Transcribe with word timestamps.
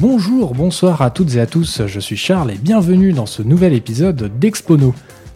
Bonjour, 0.00 0.54
bonsoir 0.54 1.02
à 1.02 1.10
toutes 1.10 1.36
et 1.36 1.40
à 1.40 1.46
tous, 1.46 1.82
je 1.86 2.00
suis 2.00 2.16
Charles 2.16 2.50
et 2.50 2.58
bienvenue 2.58 3.12
dans 3.12 3.26
ce 3.26 3.42
nouvel 3.42 3.72
épisode 3.72 4.40
d'Expono. 4.40 4.92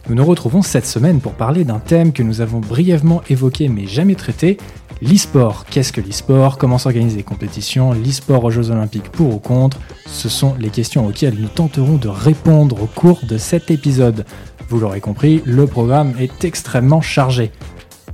Nous 0.09 0.15
nous 0.15 0.25
retrouvons 0.25 0.61
cette 0.61 0.85
semaine 0.85 1.21
pour 1.21 1.31
parler 1.31 1.63
d'un 1.63 1.79
thème 1.79 2.11
que 2.11 2.23
nous 2.23 2.41
avons 2.41 2.59
brièvement 2.59 3.21
évoqué 3.29 3.69
mais 3.69 3.87
jamais 3.87 4.15
traité, 4.15 4.57
l'e-sport. 5.01 5.63
Qu'est-ce 5.69 5.93
que 5.93 6.01
l'e-sport? 6.01 6.57
Comment 6.57 6.77
s'organisent 6.77 7.15
les 7.15 7.23
compétitions? 7.23 7.93
L'e-sport 7.93 8.43
aux 8.43 8.51
Jeux 8.51 8.69
Olympiques 8.69 9.09
pour 9.09 9.33
ou 9.33 9.39
contre? 9.39 9.79
Ce 10.05 10.27
sont 10.27 10.55
les 10.59 10.69
questions 10.69 11.07
auxquelles 11.07 11.39
nous 11.39 11.47
tenterons 11.47 11.95
de 11.95 12.09
répondre 12.09 12.83
au 12.83 12.87
cours 12.87 13.21
de 13.23 13.37
cet 13.37 13.71
épisode. 13.71 14.25
Vous 14.67 14.81
l'aurez 14.81 14.99
compris, 14.99 15.41
le 15.45 15.67
programme 15.67 16.13
est 16.19 16.43
extrêmement 16.43 17.01
chargé. 17.01 17.53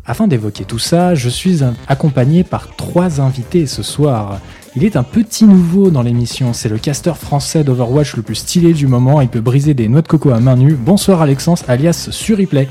Afin 0.06 0.28
d'évoquer 0.28 0.66
tout 0.66 0.78
ça, 0.78 1.16
je 1.16 1.28
suis 1.28 1.62
accompagné 1.88 2.44
par 2.44 2.76
trois 2.76 3.20
invités 3.20 3.66
ce 3.66 3.82
soir. 3.82 4.40
Il 4.78 4.84
est 4.84 4.98
un 4.98 5.04
petit 5.04 5.46
nouveau 5.46 5.90
dans 5.90 6.02
l'émission, 6.02 6.52
c'est 6.52 6.68
le 6.68 6.78
caster 6.78 7.14
français 7.14 7.64
d'Overwatch 7.64 8.18
le 8.18 8.24
plus 8.24 8.36
stylé 8.36 8.74
du 8.74 8.88
moment, 8.88 9.22
il 9.22 9.30
peut 9.30 9.40
briser 9.40 9.74
des 9.74 9.88
noix 9.88 10.02
de 10.02 10.08
coco 10.08 10.32
à 10.32 10.42
main 10.42 10.58
nue. 10.58 10.74
Bonsoir 10.74 11.22
Alexandre, 11.22 11.62
alias 11.70 12.10
Suriplay. 12.12 12.68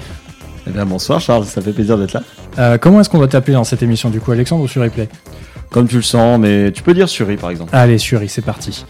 Eh 0.67 0.71
bien 0.71 0.85
bonsoir 0.85 1.19
Charles, 1.23 1.47
ça 1.47 1.63
fait 1.63 1.73
plaisir 1.73 1.97
d'être 1.97 2.13
là. 2.13 2.23
Euh, 2.59 2.77
comment 2.77 3.01
est-ce 3.01 3.09
qu'on 3.09 3.17
doit 3.17 3.29
t'appeler 3.29 3.55
dans 3.55 3.65
cette 3.65 3.83
émission 3.83 4.11
du 4.11 4.21
coup, 4.21 4.33
Alexandre 4.33 4.63
ou 4.63 4.69
Suriplay 4.69 5.09
Comme 5.71 5.89
tu 5.89 5.97
le 5.97 6.03
sens, 6.03 6.39
mais 6.39 6.73
tu 6.73 6.83
peux 6.83 6.93
dire 6.93 7.09
Suri 7.09 7.39
par 7.39 7.49
exemple. 7.49 7.71
Allez 7.75 7.97
Suri, 7.97 8.29
c'est 8.29 8.45
parti. 8.45 8.85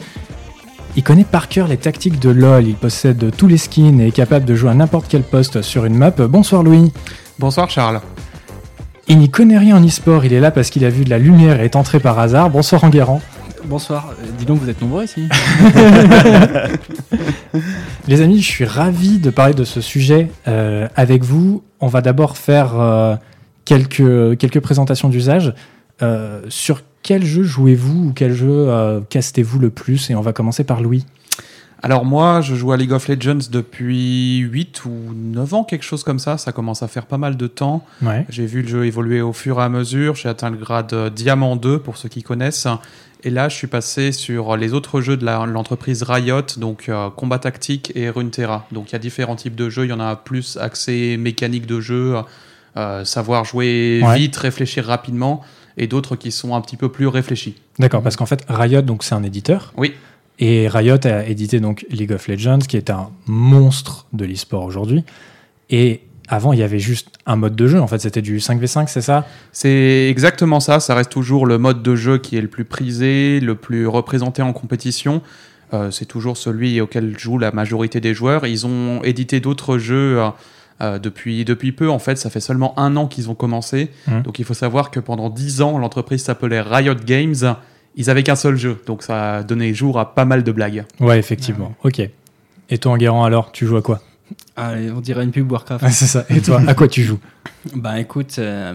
Il 0.96 1.04
connaît 1.04 1.22
par 1.22 1.48
cœur 1.48 1.68
les 1.68 1.76
tactiques 1.76 2.18
de 2.18 2.30
LoL, 2.30 2.66
il 2.66 2.74
possède 2.74 3.30
tous 3.36 3.46
les 3.46 3.58
skins 3.58 4.00
et 4.00 4.08
est 4.08 4.12
capable 4.12 4.44
de 4.44 4.56
jouer 4.56 4.70
à 4.70 4.74
n'importe 4.74 5.06
quel 5.08 5.22
poste 5.22 5.62
sur 5.62 5.84
une 5.84 5.94
map. 5.94 6.10
Bonsoir 6.10 6.64
Louis. 6.64 6.92
Bonsoir 7.38 7.70
Charles. 7.70 8.00
Il 9.06 9.18
n'y 9.18 9.30
connaît 9.30 9.58
rien 9.58 9.76
en 9.76 9.84
e-sport, 9.84 10.24
il 10.24 10.32
est 10.32 10.40
là 10.40 10.50
parce 10.50 10.70
qu'il 10.70 10.84
a 10.84 10.88
vu 10.88 11.04
de 11.04 11.10
la 11.10 11.18
lumière 11.18 11.60
et 11.60 11.66
est 11.66 11.76
entré 11.76 12.00
par 12.00 12.18
hasard. 12.18 12.48
Bonsoir 12.48 12.84
Enguerrand. 12.84 13.20
Bonsoir, 13.66 14.10
euh, 14.10 14.26
dis 14.38 14.46
donc 14.46 14.58
vous 14.58 14.68
êtes 14.68 14.80
nombreux 14.80 15.04
ici. 15.04 15.28
Les 18.08 18.22
amis, 18.22 18.40
je 18.40 18.48
suis 18.48 18.64
ravi 18.64 19.18
de 19.18 19.30
parler 19.30 19.54
de 19.54 19.64
ce 19.64 19.80
sujet 19.80 20.30
euh, 20.48 20.88
avec 20.96 21.22
vous. 21.22 21.62
On 21.80 21.86
va 21.86 22.00
d'abord 22.00 22.38
faire 22.38 22.80
euh, 22.80 23.14
quelques, 23.64 24.38
quelques 24.38 24.60
présentations 24.60 25.08
d'usage. 25.08 25.54
sur 26.48 26.80
quel 27.02 27.24
jeu 27.24 27.42
jouez-vous 27.42 28.08
ou 28.08 28.12
quel 28.14 28.32
jeu 28.32 29.02
castez-vous 29.10 29.58
le 29.58 29.70
plus? 29.70 30.10
Et 30.10 30.14
on 30.14 30.22
va 30.22 30.32
commencer 30.32 30.64
par 30.64 30.80
Louis. 30.80 31.04
Alors 31.84 32.06
moi, 32.06 32.40
je 32.40 32.54
joue 32.54 32.72
à 32.72 32.78
League 32.78 32.92
of 32.92 33.08
Legends 33.08 33.50
depuis 33.50 34.38
8 34.38 34.86
ou 34.86 34.90
9 35.14 35.52
ans, 35.52 35.64
quelque 35.64 35.84
chose 35.84 36.02
comme 36.02 36.18
ça. 36.18 36.38
Ça 36.38 36.50
commence 36.50 36.82
à 36.82 36.88
faire 36.88 37.04
pas 37.04 37.18
mal 37.18 37.36
de 37.36 37.46
temps. 37.46 37.84
J'ai 38.30 38.46
vu 38.46 38.62
le 38.62 38.68
jeu 38.68 38.86
évoluer 38.86 39.20
au 39.20 39.34
fur 39.34 39.60
et 39.60 39.62
à 39.62 39.68
mesure. 39.68 40.14
J'ai 40.14 40.30
atteint 40.30 40.48
le 40.48 40.56
grade 40.56 40.94
euh, 40.94 41.10
Diamant 41.10 41.56
2, 41.56 41.78
pour 41.78 41.98
ceux 41.98 42.08
qui 42.08 42.22
connaissent. 42.22 42.66
Et 43.22 43.28
là, 43.28 43.50
je 43.50 43.56
suis 43.56 43.66
passé 43.66 44.12
sur 44.12 44.56
les 44.56 44.72
autres 44.72 45.02
jeux 45.02 45.18
de 45.18 45.26
l'entreprise 45.26 46.02
Riot, 46.02 46.40
donc 46.56 46.88
euh, 46.88 47.10
Combat 47.10 47.38
Tactique 47.38 47.92
et 47.94 48.08
Runeterra. 48.08 48.66
Donc 48.72 48.90
il 48.90 48.92
y 48.94 48.96
a 48.96 48.98
différents 48.98 49.36
types 49.36 49.54
de 49.54 49.68
jeux. 49.68 49.84
Il 49.84 49.90
y 49.90 49.94
en 49.94 50.00
a 50.00 50.16
plus 50.16 50.56
accès 50.56 51.18
mécanique 51.18 51.66
de 51.66 51.80
jeu, 51.80 52.16
euh, 52.78 53.04
savoir 53.04 53.44
jouer 53.44 54.02
vite, 54.14 54.36
réfléchir 54.36 54.86
rapidement, 54.86 55.42
et 55.76 55.86
d'autres 55.86 56.16
qui 56.16 56.32
sont 56.32 56.54
un 56.54 56.62
petit 56.62 56.78
peu 56.78 56.90
plus 56.90 57.08
réfléchis. 57.08 57.56
D'accord, 57.78 58.02
parce 58.02 58.16
qu'en 58.16 58.26
fait, 58.26 58.42
Riot, 58.48 58.80
donc 58.80 59.04
c'est 59.04 59.14
un 59.14 59.22
éditeur. 59.22 59.74
Oui. 59.76 59.94
Et 60.38 60.68
Riot 60.68 61.06
a 61.06 61.24
édité 61.26 61.60
donc 61.60 61.86
League 61.90 62.12
of 62.12 62.26
Legends, 62.26 62.60
qui 62.60 62.76
est 62.76 62.90
un 62.90 63.10
monstre 63.26 64.06
de 64.12 64.24
l'e-sport 64.24 64.64
aujourd'hui. 64.64 65.04
Et 65.70 66.02
avant, 66.28 66.52
il 66.52 66.58
y 66.58 66.62
avait 66.62 66.78
juste 66.78 67.08
un 67.26 67.36
mode 67.36 67.54
de 67.54 67.66
jeu. 67.68 67.80
En 67.80 67.86
fait, 67.86 67.98
c'était 67.98 68.22
du 68.22 68.38
5v5, 68.38 68.88
c'est 68.88 69.02
ça? 69.02 69.26
C'est 69.52 70.08
exactement 70.10 70.60
ça. 70.60 70.80
Ça 70.80 70.94
reste 70.94 71.10
toujours 71.10 71.46
le 71.46 71.58
mode 71.58 71.82
de 71.82 71.94
jeu 71.94 72.18
qui 72.18 72.36
est 72.36 72.40
le 72.40 72.48
plus 72.48 72.64
prisé, 72.64 73.40
le 73.40 73.54
plus 73.54 73.86
représenté 73.86 74.42
en 74.42 74.52
compétition. 74.52 75.22
Euh, 75.72 75.90
c'est 75.90 76.06
toujours 76.06 76.36
celui 76.36 76.80
auquel 76.80 77.18
joue 77.18 77.38
la 77.38 77.52
majorité 77.52 78.00
des 78.00 78.14
joueurs. 78.14 78.46
Ils 78.46 78.66
ont 78.66 79.02
édité 79.02 79.40
d'autres 79.40 79.78
jeux. 79.78 80.20
Euh, 80.20 80.30
euh, 80.80 80.98
depuis, 80.98 81.44
depuis 81.44 81.70
peu, 81.70 81.88
en 81.88 82.00
fait, 82.00 82.16
ça 82.16 82.30
fait 82.30 82.40
seulement 82.40 82.76
un 82.78 82.96
an 82.96 83.06
qu'ils 83.06 83.30
ont 83.30 83.36
commencé. 83.36 83.90
Mmh. 84.08 84.22
Donc 84.22 84.40
il 84.40 84.44
faut 84.44 84.54
savoir 84.54 84.90
que 84.90 84.98
pendant 84.98 85.30
dix 85.30 85.62
ans, 85.62 85.78
l'entreprise 85.78 86.24
s'appelait 86.24 86.60
Riot 86.60 86.96
Games 87.06 87.54
ils 87.96 88.10
avaient 88.10 88.22
qu'un 88.22 88.36
seul 88.36 88.56
jeu, 88.56 88.80
donc 88.86 89.02
ça 89.02 89.36
a 89.36 89.42
donné 89.42 89.72
jour 89.72 89.98
à 89.98 90.14
pas 90.14 90.24
mal 90.24 90.42
de 90.42 90.52
blagues. 90.52 90.84
Ouais, 91.00 91.18
effectivement. 91.18 91.74
Ok. 91.84 92.02
Et 92.70 92.78
toi, 92.78 92.92
Enguerrand, 92.92 93.24
alors, 93.24 93.52
tu 93.52 93.66
joues 93.66 93.76
à 93.76 93.82
quoi? 93.82 94.00
Allez, 94.56 94.90
on 94.90 95.00
dirait 95.00 95.24
une 95.24 95.30
pub 95.30 95.50
Warcraft. 95.50 95.88
c'est 95.90 96.06
ça. 96.06 96.24
Et 96.28 96.40
toi, 96.40 96.62
à 96.66 96.74
quoi 96.74 96.88
tu 96.88 97.02
joues? 97.02 97.20
Bah 97.74 97.98
écoute, 97.98 98.36
euh, 98.38 98.74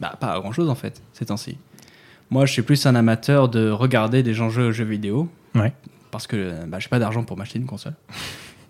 bah, 0.00 0.16
pas 0.18 0.32
à 0.32 0.40
grand 0.40 0.50
chose 0.50 0.70
en 0.70 0.74
fait, 0.74 1.02
ces 1.12 1.26
temps-ci. 1.26 1.58
Moi, 2.30 2.46
je 2.46 2.52
suis 2.52 2.62
plus 2.62 2.86
un 2.86 2.94
amateur 2.94 3.50
de 3.50 3.68
regarder 3.68 4.22
des 4.22 4.32
gens 4.32 4.48
jouer 4.48 4.64
aux 4.64 4.72
jeux 4.72 4.86
vidéo. 4.86 5.28
Ouais. 5.54 5.74
Parce 6.10 6.26
que 6.26 6.64
bah, 6.66 6.78
j'ai 6.78 6.88
pas 6.88 6.98
d'argent 6.98 7.22
pour 7.22 7.36
m'acheter 7.36 7.58
une 7.58 7.66
console. 7.66 7.92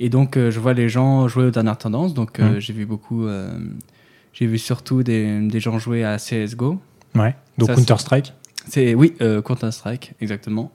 Et 0.00 0.08
donc, 0.08 0.36
euh, 0.36 0.50
je 0.50 0.58
vois 0.58 0.74
les 0.74 0.88
gens 0.88 1.28
jouer 1.28 1.44
aux 1.44 1.50
dernières 1.52 1.78
tendances. 1.78 2.14
Donc, 2.14 2.40
euh, 2.40 2.56
mmh. 2.56 2.60
j'ai 2.60 2.72
vu 2.72 2.84
beaucoup. 2.84 3.28
j'ai 4.32 4.46
vu 4.46 4.58
surtout 4.58 5.04
des, 5.04 5.40
des, 5.46 5.60
gens 5.60 5.78
jouer 5.78 6.04
à 6.04 6.16
CSGO. 6.16 6.80
Ouais. 7.14 7.36
Donc 7.58 7.72
Counter-Strike 7.72 8.32
c'est 8.68 8.94
oui, 8.94 9.14
euh, 9.20 9.42
Counter 9.42 9.70
Strike, 9.70 10.12
exactement. 10.20 10.72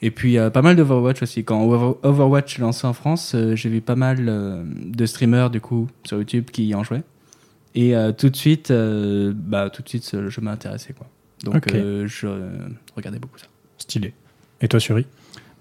Et 0.00 0.10
puis 0.10 0.38
euh, 0.38 0.50
pas 0.50 0.62
mal 0.62 0.76
d'Overwatch 0.76 1.22
aussi. 1.22 1.44
Quand 1.44 1.62
Overwatch 1.62 2.58
est 2.58 2.62
lancé 2.62 2.86
en 2.86 2.92
France, 2.92 3.34
euh, 3.34 3.54
j'ai 3.54 3.68
vu 3.68 3.80
pas 3.80 3.94
mal 3.96 4.64
de 4.66 5.06
streamers 5.06 5.50
du 5.50 5.60
coup 5.60 5.88
sur 6.04 6.18
YouTube 6.18 6.46
qui 6.50 6.74
en 6.74 6.82
jouaient. 6.82 7.04
Et 7.74 7.94
tout 8.18 8.28
de 8.28 8.36
suite, 8.36 8.70
bah 8.70 9.70
tout 9.70 9.82
de 9.82 9.88
suite, 9.88 10.28
je 10.28 10.40
m'intéressais 10.42 10.92
quoi. 10.92 11.06
Donc 11.42 11.72
je 11.72 12.26
regardais 12.94 13.18
beaucoup 13.18 13.38
ça. 13.38 13.46
Stylé. 13.78 14.12
Et 14.60 14.68
toi, 14.68 14.78
Suri? 14.78 15.06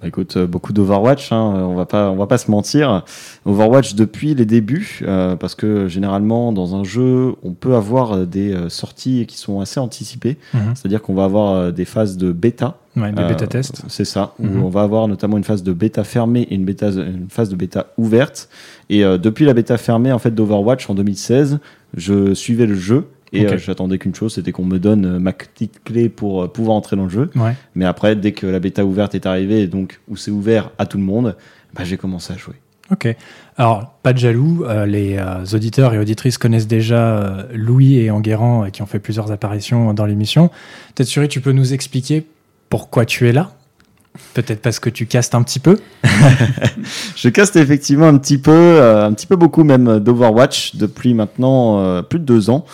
Bah, 0.02 0.08
écoute, 0.08 0.36
euh, 0.36 0.48
beaucoup 0.48 0.74
d'Overwatch, 0.74 1.32
hein, 1.32 1.40
on 1.40 1.76
va 1.76 1.86
pas, 1.86 2.10
on 2.10 2.16
va 2.16 2.26
pas 2.26 2.40
se 2.40 2.50
mentir. 2.50 3.04
Overwatch 3.46 3.94
depuis 3.94 4.34
les 4.34 4.46
débuts, 4.46 5.02
euh, 5.04 5.36
parce 5.36 5.54
que 5.54 5.88
généralement 5.88 6.52
dans 6.52 6.76
un 6.76 6.84
jeu, 6.84 7.36
on 7.44 7.54
peut 7.54 7.76
avoir 7.76 8.14
euh, 8.14 8.26
des 8.26 8.56
sorties 8.70 9.28
qui 9.28 9.38
sont 9.38 9.60
assez 9.62 9.80
anticipées. 9.80 10.38
Mhm. 10.56 10.74
C'est-à-dire 10.74 11.04
qu'on 11.04 11.14
va 11.14 11.26
avoir 11.26 11.72
des 11.72 11.86
phases 11.86 12.18
de 12.18 12.32
bêta. 12.32 12.78
Ouais, 12.98 13.12
des 13.12 13.24
bêta 13.24 13.46
tests. 13.46 13.84
C'est 13.88 14.06
ça. 14.06 14.34
Où 14.40 14.48
mhm. 14.48 14.64
on 14.64 14.70
va 14.70 14.82
avoir 14.82 15.08
notamment 15.08 15.38
une 15.38 15.44
phase 15.44 15.62
de 15.62 15.72
bêta 15.72 16.04
fermée 16.04 16.42
et 16.50 16.56
une, 16.56 16.66
bêta, 16.66 16.90
une 16.90 17.28
phase 17.30 17.50
de 17.50 17.56
bêta 17.56 17.88
ouverte. 17.98 18.50
Et 18.90 19.04
depuis 19.04 19.46
la 19.46 19.54
bêta 19.54 19.78
fermée 19.78 20.12
en 20.12 20.20
fait 20.20 20.32
d'Overwatch 20.32 20.90
en 20.90 20.96
2016, 20.96 21.60
je 21.96 22.34
suivais 22.34 22.66
le 22.66 22.76
jeu 22.76 23.08
et 23.34 23.46
euh, 23.46 23.58
j'attendais 23.58 23.98
qu'une 23.98 24.14
chose, 24.14 24.34
c'était 24.34 24.52
qu'on 24.52 24.66
me 24.66 24.78
donne 24.78 25.06
euh, 25.06 25.20
ma 25.20 25.32
petite 25.32 25.84
clé 25.84 26.10
pour 26.10 26.44
euh, 26.44 26.48
pouvoir 26.48 26.76
entrer 26.76 26.96
dans 26.96 27.06
le 27.06 27.10
jeu. 27.10 27.30
Mais 27.76 27.86
après, 27.86 28.16
dès 28.16 28.34
que 28.34 28.46
la 28.46 28.60
bêta 28.60 28.86
ouverte 28.86 29.16
est 29.16 29.26
arrivée, 29.26 29.68
donc 29.68 30.02
où 30.10 30.18
c'est 30.18 30.32
ouvert 30.32 30.72
à 30.78 30.86
tout 30.86 30.98
le 30.98 31.04
monde, 31.04 31.36
bah, 31.74 31.84
j'ai 31.84 31.98
commencé 31.98 32.34
à 32.34 32.38
jouer. 32.38 32.56
Ok. 32.92 33.08
Alors, 33.56 33.94
pas 34.04 34.12
de 34.12 34.18
jaloux, 34.18 34.66
les 34.86 35.18
auditeurs 35.54 35.94
et 35.94 35.98
auditrices 35.98 36.38
connaissent 36.38 36.68
déjà 36.68 37.48
Louis 37.54 37.96
et 37.96 38.12
Enguerrand 38.12 38.70
qui 38.70 38.82
ont 38.82 38.86
fait 38.86 39.00
plusieurs 39.00 39.32
apparitions 39.32 39.94
dans 39.94 40.06
l'émission. 40.06 40.50
Peut-être, 40.94 41.08
Suri, 41.08 41.30
tu 41.30 41.40
peux 41.40 41.54
nous 41.54 41.74
expliquer 41.74 42.26
pourquoi 42.70 43.06
tu 43.06 43.30
es 43.30 43.32
là? 43.32 43.54
Peut-être 44.34 44.62
parce 44.62 44.80
que 44.80 44.90
tu 44.90 45.06
castes 45.06 45.36
un 45.36 45.44
petit 45.44 45.60
peu 45.60 45.78
Je 47.16 47.30
caste 47.30 47.56
effectivement 47.56 48.08
un 48.08 48.18
petit 48.18 48.38
peu, 48.38 48.52
euh, 48.52 49.06
un 49.06 49.14
petit 49.14 49.26
peu 49.26 49.38
beaucoup 49.38 49.64
même 49.64 50.00
d'Overwatch 50.00 50.76
depuis 50.76 51.14
maintenant 51.14 51.80
euh, 51.80 52.02
plus 52.02 52.20
de 52.20 52.26
deux 52.26 52.50
ans. 52.50 52.66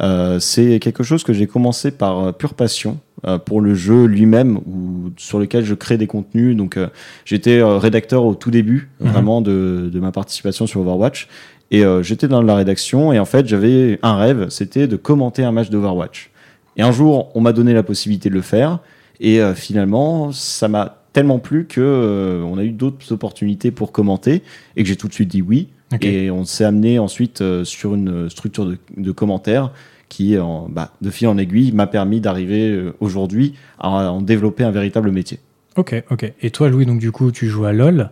Euh, 0.00 0.38
c'est 0.38 0.78
quelque 0.78 1.02
chose 1.02 1.24
que 1.24 1.32
j'ai 1.32 1.48
commencé 1.48 1.90
par 1.90 2.32
pure 2.34 2.54
passion 2.54 2.98
pour 3.46 3.62
le 3.62 3.74
jeu 3.74 4.04
lui-même 4.04 4.58
ou 4.66 5.10
sur 5.16 5.38
lequel 5.38 5.64
je 5.64 5.74
crée 5.74 5.96
des 5.96 6.06
contenus. 6.06 6.56
Donc 6.56 6.78
j'étais 7.24 7.62
rédacteur 7.62 8.24
au 8.24 8.34
tout 8.34 8.50
début 8.50 8.90
mhm. 9.00 9.10
vraiment 9.10 9.40
de, 9.40 9.90
de, 9.92 10.00
ma 10.00 10.12
participation 10.12 10.66
sur 10.66 10.80
Overwatch. 10.82 11.28
Et 11.70 11.82
j'étais 12.02 12.28
dans 12.28 12.42
la 12.42 12.54
rédaction 12.54 13.12
et 13.12 13.18
en 13.18 13.24
fait 13.24 13.48
j'avais 13.48 13.98
un 14.02 14.16
rêve, 14.16 14.48
c'était 14.50 14.86
de 14.86 14.96
commenter 14.96 15.42
un 15.42 15.52
match 15.52 15.70
d'Overwatch. 15.70 16.30
Et 16.76 16.82
un 16.82 16.92
jour 16.92 17.30
on 17.34 17.40
m'a 17.40 17.52
donné 17.52 17.72
la 17.72 17.82
possibilité 17.82 18.28
de 18.28 18.34
le 18.34 18.42
faire. 18.42 18.80
Et 19.20 19.40
euh, 19.40 19.54
finalement, 19.54 20.32
ça 20.32 20.68
m'a 20.68 21.02
tellement 21.12 21.38
plu 21.38 21.66
que 21.66 21.80
euh, 21.80 22.42
on 22.42 22.58
a 22.58 22.64
eu 22.64 22.70
d'autres 22.70 23.12
opportunités 23.12 23.70
pour 23.70 23.92
commenter 23.92 24.42
et 24.76 24.82
que 24.82 24.88
j'ai 24.88 24.96
tout 24.96 25.08
de 25.08 25.14
suite 25.14 25.28
dit 25.28 25.42
oui. 25.42 25.68
Et 26.00 26.28
on 26.28 26.44
s'est 26.44 26.64
amené 26.64 26.98
ensuite 26.98 27.40
euh, 27.40 27.64
sur 27.64 27.94
une 27.94 28.28
structure 28.28 28.66
de, 28.96 29.12
commentaires 29.12 29.70
qui, 30.08 30.36
en, 30.36 30.68
bah, 30.68 30.92
de 31.00 31.10
fil 31.10 31.28
en 31.28 31.38
aiguille, 31.38 31.70
m'a 31.70 31.86
permis 31.86 32.20
d'arriver 32.20 32.90
aujourd'hui 32.98 33.54
à 33.78 34.10
en 34.10 34.20
développer 34.20 34.64
un 34.64 34.72
véritable 34.72 35.12
métier. 35.12 35.38
Ok, 35.76 36.02
ok. 36.10 36.32
Et 36.42 36.50
toi, 36.50 36.68
Louis, 36.68 36.84
donc 36.84 36.98
du 36.98 37.12
coup, 37.12 37.30
tu 37.30 37.48
joues 37.48 37.64
à 37.64 37.72
LoL. 37.72 38.10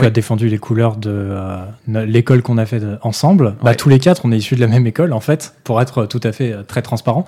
Tu 0.00 0.04
as 0.04 0.10
défendu 0.10 0.48
les 0.48 0.58
couleurs 0.58 0.96
de 0.96 1.10
euh, 1.10 1.64
l'école 1.86 2.42
qu'on 2.42 2.58
a 2.58 2.66
fait 2.66 2.82
ensemble. 3.02 3.54
Bah, 3.62 3.74
tous 3.74 3.88
les 3.88 3.98
quatre, 3.98 4.26
on 4.26 4.32
est 4.32 4.36
issus 4.36 4.54
de 4.54 4.60
la 4.60 4.66
même 4.66 4.86
école, 4.86 5.14
en 5.14 5.20
fait, 5.20 5.54
pour 5.64 5.80
être 5.80 6.04
tout 6.04 6.20
à 6.22 6.32
fait 6.32 6.52
euh, 6.52 6.62
très 6.62 6.82
transparent. 6.82 7.24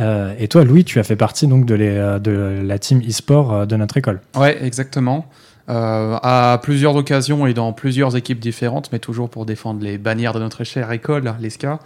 Euh, 0.00 0.34
et 0.38 0.48
toi, 0.48 0.64
Louis, 0.64 0.84
tu 0.84 0.98
as 0.98 1.02
fait 1.02 1.16
partie 1.16 1.46
donc 1.46 1.66
de, 1.66 1.74
les, 1.74 2.18
de 2.20 2.62
la 2.64 2.78
team 2.78 3.00
e-sport 3.00 3.66
de 3.66 3.76
notre 3.76 3.96
école. 3.96 4.20
Ouais, 4.34 4.62
exactement. 4.64 5.26
à 5.68 6.58
plusieurs 6.62 6.96
occasions 6.96 7.46
et 7.46 7.54
dans 7.54 7.72
plusieurs 7.72 8.16
équipes 8.16 8.40
différentes, 8.40 8.90
mais 8.92 8.98
toujours 8.98 9.30
pour 9.30 9.46
défendre 9.46 9.82
les 9.82 9.98
bannières 9.98 10.32
de 10.32 10.40
notre 10.40 10.64
chère 10.64 10.90
école, 10.92 11.32
l'ESCA. 11.40 11.78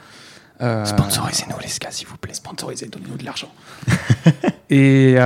Sponsorisez-nous, 0.61 1.59
l'ESCA, 1.61 1.91
s'il 1.91 2.07
vous 2.07 2.17
plaît. 2.17 2.35
Sponsorisez, 2.35 2.87
donnez-nous 2.87 3.17
de 3.17 3.25
l'argent. 3.25 3.53
et 4.71 5.17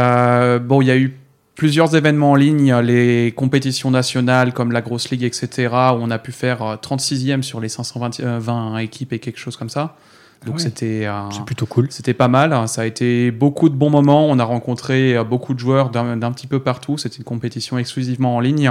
bon, 0.61 0.83
il 0.83 0.87
y 0.87 0.91
a 0.91 0.97
eu 0.97 1.15
plusieurs 1.59 1.97
événements 1.97 2.33
en 2.33 2.37
ligne, 2.37 2.73
les 2.77 3.33
compétitions 3.37 3.91
nationales 3.91 4.53
comme 4.53 4.71
la 4.71 4.81
Grosse 4.81 5.11
Ligue, 5.11 5.25
etc., 5.25 5.69
où 5.73 5.99
on 6.01 6.11
a 6.11 6.19
pu 6.19 6.31
faire 6.31 6.79
36e 6.81 7.43
sur 7.43 7.61
les 7.61 7.69
520 7.69 8.79
équipes 8.79 9.13
et 9.13 9.19
quelque 9.19 9.41
chose 9.41 9.57
comme 9.57 9.69
ça. 9.69 9.97
Donc 10.47 10.57
ah 10.59 10.63
c'était 10.63 11.09
c'est 11.31 11.45
plutôt 11.45 11.67
cool. 11.67 11.89
C'était 11.91 12.15
pas 12.15 12.29
mal. 12.29 12.69
Ça 12.69 12.83
a 12.83 12.85
été 12.85 13.31
beaucoup 13.31 13.69
de 13.69 13.75
bons 13.75 13.91
moments. 13.91 14.27
On 14.27 14.39
a 14.39 14.45
rencontré 14.45 15.17
euh, 15.17 15.25
beaucoup 15.25 15.53
de 15.53 15.59
joueurs 15.59 15.91
d'un 15.91 16.33
petit 16.33 16.47
peu 16.47 16.61
partout. 16.61 16.97
C'était 16.97 17.17
une 17.17 17.25
compétition 17.25 17.79
exclusivement 17.79 18.37
en 18.37 18.41
ligne. 18.41 18.71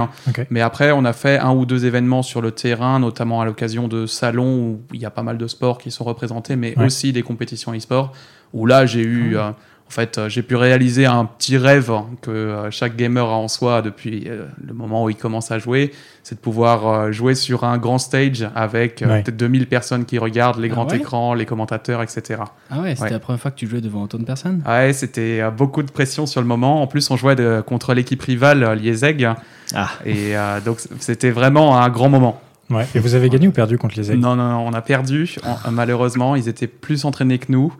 Mais 0.50 0.60
après, 0.60 0.92
on 0.92 1.04
a 1.04 1.12
fait 1.12 1.38
un 1.38 1.52
ou 1.52 1.66
deux 1.66 1.84
événements 1.84 2.22
sur 2.22 2.40
le 2.40 2.52
terrain, 2.52 2.98
notamment 2.98 3.40
à 3.40 3.44
l'occasion 3.44 3.88
de 3.88 4.06
salons 4.06 4.58
où 4.58 4.80
il 4.94 5.00
y 5.00 5.04
a 5.04 5.10
pas 5.10 5.22
mal 5.22 5.38
de 5.38 5.46
sports 5.46 5.78
qui 5.78 5.90
sont 5.90 6.04
représentés, 6.04 6.56
mais 6.56 6.74
aussi 6.78 7.12
des 7.12 7.22
compétitions 7.22 7.74
e-sport. 7.74 8.12
Où 8.54 8.64
là, 8.64 8.86
j'ai 8.86 9.02
eu 9.02 9.36
ah 9.36 9.48
euh, 9.48 9.52
en 9.88 9.90
fait, 9.90 10.18
euh, 10.18 10.28
j'ai 10.28 10.42
pu 10.42 10.54
réaliser 10.54 11.06
un 11.06 11.24
petit 11.24 11.56
rêve 11.56 11.90
que 12.20 12.30
euh, 12.30 12.70
chaque 12.70 12.94
gamer 12.94 13.24
a 13.24 13.38
en 13.38 13.48
soi 13.48 13.80
depuis 13.80 14.24
euh, 14.26 14.44
le 14.62 14.74
moment 14.74 15.04
où 15.04 15.08
il 15.08 15.16
commence 15.16 15.50
à 15.50 15.58
jouer, 15.58 15.92
c'est 16.22 16.34
de 16.34 16.40
pouvoir 16.40 17.10
jouer 17.10 17.34
sur 17.34 17.64
un 17.64 17.78
grand 17.78 17.96
stage 17.96 18.46
avec 18.54 18.96
peut-être 18.96 19.34
2000 19.34 19.66
personnes 19.66 20.04
qui 20.04 20.18
regardent 20.18 20.60
les 20.60 20.68
ah 20.68 20.74
grands 20.74 20.88
écrans, 20.88 21.32
les 21.32 21.46
commentateurs, 21.46 22.02
etc. 22.02 22.42
Ah 22.70 22.82
ouais, 22.82 22.96
c'était 22.96 23.10
la 23.10 23.18
première 23.18 23.40
fois 23.40 23.50
que 23.50 23.56
tu 23.56 23.66
jouais 23.66 23.80
devant 23.80 24.02
autant 24.02 24.18
de 24.18 24.24
personnes 24.24 24.62
Ouais, 24.68 24.92
c'était 24.92 25.42
beaucoup 25.50 25.82
de 25.82 25.90
pression 25.90 26.26
sur 26.26 26.42
le 26.42 26.46
moment. 26.46 26.82
En 26.82 26.86
plus, 26.86 27.10
on 27.10 27.16
jouait 27.16 27.36
contre 27.66 27.94
l'équipe 27.94 28.20
rivale 28.20 28.74
Liezeg. 28.74 29.26
Ah. 29.74 29.88
Et 30.04 30.34
donc, 30.66 30.80
c'était 30.98 31.30
vraiment 31.30 31.80
un 31.80 31.88
grand 31.88 32.10
moment. 32.10 32.42
Ouais. 32.68 32.86
Et 32.94 32.98
vous 32.98 33.14
avez 33.14 33.30
gagné 33.30 33.48
ou 33.48 33.52
perdu 33.52 33.78
contre 33.78 33.98
les 33.98 34.14
non, 34.14 34.36
non, 34.36 34.50
non, 34.50 34.66
on 34.66 34.74
a 34.74 34.82
perdu. 34.82 35.36
malheureusement, 35.70 36.36
ils 36.36 36.46
étaient 36.46 36.66
plus 36.66 37.06
entraînés 37.06 37.38
que 37.38 37.50
nous. 37.50 37.72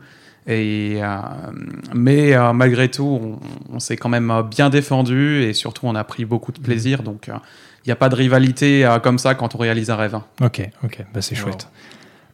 Et, 0.47 0.97
euh, 1.01 1.17
mais 1.93 2.33
euh, 2.33 2.53
malgré 2.53 2.89
tout, 2.89 3.37
on, 3.71 3.79
s'est 3.79 3.97
quand 3.97 4.09
même 4.09 4.43
bien 4.49 4.69
défendu 4.69 5.43
et 5.43 5.53
surtout 5.53 5.85
on 5.85 5.95
a 5.95 6.03
pris 6.03 6.25
beaucoup 6.25 6.51
de 6.51 6.59
plaisir. 6.59 7.03
Donc 7.03 7.25
il 7.27 7.33
euh, 7.33 7.37
n'y 7.85 7.91
a 7.91 7.95
pas 7.95 8.09
de 8.09 8.15
rivalité 8.15 8.87
comme 9.03 9.19
ça 9.19 9.35
quand 9.35 9.55
on 9.55 9.57
réalise 9.57 9.89
un 9.89 9.95
rêve. 9.95 10.19
Ok, 10.41 10.67
ok, 10.83 11.05
bah, 11.13 11.21
c'est 11.21 11.35
chouette. 11.35 11.67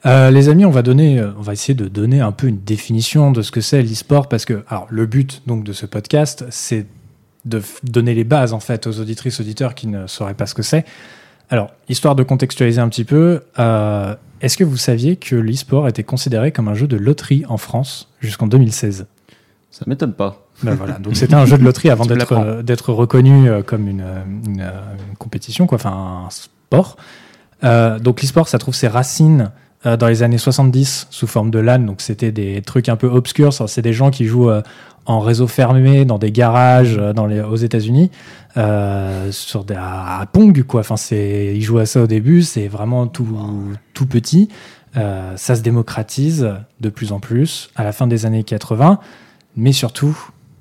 les 0.06 0.50
amis, 0.50 0.66
on 0.66 0.72
va 0.72 0.82
donner, 0.82 1.22
on 1.38 1.42
va 1.42 1.54
essayer 1.54 1.74
de 1.74 1.88
donner 1.88 2.22
un 2.22 2.32
peu 2.32 2.48
une 2.48 2.62
définition 2.62 3.32
de 3.32 3.42
ce 3.42 3.52
que 3.52 3.62
c'est 3.62 3.82
l'e-sport 3.82 4.30
parce 4.30 4.46
que, 4.46 4.64
alors, 4.70 4.88
le 4.90 5.06
but 5.06 5.42
donc 5.46 5.64
de 5.64 5.74
ce 5.74 5.86
podcast, 5.86 6.46
c'est 6.50 6.86
de 7.44 7.62
donner 7.84 8.16
les 8.16 8.24
bases 8.24 8.54
en 8.54 8.60
fait 8.60 8.88
aux 8.88 9.00
auditrices 9.00 9.40
auditeurs 9.40 9.76
qui 9.76 9.88
ne 9.88 10.08
sauraient 10.08 10.34
pas 10.34 10.48
ce 10.48 10.56
que 10.56 10.64
c'est. 10.64 10.86
Alors, 11.50 11.72
histoire 11.90 12.16
de 12.16 12.24
contextualiser 12.24 12.82
un 12.82 12.90
petit 12.90 13.04
peu, 13.04 13.44
euh, 13.60 14.16
est-ce 14.42 14.58
que 14.58 14.64
vous 14.64 14.78
saviez 14.78 15.16
que 15.16 15.36
l'e-sport 15.36 15.88
était 15.88 16.04
considéré 16.04 16.52
comme 16.52 16.68
un 16.68 16.74
jeu 16.74 16.88
de 16.88 16.98
loterie 16.98 17.46
en 17.48 17.58
France 17.58 18.10
jusqu'en 18.20 18.48
2016 18.48 19.06
Ça 19.72 19.86
m'étonne 19.88 20.14
pas. 20.14 20.42
Ben 20.64 20.74
voilà, 20.74 20.94
donc 21.00 21.18
c'était 21.18 21.36
un 21.36 21.46
jeu 21.46 21.58
de 21.58 21.64
loterie 21.64 21.90
avant 21.90 22.06
d'être 22.08 22.32
euh, 22.32 22.64
d'être 22.64 22.94
reconnu 22.94 23.50
euh, 23.50 23.62
comme 23.62 23.88
une, 23.90 24.06
une, 24.46 24.72
compétition, 25.20 25.68
quoi, 25.68 25.78
enfin 25.78 26.26
un 26.26 26.30
sport. 26.30 26.98
donc 27.62 28.22
l'e-sport, 28.22 28.48
ça 28.48 28.58
trouve 28.58 28.74
ses 28.74 28.88
racines 28.88 29.52
dans 29.86 30.08
les 30.08 30.24
années 30.24 30.38
70 30.38 31.08
sous 31.10 31.28
forme 31.28 31.52
de 31.52 31.60
LAN, 31.60 31.80
donc 31.80 32.02
c'était 32.02 32.32
des 32.32 32.62
trucs 32.62 32.90
un 32.90 32.96
peu 32.96 33.08
obscurs, 33.08 33.54
c'est 33.54 33.82
des 33.82 33.94
gens 33.94 34.10
qui 34.10 34.26
jouent 34.26 34.50
en 35.06 35.20
réseau 35.20 35.48
fermé 35.48 36.06
dans 36.06 36.18
des 36.18 36.32
garages 36.32 36.98
dans 36.98 37.28
les, 37.28 37.42
aux 37.42 37.56
États-Unis. 37.56 38.10
Euh, 38.58 39.34
sur 39.34 39.66
des, 39.66 39.76
à, 39.76 40.26
Pong, 40.32 40.64
quoi. 40.64 40.80
Enfin, 40.80 40.96
ils 41.12 41.62
jouent 41.62 41.80
à 41.80 41.86
ça 41.86 42.02
au 42.02 42.08
début, 42.08 42.42
c'est 42.42 42.68
vraiment 42.68 43.08
tout, 43.08 43.28
tout 43.94 44.06
petit. 44.06 44.48
Euh, 44.96 45.34
ça 45.36 45.56
se 45.56 45.62
démocratise 45.62 46.50
de 46.80 46.90
plus 46.90 47.12
en 47.12 47.20
plus 47.20 47.70
à 47.76 47.84
la 47.84 47.92
fin 47.92 48.08
des 48.08 48.26
années 48.26 48.46
80, 48.46 49.00
mais 49.58 49.74
surtout 49.74 50.18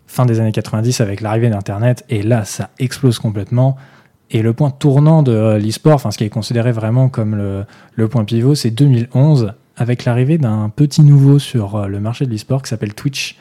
fin 0.08 0.26
des 0.26 0.40
années 0.40 0.50
90 0.50 1.00
avec 1.00 1.20
l'arrivée 1.20 1.50
d'Internet. 1.50 2.04
Et 2.08 2.22
là, 2.22 2.44
ça 2.44 2.70
explose 2.80 3.20
complètement. 3.20 3.76
Et 4.30 4.42
le 4.42 4.52
point 4.52 4.70
tournant 4.70 5.22
de 5.22 5.58
l'e-sport, 5.60 5.94
enfin, 5.94 6.10
ce 6.10 6.18
qui 6.18 6.24
est 6.24 6.30
considéré 6.30 6.72
vraiment 6.72 7.08
comme 7.08 7.36
le, 7.36 7.64
le 7.94 8.08
point 8.08 8.24
pivot, 8.24 8.54
c'est 8.54 8.70
2011 8.70 9.52
avec 9.76 10.04
l'arrivée 10.04 10.38
d'un 10.38 10.70
petit 10.74 11.02
nouveau 11.02 11.38
sur 11.38 11.86
le 11.86 12.00
marché 12.00 12.26
de 12.26 12.30
l'e-sport 12.30 12.62
qui 12.62 12.68
s'appelle 12.68 12.94
Twitch. 12.94 13.36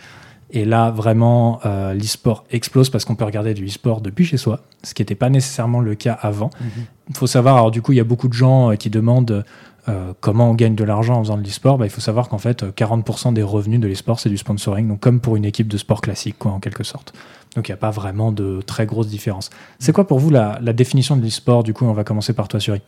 Et 0.54 0.66
là, 0.66 0.92
vraiment, 0.92 1.60
euh, 1.66 1.96
l'e-sport 1.96 2.46
explose 2.52 2.92
parce 2.92 3.06
qu'on 3.06 3.16
peut 3.16 3.26
regarder 3.26 3.56
du 3.56 3.66
e-sport 3.66 4.02
depuis 4.02 4.24
chez 4.24 4.38
soi, 4.38 4.62
ce 4.84 4.94
qui 4.94 5.02
n'était 5.02 5.16
pas 5.16 5.32
nécessairement 5.32 5.80
le 5.80 5.96
cas 5.96 6.14
avant. 6.14 6.52
Il 6.60 6.66
mhm. 6.66 7.16
faut 7.16 7.26
savoir, 7.26 7.56
alors 7.56 7.72
du 7.72 7.82
coup, 7.82 7.92
il 7.92 7.96
y 7.96 8.00
a 8.00 8.04
beaucoup 8.04 8.28
de 8.28 8.34
gens 8.34 8.72
euh, 8.72 8.76
qui 8.76 8.92
demandent 8.92 9.44
euh, 9.90 10.14
comment 10.22 10.52
on 10.52 10.54
gagne 10.54 10.76
de 10.76 10.84
l'argent 10.84 11.16
en 11.16 11.24
faisant 11.24 11.38
de 11.38 11.44
l'e-sport. 11.44 11.80
Bah, 11.80 11.88
il 11.88 11.90
faut 11.90 12.02
savoir 12.02 12.30
qu'en 12.30 12.38
fait, 12.38 12.64
40% 12.64 13.34
des 13.34 13.42
revenus 13.42 13.80
de 13.80 13.88
l'e-sport, 13.88 14.20
c'est 14.20 14.30
du 14.30 14.38
sponsoring, 14.38 14.88
donc 14.88 15.00
comme 15.00 15.22
pour 15.22 15.36
une 15.38 15.46
équipe 15.46 15.68
de 15.68 15.78
sport 15.78 16.02
classique, 16.02 16.36
quoi, 16.38 16.52
en 16.52 16.60
quelque 16.60 16.84
sorte. 16.84 17.14
Donc 17.56 17.68
il 17.68 17.72
n'y 17.72 17.76
a 17.76 17.78
pas 17.78 17.92
vraiment 17.92 18.32
de 18.32 18.62
très 18.66 18.86
grosse 18.86 19.08
différence. 19.08 19.50
C'est 19.80 19.92
quoi 19.92 20.08
pour 20.08 20.20
vous 20.20 20.30
la, 20.30 20.60
définition 20.74 21.16
de 21.16 21.22
l'e-sport 21.22 21.64
Du 21.64 21.74
coup, 21.74 21.86
on 21.86 21.94
va 21.94 22.04
commencer 22.04 22.34
par 22.34 22.48
toi, 22.48 22.60
Suri. 22.60 22.82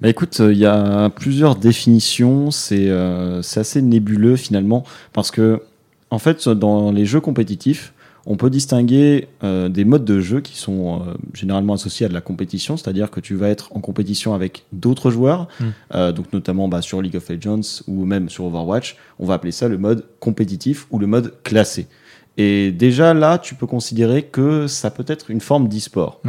Bah 0.00 0.08
écoute, 0.08 0.40
il 0.40 0.58
y 0.58 0.66
a 0.66 1.08
plusieurs 1.10 1.54
définitions, 1.54 2.50
c'est 2.50 2.90
assez 2.90 3.80
nébuleux 3.80 4.36
finalement, 4.36 4.84
parce 5.12 5.30
que 5.30 5.62
en 6.10 6.18
fait, 6.18 6.48
dans 6.48 6.90
les 6.90 7.06
jeux 7.06 7.20
compétitifs, 7.20 7.94
on 8.26 8.36
peut 8.36 8.50
distinguer 8.50 9.28
euh, 9.42 9.68
des 9.68 9.84
modes 9.84 10.04
de 10.04 10.20
jeu 10.20 10.40
qui 10.40 10.56
sont 10.56 11.02
euh, 11.02 11.14
généralement 11.34 11.74
associés 11.74 12.06
à 12.06 12.08
de 12.08 12.14
la 12.14 12.20
compétition, 12.20 12.76
c'est-à-dire 12.76 13.10
que 13.10 13.20
tu 13.20 13.34
vas 13.34 13.48
être 13.48 13.74
en 13.76 13.80
compétition 13.80 14.34
avec 14.34 14.64
d'autres 14.72 15.10
joueurs, 15.10 15.48
euh, 15.94 16.12
donc 16.12 16.32
notamment 16.32 16.68
bah, 16.68 16.80
sur 16.80 17.02
League 17.02 17.16
of 17.16 17.28
Legends 17.28 17.82
ou 17.86 18.04
même 18.04 18.28
sur 18.28 18.44
Overwatch, 18.46 18.96
on 19.18 19.26
va 19.26 19.34
appeler 19.34 19.52
ça 19.52 19.68
le 19.68 19.78
mode 19.78 20.06
compétitif 20.20 20.86
ou 20.90 20.98
le 20.98 21.06
mode 21.06 21.34
classé. 21.42 21.86
Et 22.36 22.72
déjà 22.72 23.14
là, 23.14 23.38
tu 23.38 23.54
peux 23.54 23.66
considérer 23.66 24.22
que 24.22 24.66
ça 24.66 24.90
peut 24.90 25.04
être 25.06 25.30
une 25.30 25.40
forme 25.40 25.68
d'e-sport. 25.68 26.20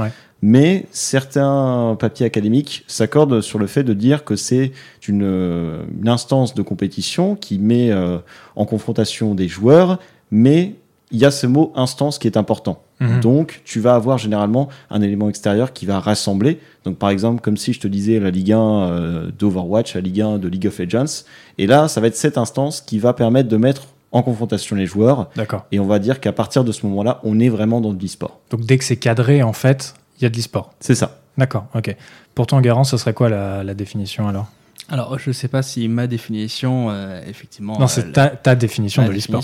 Mais 0.41 0.85
certains 0.91 1.97
papiers 1.99 2.25
académiques 2.25 2.83
s'accordent 2.87 3.41
sur 3.41 3.57
le 3.57 3.65
fait 3.65 3.83
de 3.83 3.93
dire 3.93 4.23
que 4.23 4.35
c'est 4.35 4.71
une, 5.07 5.85
instance 6.05 6.53
de 6.53 6.61
compétition 6.61 7.35
qui 7.35 7.57
met 7.57 7.91
euh, 7.91 8.19
en 8.55 8.65
confrontation 8.65 9.33
des 9.33 9.47
joueurs, 9.47 9.97
mais 10.29 10.75
il 11.11 11.19
y 11.19 11.25
a 11.25 11.31
ce 11.31 11.47
mot 11.47 11.71
instance 11.75 12.19
qui 12.19 12.27
est 12.27 12.37
important. 12.37 12.81
Mhm. 12.99 13.19
Donc, 13.21 13.61
tu 13.65 13.79
vas 13.79 13.95
avoir 13.95 14.17
généralement 14.17 14.69
un 14.89 15.01
élément 15.01 15.29
extérieur 15.29 15.73
qui 15.73 15.85
va 15.85 15.99
rassembler. 15.99 16.59
Donc, 16.83 16.97
par 16.97 17.09
exemple, 17.09 17.41
comme 17.41 17.57
si 17.57 17.73
je 17.73 17.79
te 17.79 17.87
disais 17.87 18.19
la 18.19 18.31
Ligue 18.31 18.53
1 18.53 18.59
euh, 18.59 19.31
d'Overwatch, 19.37 19.95
la 19.95 20.01
Ligue 20.01 20.21
1 20.21 20.37
de 20.37 20.47
League 20.47 20.67
of 20.67 20.77
Legends. 20.79 21.23
Et 21.57 21.67
là, 21.67 21.87
ça 21.87 22.01
va 22.01 22.07
être 22.07 22.15
cette 22.15 22.37
instance 22.37 22.81
qui 22.81 22.99
va 22.99 23.13
permettre 23.13 23.49
de 23.49 23.57
mettre 23.57 23.87
en 24.15 24.23
confrontation 24.23 24.77
les 24.77 24.85
joueurs. 24.85 25.29
D'accord. 25.35 25.65
Et 25.73 25.79
on 25.79 25.85
va 25.85 25.99
dire 25.99 26.21
qu'à 26.21 26.31
partir 26.31 26.63
de 26.63 26.71
ce 26.71 26.85
moment-là, 26.85 27.19
on 27.23 27.37
est 27.37 27.49
vraiment 27.49 27.81
dans 27.81 27.91
de 27.91 28.01
l'e-sport. 28.01 28.39
Donc, 28.49 28.61
dès 28.61 28.77
que 28.77 28.85
c'est 28.85 28.95
cadré, 28.95 29.43
en 29.43 29.51
fait, 29.51 29.93
il 30.17 30.23
y 30.23 30.25
a 30.25 30.29
de 30.29 30.37
l'e-sport. 30.37 30.73
C'est 30.79 30.95
ça. 30.95 31.19
D'accord, 31.37 31.67
ok. 31.75 31.93
Pour 32.33 32.47
toi, 32.47 32.61
Garant, 32.61 32.85
ce 32.85 32.95
serait 32.95 33.13
quoi 33.13 33.27
la, 33.27 33.73
définition 33.73 34.29
alors? 34.29 34.47
Alors, 34.87 35.19
je 35.19 35.31
ne 35.31 35.33
sais 35.33 35.49
pas 35.49 35.61
si 35.61 35.89
ma 35.89 36.07
définition, 36.07 36.89
euh, 36.89 37.21
effectivement. 37.27 37.77
Non, 37.77 37.87
c'est 37.87 38.17
euh, 38.17 38.29
ta, 38.41 38.55
définition 38.55 39.05
de 39.05 39.11
l'e-sport. 39.11 39.43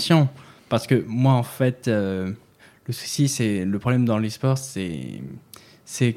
Parce 0.70 0.86
que 0.86 1.04
moi, 1.06 1.34
en 1.34 1.42
fait, 1.42 1.88
euh, 1.88 2.32
le 2.86 2.92
souci, 2.94 3.28
c'est 3.28 3.66
le 3.66 3.78
problème 3.78 4.06
dans 4.06 4.16
l'e-sport, 4.16 4.56
c'est. 4.56 5.20
c'est 5.84 6.16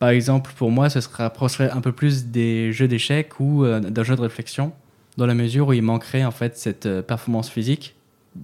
par 0.00 0.08
exemple, 0.08 0.50
pour 0.56 0.72
moi, 0.72 0.90
ce 0.90 1.00
serait 1.00 1.22
rapprocherait 1.22 1.70
un 1.70 1.80
peu 1.80 1.92
plus 1.92 2.26
des 2.26 2.72
jeux 2.72 2.88
d'échecs 2.88 3.38
ou 3.38 3.64
d'un 3.64 4.02
jeu 4.02 4.16
de 4.16 4.20
réflexion, 4.20 4.72
dans 5.16 5.26
la 5.26 5.34
mesure 5.34 5.68
où 5.68 5.72
il 5.72 5.82
manquerait 5.82 6.24
en 6.24 6.30
fait 6.30 6.56
cette 6.56 6.88
performance 7.02 7.48
physique 7.48 7.94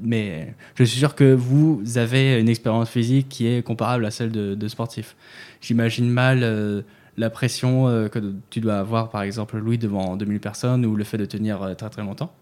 mais 0.03 0.55
je 0.77 0.85
suis 0.85 0.99
sûr 0.99 1.15
que 1.15 1.35
vous 1.35 1.83
avez 1.97 2.39
une 2.41 2.49
expérience 2.49 2.89
physique 2.89 3.29
qui 3.29 3.47
est 3.47 3.63
comparable 3.65 4.05
à 4.05 4.11
celle 4.11 4.31
de, 4.31 4.69
sportif. 4.69 5.17
J'imagine 5.61 6.09
mal 6.09 6.41
euh, 6.43 6.83
la 7.17 7.31
pression 7.31 7.89
euh, 7.89 8.09
que 8.09 8.19
tu 8.51 8.61
dois 8.61 8.79
avoir, 8.79 9.11
par 9.11 9.23
exemple, 9.23 9.59
Louis, 9.59 9.79
devant 9.79 10.17
2000 10.17 10.41
personnes 10.41 10.87
ou 10.87 10.95
le 10.95 11.05
fait 11.05 11.19
de 11.19 11.25
tenir 11.25 11.63
euh, 11.63 11.75
très 11.75 11.91
très 11.91 12.03
longtemps. 12.03 12.33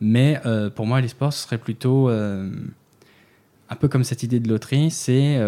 Mais 0.00 0.40
pour 0.74 0.84
moi, 0.84 1.00
l'e-sport, 1.00 1.32
serait 1.32 1.58
plutôt 1.58 2.08
un 2.08 3.76
peu 3.78 3.86
comme 3.86 4.02
cette 4.02 4.24
idée 4.24 4.40
de 4.40 4.48
loterie 4.48 4.90
c'est 4.90 5.38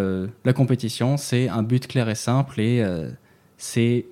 la 0.44 0.52
compétition, 0.52 1.16
c'est 1.16 1.48
un 1.48 1.64
but 1.64 1.88
clair 1.88 2.08
et 2.08 2.14
simple 2.14 2.60
et 2.60 2.86
c'est 3.58 4.06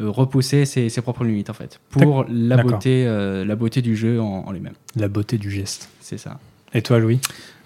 repousser 0.00 0.64
ses, 0.64 0.90
propres 1.02 1.24
limites, 1.24 1.50
en 1.50 1.54
fait, 1.54 1.80
pour 1.90 2.24
la 2.28 2.56
beauté, 2.56 3.04
la 3.04 3.56
beauté 3.56 3.82
du 3.82 3.96
jeu 3.96 4.20
en 4.20 4.50
lui-même. 4.52 4.74
La 4.96 5.08
beauté 5.08 5.38
du 5.38 5.50
geste. 5.50 5.88
C'est 6.00 6.18
ça. 6.18 6.38
Et 6.72 6.82
toi, 6.82 6.98
Louis? 6.98 7.20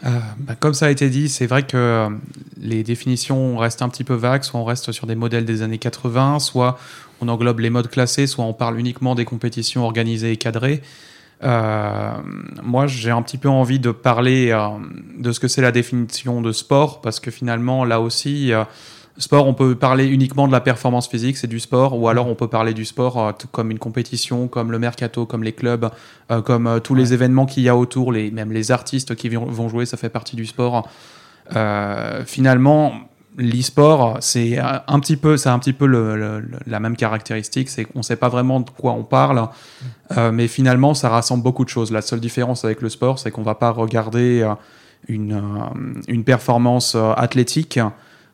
Euh, 0.04 0.18
bah, 0.38 0.54
Comme 0.58 0.74
ça 0.74 0.86
a 0.86 0.90
été 0.90 1.10
dit, 1.10 1.28
c'est 1.28 1.46
vrai 1.46 1.64
que 1.64 1.76
euh, 1.76 2.08
les 2.60 2.82
définitions 2.82 3.56
restent 3.56 3.82
un 3.82 3.88
petit 3.88 4.04
peu 4.04 4.14
vagues. 4.14 4.42
Soit 4.42 4.60
on 4.60 4.64
reste 4.64 4.92
sur 4.92 5.06
des 5.06 5.14
modèles 5.14 5.44
des 5.44 5.62
années 5.62 5.78
80, 5.78 6.38
soit 6.38 6.78
on 7.20 7.28
englobe 7.28 7.60
les 7.60 7.70
modes 7.70 7.88
classés, 7.88 8.26
soit 8.26 8.44
on 8.44 8.54
parle 8.54 8.78
uniquement 8.78 9.14
des 9.14 9.24
compétitions 9.24 9.84
organisées 9.84 10.32
et 10.32 10.36
cadrées. 10.36 10.82
Euh, 11.42 12.12
moi, 12.62 12.86
j'ai 12.86 13.10
un 13.10 13.20
petit 13.20 13.38
peu 13.38 13.48
envie 13.48 13.78
de 13.78 13.90
parler 13.90 14.56
de 15.18 15.32
ce 15.32 15.40
que 15.40 15.48
c'est 15.48 15.62
la 15.62 15.72
définition 15.72 16.40
de 16.40 16.52
sport, 16.52 17.02
parce 17.02 17.20
que 17.20 17.30
finalement, 17.30 17.84
là 17.84 18.00
aussi, 18.00 18.52
Sport, 19.16 19.46
on 19.46 19.54
peut 19.54 19.76
parler 19.76 20.06
uniquement 20.06 20.48
de 20.48 20.52
la 20.52 20.60
performance 20.60 21.06
physique, 21.06 21.36
c'est 21.36 21.46
du 21.46 21.60
sport, 21.60 21.96
ou 21.96 22.08
alors 22.08 22.26
on 22.26 22.34
peut 22.34 22.48
parler 22.48 22.74
du 22.74 22.84
sport 22.84 23.18
euh, 23.20 23.32
comme 23.52 23.70
une 23.70 23.78
compétition, 23.78 24.48
comme 24.48 24.72
le 24.72 24.80
mercato, 24.80 25.24
comme 25.24 25.44
les 25.44 25.52
clubs, 25.52 25.88
euh, 26.32 26.42
comme 26.42 26.66
euh, 26.66 26.80
tous 26.80 26.96
les 26.96 27.12
événements 27.12 27.46
qu'il 27.46 27.62
y 27.62 27.68
a 27.68 27.76
autour, 27.76 28.10
les, 28.10 28.32
même 28.32 28.50
les 28.50 28.72
artistes 28.72 29.14
qui 29.14 29.28
vont 29.28 29.68
jouer, 29.68 29.86
ça 29.86 29.96
fait 29.96 30.08
partie 30.08 30.34
du 30.34 30.46
sport. 30.46 30.88
finalement, 32.26 32.92
l'e-sport, 33.38 34.18
c'est 34.20 34.58
un 34.58 35.00
petit 35.00 35.16
peu, 35.16 35.36
c'est 35.36 35.48
un 35.48 35.60
petit 35.60 35.72
peu 35.72 35.86
la 36.66 36.80
même 36.80 36.96
caractéristique, 36.96 37.68
c'est 37.68 37.84
qu'on 37.84 38.00
ne 38.00 38.04
sait 38.04 38.16
pas 38.16 38.28
vraiment 38.28 38.60
de 38.60 38.70
quoi 38.70 38.92
on 38.92 39.04
parle, 39.04 39.48
euh, 40.16 40.32
mais 40.32 40.48
finalement, 40.48 40.92
ça 40.94 41.08
rassemble 41.08 41.44
beaucoup 41.44 41.64
de 41.64 41.70
choses. 41.70 41.92
La 41.92 42.02
seule 42.02 42.20
différence 42.20 42.64
avec 42.64 42.80
le 42.80 42.88
sport, 42.88 43.20
c'est 43.20 43.30
qu'on 43.30 43.42
va 43.42 43.54
pas 43.54 43.70
regarder 43.70 44.48
une, 45.06 45.40
une 46.08 46.24
performance 46.24 46.96
athlétique, 47.16 47.78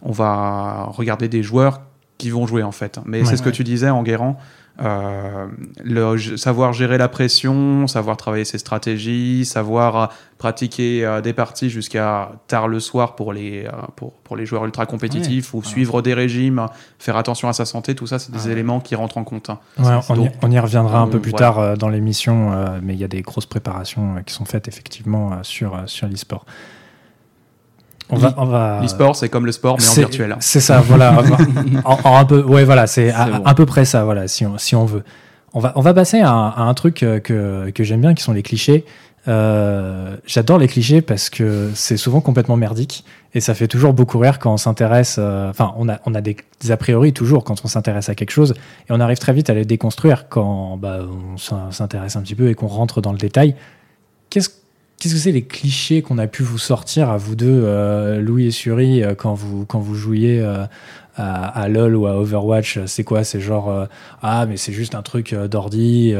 on 0.02 0.12
va 0.12 0.86
regarder 0.90 1.28
des 1.28 1.42
joueurs 1.42 1.82
qui 2.18 2.30
vont 2.30 2.46
jouer 2.46 2.62
en 2.62 2.72
fait. 2.72 3.00
Mais 3.06 3.24
c'est 3.24 3.36
ce 3.36 3.42
que 3.42 3.50
tu 3.50 3.64
disais 3.64 3.90
en 3.90 4.02
guérant. 4.02 4.38
Euh, 4.82 5.46
le, 5.84 6.16
savoir 6.38 6.72
gérer 6.72 6.96
la 6.96 7.08
pression, 7.08 7.86
savoir 7.86 8.16
travailler 8.16 8.46
ses 8.46 8.56
stratégies, 8.56 9.44
savoir 9.44 10.10
pratiquer 10.38 11.04
euh, 11.04 11.20
des 11.20 11.34
parties 11.34 11.68
jusqu'à 11.68 12.32
tard 12.46 12.66
le 12.66 12.80
soir 12.80 13.14
pour 13.14 13.34
les, 13.34 13.66
euh, 13.66 13.70
pour, 13.96 14.12
pour, 14.12 14.36
les 14.36 14.46
joueurs 14.46 14.64
ultra 14.64 14.86
compétitifs 14.86 15.52
ou 15.52 15.62
suivre 15.62 16.00
des 16.00 16.14
régimes, 16.14 16.66
faire 16.98 17.18
attention 17.18 17.48
à 17.48 17.52
sa 17.52 17.66
santé, 17.66 17.94
tout 17.94 18.06
ça, 18.06 18.18
c'est 18.18 18.32
des 18.32 18.48
éléments 18.48 18.80
qui 18.80 18.94
rentrent 18.94 19.18
en 19.18 19.24
compte. 19.24 19.50
Hein. 19.50 19.58
on, 20.08 20.50
y, 20.50 20.58
reviendra 20.58 21.00
un 21.00 21.08
peu 21.08 21.20
plus 21.20 21.34
tard 21.34 21.76
dans 21.76 21.90
l'émission, 21.90 22.52
mais 22.82 22.94
il 22.94 23.00
y 23.00 23.04
a 23.04 23.08
des 23.08 23.20
grosses 23.20 23.46
préparations 23.46 24.16
qui 24.24 24.32
sont 24.32 24.46
faites 24.46 24.66
effectivement 24.66 25.42
sur, 25.42 25.82
sur 25.86 26.08
l'e-sport. 26.08 26.46
On 28.12 28.16
va, 28.16 28.34
on 28.36 28.44
va... 28.44 28.80
L'e-sport, 28.82 29.16
c'est 29.16 29.28
comme 29.28 29.46
le 29.46 29.52
sport, 29.52 29.76
mais 29.78 29.88
en 29.88 29.94
virtuel. 29.94 30.32
Hein. 30.32 30.36
C'est 30.40 30.60
ça, 30.60 30.80
voilà. 30.80 31.22
en, 31.84 32.16
un 32.16 32.24
peu, 32.24 32.42
ouais, 32.42 32.64
voilà, 32.64 32.86
c'est 32.86 33.12
à, 33.12 33.54
peu 33.54 33.66
près 33.66 33.84
ça, 33.84 34.04
voilà, 34.04 34.28
si 34.28 34.44
on, 34.46 34.58
si 34.58 34.74
on 34.74 34.84
veut. 34.84 35.04
On 35.52 35.60
va, 35.60 35.72
on 35.74 35.80
va 35.80 35.94
passer 35.94 36.20
à, 36.20 36.30
un 36.30 36.74
truc 36.74 37.02
euh, 37.02 37.18
que, 37.18 37.70
que 37.70 37.82
j'aime 37.82 38.00
bien, 38.00 38.14
qui 38.14 38.22
sont 38.22 38.32
les 38.32 38.42
clichés. 38.42 38.84
Euh, 39.28 40.16
J'adore 40.26 40.58
les 40.58 40.68
clichés 40.68 41.02
parce 41.02 41.28
que 41.28 41.70
c'est 41.74 41.98
souvent 41.98 42.20
complètement 42.20 42.56
merdique 42.56 43.04
et 43.34 43.40
ça 43.40 43.54
fait 43.54 43.68
toujours 43.68 43.92
beaucoup 43.92 44.18
rire 44.18 44.38
quand 44.38 44.52
on 44.52 44.56
s'intéresse. 44.56 45.16
Euh, 45.18 45.50
enfin, 45.50 45.74
on 45.76 45.88
a, 45.88 46.00
on 46.06 46.14
a 46.14 46.20
des, 46.20 46.36
a 46.68 46.76
priori 46.76 47.12
toujours 47.12 47.44
quand 47.44 47.62
on 47.64 47.68
s'intéresse 47.68 48.08
à 48.08 48.14
quelque 48.14 48.30
chose 48.30 48.54
et 48.88 48.92
on 48.92 49.00
arrive 49.00 49.18
très 49.18 49.32
vite 49.32 49.50
à 49.50 49.54
les 49.54 49.64
déconstruire 49.64 50.28
quand 50.28 50.78
bah, 50.78 51.00
on 51.34 51.36
s'intéresse 51.70 52.16
un 52.16 52.22
petit 52.22 52.34
peu 52.34 52.48
et 52.48 52.54
qu'on 52.54 52.68
rentre 52.68 53.00
dans 53.00 53.12
le 53.12 53.18
détail. 53.18 53.54
Qu'est-ce 54.30 54.48
Qu'est-ce 55.00 55.14
que 55.14 55.20
c'est 55.20 55.32
les 55.32 55.44
clichés 55.44 56.02
qu'on 56.02 56.18
a 56.18 56.26
pu 56.26 56.42
vous 56.42 56.58
sortir 56.58 57.08
à 57.08 57.16
vous 57.16 57.34
deux, 57.34 57.62
euh, 57.64 58.20
Louis 58.20 58.48
et 58.48 58.50
Suri, 58.50 59.02
euh, 59.02 59.14
quand 59.14 59.32
vous 59.32 59.64
quand 59.64 59.80
vous 59.80 59.94
jouiez 59.94 60.42
euh, 60.42 60.66
à, 61.16 61.68
LoL 61.70 61.96
ou 61.96 62.06
à 62.06 62.16
Overwatch 62.16 62.80
C'est 62.84 63.02
quoi 63.02 63.24
C'est 63.24 63.40
genre 63.40 63.88
ah 64.20 64.44
mais 64.44 64.58
c'est 64.58 64.74
juste 64.74 64.94
un 64.94 65.00
truc 65.00 65.34
d'ordi, 65.34 66.14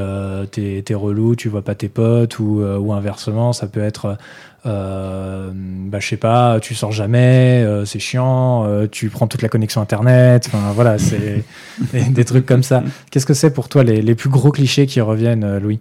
t'es 0.51 0.83
es 0.87 0.95
relou, 0.95 1.37
tu 1.37 1.51
vois 1.51 1.63
pas 1.63 1.75
tes 1.75 1.89
potes 1.89 2.39
ou, 2.39 2.63
ou 2.63 2.93
inversement 2.93 3.55
ça 3.55 3.67
peut 3.67 3.83
être 3.83 4.19
bah 4.65 5.99
je 6.01 6.07
sais 6.07 6.19
pas, 6.19 6.61
tu 6.61 6.75
sors 6.75 6.93
jamais, 6.93 7.67
c'est 7.87 7.99
chiant, 7.99 8.87
tu 8.91 9.09
prends 9.09 9.27
toute 9.27 9.41
la 9.41 9.49
connexion 9.49 9.81
internet, 9.81 10.51
enfin 10.53 10.73
voilà 10.75 10.99
c'est 10.99 11.45
des, 12.11 12.25
trucs 12.27 12.45
comme 12.45 12.63
ça. 12.63 12.83
Qu'est-ce 13.11 13.27
que 13.27 13.35
c'est 13.35 13.55
pour 13.55 13.71
toi 13.71 13.85
les, 13.85 14.03
les 14.03 14.15
plus 14.15 14.29
gros 14.29 14.51
clichés 14.51 14.87
qui 14.87 15.01
reviennent, 15.01 15.59
Louis? 15.59 15.81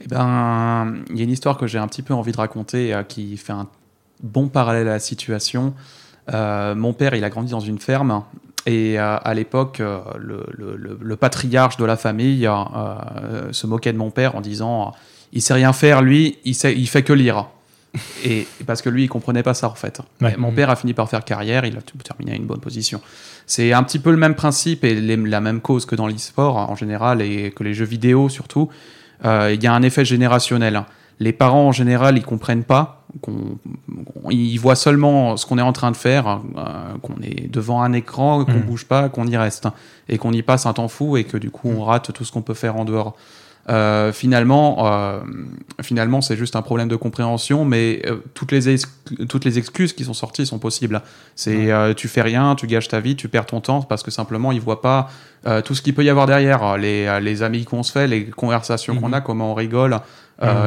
Eh 0.00 0.08
ben, 0.08 0.96
il 1.10 1.16
y 1.16 1.20
a 1.20 1.24
une 1.24 1.30
histoire 1.30 1.56
que 1.56 1.66
j'ai 1.66 1.78
un 1.78 1.88
petit 1.88 2.02
peu 2.02 2.14
envie 2.14 2.32
de 2.32 2.36
raconter 2.36 2.94
euh, 2.94 3.02
qui 3.02 3.36
fait 3.36 3.52
un 3.52 3.66
bon 4.22 4.48
parallèle 4.48 4.88
à 4.88 4.92
la 4.92 4.98
situation. 4.98 5.74
Euh, 6.32 6.74
mon 6.74 6.92
père, 6.92 7.14
il 7.14 7.24
a 7.24 7.30
grandi 7.30 7.52
dans 7.52 7.60
une 7.60 7.78
ferme 7.78 8.24
et 8.66 8.98
euh, 8.98 9.16
à 9.22 9.34
l'époque, 9.34 9.80
le, 9.80 11.14
patriarche 11.16 11.76
de 11.76 11.84
la 11.84 11.96
famille 11.96 12.48
se 13.52 13.66
moquait 13.66 13.92
de 13.92 13.98
mon 13.98 14.10
père 14.10 14.36
en 14.36 14.40
disant 14.40 14.92
il 15.32 15.42
sait 15.42 15.54
rien 15.54 15.72
faire, 15.72 16.02
lui, 16.02 16.38
il, 16.44 16.54
sait, 16.54 16.74
il 16.74 16.88
fait 16.88 17.02
que 17.02 17.12
lire. 17.12 17.46
et 18.24 18.46
parce 18.66 18.82
que 18.82 18.90
lui, 18.90 19.04
il 19.04 19.08
comprenait 19.08 19.42
pas 19.42 19.54
ça 19.54 19.68
en 19.68 19.74
fait. 19.74 20.00
Mon 20.36 20.52
père 20.52 20.68
a 20.68 20.76
fini 20.76 20.94
par 20.94 21.08
faire 21.08 21.24
carrière, 21.24 21.64
il 21.64 21.76
a 21.76 21.80
terminé 22.02 22.32
à 22.32 22.34
une 22.34 22.46
bonne 22.46 22.60
position. 22.60 23.00
C'est 23.46 23.72
un 23.72 23.82
petit 23.82 23.98
peu 23.98 24.10
le 24.10 24.16
même 24.16 24.34
principe 24.34 24.84
et 24.84 24.94
la 24.94 25.40
même 25.40 25.60
cause 25.60 25.86
que 25.86 25.94
dans 25.94 26.06
l'e-sport 26.06 26.56
en 26.56 26.76
général 26.76 27.22
et 27.22 27.52
que 27.52 27.62
les 27.62 27.72
jeux 27.72 27.84
vidéo 27.84 28.28
surtout. 28.28 28.68
Euh, 29.24 29.52
il 29.52 29.62
y 29.62 29.66
a 29.66 29.72
un 29.72 29.82
effet 29.82 30.04
générationnel. 30.04 30.84
Les 31.18 31.32
parents 31.32 31.68
en 31.68 31.72
général, 31.72 32.18
ils 32.18 32.24
comprennent 32.24 32.64
pas. 32.64 33.06
ils 34.30 34.58
voient 34.58 34.76
seulement 34.76 35.36
ce 35.36 35.46
qu'on 35.46 35.58
est 35.58 35.62
en 35.62 35.72
train 35.72 35.90
de 35.90 35.96
faire, 35.96 36.40
euh, 36.56 36.62
qu'on 37.00 37.16
est 37.22 37.50
devant 37.50 37.82
un 37.82 37.92
écran, 37.92 38.44
qu'on 38.44 38.52
ne 38.52 38.58
mm. 38.58 38.62
bouge 38.66 38.84
pas, 38.84 39.08
qu'on 39.08 39.26
y 39.26 39.36
reste, 39.36 39.68
et 40.08 40.18
qu'on 40.18 40.32
y 40.32 40.42
passe 40.42 40.66
un 40.66 40.74
temps 40.74 40.88
fou, 40.88 41.16
et 41.16 41.24
que 41.24 41.38
du 41.38 41.50
coup 41.50 41.70
on 41.70 41.84
rate 41.84 42.12
tout 42.12 42.24
ce 42.24 42.32
qu'on 42.32 42.42
peut 42.42 42.54
faire 42.54 42.76
en 42.76 42.84
dehors. 42.84 43.16
Euh, 43.68 44.12
finalement, 44.12 44.86
euh, 44.86 45.20
finalement, 45.82 46.20
c'est 46.20 46.36
juste 46.36 46.54
un 46.54 46.62
problème 46.62 46.88
de 46.88 46.94
compréhension, 46.94 47.64
mais 47.64 48.00
euh, 48.06 48.16
toutes, 48.34 48.52
les 48.52 48.76
toutes 49.28 49.44
les 49.44 49.58
excuses 49.58 49.92
qui 49.92 50.04
sont 50.04 50.14
sorties 50.14 50.46
sont 50.46 50.58
possibles. 50.58 51.02
C'est 51.34 51.68
tu 51.96 52.08
fais 52.08 52.22
rien, 52.22 52.54
tu 52.54 52.66
gâches 52.66 52.88
ta 52.88 53.00
vie, 53.00 53.16
tu 53.16 53.28
perds 53.28 53.46
ton 53.46 53.60
temps 53.60 53.82
parce 53.82 54.02
que 54.02 54.10
simplement 54.10 54.52
ils 54.52 54.60
voient 54.60 54.82
pas 54.82 55.08
tout 55.64 55.74
ce 55.74 55.82
qu'il 55.82 55.94
peut 55.94 56.04
y 56.04 56.10
avoir 56.10 56.26
derrière, 56.26 56.76
les, 56.76 57.20
les 57.20 57.42
amis 57.42 57.64
qu'on 57.64 57.82
se 57.82 57.92
fait, 57.92 58.06
les 58.08 58.26
conversations 58.26 58.96
qu'on 58.96 59.08
mhm. 59.08 59.14
a, 59.14 59.20
comment 59.20 59.52
on 59.52 59.54
rigole, 59.54 60.00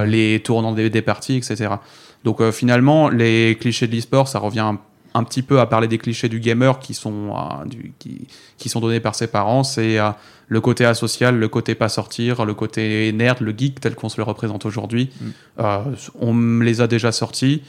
les 0.06 0.42
tournants 0.44 0.74
des, 0.74 0.90
des 0.90 1.02
parties, 1.02 1.38
etc. 1.38 1.76
Donc 2.24 2.42
finalement, 2.52 3.10
les 3.10 3.58
clichés 3.60 3.88
de 3.88 3.96
l'e-sport, 3.96 4.28
ça 4.28 4.40
revient 4.40 4.76
un 5.14 5.24
petit 5.24 5.42
peu 5.42 5.60
à 5.60 5.66
parler 5.66 5.88
des 5.88 5.98
clichés 5.98 6.30
du 6.30 6.40
gamer 6.40 6.80
qui 6.80 6.94
sont, 6.94 7.34
euh, 7.36 7.66
du, 7.66 7.94
qui, 8.00 8.28
qui, 8.58 8.70
sont 8.70 8.80
donnés 8.80 9.00
par 9.00 9.16
ses 9.16 9.28
parents. 9.28 9.64
C'est 9.64 10.00
euh, 10.00 10.10
le 10.48 10.62
côté 10.62 10.86
asocial, 10.86 11.38
le 11.38 11.48
côté 11.48 11.76
pas 11.76 11.90
sortir, 11.90 12.46
le 12.46 12.54
côté 12.54 13.12
nerd, 13.14 13.42
le 13.42 13.54
geek 13.56 13.80
tel 13.80 13.96
qu'on 13.96 14.10
se 14.10 14.18
le 14.18 14.24
représente 14.24 14.66
aujourd'hui. 14.66 15.10
Mm. 15.20 15.30
Euh, 15.60 15.80
on 16.20 16.34
me 16.34 16.64
les 16.64 16.82
a 16.82 16.88
déjà 16.88 17.12
sortis. 17.12 17.64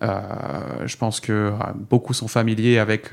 je 0.00 0.96
pense 0.96 1.20
que 1.20 1.52
beaucoup 1.90 2.12
sont 2.14 2.28
familiers 2.28 2.78
avec 2.78 3.10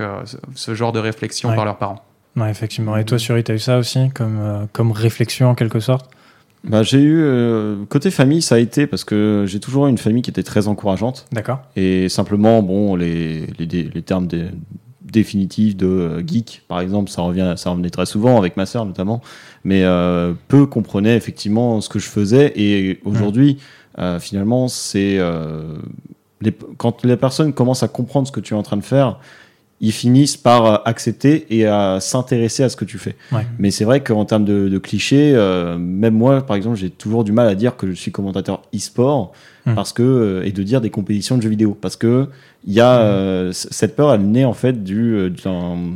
ce 0.55 0.75
genre 0.75 0.91
de 0.91 0.99
réflexion 0.99 1.55
par 1.55 1.65
leurs 1.65 1.77
parents. 1.77 2.03
Ouais, 2.35 2.49
effectivement. 2.49 2.97
Et 2.97 3.05
toi, 3.05 3.17
Suri, 3.19 3.43
tu 3.43 3.51
as 3.51 3.55
eu 3.55 3.59
ça 3.59 3.77
aussi 3.77 4.09
comme, 4.13 4.67
comme 4.73 4.91
réflexion 4.91 5.49
en 5.49 5.55
quelque 5.55 5.79
sorte? 5.79 6.09
Bah, 6.63 6.83
j'ai 6.83 6.99
eu 6.99 7.21
euh, 7.21 7.85
côté 7.89 8.11
famille, 8.11 8.41
ça 8.41 8.55
a 8.55 8.59
été 8.59 8.85
parce 8.85 9.03
que 9.03 9.45
j'ai 9.47 9.59
toujours 9.59 9.87
eu 9.87 9.89
une 9.89 9.97
famille 9.97 10.21
qui 10.21 10.29
était 10.29 10.43
très 10.43 10.67
encourageante. 10.67 11.25
D'accord. 11.31 11.61
Et 11.75 12.07
simplement, 12.07 12.61
bon, 12.61 12.95
les, 12.95 13.47
les, 13.57 13.65
les 13.83 14.01
termes 14.01 14.27
définitifs 15.01 15.75
de 15.75 15.87
euh, 15.87 16.23
geek, 16.25 16.63
par 16.67 16.79
exemple, 16.79 17.09
ça 17.09 17.21
revient, 17.23 17.53
ça 17.57 17.71
revenait 17.71 17.89
très 17.89 18.05
souvent 18.05 18.37
avec 18.37 18.57
ma 18.57 18.65
sœur 18.65 18.85
notamment. 18.85 19.21
Mais 19.63 19.83
euh, 19.83 20.33
peu 20.47 20.65
comprenaient 20.65 21.17
effectivement 21.17 21.81
ce 21.81 21.89
que 21.89 21.99
je 21.99 22.07
faisais. 22.07 22.53
Et 22.55 22.99
aujourd'hui, 23.05 23.57
euh, 23.97 24.19
finalement, 24.19 24.67
c'est 24.67 25.19
les, 26.41 26.53
quand 26.77 27.03
les 27.03 27.17
personnes 27.17 27.53
commencent 27.53 27.83
à 27.83 27.87
comprendre 27.87 28.27
ce 28.27 28.31
que 28.31 28.39
tu 28.39 28.53
es 28.53 28.57
en 28.57 28.63
train 28.63 28.77
de 28.77 28.83
faire, 28.83 29.19
ils 29.81 29.91
finissent 29.91 30.37
par 30.37 30.65
euh, 30.65 30.77
accepter 30.85 31.47
et 31.49 31.65
à 31.65 31.99
s'intéresser 31.99 32.63
à 32.63 32.69
ce 32.69 32.75
que 32.75 32.85
tu 32.85 32.99
fais. 32.99 33.15
Mais 33.57 33.71
c'est 33.71 33.83
vrai 33.83 34.01
qu'en 34.01 34.25
termes 34.25 34.45
de, 34.45 34.77
clichés, 34.77 35.33
euh, 35.35 35.77
même 35.77 36.13
moi, 36.13 36.41
par 36.41 36.55
exemple, 36.55 36.77
j'ai 36.77 36.89
toujours 36.89 37.23
du 37.23 37.31
mal 37.31 37.47
à 37.47 37.55
dire 37.55 37.75
que 37.75 37.87
je 37.87 37.93
suis 37.93 38.11
commentateur 38.11 38.61
e-sport 38.75 39.31
hmm. 39.65 39.73
parce 39.73 39.91
que 39.91 40.03
euh, 40.03 40.45
et 40.45 40.51
de 40.51 40.63
dire 40.63 40.81
des 40.81 40.89
compétitions 40.89 41.37
de 41.37 41.41
jeux 41.41 41.49
vidéo 41.49 41.77
parce 41.79 41.95
que 41.95 42.27
il 42.65 42.73
y 42.73 42.79
a 42.79 43.49
hmm. 43.49 43.53
cette 43.53 43.95
peur, 43.95 44.13
elle 44.13 44.21
naît 44.21 44.45
en 44.45 44.53
fait 44.53 44.83
du, 44.83 45.31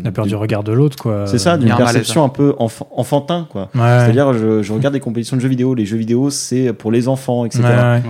la 0.03 0.11
peur 0.11 0.25
du, 0.25 0.33
regard 0.33 0.63
de 0.63 0.71
l'autre, 0.71 0.97
quoi. 0.97 1.27
C'est 1.27 1.37
ça, 1.37 1.57
d'une 1.57 1.75
perception 1.75 2.23
un 2.23 2.29
peu 2.29 2.55
enfantin, 2.57 3.47
quoi. 3.51 3.69
C'est-à-dire, 3.71 4.33
je, 4.33 4.73
regarde 4.73 4.95
des 4.95 4.99
compétitions 4.99 5.37
de 5.37 5.41
jeux 5.41 5.47
vidéo. 5.47 5.75
Les 5.75 5.85
jeux 5.85 5.97
vidéo, 5.97 6.31
c'est 6.31 6.73
pour 6.73 6.91
les 6.91 7.07
enfants, 7.07 7.45
etc. 7.45 7.63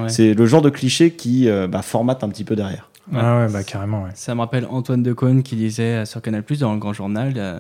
C'est 0.08 0.34
le 0.34 0.46
genre 0.46 0.62
de 0.62 0.70
cliché 0.70 1.12
qui 1.12 1.50
bah, 1.70 1.82
formate 1.82 2.24
un 2.24 2.30
petit 2.30 2.46
peu 2.46 2.56
derrière. 2.56 2.88
Ah 3.14 3.40
ouais, 3.40 3.52
bah 3.52 3.64
carrément, 3.64 4.04
ouais. 4.04 4.12
Ça 4.16 4.34
me 4.36 4.40
rappelle 4.40 4.66
Antoine 4.70 5.04
Decaune 5.04 5.44
qui 5.44 5.56
disait 5.56 5.84
euh, 5.84 6.06
sur 6.06 6.22
Canal 6.22 6.44
Plus 6.44 6.60
dans 6.60 6.74
le 6.74 6.80
Grand 6.80 6.94
Journal 6.94 7.34
euh, 7.38 7.60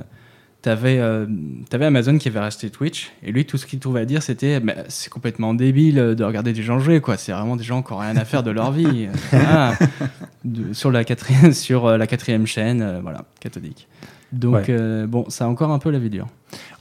T'avais 0.61 0.97
euh, 0.97 1.27
avais 1.71 1.85
Amazon 1.85 2.17
qui 2.17 2.27
avait 2.27 2.39
racheté 2.39 2.71
Twitch, 2.71 3.11
et 3.21 3.31
lui, 3.31 3.45
tout 3.45 3.57
ce 3.57 3.67
qu'il 3.67 3.79
trouvait 3.79 4.01
à 4.01 4.05
dire, 4.05 4.23
c'était 4.23 4.59
c'est 4.87 5.11
complètement 5.11 5.53
débile 5.53 6.15
de 6.17 6.23
regarder 6.23 6.53
des 6.53 6.63
gens 6.63 6.79
jouer, 6.79 7.01
quoi. 7.01 7.17
C'est 7.17 7.33
vraiment 7.33 7.55
des 7.55 7.63
gens 7.63 7.83
qui 7.83 7.93
n'ont 7.93 7.99
rien 7.99 8.17
à 8.17 8.25
faire 8.25 8.41
de 8.41 8.49
leur 8.49 8.71
vie. 8.71 9.07
Ah, 9.33 9.73
sur, 10.71 10.89
la 10.89 11.03
quatrième, 11.03 11.53
sur 11.53 11.97
la 11.97 12.07
quatrième 12.07 12.47
chaîne, 12.47 12.99
voilà, 13.03 13.25
catholique. 13.39 13.87
Donc, 14.31 14.71
bon, 15.07 15.25
ça 15.29 15.45
a 15.45 15.47
encore 15.47 15.69
un 15.69 15.77
peu 15.77 15.91
la 15.91 15.99
vie 15.99 16.09
dure. 16.09 16.27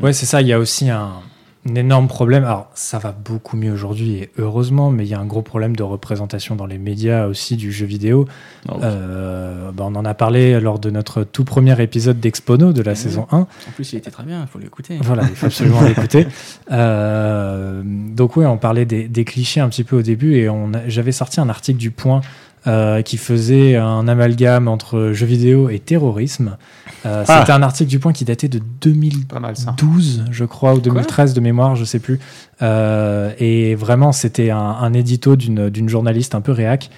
Ouais, 0.00 0.14
c'est 0.14 0.24
ça. 0.24 0.40
Il 0.40 0.46
y 0.46 0.52
a 0.54 0.58
aussi 0.58 0.88
un 0.88 1.20
un 1.68 1.74
énorme 1.74 2.08
problème. 2.08 2.44
Alors, 2.44 2.68
ça 2.74 2.98
va 2.98 3.12
beaucoup 3.12 3.56
mieux 3.56 3.72
aujourd'hui, 3.72 4.16
et 4.16 4.30
heureusement, 4.38 4.90
mais 4.90 5.04
il 5.04 5.08
y 5.08 5.14
a 5.14 5.20
un 5.20 5.24
gros 5.24 5.42
problème 5.42 5.76
de 5.76 5.82
représentation 5.82 6.56
dans 6.56 6.66
les 6.66 6.78
médias 6.78 7.26
aussi 7.26 7.56
du 7.56 7.72
jeu 7.72 7.86
vidéo. 7.86 8.26
Ah 8.68 8.74
euh, 8.82 9.72
bah, 9.72 9.84
on 9.86 9.94
en 9.94 10.04
a 10.04 10.14
parlé 10.14 10.60
lors 10.60 10.78
de 10.78 10.90
notre 10.90 11.24
tout 11.24 11.44
premier 11.44 11.80
épisode 11.82 12.20
d'Expono 12.20 12.72
de 12.72 12.82
la 12.82 12.92
ah 12.92 12.94
saison 12.94 13.26
1. 13.30 13.38
En 13.38 13.46
plus, 13.74 13.92
il 13.92 13.96
était 13.96 14.10
très 14.10 14.24
bien, 14.24 14.42
il 14.42 14.46
faut 14.46 14.58
l'écouter. 14.58 14.98
Voilà, 15.02 15.22
il 15.24 15.34
faut 15.34 15.46
absolument 15.46 15.82
l'écouter. 15.86 16.26
Euh, 16.70 17.82
donc, 17.84 18.36
oui, 18.36 18.44
on 18.44 18.58
parlait 18.58 18.84
des, 18.84 19.08
des, 19.08 19.24
clichés 19.24 19.60
un 19.60 19.68
petit 19.68 19.84
peu 19.84 19.96
au 19.96 20.02
début, 20.02 20.36
et 20.36 20.48
j'avais 20.86 21.12
sorti 21.12 21.40
un 21.40 21.48
article 21.48 21.78
du 21.78 21.90
Point 21.90 22.20
euh, 22.66 23.02
qui 23.02 23.18
faisait 23.18 23.76
un 23.76 24.08
amalgame 24.08 24.68
entre 24.68 25.10
jeux 25.12 25.26
vidéo 25.26 25.68
et 25.68 25.78
terrorisme. 25.78 26.56
Euh, 27.04 27.22
ah. 27.28 27.40
C'était 27.40 27.52
un 27.52 27.62
article 27.62 27.90
du 27.90 27.98
Point 27.98 28.14
qui 28.14 28.24
datait 28.24 28.48
de 28.48 28.58
2012, 28.80 30.24
je 30.30 30.44
crois, 30.46 30.74
ou 30.74 30.80
2013 30.80 31.34
de 31.34 31.40
mémoire, 31.40 31.76
je 31.76 31.84
sais 31.84 31.98
plus. 31.98 32.20
Euh, 32.62 33.32
et 33.38 33.74
vraiment, 33.74 34.12
c'était 34.12 34.50
un, 34.50 34.58
un, 34.58 34.94
édito 34.94 35.36
d'une 35.36 35.88
journaliste 35.90 36.34
un 36.34 36.40
peu 36.40 36.52
réac 36.52 36.90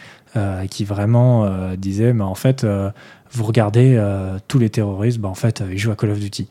qui 0.70 0.84
vraiment 0.84 1.48
disait, 1.76 2.12
mais 2.12 2.22
en 2.22 2.34
fait, 2.34 2.66
vous 3.32 3.44
regardez 3.44 3.98
tous 4.48 4.58
les 4.58 4.68
terroristes, 4.68 5.18
bah, 5.18 5.28
en 5.28 5.34
fait, 5.34 5.64
ils 5.70 5.78
jouent 5.78 5.92
à 5.92 5.96
Call 5.96 6.10
of 6.10 6.20
Duty. 6.20 6.46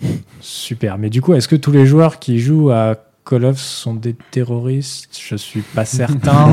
Super. 0.40 0.98
Mais 0.98 1.10
du 1.10 1.20
coup, 1.20 1.34
est-ce 1.34 1.48
que 1.48 1.56
tous 1.56 1.72
les 1.72 1.84
joueurs 1.84 2.18
qui 2.18 2.38
jouent 2.38 2.70
à 2.70 2.94
Call 3.28 3.44
of 3.44 3.58
sont 3.58 3.94
des 3.94 4.16
terroristes 4.30 5.18
Je 5.20 5.36
suis 5.36 5.60
pas 5.60 5.84
certain. 5.84 6.50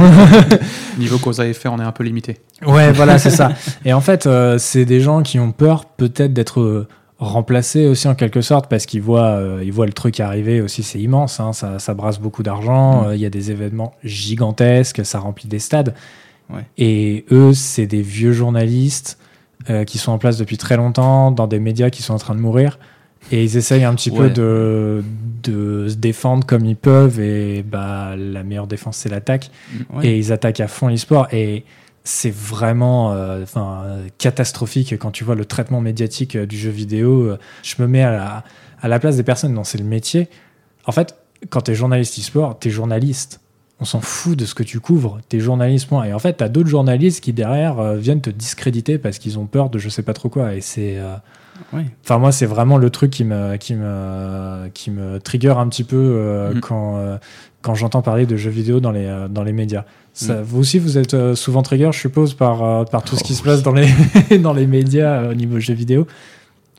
Niveau 0.98 1.18
cause 1.18 1.40
à 1.40 1.48
effet, 1.48 1.70
on 1.70 1.80
est 1.80 1.84
un 1.84 1.92
peu 1.92 2.04
limité. 2.04 2.40
Ouais, 2.66 2.92
voilà, 2.92 3.18
c'est 3.18 3.30
ça. 3.30 3.54
Et 3.86 3.94
en 3.94 4.02
fait, 4.02 4.28
euh, 4.28 4.58
c'est 4.58 4.86
des 4.86 5.00
gens 5.00 5.24
qui 5.24 5.40
ont 5.40 5.52
peur 5.52 5.86
peut-être 5.86 6.34
d'être 6.34 6.60
euh, 6.60 6.88
remplacés 7.18 7.88
aussi 7.88 8.10
en 8.10 8.16
quelque 8.16 8.42
sorte 8.42 8.70
parce 8.70 8.86
qu'ils 8.86 9.02
voient, 9.02 9.38
euh, 9.38 9.62
ils 9.64 9.72
voient 9.72 9.86
le 9.86 9.94
truc 9.94 10.20
arriver 10.20 10.60
aussi, 10.60 10.84
c'est 10.84 11.00
immense, 11.00 11.40
hein, 11.40 11.54
ça, 11.54 11.80
ça, 11.80 11.94
brasse 11.94 12.20
beaucoup 12.20 12.44
d'argent, 12.44 13.08
mm. 13.08 13.14
il 13.14 13.22
y 13.22 13.26
a 13.26 13.30
des 13.30 13.52
événements 13.52 13.94
gigantesques, 14.04 15.06
ça 15.06 15.20
remplit 15.20 15.48
des 15.48 15.60
stades. 15.60 15.94
Et 16.78 17.26
eux, 17.32 17.54
c'est 17.54 17.88
des 17.88 18.04
vieux 18.04 18.32
journalistes 18.32 19.18
qui 19.88 19.98
sont 19.98 20.12
en 20.12 20.20
place 20.20 20.38
depuis 20.38 20.58
très 20.58 20.78
longtemps, 20.78 21.32
dans 21.32 21.48
des 21.48 21.60
médias 21.60 21.90
qui 21.90 22.04
sont 22.04 22.14
en 22.14 22.20
train 22.20 22.36
de 22.36 22.40
mourir. 22.40 22.78
Et 23.32 23.44
ils 23.44 23.58
essayent 23.58 23.84
un 23.84 23.96
petit 23.96 24.12
peu 24.12 24.30
de, 24.30 25.04
de, 25.44 25.88
se 25.88 25.96
défendre 25.96 26.46
comme 26.46 26.66
ils 26.66 26.76
peuvent. 26.76 27.20
Et 27.20 27.64
bah, 27.64 28.16
la 28.16 28.44
meilleure 28.44 28.68
défense, 28.68 28.98
c'est 28.98 29.10
l'attaque. 29.10 29.50
Mm. 29.72 30.04
Et 30.04 30.18
ils 30.18 30.32
attaquent 30.32 30.60
à 30.60 30.68
fond 30.68 30.88
l'e-sport. 30.88 31.28
Et 31.32 31.66
c'est 32.04 32.34
vraiment 32.34 33.14
euh, 33.14 33.46
catastrophique 34.18 34.98
quand 35.00 35.12
tu 35.12 35.24
vois 35.24 35.36
le 35.36 35.46
traitement 35.46 35.82
médiatique 35.82 36.36
euh, 36.36 36.46
du 36.46 36.58
jeu 36.58 36.70
vidéo. 36.70 37.36
Je 37.64 37.76
me 37.80 37.88
mets 37.88 38.04
à 38.04 38.12
la, 38.12 38.44
à 38.82 38.88
la 38.88 39.00
place 39.00 39.18
des 39.18 39.24
personnes 39.24 39.56
dont 39.56 39.64
c'est 39.64 39.80
le 39.80 39.86
métier. 39.86 40.30
En 40.86 40.92
fait, 40.92 41.16
quand 41.50 41.62
tu 41.62 41.72
es 41.72 41.76
journaliste 41.76 42.20
e-sport, 42.20 42.60
tu 42.60 42.68
es 42.68 42.72
journaliste. 42.72 43.42
On 43.80 43.86
s'en 43.86 44.00
fout 44.00 44.38
de 44.38 44.46
ce 44.46 44.54
que 44.54 44.64
tu 44.64 44.80
couvres. 44.80 45.20
Tu 45.28 45.38
es 45.38 45.40
journaliste, 45.40 45.88
point. 45.88 46.04
Et 46.06 46.14
en 46.14 46.20
fait, 46.20 46.38
tu 46.38 46.44
as 46.44 46.50
d'autres 46.50 46.70
journalistes 46.70 47.22
qui, 47.24 47.34
derrière, 47.34 47.80
euh, 47.80 47.98
viennent 47.98 48.22
te 48.22 48.30
discréditer 48.30 48.98
parce 49.00 49.18
qu'ils 49.18 49.40
ont 49.40 49.48
peur 49.48 49.70
de 49.70 49.80
je 49.80 49.90
sais 49.90 50.04
pas 50.04 50.14
trop 50.14 50.30
quoi. 50.30 50.54
Et 50.54 50.62
c'est. 50.62 50.98
Enfin, 52.04 52.18
moi, 52.18 52.32
c'est 52.32 52.46
vraiment 52.46 52.78
le 52.78 52.90
truc 52.90 53.12
qui 53.12 53.24
me, 53.24 53.58
qui 53.58 53.76
me, 53.76 54.68
qui 54.74 54.92
me 54.92 55.20
trigger 55.20 55.56
un 55.58 55.68
petit 55.68 55.84
peu 55.84 55.98
euh, 55.98 56.54
mm. 56.54 56.60
quand, 56.62 56.98
euh, 56.98 57.18
quand 57.62 57.76
j'entends 57.76 58.02
parler 58.02 58.26
de 58.26 58.36
jeux 58.38 58.50
vidéo 58.50 58.80
dans 58.80 58.92
les, 58.92 59.06
euh, 59.06 59.28
dans 59.28 59.44
les 59.44 59.54
médias. 59.54 59.86
Ça, 60.14 60.36
mm. 60.36 60.42
Vous 60.44 60.60
aussi, 60.60 60.80
vous 60.80 60.98
êtes 60.98 61.36
souvent 61.36 61.62
trigger, 61.62 61.90
je 61.92 62.00
suppose, 62.00 62.34
par, 62.34 62.86
par 62.86 63.04
tout 63.04 63.16
ce 63.16 63.24
qui 63.24 63.36
se 63.36 63.44
passe 63.44 63.64
dans 63.64 63.74
les, 63.74 63.88
dans 64.40 64.54
les 64.54 64.68
médias 64.68 65.30
au 65.30 65.34
niveau 65.34 65.60
jeux 65.60 65.74
vidéo. 65.74 66.08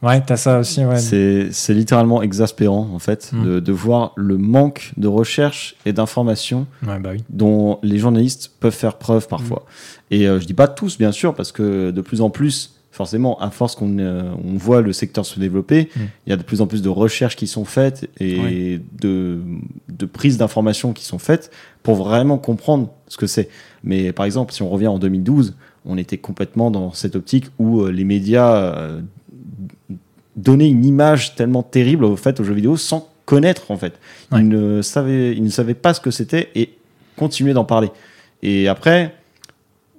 Ouais, 0.02 0.22
t'as 0.24 0.36
ça 0.36 0.58
aussi. 0.58 0.84
Ouais. 0.84 0.98
C'est 0.98 1.74
littéralement 1.74 2.22
exaspérant, 2.22 2.90
en 2.92 2.98
fait, 2.98 3.30
mm. 3.32 3.44
de, 3.44 3.60
de, 3.60 3.72
voir 3.72 4.12
le 4.16 4.36
manque 4.36 4.92
de 4.98 5.08
recherche 5.08 5.76
et 5.86 5.92
d'information 5.94 6.66
bah 6.82 6.98
oui. 7.10 7.24
dont 7.30 7.78
les 7.82 7.98
journalistes 7.98 8.52
peuvent 8.60 8.74
faire 8.74 8.98
preuve 8.98 9.26
parfois. 9.26 9.64
Et 10.10 10.26
je 10.26 10.44
dis 10.44 10.54
pas 10.54 10.68
tous, 10.68 10.98
bien 10.98 11.12
sûr, 11.12 11.34
parce 11.34 11.50
que 11.50 11.90
de 11.90 12.00
plus 12.02 12.20
en 12.20 12.30
plus, 12.30 12.75
forcément, 12.96 13.38
à 13.40 13.50
force 13.50 13.76
qu'on 13.76 13.98
euh, 13.98 14.32
on 14.42 14.56
voit 14.56 14.80
le 14.80 14.92
secteur 14.92 15.26
se 15.26 15.38
développer, 15.38 15.90
mm. 15.94 16.00
il 16.26 16.30
y 16.30 16.32
a 16.32 16.36
de 16.36 16.42
plus 16.42 16.62
en 16.62 16.66
plus 16.66 16.80
de 16.80 16.88
recherches 16.88 17.36
qui 17.36 17.46
sont 17.46 17.66
faites 17.66 18.08
et 18.18 18.80
de, 19.00 19.38
de 19.88 20.06
prises 20.06 20.38
d'informations 20.38 20.92
qui 20.94 21.04
sont 21.04 21.18
faites 21.18 21.50
pour 21.82 21.96
vraiment 21.96 22.38
comprendre 22.38 22.90
ce 23.08 23.18
que 23.18 23.26
c'est. 23.26 23.50
Mais 23.84 24.12
par 24.12 24.24
exemple, 24.24 24.52
si 24.52 24.62
on 24.62 24.70
revient 24.70 24.86
en 24.86 24.98
2012, 24.98 25.54
on 25.84 25.98
était 25.98 26.16
complètement 26.16 26.70
dans 26.70 26.92
cette 26.92 27.16
optique 27.16 27.46
où 27.58 27.82
euh, 27.82 27.90
les 27.90 28.04
médias 28.04 28.56
euh, 28.56 29.00
donnaient 30.34 30.70
une 30.70 30.84
image 30.84 31.34
tellement 31.34 31.62
terrible 31.62 32.04
au 32.04 32.16
fait 32.16 32.40
aux 32.40 32.44
jeux 32.44 32.54
vidéo 32.54 32.78
sans 32.78 33.10
connaître 33.26 33.70
en 33.70 33.76
fait. 33.76 33.92
Ils, 34.32 34.48
ne 34.48 34.80
savaient, 34.80 35.32
ils 35.32 35.44
ne 35.44 35.50
savaient 35.50 35.74
pas 35.74 35.92
ce 35.92 36.00
que 36.00 36.10
c'était 36.10 36.48
et 36.54 36.70
continuaient 37.16 37.52
d'en 37.52 37.64
parler. 37.64 37.90
Et 38.42 38.68
après, 38.68 39.14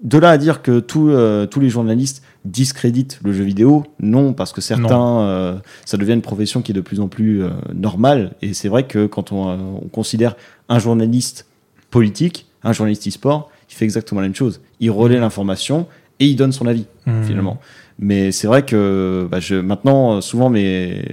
de 0.02 0.18
là 0.18 0.32
à 0.32 0.38
dire 0.38 0.62
que 0.62 0.80
tous 0.80 1.60
les 1.60 1.70
journalistes 1.70 2.24
discrédite 2.48 3.20
le 3.24 3.34
jeu 3.34 3.44
vidéo. 3.44 3.84
Non, 4.00 4.34
parce 4.34 4.54
que 4.54 4.62
certains, 4.62 5.22
euh, 5.22 5.56
ça 5.86 5.98
devient 5.98 6.14
une 6.14 6.22
profession 6.22 6.62
qui 6.62 6.72
est 6.72 6.76
de 6.76 6.82
plus 6.82 7.00
en 7.00 7.08
plus 7.08 7.44
euh, 7.44 7.50
normale. 7.74 8.34
Et 8.42 8.54
c'est 8.54 8.70
vrai 8.70 8.84
que 8.84 9.06
quand 9.06 9.32
on, 9.32 9.50
euh, 9.50 9.58
on, 9.84 9.88
considère 9.88 10.36
un 10.70 10.80
journaliste 10.80 11.48
politique, 11.92 12.48
un 12.64 12.74
journaliste 12.74 13.08
e-sport, 13.08 13.50
il 13.70 13.76
fait 13.76 13.86
exactement 13.86 14.22
la 14.22 14.28
même 14.28 14.36
chose. 14.36 14.62
Il 14.80 14.92
relaie 14.92 15.20
l'information 15.20 15.88
et 16.20 16.26
il 16.26 16.36
donne 16.36 16.52
son 16.52 16.68
avis, 16.68 16.86
mmh. 17.06 17.24
finalement. 17.24 17.60
Mais 18.00 18.32
c'est 18.32 18.48
vrai 18.48 18.64
que 18.64 19.28
bah, 19.30 19.40
je, 19.40 19.56
maintenant, 19.56 20.22
souvent, 20.22 20.50
mes, 20.50 21.04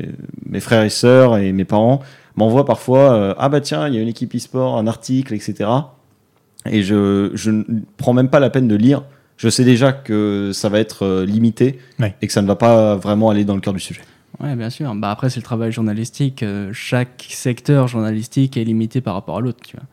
mes 0.46 0.60
frères 0.60 0.82
et 0.82 0.90
sœurs 0.90 1.36
et 1.38 1.52
mes 1.52 1.64
parents 1.64 2.00
m'envoient 2.36 2.64
parfois 2.64 3.34
Ah 3.38 3.48
bah 3.48 3.60
tiens, 3.60 3.88
il 3.88 3.94
y 3.94 3.98
a 3.98 4.00
une 4.00 4.08
équipe 4.08 4.34
e-sport, 4.34 4.76
un 4.76 4.86
article, 4.86 5.34
etc. 5.34 5.70
Et 6.70 6.82
je, 6.82 7.30
je 7.34 7.50
ne 7.50 7.62
prends 7.96 8.12
même 8.12 8.28
pas 8.28 8.40
la 8.40 8.50
peine 8.50 8.68
de 8.68 8.76
lire 8.76 9.02
je 9.36 9.48
sais 9.48 9.64
déjà 9.64 9.92
que 9.92 10.50
ça 10.52 10.68
va 10.68 10.78
être 10.78 11.04
euh, 11.04 11.26
limité 11.26 11.78
et 12.22 12.26
que 12.26 12.32
ça 12.32 12.42
ne 12.42 12.46
va 12.46 12.56
pas 12.56 12.96
vraiment 12.96 13.30
aller 13.30 13.44
dans 13.44 13.54
le 13.54 13.60
cœur 13.60 13.72
du 13.72 13.80
sujet. 13.80 14.02
Oui, 14.40 14.54
bien 14.56 14.70
sûr. 14.70 14.94
Bah 14.94 15.10
après, 15.10 15.30
c'est 15.30 15.40
le 15.40 15.44
travail 15.44 15.70
journalistique. 15.72 16.42
Euh, 16.42 16.70
chaque 16.72 17.26
secteur 17.28 17.88
journalistique 17.88 18.56
est 18.56 18.64
limité 18.64 19.00
par 19.00 19.14
rapport 19.14 19.38
à 19.38 19.40
l'autre. 19.40 19.60
Tu 19.64 19.76
vois. 19.76 19.86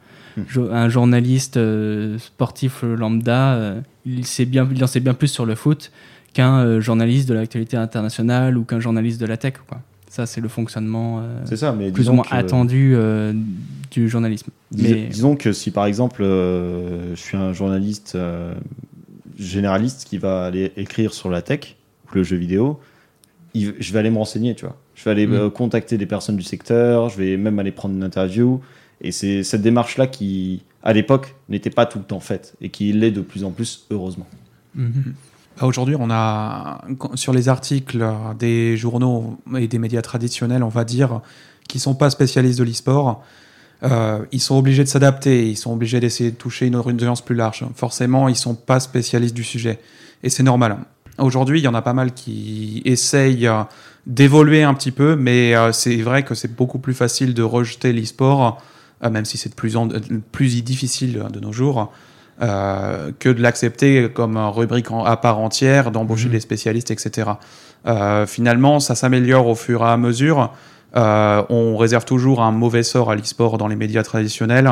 Hmm. 0.43 0.73
Un 0.73 0.89
journaliste 0.89 1.58
euh, 1.58 2.17
sportif 2.17 2.84
lambda, 2.84 3.75
il, 4.06 4.25
sait 4.25 4.45
bien, 4.45 4.67
il 4.73 4.84
en 4.84 4.88
sait 4.88 4.99
bien 4.99 5.13
plus 5.13 5.27
sur 5.27 5.45
le 5.45 5.56
foot 5.56 5.91
qu'un 6.34 6.80
journaliste 6.80 7.27
de 7.27 7.34
l'actualité 7.34 7.75
internationale 7.75 8.58
ou 8.58 8.63
qu'un 8.63 8.80
journaliste 8.80 9.19
de 9.19 9.25
la 9.25 9.38
tech. 9.38 9.56
Quoi. 9.67 9.80
Ça, 10.08 10.25
c'est 10.25 10.41
le 10.41 10.47
fonctionnement 10.47 11.21
ça, 11.45 11.73
mais 11.73 11.91
plus 11.91 12.10
ou 12.10 12.13
moins 12.13 12.25
attendu 12.32 12.95
du 13.91 14.08
journalisme. 14.08 14.51
mais... 14.75 15.08
Disons 15.08 15.36
que 15.36 15.51
si 15.51 15.71
par 15.71 15.86
exemple 15.86 16.23
je 16.23 17.15
suis 17.15 17.36
un 17.36 17.51
journaliste 17.51 18.17
généraliste 19.47 20.06
qui 20.08 20.17
va 20.17 20.45
aller 20.45 20.71
écrire 20.77 21.13
sur 21.13 21.30
la 21.30 21.41
tech 21.41 21.75
ou 22.08 22.15
le 22.15 22.23
jeu 22.23 22.38
vidéo, 22.38 22.80
je 23.54 23.93
vais 23.93 23.99
aller 23.99 24.10
me 24.10 24.17
renseigner, 24.17 24.56
tu 24.56 24.65
vois. 24.65 24.77
Je 24.95 25.04
vais 25.04 25.12
aller 25.12 25.27
mm. 25.27 25.34
euh, 25.34 25.49
contacter 25.49 25.97
des 25.97 26.06
personnes 26.06 26.38
du 26.38 26.43
secteur, 26.43 27.10
je 27.10 27.17
vais 27.17 27.38
même 27.38 27.60
aller 27.60 27.71
prendre 27.71 27.95
une 27.95 28.04
interview. 28.04 28.62
Et 29.01 29.12
c'est 29.12 29.43
cette 29.43 29.62
démarche-là 29.62 30.08
qui, 30.08 30.63
à 30.84 30.93
l'époque, 30.93 31.36
n'était 31.49 31.69
pas 31.69 31.86
tout 31.86 31.97
le 31.97 32.06
temps 32.06 32.19
faite 32.19 32.56
et 32.62 32.69
qui 32.69 32.93
l'est 32.93 33.12
de 33.12 33.21
plus 33.21 33.43
en 33.43 33.51
plus, 33.51 33.88
heureusement. 33.89 34.27
Mm-hmm. 34.77 35.13
Bah, 35.60 35.65
aujourd'hui, 35.65 35.95
on 35.97 36.10
a 36.10 36.86
sur 37.15 37.34
les 37.34 37.49
articles 37.49 38.06
des 38.38 38.77
journaux 38.77 39.38
et 39.58 39.67
des 39.67 39.80
médias 39.80 40.01
traditionnels, 40.01 40.63
on 40.63 40.69
va 40.69 40.86
dire, 40.86 41.21
qui 41.67 41.80
sont 41.80 41.95
pas 41.95 42.10
spécialistes 42.10 42.60
de 42.60 42.63
l'e-sport, 42.63 43.23
euh, 43.84 44.20
ils 44.32 44.39
sont 44.39 44.58
obligés 44.58 44.84
de 44.84 44.89
s'adapter, 44.89 45.50
ils 45.50 45.58
sont 45.58 45.74
obligés 45.74 46.00
d'essayer 46.00 46.32
de 46.32 46.36
toucher 46.36 46.67
une 46.67 46.76
audience 46.76 47.22
plus 47.22 47.36
large. 47.36 47.65
Forcément, 47.76 48.30
ils 48.30 48.36
sont 48.36 48.56
pas 48.56 48.80
spécialistes 48.80 49.36
du 49.36 49.44
sujet. 49.44 49.80
Et 50.24 50.30
c'est 50.30 50.44
normal. 50.44 50.78
Aujourd'hui, 51.17 51.60
il 51.60 51.63
y 51.63 51.67
en 51.67 51.74
a 51.74 51.82
pas 51.82 51.94
mal 51.94 52.13
qui 52.13 52.82
essayent 52.86 53.48
euh, 53.48 53.63
d'évoluer 54.06 54.63
un 54.63 54.74
petit 54.74 54.91
peu, 54.91 55.15
mais 55.15 55.56
euh, 55.56 55.72
c'est 55.72 55.98
vrai 55.98 56.24
que 56.24 56.36
c'est 56.36 56.56
beaucoup 56.56 56.80
plus 56.80 56.94
facile 56.94 57.34
de 57.34 57.44
rejeter 57.44 57.91
l'e-sport, 57.91 58.62
même 59.10 59.26
si 59.26 59.38
c'est 59.39 59.50
de 59.50 59.56
plus 59.56 59.78
en 59.78 59.88
plus 60.32 60.63
difficile 60.63 61.26
de 61.34 61.39
nos 61.39 61.52
jours, 61.52 61.91
que 62.39 63.30
de 63.30 63.41
l'accepter 63.41 64.10
comme 64.13 64.38
rubrique 64.38 64.86
à 64.91 65.17
part 65.17 65.39
entière, 65.39 65.89
d'embaucher 65.89 66.28
mmh. 66.28 66.34
des 66.34 66.39
spécialistes, 66.39 66.91
etc. 66.91 67.32
finalement, 68.28 68.80
ça 68.80 68.94
s'améliore 68.94 69.48
au 69.48 69.56
fur 69.56 69.82
et 69.82 69.89
à 69.89 69.98
mesure. 69.98 70.54
Euh, 70.95 71.43
on 71.49 71.77
réserve 71.77 72.06
toujours 72.06 72.41
un 72.41 72.51
mauvais 72.51 72.84
sort 72.84 73.12
à 73.12 73.15
l'e-sport 73.15 73.58
dans 73.58 73.67
les 73.67 73.75
médias 73.75 74.04
traditionnels. 74.04 74.71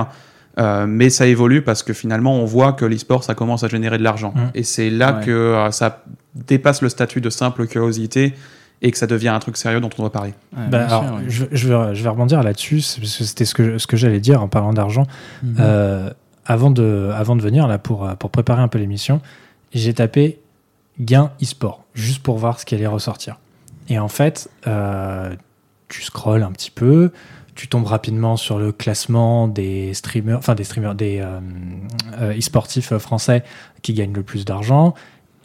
Euh, 0.57 0.87
mais 0.87 1.09
ça 1.09 1.25
évolue 1.25 1.61
parce 1.61 1.83
que 1.83 1.93
finalement, 1.93 2.35
on 2.35 2.45
voit 2.45 2.73
que 2.73 2.83
l'e-sport, 2.83 3.23
ça 3.23 3.33
commence 3.33 3.63
à 3.63 3.67
générer 3.67 3.97
de 3.97 4.03
l'argent. 4.03 4.33
Mmh. 4.35 4.41
Et 4.55 4.63
c'est 4.63 4.89
là 4.89 5.13
que 5.13 5.31
euh, 5.31 5.71
ça 5.71 6.03
dépasse 6.35 6.81
le 6.81 6.89
statut 6.89 7.21
de 7.21 7.29
simple 7.29 7.65
curiosité 7.67 8.33
et 8.81 8.91
que 8.91 8.97
ça 8.97 9.07
devient 9.07 9.29
un 9.29 9.39
truc 9.39 9.57
sérieux 9.57 9.79
dont 9.79 9.89
on 9.97 10.01
doit 10.01 10.11
parler. 10.11 10.33
Bah, 10.53 10.87
je, 11.27 11.67
vais, 11.67 12.09
rebondir 12.09 12.43
là-dessus, 12.43 12.77
parce 12.99 13.17
que 13.17 13.23
c'était 13.25 13.45
ce 13.45 13.53
que, 13.53 13.77
ce 13.77 13.87
que 13.87 13.97
j'allais 13.97 14.21
dire 14.21 14.41
en 14.41 14.47
parlant 14.47 14.73
d'argent. 14.73 15.05
Mmh. 15.43 15.61
avant, 16.45 16.71
de, 16.71 17.11
avant 17.13 17.35
de 17.35 17.41
venir, 17.41 17.67
là, 17.67 17.77
pour, 17.77 18.07
pour 18.17 18.29
préparer 18.29 18.61
un 18.61 18.69
peu 18.69 18.79
l'émission, 18.79 19.21
j'ai 19.73 19.93
tapé 19.93 20.39
gain 20.99 21.31
e-sport, 21.41 21.83
juste 21.93 22.23
pour 22.23 22.37
voir 22.37 22.59
ce 22.59 22.65
qui 22.65 22.75
allait 22.75 22.87
ressortir. 22.87 23.37
Et 23.89 23.99
en 23.99 24.07
fait, 24.07 24.49
tu 25.89 26.03
scrolles 26.03 26.43
un 26.43 26.51
petit 26.51 26.71
peu, 26.71 27.11
tu 27.59 27.67
tombes 27.67 27.87
rapidement 27.87 28.37
sur 28.37 28.57
le 28.57 28.71
classement 28.71 29.49
des 29.49 29.93
streamers, 29.93 30.37
enfin 30.37 30.55
des 30.55 30.63
streamers, 30.63 30.95
des 30.95 31.19
euh, 31.19 31.41
euh, 32.21 32.37
e-sportifs 32.37 32.97
français 32.99 33.43
qui 33.81 33.93
gagnent 33.93 34.13
le 34.13 34.23
plus 34.23 34.45
d'argent. 34.45 34.93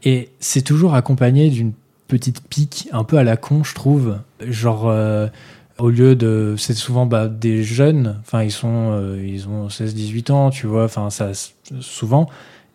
Et 0.04 0.28
c'est 0.38 0.62
toujours 0.62 0.94
accompagné 0.94 1.50
d'une 1.50 1.72
petite 2.06 2.46
pique 2.46 2.88
un 2.92 3.02
peu 3.02 3.18
à 3.18 3.24
la 3.24 3.36
con, 3.36 3.64
je 3.64 3.74
trouve. 3.74 4.18
Genre, 4.46 4.88
euh, 4.88 5.26
au 5.78 5.90
lieu 5.90 6.14
de. 6.14 6.54
C'est 6.56 6.74
souvent 6.74 7.06
bah, 7.06 7.26
des 7.26 7.64
jeunes, 7.64 8.16
enfin, 8.20 8.44
ils, 8.44 8.52
sont, 8.52 9.18
ils 9.20 9.48
ont 9.48 9.66
16-18 9.66 10.30
ans, 10.30 10.50
tu 10.50 10.68
vois, 10.68 10.84
enfin, 10.84 11.10
ça, 11.10 11.32
souvent. 11.80 12.28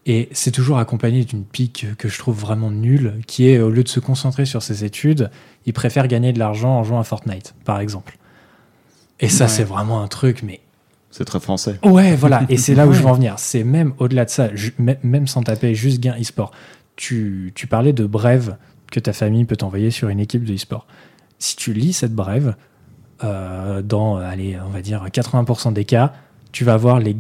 Et 0.05 0.29
c'est 0.31 0.51
toujours 0.51 0.79
accompagné 0.79 1.23
d'une 1.23 1.43
pique 1.43 1.85
que 1.97 2.07
je 2.07 2.17
trouve 2.17 2.39
vraiment 2.39 2.71
nulle, 2.71 3.15
qui 3.27 3.49
est 3.49 3.59
au 3.59 3.69
lieu 3.69 3.83
de 3.83 3.89
se 3.89 3.99
concentrer 3.99 4.45
sur 4.45 4.63
ses 4.63 4.83
études, 4.83 5.29
il 5.65 5.73
préfère 5.73 6.07
gagner 6.07 6.33
de 6.33 6.39
l'argent 6.39 6.71
en 6.79 6.83
jouant 6.83 6.99
à 6.99 7.03
Fortnite, 7.03 7.53
par 7.65 7.79
exemple. 7.79 8.17
Et 9.19 9.29
ça, 9.29 9.47
c'est 9.47 9.63
vraiment 9.63 10.01
un 10.01 10.07
truc, 10.07 10.43
mais 10.43 10.62
C'est 11.12 11.25
très 11.25 11.39
français. 11.39 11.77
Ouais, 11.83 12.15
voilà. 12.15 12.43
Et 12.49 12.57
c'est 12.57 12.75
là 12.75 12.88
où 12.88 12.93
je 12.93 13.01
veux 13.01 13.07
en 13.07 13.13
venir. 13.13 13.35
C'est 13.38 13.63
même 13.63 13.93
au-delà 13.97 14.25
de 14.25 14.29
ça, 14.29 14.49
même 14.77 15.27
sans 15.27 15.43
taper 15.43 15.75
juste 15.75 15.99
gain 15.99 16.15
e-sport. 16.19 16.51
Tu, 16.95 17.51
tu, 17.55 17.67
parlais 17.67 17.93
de 17.93 18.05
brève 18.05 18.57
que 18.91 18.99
ta 18.99 19.13
famille 19.13 19.45
peut 19.45 19.57
t'envoyer 19.57 19.91
sur 19.91 20.09
une 20.09 20.19
équipe 20.19 20.43
de 20.43 20.53
e-sport. 20.53 20.88
Si 21.38 21.55
tu 21.55 21.73
lis 21.73 21.93
cette 21.93 22.13
brève, 22.13 22.55
euh, 23.23 23.81
dans, 23.81 24.17
allez, 24.17 24.57
on 24.65 24.69
va 24.69 24.81
dire 24.81 25.05
80% 25.05 25.73
des 25.73 25.85
cas, 25.85 26.13
tu 26.51 26.63
vas 26.63 26.77
voir 26.77 26.97
euh, 26.97 27.01
le, 27.01 27.13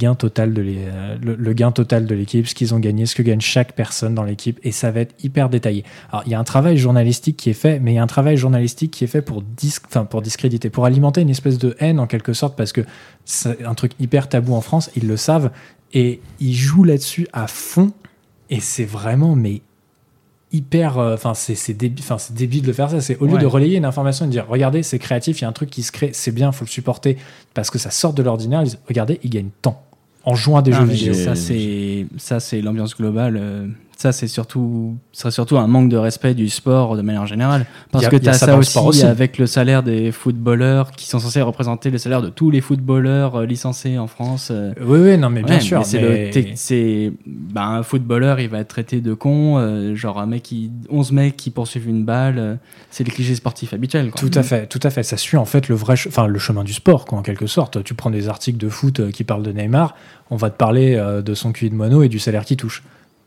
gain 1.53 1.71
total 1.71 2.05
de 2.05 2.15
l'équipe, 2.15 2.47
ce 2.47 2.55
qu'ils 2.55 2.73
ont 2.73 2.79
gagné, 2.79 3.05
ce 3.05 3.15
que 3.15 3.21
gagne 3.21 3.41
chaque 3.41 3.73
personne 3.73 4.15
dans 4.15 4.23
l'équipe, 4.23 4.59
et 4.63 4.71
ça 4.71 4.91
va 4.91 5.01
être 5.01 5.15
hyper 5.23 5.49
détaillé. 5.49 5.83
Alors 6.11 6.23
il 6.25 6.31
y 6.31 6.35
a 6.35 6.39
un 6.39 6.43
travail 6.43 6.77
journalistique 6.77 7.37
qui 7.37 7.49
est 7.49 7.53
fait, 7.53 7.79
mais 7.79 7.93
il 7.93 7.95
y 7.95 7.99
a 7.99 8.03
un 8.03 8.07
travail 8.07 8.37
journalistique 8.37 8.91
qui 8.91 9.03
est 9.03 9.07
fait 9.07 9.21
pour, 9.21 9.43
pour 10.09 10.21
discréditer, 10.21 10.69
pour 10.69 10.85
alimenter 10.85 11.21
une 11.21 11.29
espèce 11.29 11.57
de 11.57 11.75
haine 11.79 11.99
en 11.99 12.07
quelque 12.07 12.33
sorte, 12.33 12.57
parce 12.57 12.71
que 12.71 12.81
c'est 13.25 13.63
un 13.63 13.75
truc 13.75 13.91
hyper 13.99 14.29
tabou 14.29 14.55
en 14.55 14.61
France, 14.61 14.89
ils 14.95 15.07
le 15.07 15.17
savent, 15.17 15.51
et 15.93 16.21
ils 16.39 16.55
jouent 16.55 16.83
là-dessus 16.83 17.27
à 17.33 17.47
fond, 17.47 17.91
et 18.49 18.59
c'est 18.59 18.85
vraiment 18.85 19.35
mais 19.35 19.61
hyper. 20.51 20.97
Euh, 20.97 21.13
enfin, 21.13 21.33
c'est 21.33 21.73
débile, 21.73 22.03
débile 22.31 22.61
de 22.61 22.67
le 22.67 22.73
faire 22.73 22.89
ça. 22.89 23.01
C'est 23.01 23.17
au 23.17 23.25
lieu 23.25 23.37
de 23.37 23.45
relayer 23.45 23.77
une 23.77 23.85
information 23.85 24.25
et 24.25 24.27
de 24.27 24.31
dire 24.31 24.45
regardez, 24.47 24.83
c'est 24.83 24.99
créatif, 24.99 25.39
il 25.39 25.43
y 25.43 25.45
a 25.45 25.49
un 25.49 25.53
truc 25.53 25.69
qui 25.69 25.83
se 25.83 25.91
crée, 25.91 26.11
c'est 26.13 26.31
bien, 26.31 26.49
il 26.49 26.53
faut 26.53 26.65
le 26.65 26.69
supporter 26.69 27.17
parce 27.53 27.69
que 27.69 27.77
ça 27.77 27.91
sort 27.91 28.13
de 28.13 28.23
l'ordinaire. 28.23 28.61
Ils 28.61 28.65
disent 28.65 28.79
regardez, 28.87 29.19
ils 29.23 29.29
gagnent 29.29 29.51
tant 29.61 29.83
en 30.23 30.35
jouant 30.35 30.57
à 30.57 30.61
des 30.61 30.73
jeux 30.73 30.83
vidéo. 30.83 31.13
Ça, 31.13 32.39
c'est 32.39 32.61
l'ambiance 32.61 32.95
globale. 32.95 33.73
Ça 33.99 34.13
c'est 34.13 34.29
surtout 34.29 34.95
serait 35.11 35.29
surtout 35.29 35.57
un 35.57 35.67
manque 35.67 35.89
de 35.89 35.97
respect 35.97 36.33
du 36.33 36.47
sport 36.47 36.95
de 36.95 37.01
manière 37.01 37.25
générale. 37.25 37.65
Parce 37.91 38.07
que 38.07 38.15
tu 38.15 38.29
as 38.29 38.33
ça, 38.33 38.57
aussi, 38.57 39.03
avec 39.03 39.37
le 39.37 39.45
salaire 39.45 39.83
des 39.83 40.13
footballeurs 40.13 40.91
qui 40.91 41.05
sont 41.05 41.19
censés 41.19 41.41
représenter 41.41 41.89
le 41.89 41.97
salaire 41.97 42.21
de 42.21 42.29
tous 42.29 42.49
les 42.49 42.61
footballeurs 42.61 43.35
euh, 43.35 43.45
licenciés 43.45 43.99
en 43.99 44.07
France 44.07 44.51
euh. 44.53 44.71
oui 44.79 44.99
oui 44.99 45.17
non 45.17 45.29
mais 45.29 45.43
bien 45.43 45.59
sûr 45.59 45.83
c'est 45.83 47.11
bah, 47.25 47.65
un 47.65 47.83
footballeur 47.83 48.39
il 48.39 48.47
va 48.47 48.59
être 48.59 48.69
traité 48.69 49.01
de 49.01 49.13
con 49.13 49.57
euh, 49.57 49.93
genre 49.95 50.17
un 50.21 50.27
mec 50.27 50.43
qui 50.43 50.71
11 50.89 51.11
mecs 51.11 51.35
qui 51.35 51.49
poursuivent 51.49 51.89
une 51.89 52.05
balle 52.05 52.57
c'est 52.91 53.03
le 53.03 53.11
cliché 53.11 53.35
sportif 53.35 53.73
habituel 53.73 54.11
tout 54.15 54.31
à 54.33 54.43
fait 54.43 54.67
tout 54.67 54.79
à 54.81 54.91
fait. 54.91 55.03
Ça 55.03 55.17
suit 55.17 55.35
en 55.35 55.43
fait 55.43 55.67
le 55.67 55.75
vrai 55.75 55.95
enfin 56.07 56.25
le 56.25 56.39
chemin 56.39 56.63
du 56.63 56.71
sport 56.71 57.03
quoi 57.03 57.17
en 57.17 57.21
quelque 57.21 57.47
sorte. 57.47 57.83
Tu 57.83 57.95
prends 57.95 58.11
des 58.11 58.29
articles 58.29 58.59
de 58.59 58.69
foot 58.69 59.11
qui 59.11 59.25
parlent 59.25 59.43
de 59.43 59.51
Neymar 59.51 59.93
on 60.29 60.37
va 60.37 60.49
te 60.49 60.55
parler 60.55 60.95
de 61.25 61.33
son 61.33 61.51
QI 61.51 61.69
de 61.69 61.75
mono 61.75 62.01
et 62.01 62.07
du 62.07 62.19
salaire 62.19 62.45
qui 62.45 62.55
touche 62.55 62.81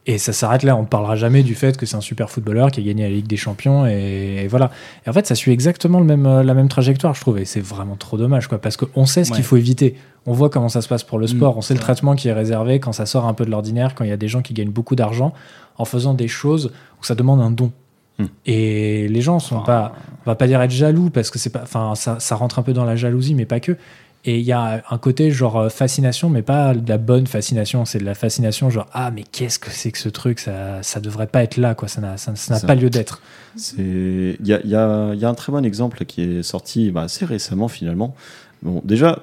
et 0.04 0.18
ça 0.18 0.32
s'arrête 0.32 0.64
là, 0.64 0.76
on 0.76 0.82
ne 0.82 0.86
parlera 0.86 1.14
jamais 1.14 1.44
du 1.44 1.54
fait 1.54 1.76
que 1.76 1.86
c'est 1.86 1.94
un 1.94 2.00
super 2.00 2.28
footballeur 2.28 2.72
qui 2.72 2.80
a 2.80 2.82
gagné 2.82 3.04
la 3.04 3.10
Ligue 3.10 3.28
des 3.28 3.36
Champions 3.36 3.86
et, 3.86 4.48
voilà. 4.48 4.72
Et 5.06 5.10
en 5.10 5.12
fait, 5.12 5.26
ça 5.28 5.36
suit 5.36 5.52
exactement 5.52 6.00
le 6.00 6.04
même, 6.04 6.26
euh, 6.26 6.42
la 6.42 6.54
même 6.54 6.68
trajectoire, 6.68 7.14
je 7.14 7.20
trouve. 7.20 7.38
Et 7.38 7.44
c'est 7.44 7.60
vraiment 7.60 7.94
trop 7.94 8.18
dommage, 8.18 8.48
quoi, 8.48 8.58
parce 8.58 8.76
qu'on 8.76 9.06
sait 9.06 9.22
ce 9.22 9.30
qu'il 9.30 9.44
faut 9.44 9.56
éviter. 9.56 9.94
On 10.26 10.32
voit 10.32 10.50
comment 10.50 10.68
ça 10.68 10.82
se 10.82 10.88
passe 10.88 11.04
pour 11.04 11.18
le 11.18 11.26
mm. 11.26 11.28
sport, 11.28 11.56
on 11.56 11.60
sait 11.60 11.74
le 11.74 11.80
traitement 11.80 12.16
qui 12.16 12.28
est 12.28 12.32
réservé 12.32 12.80
quand 12.80 12.92
ça 12.92 13.06
sort 13.06 13.26
un 13.26 13.34
peu 13.34 13.44
de 13.44 13.50
l'ordinaire, 13.50 13.94
quand 13.94 14.02
il 14.02 14.10
y 14.10 14.12
a 14.12 14.16
des 14.16 14.28
gens 14.28 14.42
qui 14.42 14.54
gagnent 14.54 14.70
beaucoup 14.70 14.96
d'argent 14.96 15.32
en 15.78 15.84
faisant 15.84 16.14
des 16.14 16.28
choses 16.28 16.72
où 17.00 17.04
ça 17.04 17.14
demande 17.14 17.40
un 17.40 17.52
don. 17.52 17.70
Mm. 18.18 18.24
Et 18.46 19.08
les 19.08 19.20
gens 19.20 19.38
sont 19.38 19.60
pas, 19.60 19.92
on 20.26 20.30
va 20.30 20.34
pas 20.34 20.48
dire 20.48 20.60
être 20.62 20.72
jaloux 20.72 21.10
parce 21.10 21.30
que 21.30 21.38
c'est 21.38 21.50
pas, 21.50 21.62
enfin, 21.62 21.94
ça, 21.94 22.18
ça 22.18 22.34
rentre 22.34 22.58
un 22.58 22.62
peu 22.62 22.72
dans 22.72 22.84
la 22.84 22.96
jalousie, 22.96 23.36
mais 23.36 23.46
pas 23.46 23.60
que. 23.60 23.76
Et 24.24 24.38
il 24.38 24.44
y 24.44 24.52
a 24.52 24.84
un 24.88 24.98
côté 24.98 25.32
genre 25.32 25.58
euh, 25.58 25.68
fascination, 25.68 26.30
mais 26.30 26.42
pas 26.42 26.74
de 26.74 26.88
la 26.88 26.98
bonne 26.98 27.26
fascination, 27.26 27.84
c'est 27.84 27.98
de 27.98 28.04
la 28.04 28.14
fascination 28.14 28.70
genre 28.70 28.86
ah 28.92 29.10
mais 29.10 29.24
qu'est-ce 29.24 29.58
que 29.58 29.70
c'est 29.70 29.90
que 29.90 29.98
ce 29.98 30.08
truc, 30.08 30.38
ça 30.38 30.80
ça 30.82 31.00
devrait 31.00 31.26
pas 31.26 31.42
être 31.42 31.56
là 31.56 31.74
quoi, 31.74 31.88
ça 31.88 32.00
n'a 32.00 32.16
ça, 32.16 32.60
pas 32.64 32.76
lieu 32.76 32.88
d'être. 32.88 33.20
C'est 33.56 34.36
il 34.38 34.46
y 34.46 34.52
a, 34.52 34.60
y, 34.64 34.76
a, 34.76 35.14
y 35.14 35.24
a 35.24 35.28
un 35.28 35.34
très 35.34 35.50
bon 35.50 35.64
exemple 35.64 36.04
qui 36.04 36.22
est 36.22 36.42
sorti 36.44 36.92
bah, 36.92 37.02
assez 37.02 37.24
récemment 37.24 37.66
finalement. 37.66 38.14
Bon 38.62 38.80
déjà 38.84 39.18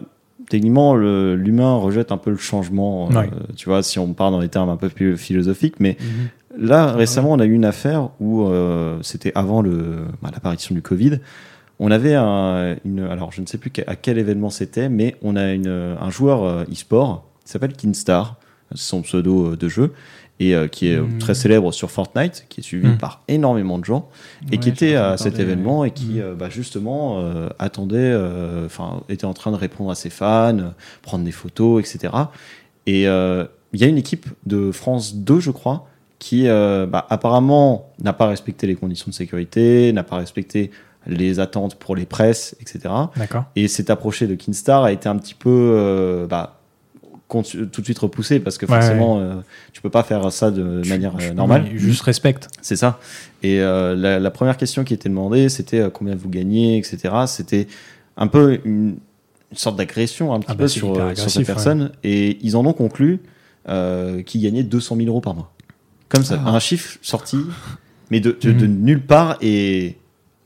techniquement 0.49 0.95
l'humain 0.95 1.75
rejette 1.75 2.11
un 2.11 2.17
peu 2.17 2.31
le 2.31 2.37
changement, 2.37 3.09
euh, 3.15 3.25
tu 3.55 3.69
vois 3.69 3.83
si 3.83 3.99
on 3.99 4.13
part 4.13 4.31
dans 4.31 4.41
des 4.41 4.49
termes 4.49 4.69
un 4.69 4.77
peu 4.77 4.89
plus 4.89 5.15
philosophiques, 5.15 5.75
mais 5.79 5.95
mhm. 5.99 6.67
là 6.67 6.91
récemment 6.91 7.31
on 7.31 7.39
a 7.39 7.45
eu 7.45 7.53
une 7.53 7.65
affaire 7.65 8.09
où 8.19 8.47
euh, 8.47 8.99
c'était 9.01 9.31
avant 9.35 9.63
bah, 9.63 10.29
l'apparition 10.33 10.75
du 10.75 10.81
Covid 10.81 11.19
on 11.79 11.91
avait 11.91 12.15
un, 12.15 12.75
une, 12.83 12.99
alors 12.99 13.31
je 13.31 13.41
ne 13.41 13.45
sais 13.45 13.57
plus 13.57 13.71
à 13.87 13.95
quel 13.95 14.17
événement 14.17 14.49
c'était, 14.49 14.89
mais 14.89 15.15
on 15.21 15.35
a 15.35 15.53
une, 15.53 15.67
un 15.67 16.09
joueur 16.09 16.43
euh, 16.43 16.63
e-sport 16.71 17.25
qui 17.45 17.51
s'appelle 17.51 17.73
Kinstar, 17.73 18.35
son 18.75 19.01
pseudo 19.01 19.53
euh, 19.53 19.57
de 19.57 19.69
jeu, 19.69 19.93
et 20.41 20.55
euh, 20.55 20.67
qui 20.67 20.87
est 20.87 20.99
hmm. 20.99 21.19
très 21.19 21.33
célèbre 21.33 21.71
sur 21.71 21.89
Fortnite, 21.89 22.45
qui 22.49 22.59
est 22.59 22.63
suivi 22.63 22.87
hmm. 22.87 22.97
par 22.97 23.23
énormément 23.29 23.79
de 23.79 23.85
gens, 23.85 24.09
et 24.51 24.57
qui 24.57 24.67
était 24.67 24.95
à 24.95 25.15
cet 25.17 25.39
événement 25.39 25.85
et 25.85 25.91
qui 25.91 26.19
hmm. 26.19 26.35
bah, 26.37 26.49
justement 26.49 27.21
attendait, 27.59 28.15
enfin 28.65 29.01
était 29.09 29.25
en 29.25 29.33
train 29.33 29.51
de 29.51 29.57
répondre 29.57 29.91
à 29.91 29.95
ses 29.95 30.09
fans, 30.09 30.73
prendre 31.01 31.25
des 31.25 31.31
photos, 31.31 31.81
etc. 31.81 32.13
Et 32.87 33.03
il 33.03 33.79
y 33.79 33.83
a 33.83 33.87
une 33.87 33.97
équipe 33.97 34.27
de 34.45 34.71
France 34.71 35.15
2, 35.15 35.41
je 35.41 35.51
crois, 35.51 35.87
qui 36.19 36.45
bah, 36.45 37.05
apparemment 37.09 37.91
n'a 38.01 38.13
pas 38.13 38.27
respecté 38.27 38.65
les 38.65 38.75
conditions 38.75 39.09
de 39.09 39.15
sécurité, 39.15 39.91
n'a 39.91 40.03
pas 40.03 40.15
respecté 40.15 40.71
les 41.09 41.39
attentes 41.39 41.75
pour 41.75 41.95
les 41.95 42.05
presses, 42.05 42.55
etc. 42.61 42.93
Et 43.55 43.67
s'est 43.67 43.91
approché 43.91 44.27
de 44.27 44.35
Kinstar 44.35 44.83
a 44.83 44.91
été 44.91 45.09
un 45.09 45.17
petit 45.17 45.33
peu 45.33 45.49
euh, 45.49 46.27
bah, 46.27 46.59
tout 47.27 47.41
de 47.41 47.83
suite 47.83 47.99
repoussé 47.99 48.39
parce 48.39 48.57
que 48.57 48.65
forcément, 48.65 49.19
euh, 49.19 49.35
tu 49.73 49.81
peux 49.81 49.89
pas 49.89 50.03
faire 50.03 50.31
ça 50.31 50.49
de 50.51 50.81
manière 50.87 51.13
euh, 51.19 51.33
normale. 51.33 51.65
juste 51.75 52.01
respecte. 52.01 52.47
C'est 52.61 52.75
ça. 52.75 52.99
Et 53.43 53.59
la, 53.59 54.31
première 54.31 54.57
question 54.57 54.83
qui 54.83 54.93
était 54.93 55.09
demandée, 55.09 55.49
c'était 55.49 55.89
combien 55.93 56.15
vous 56.15 56.29
gagnez, 56.29 56.77
etc. 56.77 57.13
C'était 57.27 57.67
un 58.17 58.27
peu 58.27 58.59
une, 58.63 58.97
sorte 59.53 59.77
d'agression 59.77 60.33
un 60.33 60.39
petit 60.39 60.51
ah 60.51 60.55
peu 60.55 60.63
bah, 60.63 60.67
sur, 60.67 61.17
sur, 61.17 61.29
cette 61.29 61.45
personne. 61.45 61.91
Et 62.03 62.37
ils 62.41 62.55
en 62.55 62.65
ont 62.65 62.73
conclu 62.73 63.19
qu'ils 63.65 64.41
gagnaient 64.41 64.63
200 64.63 64.95
000 64.95 65.07
euros 65.07 65.21
par 65.21 65.35
mois. 65.35 65.51
Comme 66.07 66.23
ça, 66.23 66.41
ah. 66.43 66.55
un 66.55 66.59
chiffre 66.59 66.97
sorti, 67.03 67.37
mais 68.09 68.19
de, 68.19 68.35
de, 68.41 68.51
de 68.51 68.65
hmm. 68.65 68.83
nulle 68.83 69.01
part 69.05 69.37
et 69.41 69.98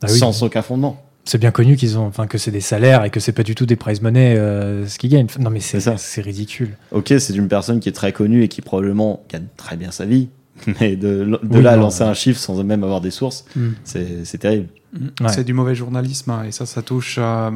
ah 0.04 0.08
sans 0.08 0.42
aucun 0.42 0.62
fondement. 0.62 1.00
C'est 1.26 1.38
bien 1.38 1.50
connu 1.50 1.76
qu'ils 1.76 1.98
ont, 1.98 2.06
enfin 2.06 2.26
que 2.26 2.36
c'est 2.36 2.50
des 2.50 2.60
salaires 2.60 3.04
et 3.04 3.10
que 3.10 3.18
c'est 3.18 3.32
pas 3.32 3.42
du 3.42 3.54
tout 3.54 3.64
des 3.64 3.76
prize 3.76 4.02
money 4.02 4.36
euh, 4.36 4.86
ce 4.86 4.98
qu'ils 4.98 5.10
gagnent. 5.10 5.26
Non 5.38 5.48
mais 5.48 5.60
c'est 5.60 5.80
ça, 5.80 5.96
c'est 5.96 6.20
ridicule. 6.20 6.76
Ok, 6.92 7.14
c'est 7.18 7.34
une 7.34 7.48
personne 7.48 7.80
qui 7.80 7.88
est 7.88 7.92
très 7.92 8.12
connue 8.12 8.42
et 8.42 8.48
qui 8.48 8.60
probablement 8.60 9.24
gagne 9.30 9.46
très 9.56 9.76
bien 9.76 9.90
sa 9.90 10.04
vie, 10.04 10.28
mais 10.80 10.96
de, 10.96 11.38
de 11.42 11.58
là 11.58 11.72
à 11.72 11.76
lancer 11.76 12.02
un 12.02 12.12
chiffre 12.12 12.38
sans 12.38 12.62
même 12.62 12.84
avoir 12.84 13.00
des 13.00 13.10
sources, 13.10 13.46
hmm. 13.56 13.70
c'est 13.84 14.38
terrible. 14.38 14.68
Hmm. 14.92 15.28
C'est 15.28 15.44
du 15.44 15.54
mauvais 15.54 15.74
journalisme 15.74 16.30
hein, 16.30 16.44
et 16.46 16.52
ça, 16.52 16.66
ça 16.66 16.82
touche. 16.82 17.16
Euh, 17.18 17.50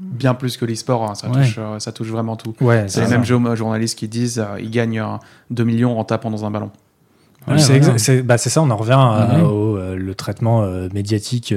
bien 0.00 0.34
plus 0.34 0.56
que 0.56 0.64
l'e-sport, 0.64 1.08
hein. 1.08 1.14
ça, 1.14 1.28
touche, 1.28 1.56
euh, 1.58 1.78
ça 1.78 1.92
touche 1.92 2.08
vraiment 2.08 2.34
tout. 2.34 2.56
c'est 2.88 3.02
les 3.02 3.06
mêmes 3.06 3.24
journalistes 3.24 3.96
qui 3.96 4.08
disent 4.08 4.44
ils 4.58 4.70
gagnent 4.70 5.04
2 5.50 5.62
millions 5.62 5.98
en 5.98 6.02
tapant 6.02 6.30
dans 6.30 6.44
un 6.44 6.50
ballon. 6.50 6.72
Bah, 7.46 8.38
c'est 8.38 8.50
ça, 8.50 8.62
on 8.62 8.70
en 8.70 8.76
revient 8.76 9.36
mhm. 9.36 9.42
au 9.44 9.78
le 9.94 10.14
traitement 10.14 10.66
médiatique 10.92 11.54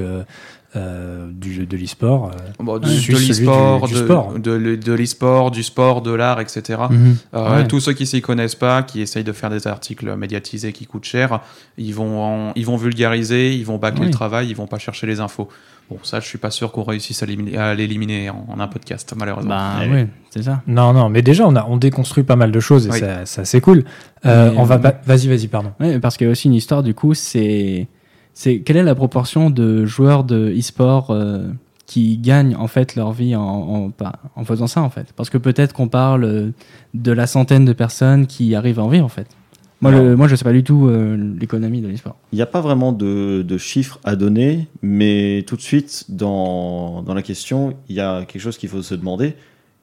euh, 0.75 1.29
du, 1.31 1.65
de 1.65 1.77
l'e-sport. 1.77 2.31
Euh, 2.59 2.79
de 2.79 2.89
l'e-sport, 2.89 4.33
de, 4.37 4.75
de 4.75 4.93
l'e-sport, 4.93 5.49
du 5.51 5.63
sport, 5.63 6.01
de 6.01 6.11
l'art, 6.11 6.41
etc. 6.41 6.81
Mhm. 6.89 7.15
Euh, 7.33 7.65
tous 7.65 7.79
ceux 7.79 7.93
qui 7.93 8.05
s'y 8.05 8.21
connaissent 8.21 8.55
pas, 8.55 8.83
qui 8.83 8.99
essayent 8.99 9.23
de 9.23 9.31
faire 9.31 9.49
des 9.49 9.67
articles 9.67 10.13
médiatisés 10.17 10.73
qui 10.73 10.85
coûtent 10.85 11.05
cher, 11.05 11.39
ils 11.77 11.93
vont, 11.93 12.51
ils 12.55 12.65
vont 12.65 12.75
vulgariser, 12.75 13.55
ils 13.55 13.65
vont 13.65 13.77
bâcler 13.77 14.05
le 14.05 14.11
travail, 14.11 14.49
ils 14.49 14.55
vont 14.55 14.67
pas 14.67 14.79
chercher 14.79 15.07
les 15.07 15.21
infos. 15.21 15.47
Bon, 15.89 15.99
ça, 16.01 16.19
je 16.19 16.25
suis 16.25 16.37
pas 16.37 16.51
sûr 16.51 16.71
qu'on 16.71 16.83
réussisse 16.83 17.21
à 17.21 17.25
l'éliminer 17.75 18.29
en, 18.29 18.59
un 18.59 18.67
podcast, 18.67 19.13
malheureusement. 19.15 19.49
Bah, 19.49 19.81
eh 19.83 19.89
oui, 19.89 20.07
c'est 20.31 20.43
ça. 20.43 20.61
Non, 20.65 20.93
non, 20.93 21.09
mais 21.09 21.21
déjà, 21.21 21.47
on, 21.47 21.55
a, 21.55 21.65
on 21.69 21.77
déconstruit 21.77 22.23
pas 22.23 22.35
mal 22.35 22.51
de 22.51 22.59
choses 22.59 22.87
et 22.87 23.25
ça, 23.25 23.45
c'est 23.45 23.61
cool. 23.61 23.83
on 24.23 24.63
va 24.63 24.77
Vas-y, 24.77 25.27
vas-y, 25.27 25.47
pardon. 25.47 25.73
Oui, 25.79 25.99
parce 25.99 26.17
qu'il 26.17 26.25
y 26.25 26.27
a 26.29 26.31
aussi 26.31 26.47
une 26.47 26.55
histoire, 26.55 26.81
du 26.81 26.93
coup, 26.93 27.13
c'est 27.13 27.87
c'est 28.35 28.59
quelle 28.59 28.77
est 28.77 28.83
la 28.83 28.95
proportion 28.95 29.49
de 29.49 29.85
joueurs 29.85 30.25
de 30.25 30.53
e-sport 30.55 31.09
euh, 31.09 31.47
qui 31.87 32.17
gagnent 32.17 32.55
en 32.57 32.67
fait 32.67 32.95
leur 32.95 33.13
vie 33.13 33.33
en, 33.35 33.91
en, 34.35 34.43
faisant 34.43 34.67
ça 34.67 34.81
en 34.81 34.89
fait? 34.89 35.13
Parce 35.15 35.29
que 35.29 35.37
peut-être 35.37 35.73
qu'on 35.73 35.87
parle 35.87 36.51
de 36.93 37.11
la 37.11 37.27
centaine 37.27 37.63
de 37.63 37.71
personnes 37.71 38.27
qui 38.27 38.53
arrivent 38.53 38.79
à 38.79 38.83
en 38.83 38.89
vivre 38.89 39.05
en 39.05 39.09
fait. 39.09 39.27
Moi, 39.81 39.91
je 39.91 40.15
moi 40.15 40.27
je 40.27 40.35
sais 40.35 40.43
pas 40.43 40.53
du 40.53 40.63
tout 40.63 40.87
euh, 40.87 41.17
l'économie 41.39 41.81
de 41.81 41.87
l'e-sport. 41.87 42.17
Il 42.31 42.35
n'y 42.37 42.41
a 42.41 42.47
pas 42.47 42.61
vraiment 42.61 42.91
de, 42.91 43.41
de, 43.41 43.57
chiffres 43.57 43.99
à 44.03 44.15
donner, 44.15 44.67
mais 44.81 45.43
tout 45.47 45.55
de 45.55 45.61
suite 45.61 46.05
dans, 46.09 47.01
dans 47.01 47.13
la 47.13 47.21
question, 47.21 47.75
il 47.89 47.95
y 47.95 47.99
a 47.99 48.25
quelque 48.25 48.41
chose 48.41 48.57
qu'il 48.57 48.69
faut 48.69 48.81
se 48.81 48.95
demander. 48.95 49.35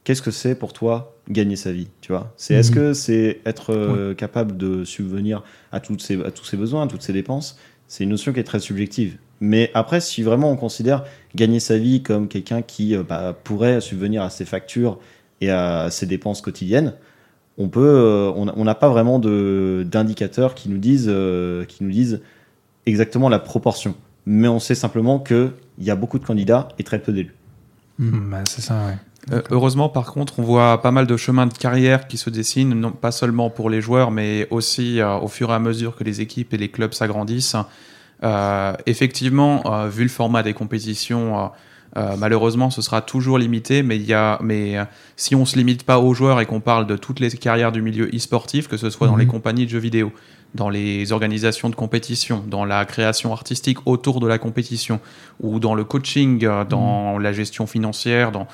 Qu'est-ce 0.05 0.22
que 0.22 0.33
c'est 0.33 0.57
pour 0.57 0.72
toi 0.72 1.14
gagner 1.28 1.57
sa 1.57 1.70
vie 1.70 1.88
Tu 2.00 2.11
vois? 2.11 2.33
C'est 2.37 2.55
est-ce 2.55 2.70
mhm. 2.70 2.76
que 2.76 2.92
c'est 2.94 3.40
être 3.46 3.72
euh, 3.72 4.14
capable 4.14 4.57
de 4.57 4.85
subvenir 4.85 5.44
à, 5.70 5.78
toutes 5.78 6.02
ses, 6.02 6.20
à 6.24 6.31
tous 6.31 6.44
ses 6.44 6.57
besoins, 6.57 6.83
à 6.83 6.87
toutes 6.88 7.02
ses 7.02 7.12
dépenses? 7.12 7.57
C'est 7.87 8.05
une 8.05 8.11
notion 8.11 8.33
qui 8.33 8.40
est 8.40 8.44
très 8.44 8.59
subjective. 8.59 9.18
Mais 9.40 9.70
après, 9.74 10.00
si 10.00 10.22
vraiment 10.22 10.50
on 10.50 10.57
considère 10.57 11.05
gagner 11.35 11.61
sa 11.61 11.78
vie 11.78 12.02
comme 12.02 12.26
quelqu'un 12.26 12.62
qui 12.62 12.96
euh, 12.96 13.02
bah, 13.02 13.37
pourrait 13.44 13.81
subvenir 13.81 14.22
à 14.22 14.31
ses 14.31 14.44
factures 14.44 14.98
et 15.40 15.50
à 15.50 15.88
ses 15.90 16.07
dépenses 16.07 16.40
quotidiennes, 16.40 16.94
on 17.58 17.68
peut, 17.68 17.80
euh, 17.80 18.32
on 18.34 18.64
n'a 18.64 18.74
pas 18.74 18.88
vraiment 18.88 19.18
d'indicateurs 19.18 20.54
qui 20.54 20.68
nous 20.68 20.78
disent, 20.78 21.08
euh, 21.08 21.64
qui 21.64 21.84
nous 21.84 21.90
disent 21.90 22.20
exactement 22.86 23.28
la 23.28 23.38
proportion. 23.38 23.94
Mais 24.24 24.48
on 24.48 24.58
sait 24.58 24.74
simplement 24.74 25.18
qu'il 25.18 25.52
y 25.78 25.90
a 25.90 25.96
beaucoup 25.96 26.18
de 26.18 26.24
candidats 26.24 26.68
et 26.78 26.84
très 26.84 26.98
peu 26.98 27.12
d'élus. 27.12 27.34
Mmh, 27.98 28.30
bah, 28.30 28.38
c'est 28.48 28.62
ça, 28.62 28.74
ouais. 28.86 29.42
heureusement, 29.50 29.88
par 29.88 30.12
contre, 30.12 30.38
on 30.38 30.42
voit 30.42 30.80
pas 30.80 30.92
mal 30.92 31.06
de 31.06 31.16
chemins 31.16 31.46
de 31.46 31.52
carrière 31.52 32.08
qui 32.08 32.16
se 32.16 32.30
dessinent, 32.30 32.74
non 32.74 32.92
pas 32.92 33.12
seulement 33.12 33.50
pour 33.50 33.68
les 33.68 33.80
joueurs, 33.80 34.10
mais 34.10 34.48
aussi 34.50 35.00
au 35.02 35.28
fur 35.28 35.50
et 35.50 35.54
à 35.54 35.58
mesure 35.58 35.94
que 35.94 36.04
les 36.04 36.20
équipes 36.20 36.54
et 36.54 36.56
les 36.56 36.70
clubs 36.70 36.94
s'agrandissent. 36.94 37.56
effectivement, 38.86 39.86
vu 39.88 40.04
le 40.04 40.08
format 40.08 40.42
des 40.42 40.54
compétitions, 40.54 41.50
euh, 41.96 42.16
malheureusement, 42.18 42.70
ce 42.70 42.81
sera 42.81 43.02
toujours 43.02 43.38
limité, 43.38 43.83
mais, 43.83 43.98
y 43.98 44.14
a, 44.14 44.38
mais 44.42 44.78
euh, 44.78 44.85
si 45.16 45.35
on 45.35 45.44
se 45.44 45.57
limite 45.57 45.83
pas 45.85 45.98
aux 45.98 46.14
joueurs 46.14 46.40
et 46.40 46.46
qu'on 46.46 46.61
parle 46.61 46.87
de 46.87 46.96
toutes 46.96 47.20
les 47.20 47.31
carrières 47.31 47.72
du 47.72 47.83
milieu 47.83 48.09
e-sportif, 48.14 48.66
que 48.66 48.78
ce 48.78 48.88
soit 48.88 49.09
dans 49.09 49.16
les 49.16 49.26
mhm. 49.26 49.33
compagnies 49.33 49.66
de 49.66 49.70
jeux 49.70 49.78
vidéo, 49.78 50.11
dans 50.55 50.70
les 50.70 51.12
organisations 51.12 51.68
de 51.68 51.74
compétition, 51.74 52.42
dans 52.46 52.64
la 52.64 52.85
création 52.87 53.33
artistique 53.33 53.78
autour 53.87 54.20
de 54.20 54.26
la 54.26 54.38
compétition, 54.38 55.00
ou 55.40 55.61
dans 55.61 55.74
le 55.74 55.85
coaching, 55.85 56.44
euh, 56.44 56.64
dans 56.64 57.16
mhm. 57.16 57.22
la 57.22 57.33
gestion 57.33 57.66
financière, 57.66 58.33
dans, 58.33 58.46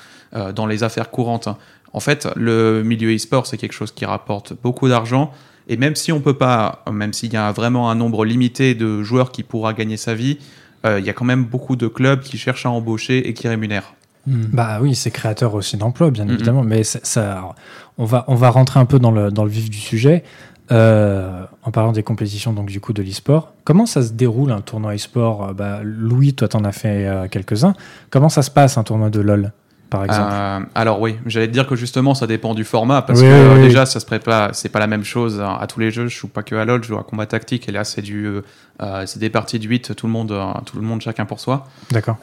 dans 0.53 0.65
les 0.65 0.83
affaires 0.83 1.09
courantes. 1.09 1.47
En 1.93 1.99
fait, 2.01 2.27
le 2.35 2.83
milieu 2.83 3.15
e-sport, 3.15 3.47
c'est 3.47 3.57
quelque 3.57 3.73
chose 3.73 3.91
qui 3.91 4.05
rapporte 4.05 4.53
beaucoup 4.61 4.89
d'argent. 4.89 5.31
Et 5.69 5.77
même 5.77 5.95
si 5.95 6.11
on 6.11 6.19
peut 6.19 6.37
pas, 6.37 6.83
même 6.91 7.13
s'il 7.13 7.31
y 7.31 7.37
a 7.37 7.51
vraiment 7.51 7.89
un 7.89 7.95
nombre 7.95 8.25
limité 8.25 8.75
de 8.75 9.01
joueurs 9.01 9.31
qui 9.31 9.43
pourra 9.43 9.73
gagner 9.73 9.97
sa 9.97 10.13
vie, 10.13 10.39
il 10.85 11.05
y 11.05 11.09
a 11.09 11.13
quand 11.13 11.25
même 11.25 11.43
beaucoup 11.43 11.75
de 11.75 11.87
clubs 11.87 12.21
qui 12.21 12.37
cherchent 12.37 12.65
à 12.65 12.69
embaucher 12.69 13.27
et 13.27 13.33
qui 13.33 13.47
rémunèrent. 13.47 13.93
Hmm. 14.27 14.45
Bah 14.51 14.79
oui, 14.81 14.95
c'est 14.95 15.11
créateur 15.11 15.53
aussi 15.53 15.77
d'emplois, 15.77 16.11
bien 16.11 16.27
évidemment. 16.27 16.63
Mais 16.63 16.83
ça, 16.83 17.55
on, 17.97 18.05
va, 18.05 18.25
on 18.27 18.35
va 18.35 18.49
rentrer 18.49 18.79
un 18.79 18.85
peu 18.85 18.99
dans 18.99 19.11
le, 19.11 19.31
dans 19.31 19.43
le 19.43 19.49
vif 19.49 19.69
du 19.69 19.77
sujet. 19.77 20.23
Euh, 20.71 21.45
en 21.63 21.71
parlant 21.71 21.91
des 21.91 22.03
compétitions 22.03 22.53
donc 22.53 22.67
du 22.67 22.79
coup 22.79 22.93
de 22.93 23.01
l'e-sport, 23.01 23.53
comment 23.63 23.87
ça 23.87 24.03
se 24.03 24.11
déroule 24.11 24.51
un 24.51 24.61
tournoi 24.61 24.93
e-sport? 24.93 25.55
Bah, 25.55 25.79
Louis, 25.83 26.35
toi 26.35 26.47
t'en 26.47 26.63
as 26.63 26.71
fait 26.71 27.07
euh, 27.07 27.27
quelques-uns. 27.27 27.73
Comment 28.11 28.29
ça 28.29 28.43
se 28.43 28.51
passe 28.51 28.77
un 28.77 28.83
tournoi 28.83 29.09
de 29.09 29.19
LoL? 29.19 29.51
Par 29.89 30.05
exemple 30.05 30.29
euh, 30.31 30.59
Alors 30.75 31.01
oui, 31.01 31.17
j'allais 31.25 31.47
te 31.47 31.51
dire 31.51 31.67
que 31.67 31.75
justement 31.75 32.13
ça 32.13 32.27
dépend 32.27 32.53
du 32.53 32.63
format 32.63 33.01
parce 33.01 33.21
que 33.21 33.25
euh, 33.25 33.61
déjà 33.61 33.85
ça 33.85 33.99
se 33.99 34.05
prépare, 34.05 34.53
c'est 34.53 34.69
pas 34.69 34.79
la 34.79 34.87
même 34.87 35.03
chose 35.03 35.41
à 35.41 35.65
tous 35.67 35.79
les 35.79 35.91
jeux. 35.91 36.07
Je 36.07 36.17
joue 36.17 36.27
pas 36.27 36.43
que 36.43 36.55
à 36.55 36.65
LoL, 36.65 36.83
je 36.83 36.89
joue 36.89 36.97
à 36.97 37.03
combat 37.03 37.25
tactique 37.25 37.67
et 37.67 37.71
là 37.71 37.83
c'est 37.83 38.01
du, 38.01 38.27
euh, 38.27 39.03
c'est 39.05 39.19
des 39.19 39.29
parties 39.29 39.59
de 39.59 39.67
8, 39.67 39.95
tout 39.95 40.07
le 40.07 40.13
monde, 40.13 40.35
tout 40.65 40.77
le 40.77 40.83
monde 40.83 41.01
chacun 41.01 41.25
pour 41.25 41.39
soi. 41.39 41.67
D'accord. 41.91 42.17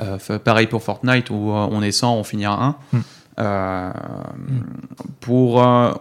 pareil 0.44 0.66
pour 0.66 0.83
Fortnite 0.83 1.31
où 1.31 1.50
on 1.52 1.83
est 1.83 1.92
100, 1.92 2.16
on 2.16 2.24
finit 2.24 2.46
à 2.46 2.52
1. 2.52 2.76
Euh, 3.38 3.90
pour, 5.20 5.62
euh, 5.62 5.92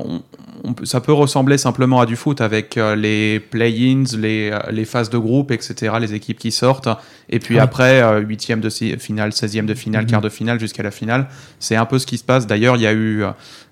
ça 0.84 1.02
peut 1.02 1.12
ressembler 1.12 1.58
simplement 1.58 2.00
à 2.00 2.06
du 2.06 2.15
foot 2.15 2.39
avec 2.39 2.78
euh, 2.78 2.95
les 2.95 3.41
play-ins, 3.41 4.06
les, 4.17 4.58
les, 4.71 4.86
phases 4.86 5.10
de 5.10 5.17
groupe, 5.17 5.52
etc., 5.52 5.95
les 6.00 6.13
équipes 6.13 6.39
qui 6.39 6.52
sortent, 6.52 6.88
et 7.30 7.39
puis 7.39 7.60
après, 7.60 8.21
huitième 8.21 8.62
de 8.62 8.69
finale, 8.69 9.32
16e 9.32 9.65
de 9.65 9.74
finale, 9.74 10.04
mhm. 10.04 10.10
quart 10.10 10.21
de 10.21 10.30
finale, 10.30 10.60
jusqu'à 10.62 10.84
la 10.84 10.91
finale. 10.91 11.28
C'est 11.60 11.76
un 11.76 11.86
peu 11.86 12.00
ce 12.00 12.06
qui 12.06 12.17
se 12.17 12.24
passe. 12.24 12.48
D'ailleurs, 12.48 12.78
il 12.78 12.84
y 12.84 12.88
a 12.88 12.93
eu, 12.93 13.24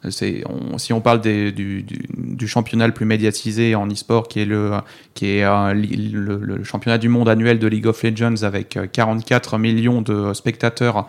si 0.09 0.91
on 0.91 0.99
parle 0.99 1.21
des, 1.21 1.53
du, 1.53 1.83
du, 1.83 2.47
championnat 2.47 2.87
le 2.87 2.93
plus 2.93 3.05
médiatisé 3.05 3.75
en 3.75 3.87
e-sport, 3.87 4.27
qui 4.27 4.41
est, 4.41 4.45
le, 4.45 4.71
qui 5.13 5.37
est 5.37 5.43
le, 5.45 6.37
le, 6.41 6.63
championnat 6.65 6.97
du 6.97 7.07
monde 7.07 7.29
annuel 7.29 7.59
de 7.59 7.67
League 7.67 7.87
of 7.87 8.03
Legends 8.03 8.43
avec 8.43 8.77
44 8.91 9.57
millions 9.57 10.01
de 10.01 10.33
spectateurs 10.33 11.07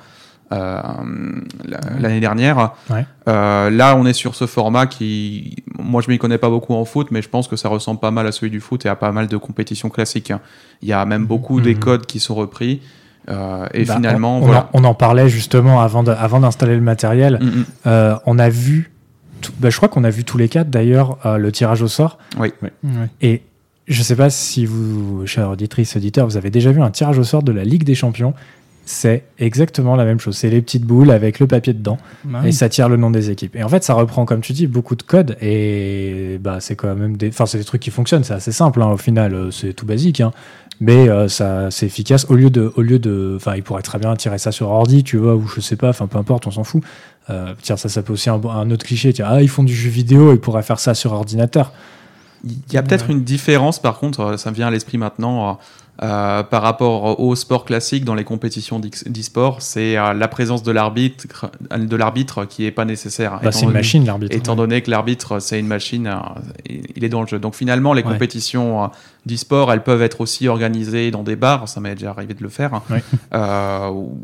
euh, 0.54 0.80
l'année 1.98 2.20
dernière. 2.20 2.72
Euh, 3.28 3.70
là, 3.70 3.96
on 3.96 4.06
est 4.06 4.12
sur 4.12 4.34
ce 4.34 4.46
format 4.46 4.86
qui, 4.86 5.56
moi, 5.78 6.02
je 6.02 6.10
m'y 6.10 6.18
connais 6.18 6.38
pas 6.38 6.48
beaucoup 6.48 6.74
en 6.74 6.84
foot, 6.84 7.08
mais 7.10 7.22
je 7.22 7.28
pense 7.28 7.48
que 7.48 7.56
ça 7.56 7.68
ressemble 7.68 8.00
pas 8.00 8.10
mal 8.10 8.26
à 8.26 8.32
celui 8.32 8.50
du 8.50 8.60
foot 8.60 8.86
et 8.86 8.88
à 8.88 8.96
pas 8.96 9.12
mal 9.12 9.26
de 9.26 9.36
compétitions 9.36 9.88
classiques. 9.88 10.32
Il 10.82 10.88
y 10.88 10.92
a 10.92 11.04
même 11.04 11.26
beaucoup 11.26 11.60
des 11.60 11.74
mhm. 11.74 11.80
codes 11.80 12.06
qui 12.06 12.20
sont 12.20 12.34
repris. 12.34 12.82
Euh, 13.30 13.66
et 13.72 13.84
bah, 13.84 13.96
finalement, 13.96 14.38
on, 14.38 14.40
voilà. 14.40 14.68
on, 14.74 14.84
en, 14.84 14.94
parlait 14.94 15.28
justement 15.28 15.80
avant 15.80 16.06
avant 16.06 16.40
d'installer 16.40 16.74
le 16.74 16.82
matériel. 16.82 17.40
Mhm. 17.40 18.18
on 18.26 18.38
a 18.38 18.48
vu, 18.48 18.92
bah, 19.58 19.70
je 19.70 19.76
crois 19.76 19.88
qu'on 19.88 20.04
a 20.04 20.10
vu 20.10 20.24
tous 20.24 20.38
les 20.38 20.48
quatre 20.48 20.70
d'ailleurs 20.70 21.18
le 21.38 21.50
tirage 21.50 21.82
au 21.82 21.88
sort. 21.88 22.18
Oui. 22.38 22.52
Et 23.22 23.42
je 23.88 24.02
sais 24.02 24.16
pas 24.16 24.30
si 24.30 24.66
vous, 24.66 25.26
chers 25.26 25.50
auditrices, 25.50 25.96
auditeurs, 25.96 26.26
vous 26.26 26.36
avez 26.36 26.50
déjà 26.50 26.70
vu 26.70 26.82
un 26.82 26.90
tirage 26.90 27.18
au 27.18 27.24
sort 27.24 27.42
de 27.42 27.52
la 27.52 27.64
Ligue 27.64 27.84
des 27.84 27.94
Champions 27.94 28.34
c'est 28.86 29.24
exactement 29.38 29.96
la 29.96 30.04
même 30.04 30.20
chose. 30.20 30.36
C'est 30.36 30.50
les 30.50 30.60
petites 30.60 30.84
boules 30.84 31.10
avec 31.10 31.40
le 31.40 31.46
papier 31.46 31.72
dedans 31.72 31.96
bah 32.24 32.42
et 32.44 32.52
ça 32.52 32.68
tire 32.68 32.88
le 32.88 32.96
nom 32.96 33.10
des 33.10 33.30
équipes. 33.30 33.56
Et 33.56 33.62
en 33.62 33.68
fait, 33.68 33.82
ça 33.82 33.94
reprend, 33.94 34.24
comme 34.26 34.40
tu 34.40 34.52
dis, 34.52 34.66
beaucoup 34.66 34.94
de 34.96 35.02
codes 35.02 35.36
et 35.40 36.38
bah, 36.40 36.58
c'est 36.60 36.76
quand 36.76 36.94
même 36.94 37.16
des, 37.16 37.28
enfin, 37.28 37.46
c'est 37.46 37.58
des 37.58 37.64
trucs 37.64 37.80
qui 37.80 37.90
fonctionnent. 37.90 38.24
C'est 38.24 38.34
assez 38.34 38.52
simple 38.52 38.82
hein, 38.82 38.88
au 38.88 38.96
final, 38.96 39.34
euh, 39.34 39.50
c'est 39.50 39.72
tout 39.72 39.86
basique, 39.86 40.20
hein. 40.20 40.32
mais 40.80 41.08
euh, 41.08 41.28
ça, 41.28 41.70
c'est 41.70 41.86
efficace. 41.86 42.26
Au 42.28 42.34
lieu 42.34 42.50
de, 42.50 42.72
au 42.76 42.82
lieu 42.82 42.98
de, 42.98 43.34
enfin, 43.36 43.54
il 43.56 43.62
pourrait 43.62 43.82
très 43.82 43.98
bien 43.98 44.14
tirer 44.16 44.38
ça 44.38 44.52
sur 44.52 44.68
ordi, 44.68 45.02
tu 45.02 45.16
vois, 45.16 45.34
ou 45.34 45.46
je 45.46 45.60
sais 45.60 45.76
pas, 45.76 45.88
enfin, 45.88 46.06
peu 46.06 46.18
importe, 46.18 46.46
on 46.46 46.50
s'en 46.50 46.64
fout. 46.64 46.82
Euh, 47.30 47.54
tiens, 47.62 47.78
ça, 47.78 47.88
ça 47.88 48.02
peut 48.02 48.12
aussi 48.12 48.28
un, 48.28 48.40
un 48.44 48.70
autre 48.70 48.84
cliché. 48.84 49.12
Tiens, 49.14 49.26
ah, 49.28 49.42
ils 49.42 49.48
font 49.48 49.64
du 49.64 49.74
jeu 49.74 49.88
vidéo, 49.88 50.32
ils 50.32 50.40
pourraient 50.40 50.62
faire 50.62 50.78
ça 50.80 50.92
sur 50.92 51.12
ordinateur. 51.12 51.72
Il 52.44 52.74
y 52.74 52.76
a 52.76 52.82
peut-être 52.82 53.08
une 53.08 53.24
différence, 53.24 53.78
par 53.78 53.98
contre, 53.98 54.38
ça 54.38 54.50
me 54.50 54.54
vient 54.54 54.66
à 54.66 54.70
l'esprit 54.70 54.98
maintenant. 54.98 55.58
Euh, 56.02 56.42
par 56.42 56.62
rapport 56.62 57.20
au 57.20 57.36
sport 57.36 57.64
classique 57.64 58.04
dans 58.04 58.16
les 58.16 58.24
compétitions 58.24 58.80
d'e-sport, 58.80 59.62
c'est 59.62 59.96
euh, 59.96 60.12
la 60.12 60.26
présence 60.26 60.64
de 60.64 60.72
l'arbitre, 60.72 61.52
de 61.76 61.96
l'arbitre 61.96 62.46
qui 62.46 62.66
est 62.66 62.72
pas 62.72 62.84
nécessaire. 62.84 63.38
Bah, 63.40 63.52
c'est 63.52 63.64
une 63.64 63.70
machine 63.70 64.04
l'arbitre. 64.04 64.36
Étant 64.36 64.56
donné 64.56 64.82
que 64.82 64.90
l'arbitre 64.90 65.38
c'est 65.38 65.60
une 65.60 65.68
machine, 65.68 66.08
euh, 66.08 66.74
il 66.96 67.04
est 67.04 67.08
dans 67.08 67.20
le 67.20 67.28
jeu. 67.28 67.38
Donc 67.38 67.54
finalement, 67.54 67.92
les 67.92 68.02
compétitions 68.02 68.90
d'e-sport, 69.24 69.72
elles 69.72 69.84
peuvent 69.84 70.02
être 70.02 70.20
aussi 70.20 70.48
organisées 70.48 71.12
dans 71.12 71.22
des 71.22 71.36
bars, 71.36 71.68
ça 71.68 71.80
m'est 71.80 71.94
déjà 71.94 72.10
arrivé 72.10 72.34
de 72.34 72.42
le 72.42 72.48
faire, 72.48 72.82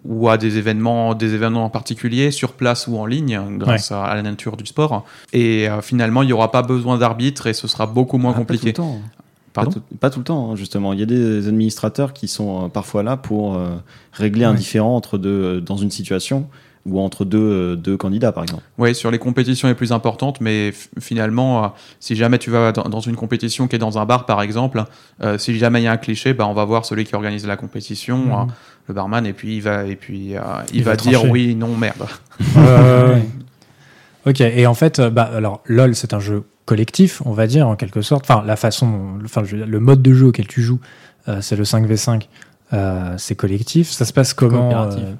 ou 0.05 0.29
à 0.29 0.37
des 0.39 0.59
événements, 0.59 1.15
des 1.15 1.35
événements 1.35 1.71
particuliers 1.71 2.33
sur 2.33 2.55
place 2.55 2.89
ou 2.89 2.99
en 2.99 3.07
ligne, 3.07 3.41
grâce 3.59 3.93
à 3.93 4.13
la 4.15 4.23
nature 4.23 4.57
du 4.57 4.67
sport. 4.67 5.05
Et 5.33 5.69
finalement, 5.83 6.23
il 6.23 6.27
n'y 6.27 6.33
aura 6.33 6.51
pas 6.51 6.63
besoin 6.63 6.99
d'arbitre 6.99 7.47
et 7.47 7.55
ce 7.55 7.69
sera 7.69 7.87
beaucoup 7.87 8.19
moins 8.19 8.33
ah, 8.35 8.39
compliqué. 8.39 8.75
Pas, 9.65 9.71
tout, 9.71 9.83
pas 9.99 10.11
tout, 10.11 10.19
le 10.19 10.25
temps, 10.25 10.51
hein, 10.51 10.57
justement. 10.57 10.93
Il 10.93 11.01
y 11.01 11.03
a 11.03 11.07
des 11.07 11.49
administrateurs 11.49 12.13
qui 12.13 12.29
sont 12.29 12.65
euh, 12.65 12.69
parfois 12.69 13.03
là 13.03 13.17
pour 13.17 13.55
euh, 13.55 13.77
régler 14.13 14.45
un 14.45 14.55
différent 14.55 14.97
entre 14.97 15.19
deux, 15.19 15.61
dans 15.61 15.77
une 15.77 15.91
situation 15.91 16.49
ou 16.87 16.99
entre 16.99 17.25
deux, 17.25 17.39
euh, 17.39 17.77
deux 17.77 17.97
candidats, 17.97 18.33
par 18.33 18.45
exemple. 18.45 18.63
Oui, 18.79 18.95
sur 18.95 19.11
les 19.11 19.19
compétitions 19.19 19.69
les 19.69 19.75
plus 19.75 19.93
importantes, 19.93 20.41
mais 20.41 20.73
finalement, 20.99 21.75
si 21.99 22.17
jamais 22.17 22.39
tu 22.39 22.51
vas 22.51 22.73
dans 22.73 23.01
une 23.01 23.17
compétition 23.17 23.69
qui 23.69 23.77
est 23.77 23.81
dans 23.81 23.99
un 23.99 24.07
bar, 24.07 24.27
par 24.27 24.43
exemple, 24.43 24.85
si 25.37 25.59
jamais 25.59 25.83
il 25.83 25.85
y 25.85 25.89
a 25.89 25.93
un 25.93 25.99
cliché, 25.99 26.33
bah, 26.33 26.47
on 26.47 26.55
va 26.55 26.65
voir 26.65 26.85
celui 26.85 27.05
qui 27.05 27.15
organise 27.15 27.47
la 27.47 27.57
compétition, 27.57 28.45
mhm. 28.45 28.47
le 28.89 28.95
barman, 28.95 29.27
et 29.27 29.33
puis 29.33 29.57
il 29.57 29.63
va, 29.63 29.85
et 29.85 29.97
puis, 29.97 30.35
il, 30.73 30.83
va, 30.83 30.97
dire 30.97 31.25
oui, 31.31 31.55
non, 31.55 31.77
merde. 31.77 32.07
ok, 34.27 34.41
et 34.41 34.67
en 34.67 34.75
fait, 34.75 35.01
bah, 35.01 35.31
alors, 35.35 35.61
LOL, 35.67 35.95
c'est 35.95 36.15
un 36.15 36.21
jeu 36.21 36.45
collectif, 36.71 37.21
on 37.25 37.33
va 37.33 37.49
dire, 37.49 37.67
en 37.67 37.75
quelque 37.75 38.01
sorte. 38.01 38.31
Enfin, 38.31 38.45
la 38.47 38.55
façon, 38.55 39.19
enfin, 39.25 39.43
le 39.43 39.81
mode 39.81 40.03
de 40.03 40.15
jeu 40.15 40.27
auquel 40.27 40.47
tu 40.47 40.63
joues, 40.63 40.79
euh, 41.27 41.41
c'est 41.41 41.57
le 41.57 41.65
5v5, 41.65 42.29
euh, 42.73 43.15
c'est 43.19 43.35
collectif. 43.35 43.91
Ça 43.91 44.05
se 44.05 44.13
passe 44.13 44.35
comment 44.35 44.69
Coopératif. 44.69 45.03
Euh, 45.03 45.15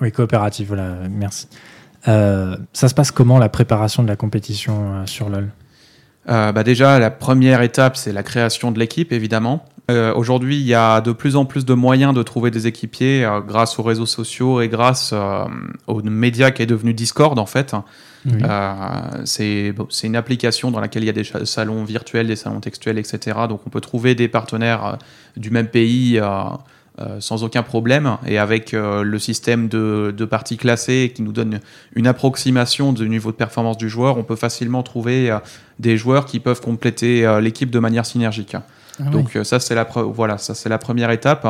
oui, 0.00 0.10
coopératif, 0.10 0.66
voilà, 0.66 0.96
merci. 1.08 1.46
ça 2.04 2.88
se 2.88 2.92
passe 2.92 3.12
comment 3.12 3.38
la 3.38 3.48
préparation 3.48 4.02
de 4.02 4.08
la 4.08 4.16
compétition 4.16 5.06
sur 5.06 5.28
LoL? 5.28 5.48
Bah 6.26 6.64
Déjà, 6.64 6.98
la 6.98 7.12
première 7.12 7.62
étape, 7.62 7.96
c'est 7.96 8.12
la 8.12 8.24
création 8.24 8.72
de 8.72 8.80
l'équipe, 8.80 9.12
évidemment. 9.12 9.64
Aujourd'hui, 9.88 10.56
il 10.56 10.66
y 10.66 10.74
a 10.74 11.00
de 11.00 11.12
plus 11.12 11.36
en 11.36 11.44
plus 11.44 11.64
de 11.64 11.74
moyens 11.74 12.12
de 12.12 12.22
trouver 12.22 12.50
des 12.50 12.66
équipiers 12.66 13.28
grâce 13.46 13.78
aux 13.78 13.84
réseaux 13.84 14.06
sociaux 14.06 14.60
et 14.60 14.68
grâce 14.68 15.14
aux 15.86 16.02
médias 16.02 16.50
qui 16.50 16.62
est 16.62 16.66
devenu 16.66 16.92
Discord, 16.92 17.38
en 17.38 17.46
fait. 17.46 17.74
Euh, 18.42 19.22
c'est 19.24 19.74
une 20.02 20.16
application 20.16 20.70
dans 20.70 20.80
laquelle 20.80 21.04
il 21.04 21.06
y 21.06 21.10
a 21.10 21.12
des 21.12 21.24
salons 21.44 21.84
virtuels, 21.84 22.26
des 22.26 22.36
salons 22.36 22.60
textuels, 22.60 22.98
etc. 22.98 23.38
Donc 23.48 23.60
on 23.66 23.70
peut 23.70 23.80
trouver 23.80 24.14
des 24.14 24.28
partenaires 24.28 24.84
euh, 24.84 24.92
du 25.36 25.50
même 25.50 25.68
pays 25.68 26.18
euh, 26.18 27.20
sans 27.20 27.44
aucun 27.44 27.62
problème 27.62 28.16
et 28.26 28.38
avec 28.38 28.72
le 28.72 29.18
système 29.18 29.68
de, 29.68 30.14
de, 30.16 30.24
parties 30.24 30.56
classées 30.56 31.12
qui 31.14 31.20
nous 31.20 31.32
donne 31.32 31.60
une 31.94 32.06
approximation 32.06 32.94
du 32.94 33.06
niveau 33.06 33.32
de 33.32 33.36
performance 33.36 33.76
du 33.76 33.90
joueur, 33.90 34.16
on 34.16 34.22
peut 34.22 34.34
facilement 34.34 34.82
trouver 34.82 35.36
des 35.78 35.98
joueurs 35.98 36.24
qui 36.24 36.40
peuvent 36.40 36.62
compléter 36.62 37.38
l'équipe 37.42 37.68
de 37.68 37.78
manière 37.80 38.06
synergique. 38.06 38.56
Ah 39.00 39.10
Donc 39.10 39.38
ça 39.42 39.60
c'est 39.60 39.74
la 39.74 39.86
voilà 39.94 40.38
ça 40.38 40.54
c'est 40.54 40.68
la 40.68 40.78
première 40.78 41.10
étape. 41.10 41.46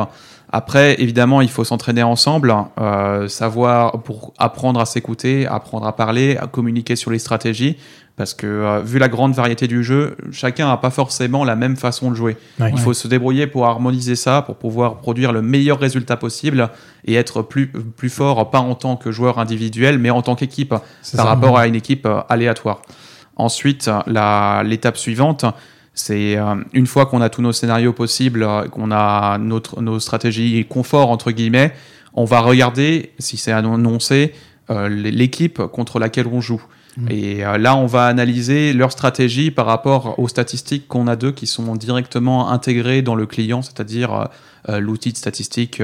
Après, 0.49 1.01
évidemment, 1.01 1.41
il 1.41 1.49
faut 1.49 1.65
s'entraîner 1.65 2.03
ensemble, 2.03 2.55
euh, 2.79 3.27
savoir 3.27 4.03
pour 4.03 4.33
apprendre 4.37 4.79
à 4.79 4.85
s'écouter, 4.85 5.45
apprendre 5.45 5.85
à 5.85 5.95
parler, 5.95 6.37
à 6.37 6.47
communiquer 6.47 6.95
sur 6.95 7.11
les 7.11 7.19
stratégies, 7.19 7.75
parce 8.15 8.33
que 8.33 8.47
euh, 8.47 8.79
vu 8.79 8.97
la 8.97 9.09
grande 9.09 9.33
variété 9.33 9.67
du 9.67 9.83
jeu, 9.83 10.15
chacun 10.31 10.67
n'a 10.67 10.77
pas 10.77 10.89
forcément 10.89 11.43
la 11.43 11.57
même 11.57 11.75
façon 11.75 12.09
de 12.11 12.15
jouer. 12.15 12.37
il 12.59 12.79
faut 12.79 12.93
se 12.93 13.09
débrouiller 13.09 13.45
pour 13.45 13.65
harmoniser 13.65 14.15
ça, 14.15 14.41
pour 14.41 14.55
pouvoir 14.55 14.99
produire 14.99 15.33
le 15.33 15.41
meilleur 15.41 15.79
résultat 15.79 16.15
possible 16.15 16.69
et 17.03 17.15
être 17.15 17.41
plus, 17.41 17.67
plus 17.67 18.09
fort, 18.09 18.49
pas 18.49 18.59
en 18.59 18.73
tant 18.73 18.95
que 18.95 19.11
joueur 19.11 19.39
individuel, 19.39 19.99
mais 19.99 20.11
en 20.11 20.21
tant 20.21 20.35
qu'équipe, 20.35 20.75
par 21.15 21.25
rapport 21.25 21.57
à 21.57 21.67
une 21.67 21.75
équipe 21.75 22.05
euh, 22.05 22.21
aléatoire. 22.29 22.81
Ensuite, 23.35 23.91
l'étape 24.07 24.97
suivante, 24.97 25.45
c'est 25.97 26.37
euh, 26.37 26.55
une 26.73 26.87
fois 26.87 27.05
qu'on 27.05 27.21
a 27.21 27.29
tous 27.29 27.41
nos 27.41 27.51
scénarios 27.51 27.93
possibles, 27.93 28.43
euh, 28.43 28.67
qu'on 28.67 28.91
a 28.91 29.37
notre, 29.37 29.81
nos 29.81 29.99
stratégies 29.99 30.65
confort, 30.65 31.09
entre 31.09 31.31
guillemets, 31.31 31.73
on 32.13 32.25
va 32.25 32.39
regarder, 32.39 33.11
si 33.19 33.37
c'est 33.37 33.51
annoncé, 33.51 34.33
l'équipe 34.89 35.59
contre 35.59 35.97
laquelle 35.97 36.27
on 36.27 36.41
joue. 36.41 36.61
Mm. 36.97 37.07
Et 37.09 37.35
là, 37.59 37.77
on 37.77 37.85
va 37.85 38.07
analyser 38.07 38.73
leur 38.73 38.91
stratégie 38.91 39.49
par 39.49 39.65
rapport 39.65 40.19
aux 40.19 40.27
statistiques 40.27 40.89
qu'on 40.89 41.07
a 41.07 41.15
d'eux 41.15 41.31
qui 41.31 41.47
sont 41.47 41.75
directement 41.75 42.49
intégrées 42.49 43.01
dans 43.01 43.15
le 43.15 43.25
client, 43.25 43.61
c'est-à-dire 43.61 44.27
l'outil 44.67 45.13
de 45.13 45.17
statistique 45.17 45.81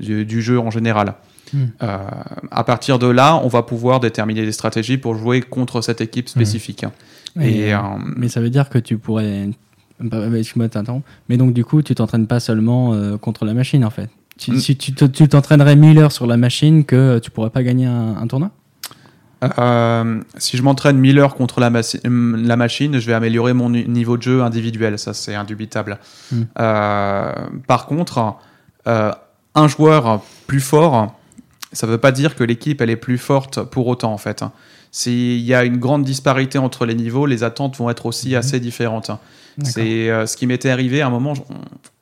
du, 0.00 0.42
jeu 0.42 0.58
en 0.58 0.70
général. 0.70 1.14
Euh, 1.82 1.98
à 2.50 2.64
partir 2.64 2.98
de 2.98 3.06
là, 3.06 3.40
on 3.42 3.48
va 3.48 3.62
pouvoir 3.62 4.00
déterminer 4.00 4.44
des 4.44 4.52
stratégies 4.52 4.98
pour 4.98 5.16
jouer 5.16 5.40
contre 5.40 5.80
cette 5.80 6.00
équipe 6.00 6.26
hmm. 6.26 6.28
spécifique. 6.28 6.84
Et, 7.40 7.74
euh, 7.74 7.78
mais 8.16 8.28
ça 8.28 8.40
veut 8.40 8.50
dire 8.50 8.68
que 8.68 8.78
tu 8.78 8.98
pourrais. 8.98 9.48
Excuse-moi, 10.00 10.68
Mais 11.28 11.36
donc, 11.36 11.52
du 11.52 11.64
coup, 11.64 11.82
tu 11.82 11.94
t'entraînes 11.94 12.26
pas 12.26 12.40
seulement 12.40 12.92
euh, 12.92 13.16
contre 13.16 13.44
la 13.44 13.54
machine, 13.54 13.84
en 13.84 13.90
fait. 13.90 14.10
Hmm. 14.48 14.56
Si 14.58 14.76
tu 14.76 14.92
t'entraînerais 14.92 15.76
1000 15.76 15.98
heures 15.98 16.12
sur 16.12 16.26
la 16.26 16.36
machine, 16.36 16.84
que 16.84 17.18
tu 17.20 17.30
pourrais 17.30 17.50
pas 17.50 17.62
gagner 17.62 17.86
un, 17.86 18.26
tournoi? 18.26 18.50
Si 20.38 20.56
je 20.56 20.62
m'entraîne 20.62 20.98
1000 20.98 21.18
heures 21.18 21.34
contre 21.34 21.60
la, 21.60 21.70
la, 21.70 22.56
machine, 22.56 22.98
je 22.98 23.06
vais 23.06 23.12
améliorer 23.12 23.52
mon 23.52 23.70
niveau 23.70 24.16
de 24.16 24.22
jeu 24.22 24.42
individuel, 24.42 24.98
ça 24.98 25.14
c'est 25.14 25.34
indubitable. 25.34 25.98
par 26.56 27.86
contre, 27.86 28.36
un 28.86 29.68
joueur 29.68 30.22
plus 30.46 30.60
fort, 30.60 31.14
ça 31.72 31.86
ne 31.86 31.92
veut 31.92 31.98
pas 31.98 32.10
dire 32.10 32.34
que 32.34 32.42
l'équipe 32.42 32.80
elle 32.80 32.90
est 32.90 32.96
plus 32.96 33.18
forte 33.18 33.62
pour 33.62 33.86
autant 33.86 34.12
en 34.12 34.18
fait. 34.18 34.42
S'il 34.96 35.40
y 35.40 35.52
a 35.54 35.64
une 35.64 35.78
grande 35.78 36.04
disparité 36.04 36.56
entre 36.56 36.86
les 36.86 36.94
niveaux, 36.94 37.26
les 37.26 37.42
attentes 37.42 37.76
vont 37.78 37.90
être 37.90 38.06
aussi 38.06 38.30
mhm. 38.30 38.36
assez 38.36 38.60
différentes. 38.60 39.10
C'est 39.64 40.08
euh, 40.08 40.24
ce 40.26 40.36
qui 40.36 40.46
m'était 40.46 40.70
arrivé 40.70 41.02
à 41.02 41.08
un 41.08 41.10
moment. 41.10 41.32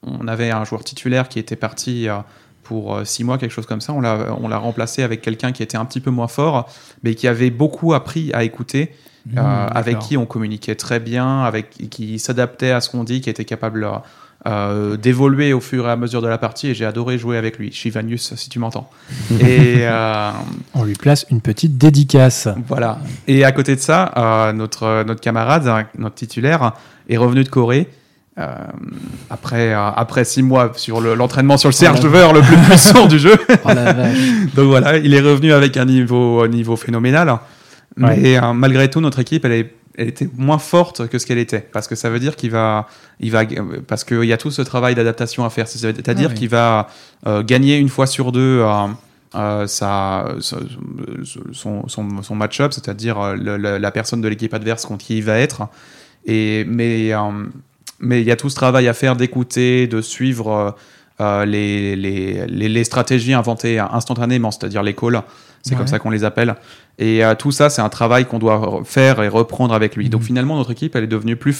On, 0.02 0.28
avait 0.28 0.50
un 0.50 0.62
joueur 0.66 0.85
titulaire 0.85 1.31
qui 1.31 1.38
était 1.38 1.57
parti 1.57 2.07
euh, 2.07 2.16
pour 2.64 2.94
euh, 2.94 3.05
six 3.07 3.24
mois, 3.24 3.38
quelque 3.38 3.50
chose 3.50 3.64
comme 3.64 3.81
ça. 3.81 3.94
On 3.94 4.02
l'a 4.02 4.59
remplacé 4.59 5.02
avec 5.02 5.22
quelqu'un 5.22 5.52
qui 5.52 5.62
était 5.62 5.78
un 5.78 5.87
petit 5.87 6.00
peu 6.00 6.11
moins 6.11 6.28
fort, 6.28 6.68
mais 7.02 7.14
qui 7.14 7.28
avait 7.28 7.48
beaucoup 7.48 7.94
appris 7.94 8.31
à 8.35 8.44
écouter. 8.44 8.92
Mhm, 9.24 9.38
avec 9.38 10.00
qui 10.00 10.18
on 10.18 10.26
communiquait 10.26 10.74
très 10.74 11.00
bien, 11.00 11.44
avec 11.44 11.70
qui 11.88 12.18
s'adaptait 12.18 12.72
à 12.72 12.83
ce 12.83 12.90
qu'on 12.90 13.05
dit, 13.05 13.22
qui 13.22 13.31
était 13.31 13.46
capable 13.46 13.88
euh, 14.44 14.96
d'évoluer 14.96 15.52
au 15.52 15.61
fur 15.61 15.87
et 15.87 15.90
à 15.92 15.94
mesure 15.94 16.20
de 16.20 16.26
la 16.26 16.37
partie 16.37 16.66
et 16.66 16.74
j'ai 16.74 16.85
adoré 16.85 17.16
jouer 17.16 17.37
avec 17.37 17.59
lui. 17.59 17.70
Shivanius, 17.70 18.35
si 18.35 18.48
tu 18.48 18.59
m'entends. 18.59 18.90
et 19.40 19.83
euh, 19.83 20.31
on 20.74 20.83
lui 20.83 20.94
place 20.94 21.26
une 21.31 21.40
petite 21.40 21.78
dédicace. 21.78 22.48
Voilà. 22.66 22.98
Et 23.28 23.44
à 23.44 23.52
côté 23.52 23.76
de 23.76 23.81
ça, 23.81 24.11
euh, 24.16 24.52
notre 24.52 25.05
notre 25.05 25.20
camarade, 25.20 25.87
notre 25.96 26.16
titulaire, 26.16 26.72
est 27.09 27.16
revenu 27.16 27.44
de 27.44 27.48
Corée. 27.48 27.88
après, 29.31 29.72
après 29.74 30.24
six 30.24 30.42
mois 30.42 30.72
sur 30.74 31.00
l'entraînement 31.00 31.57
sur 31.57 31.68
le 31.68 31.74
Serge 31.74 32.00
oh 32.02 32.33
le 32.33 32.40
plus 32.40 32.57
puissant 32.57 33.07
du 33.07 33.20
jeu. 33.20 33.37
Oh 33.64 33.68
Donc 34.57 34.66
voilà, 34.66 34.96
il 34.96 35.14
est 35.14 35.20
revenu 35.20 35.52
avec 35.52 35.76
un 35.76 35.85
niveau, 35.85 36.48
niveau 36.48 36.74
phénoménal. 36.74 37.38
Mais 37.96 38.40
malgré 38.55 38.90
tout, 38.90 39.00
notre 39.00 39.20
équipe, 39.20 39.44
elle 39.44 39.52
est 39.52 39.74
elle 39.96 40.09
était 40.09 40.28
moins 40.37 40.59
forte 40.59 41.09
que 41.09 41.18
ce 41.18 41.26
qu'elle 41.26 41.38
était. 41.38 41.61
Parce 41.61 41.88
que 41.88 41.94
ça 41.94 42.11
veut 42.11 42.18
dire 42.18 42.37
qu'il 42.37 42.50
va 42.50 42.87
il 43.20 43.31
va 43.31 43.42
parce 43.87 44.05
qu'il 44.05 44.24
y 44.24 44.33
a 44.33 44.38
tout 44.38 44.50
ce 44.50 44.62
travail 44.62 44.94
d'adaptation 44.94 45.44
à 45.44 45.50
faire. 45.50 45.68
C'est-à-dire 45.68 46.31
ah 46.33 46.35
qu'il 46.35 46.48
va 46.48 46.88
euh, 47.26 47.42
gagner 47.42 47.76
une 47.76 47.88
fois 47.88 48.07
sur 48.07 48.33
deux 48.33 48.61
euh, 48.61 48.87
euh, 49.35 49.66
son, 49.66 51.87
son, 51.88 52.22
son 52.22 52.35
match-up 52.35 52.72
c'est-à-dire 52.72 53.37
la 53.37 53.90
personne 53.90 54.20
de 54.20 54.28
l'équipe 54.28 54.52
adverse 54.55 54.87
contre 54.87 55.05
qui 55.05 55.18
il 55.18 55.24
va 55.24 55.38
être. 55.38 55.68
Et 56.24 56.64
mais 56.66 57.11
mais 57.98 58.20
il 58.20 58.26
y 58.26 58.33
a 58.33 58.37
tout 58.37 58.50
ce 58.50 58.57
travail 58.57 58.88
à 58.88 58.94
faire 58.94 59.16
d'écouter 59.16 59.87
de 59.87 60.00
suivre 60.00 60.74
les, 61.20 61.94
les, 61.94 62.46
les, 62.48 62.85
stratégies 62.85 63.33
inventées 63.33 63.78
instantanément 63.78 64.50
c'est-à-dire 64.50 64.83
les 64.83 64.94
calls 64.94 65.22
c'est 65.62 65.77
comme 65.77 65.87
ça 65.87 65.98
qu'on 65.98 66.11
les 66.11 66.25
appelle 66.25 66.57
et 66.98 67.25
euh, 67.25 67.35
tout 67.35 67.53
ça, 67.53 67.70
c'est 67.70 67.83
un 67.83 67.88
travail 67.88 68.27
qu'on 68.27 68.38
doit 68.38 68.83
faire 68.85 69.22
et 69.22 69.29
reprendre 69.29 69.75
avec 69.75 69.96
lui. 69.96 70.09
Donc 70.09 70.20
mhm. 70.20 70.27
finalement, 70.27 70.57
notre 70.57 70.70
équipe, 70.70 70.94
elle 70.94 71.05
est 71.05 71.09
devenue 71.09 71.37
plus, 71.37 71.57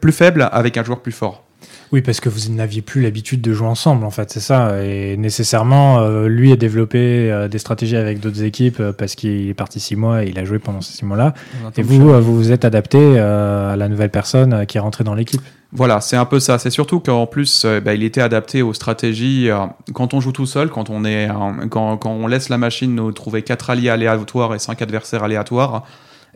plus 0.00 0.12
faible 0.12 0.48
avec 0.52 0.76
un 0.76 0.84
joueur 0.84 1.00
plus 1.00 1.12
fort. 1.12 1.44
Oui, 1.92 2.02
parce 2.02 2.20
que 2.20 2.28
vous 2.28 2.52
n'aviez 2.54 2.82
plus 2.82 3.02
l'habitude 3.02 3.40
de 3.40 3.52
jouer 3.52 3.66
ensemble, 3.66 4.04
en 4.04 4.10
fait, 4.10 4.30
c'est 4.30 4.38
ça. 4.38 4.80
Et 4.80 5.16
nécessairement, 5.16 5.98
euh, 5.98 6.28
lui 6.28 6.52
a 6.52 6.56
développé 6.56 7.30
euh, 7.32 7.48
des 7.48 7.58
stratégies 7.58 7.96
avec 7.96 8.20
d'autres 8.20 8.44
équipes 8.44 8.80
parce 8.96 9.16
qu'il 9.16 9.48
est 9.48 9.54
parti 9.54 9.80
six 9.80 9.96
mois 9.96 10.24
et 10.24 10.28
il 10.28 10.38
a 10.38 10.44
joué 10.44 10.60
pendant 10.60 10.82
ces 10.82 10.92
six 10.92 11.04
mois-là. 11.04 11.34
Et 11.76 11.82
vous, 11.82 12.12
vous 12.22 12.36
vous 12.36 12.52
êtes 12.52 12.64
adapté 12.64 13.18
à 13.18 13.74
la 13.76 13.88
nouvelle 13.88 14.10
personne 14.10 14.66
qui 14.66 14.76
est 14.76 14.80
rentrée 14.80 15.02
dans 15.02 15.14
l'équipe. 15.14 15.42
Voilà, 15.72 16.00
c'est 16.00 16.16
un 16.16 16.24
peu 16.24 16.40
ça. 16.40 16.58
C'est 16.58 16.70
surtout 16.70 16.98
qu'en 16.98 17.26
plus, 17.26 17.64
euh, 17.64 17.80
bah, 17.80 17.94
il 17.94 18.02
était 18.02 18.20
adapté 18.20 18.60
aux 18.62 18.74
stratégies. 18.74 19.50
Euh, 19.50 19.66
quand 19.92 20.14
on 20.14 20.20
joue 20.20 20.32
tout 20.32 20.46
seul, 20.46 20.68
quand 20.68 20.90
on, 20.90 21.04
est, 21.04 21.28
quand, 21.70 21.96
quand, 21.96 22.10
on 22.10 22.26
laisse 22.26 22.48
la 22.48 22.58
machine 22.58 22.94
nous 22.94 23.12
trouver 23.12 23.42
quatre 23.42 23.70
alliés 23.70 23.88
aléatoires 23.88 24.54
et 24.54 24.58
cinq 24.58 24.82
adversaires 24.82 25.22
aléatoires. 25.22 25.84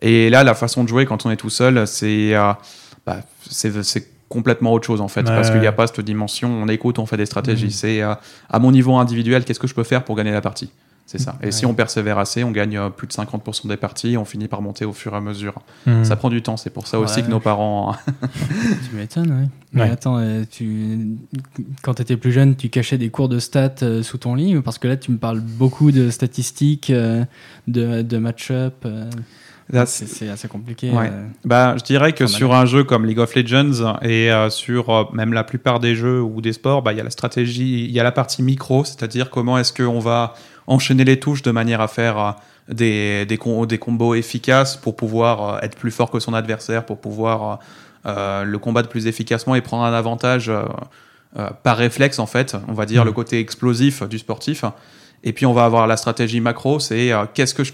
Et 0.03 0.31
là, 0.31 0.44
la 0.44 0.55
façon 0.55 0.85
de 0.85 0.88
jouer 0.88 1.05
quand 1.05 1.27
on 1.27 1.31
est 1.31 1.37
tout 1.37 1.51
seul, 1.51 1.87
c'est 1.87 2.35
euh, 2.35 2.53
bah, 3.07 3.18
complètement 4.29 4.73
autre 4.73 4.87
chose 4.87 5.01
en 5.01 5.09
fait. 5.09 5.25
Parce 5.25 5.51
qu'il 5.51 5.61
n'y 5.61 5.66
a 5.66 5.73
pas 5.73 5.87
cette 5.87 6.01
dimension, 6.01 6.51
on 6.51 6.68
écoute, 6.68 6.99
on 6.99 7.07
fait 7.07 7.16
des 7.16 7.27
stratégies. 7.27 7.66
Mmh. 7.66 7.70
C'est 7.70 8.03
à 8.03 8.59
mon 8.59 8.70
niveau 8.70 8.97
individuel, 8.97 9.44
qu'est-ce 9.44 9.61
que 9.61 9.66
je 9.66 9.75
peux 9.75 9.85
faire 9.85 10.05
pour 10.05 10.16
gagner 10.16 10.33
la 10.33 10.40
partie? 10.40 10.70
C'est 11.07 11.19
ça. 11.19 11.37
Et 11.43 11.53
si 11.53 11.67
on 11.67 11.75
persévère 11.75 12.19
assez, 12.19 12.45
on 12.45 12.51
gagne 12.51 12.79
euh, 12.79 12.88
plus 12.88 13.07
de 13.07 13.12
50% 13.12 13.69
des 13.69 13.77
parties, 13.77 14.17
on 14.17 14.25
finit 14.25 14.49
par 14.49 14.62
monter 14.62 14.87
au 14.87 14.95
fur 14.95 15.12
et 15.12 15.17
à 15.17 15.21
mesure. 15.21 15.55
Hmm. 15.87 16.03
Ça 16.03 16.17
prend 16.17 16.31
du 16.31 16.40
temps, 16.40 16.57
c'est 16.57 16.71
pour 16.71 16.87
ça 16.87 16.99
aussi 16.99 17.23
que 17.23 17.29
nos 17.29 17.40
parents. 17.40 17.95
tu 18.88 18.97
m'étonnes, 18.97 19.38
oui. 19.43 19.49
Mais 19.73 19.90
attends, 19.90 20.17
euh, 20.19 20.45
tu... 20.51 21.19
quand 21.83 21.95
tu 21.95 22.03
étais 22.03 22.17
plus 22.17 22.33
jeune, 22.33 22.57
tu 22.57 22.71
cachais 22.71 22.97
des 22.97 23.11
cours 23.11 23.29
de 23.29 23.38
stats 23.38 23.75
euh, 23.83 24.03
sous 24.03 24.19
ton 24.19 24.35
lit 24.35 24.59
Parce 24.62 24.79
que 24.79 24.88
là, 24.88 24.97
tu 24.97 25.11
me 25.11 25.19
parles 25.19 25.40
beaucoup 25.40 25.90
de 25.93 26.09
statistiques, 26.11 26.90
de, 26.90 28.03
de 28.03 28.19
match-up. 28.19 28.87
C'est 29.87 30.29
assez 30.29 30.49
compliqué. 30.49 30.90
Bah, 31.45 31.75
je 31.77 31.85
dirais 31.85 32.12
que 32.12 32.27
sur 32.27 32.55
un 32.55 32.64
jeu 32.64 32.85
comme 32.85 33.05
League 33.05 33.19
of 33.19 33.35
Legends 33.35 33.99
et 34.03 34.31
sur 34.51 35.12
même 35.12 35.33
la 35.33 35.45
plupart 35.45 35.81
des 35.81 35.97
jeux 35.97 36.23
ou 36.23 36.40
des 36.40 36.53
sports, 36.53 36.83
bah, 36.83 36.93
il 36.93 36.97
y 36.97 37.01
a 37.01 37.05
la 37.05 37.11
stratégie, 37.11 37.85
il 37.85 37.90
y 37.90 38.01
a 38.01 38.05
la 38.05 38.12
partie 38.12 38.43
micro, 38.43 38.85
c'est-à-dire 38.85 39.29
comment 39.29 39.59
est-ce 39.59 39.73
qu'on 39.73 39.99
va 39.99 40.35
enchaîner 40.66 41.05
les 41.05 41.20
touches 41.20 41.42
de 41.42 41.50
manière 41.50 41.81
à 41.81 41.88
faire 41.88 42.18
euh, 42.18 42.33
des, 42.68 43.27
des, 43.27 43.38
des 43.66 43.79
combos 43.79 44.14
efficaces 44.14 44.77
pour 44.77 44.96
pouvoir 44.96 45.57
euh, 45.57 45.59
être 45.62 45.77
plus 45.77 45.90
fort 45.90 46.11
que 46.11 46.20
son 46.20 46.35
adversaire, 46.35 46.87
pour 46.87 46.98
pouvoir 46.98 47.59
euh, 48.07 48.44
le 48.44 48.59
combattre 48.59 48.88
plus 48.88 49.07
efficacement 49.07 49.55
et 49.55 49.61
prendre 49.61 49.85
un 49.85 49.94
avantage 49.94 50.50
par 51.64 51.77
réflexe 51.77 52.20
en 52.20 52.27
fait, 52.27 52.57
on 52.68 52.74
va 52.74 52.87
dire 52.87 53.03
mm. 53.03 53.07
le 53.07 53.12
côté 53.12 53.40
explosif 53.40 54.05
du 54.05 54.18
sportif. 54.18 54.64
Et 55.25 55.33
puis 55.33 55.47
on 55.47 55.53
va 55.53 55.65
avoir 55.65 55.87
la 55.87 55.97
stratégie 55.97 56.41
macro, 56.41 56.79
c'est 56.79 57.11
qu'est-ce 57.33 57.55
que 57.55 57.65
je 57.65 57.73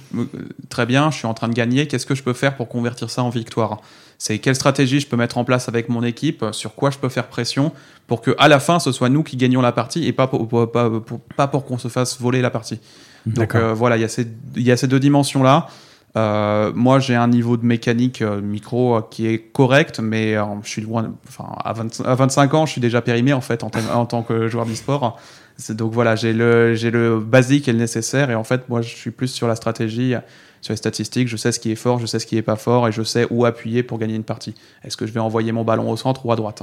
très 0.69 0.87
bien, 0.87 1.11
je 1.11 1.19
suis 1.19 1.27
en 1.27 1.35
train 1.35 1.49
de 1.49 1.53
gagner, 1.53 1.89
qu'est-ce 1.89 2.07
que 2.07 2.15
je 2.15 2.23
peux 2.23 2.33
faire 2.33 2.57
pour 2.57 2.69
convertir 2.69 3.11
ça 3.11 3.25
en 3.25 3.29
victoire? 3.29 3.81
C'est 4.19 4.39
quelle 4.39 4.55
stratégie 4.55 5.01
je 5.01 5.09
peux 5.09 5.17
mettre 5.17 5.37
en 5.37 5.45
place 5.45 5.69
avec 5.69 5.89
mon 5.89 6.05
équipe, 6.05 6.45
sur 6.53 6.75
quoi 6.77 6.91
je 6.91 6.99
peux 6.99 7.09
faire 7.09 7.27
pression 7.27 7.73
pour 8.07 8.23
que 8.23 8.37
à 8.39 8.47
la 8.47 8.61
fin 8.61 8.79
ce 8.79 8.93
soit 8.93 9.09
nous 9.09 9.25
qui 9.25 9.37
gagnions 9.37 9.63
la 9.63 9.73
partie 9.73 10.07
et 10.07 10.13
pas 10.13 10.29
pour, 10.29 10.49
pas 10.71 11.49
pour 11.49 11.65
qu'on 11.65 11.79
se 11.79 11.89
fasse 11.89 12.21
voler 12.21 12.41
la 12.41 12.51
partie. 12.51 12.79
Donc 13.27 13.55
euh, 13.55 13.75
voilà, 13.75 13.97
il 13.97 14.01
y, 14.01 14.05
a 14.05 14.09
ces, 14.09 14.27
y 14.57 14.71
a 14.71 14.77
ces 14.77 14.87
deux 14.89 15.01
dimensions 15.01 15.43
là. 15.43 15.69
Euh, 16.17 16.73
moi, 16.75 16.99
j'ai 16.99 17.15
un 17.15 17.29
niveau 17.29 17.57
de 17.57 17.65
mécanique 17.65 18.21
euh, 18.21 18.41
micro 18.41 19.01
qui 19.11 19.29
est 19.29 19.39
correct, 19.39 20.01
mais 20.01 20.35
je 20.65 20.69
suis 20.69 20.83
loin. 20.83 21.13
Enfin, 21.29 21.53
à, 21.65 21.73
25 22.15 22.55
ans, 22.55 22.67
je 22.67 22.73
suis 22.73 22.81
déjà 22.81 23.01
périmé 23.01 23.33
en 23.33 23.41
fait 23.41 23.63
en, 23.63 23.71
en 23.95 24.07
tant 24.07 24.23
que 24.23 24.49
joueur 24.49 24.67
d'e-sport. 24.67 25.21
Donc 25.69 25.93
voilà, 25.93 26.17
j'ai 26.17 26.33
le, 26.33 26.75
j'ai 26.75 26.91
le 26.91 27.19
basique 27.19 27.69
et 27.69 27.73
le 27.73 27.79
nécessaire. 27.79 28.31
Et 28.31 28.35
en 28.35 28.45
fait, 28.45 28.69
moi, 28.69 28.83
je 28.83 28.95
suis 28.95 29.11
plus 29.11 29.29
sur 29.29 29.47
la 29.47 29.55
stratégie, 29.55 30.15
sur 30.61 30.73
les 30.73 30.77
statistiques. 30.77 31.29
Je 31.29 31.37
sais 31.37 31.53
ce 31.53 31.61
qui 31.61 31.71
est 31.71 31.77
fort, 31.77 31.99
je 31.99 32.07
sais 32.07 32.19
ce 32.19 32.27
qui 32.27 32.37
est 32.37 32.43
pas 32.43 32.57
fort, 32.57 32.89
et 32.89 32.93
je 32.93 33.03
sais 33.03 33.27
où 33.31 33.45
appuyer 33.45 33.83
pour 33.83 33.99
gagner 33.99 34.15
une 34.15 34.25
partie. 34.25 34.55
Est-ce 34.85 34.97
que 34.97 35.07
je 35.07 35.13
vais 35.13 35.21
envoyer 35.21 35.53
mon 35.53 35.65
ballon 35.65 35.91
au 35.91 35.97
centre 35.97 36.25
ou 36.27 36.33
à 36.33 36.37
droite 36.37 36.63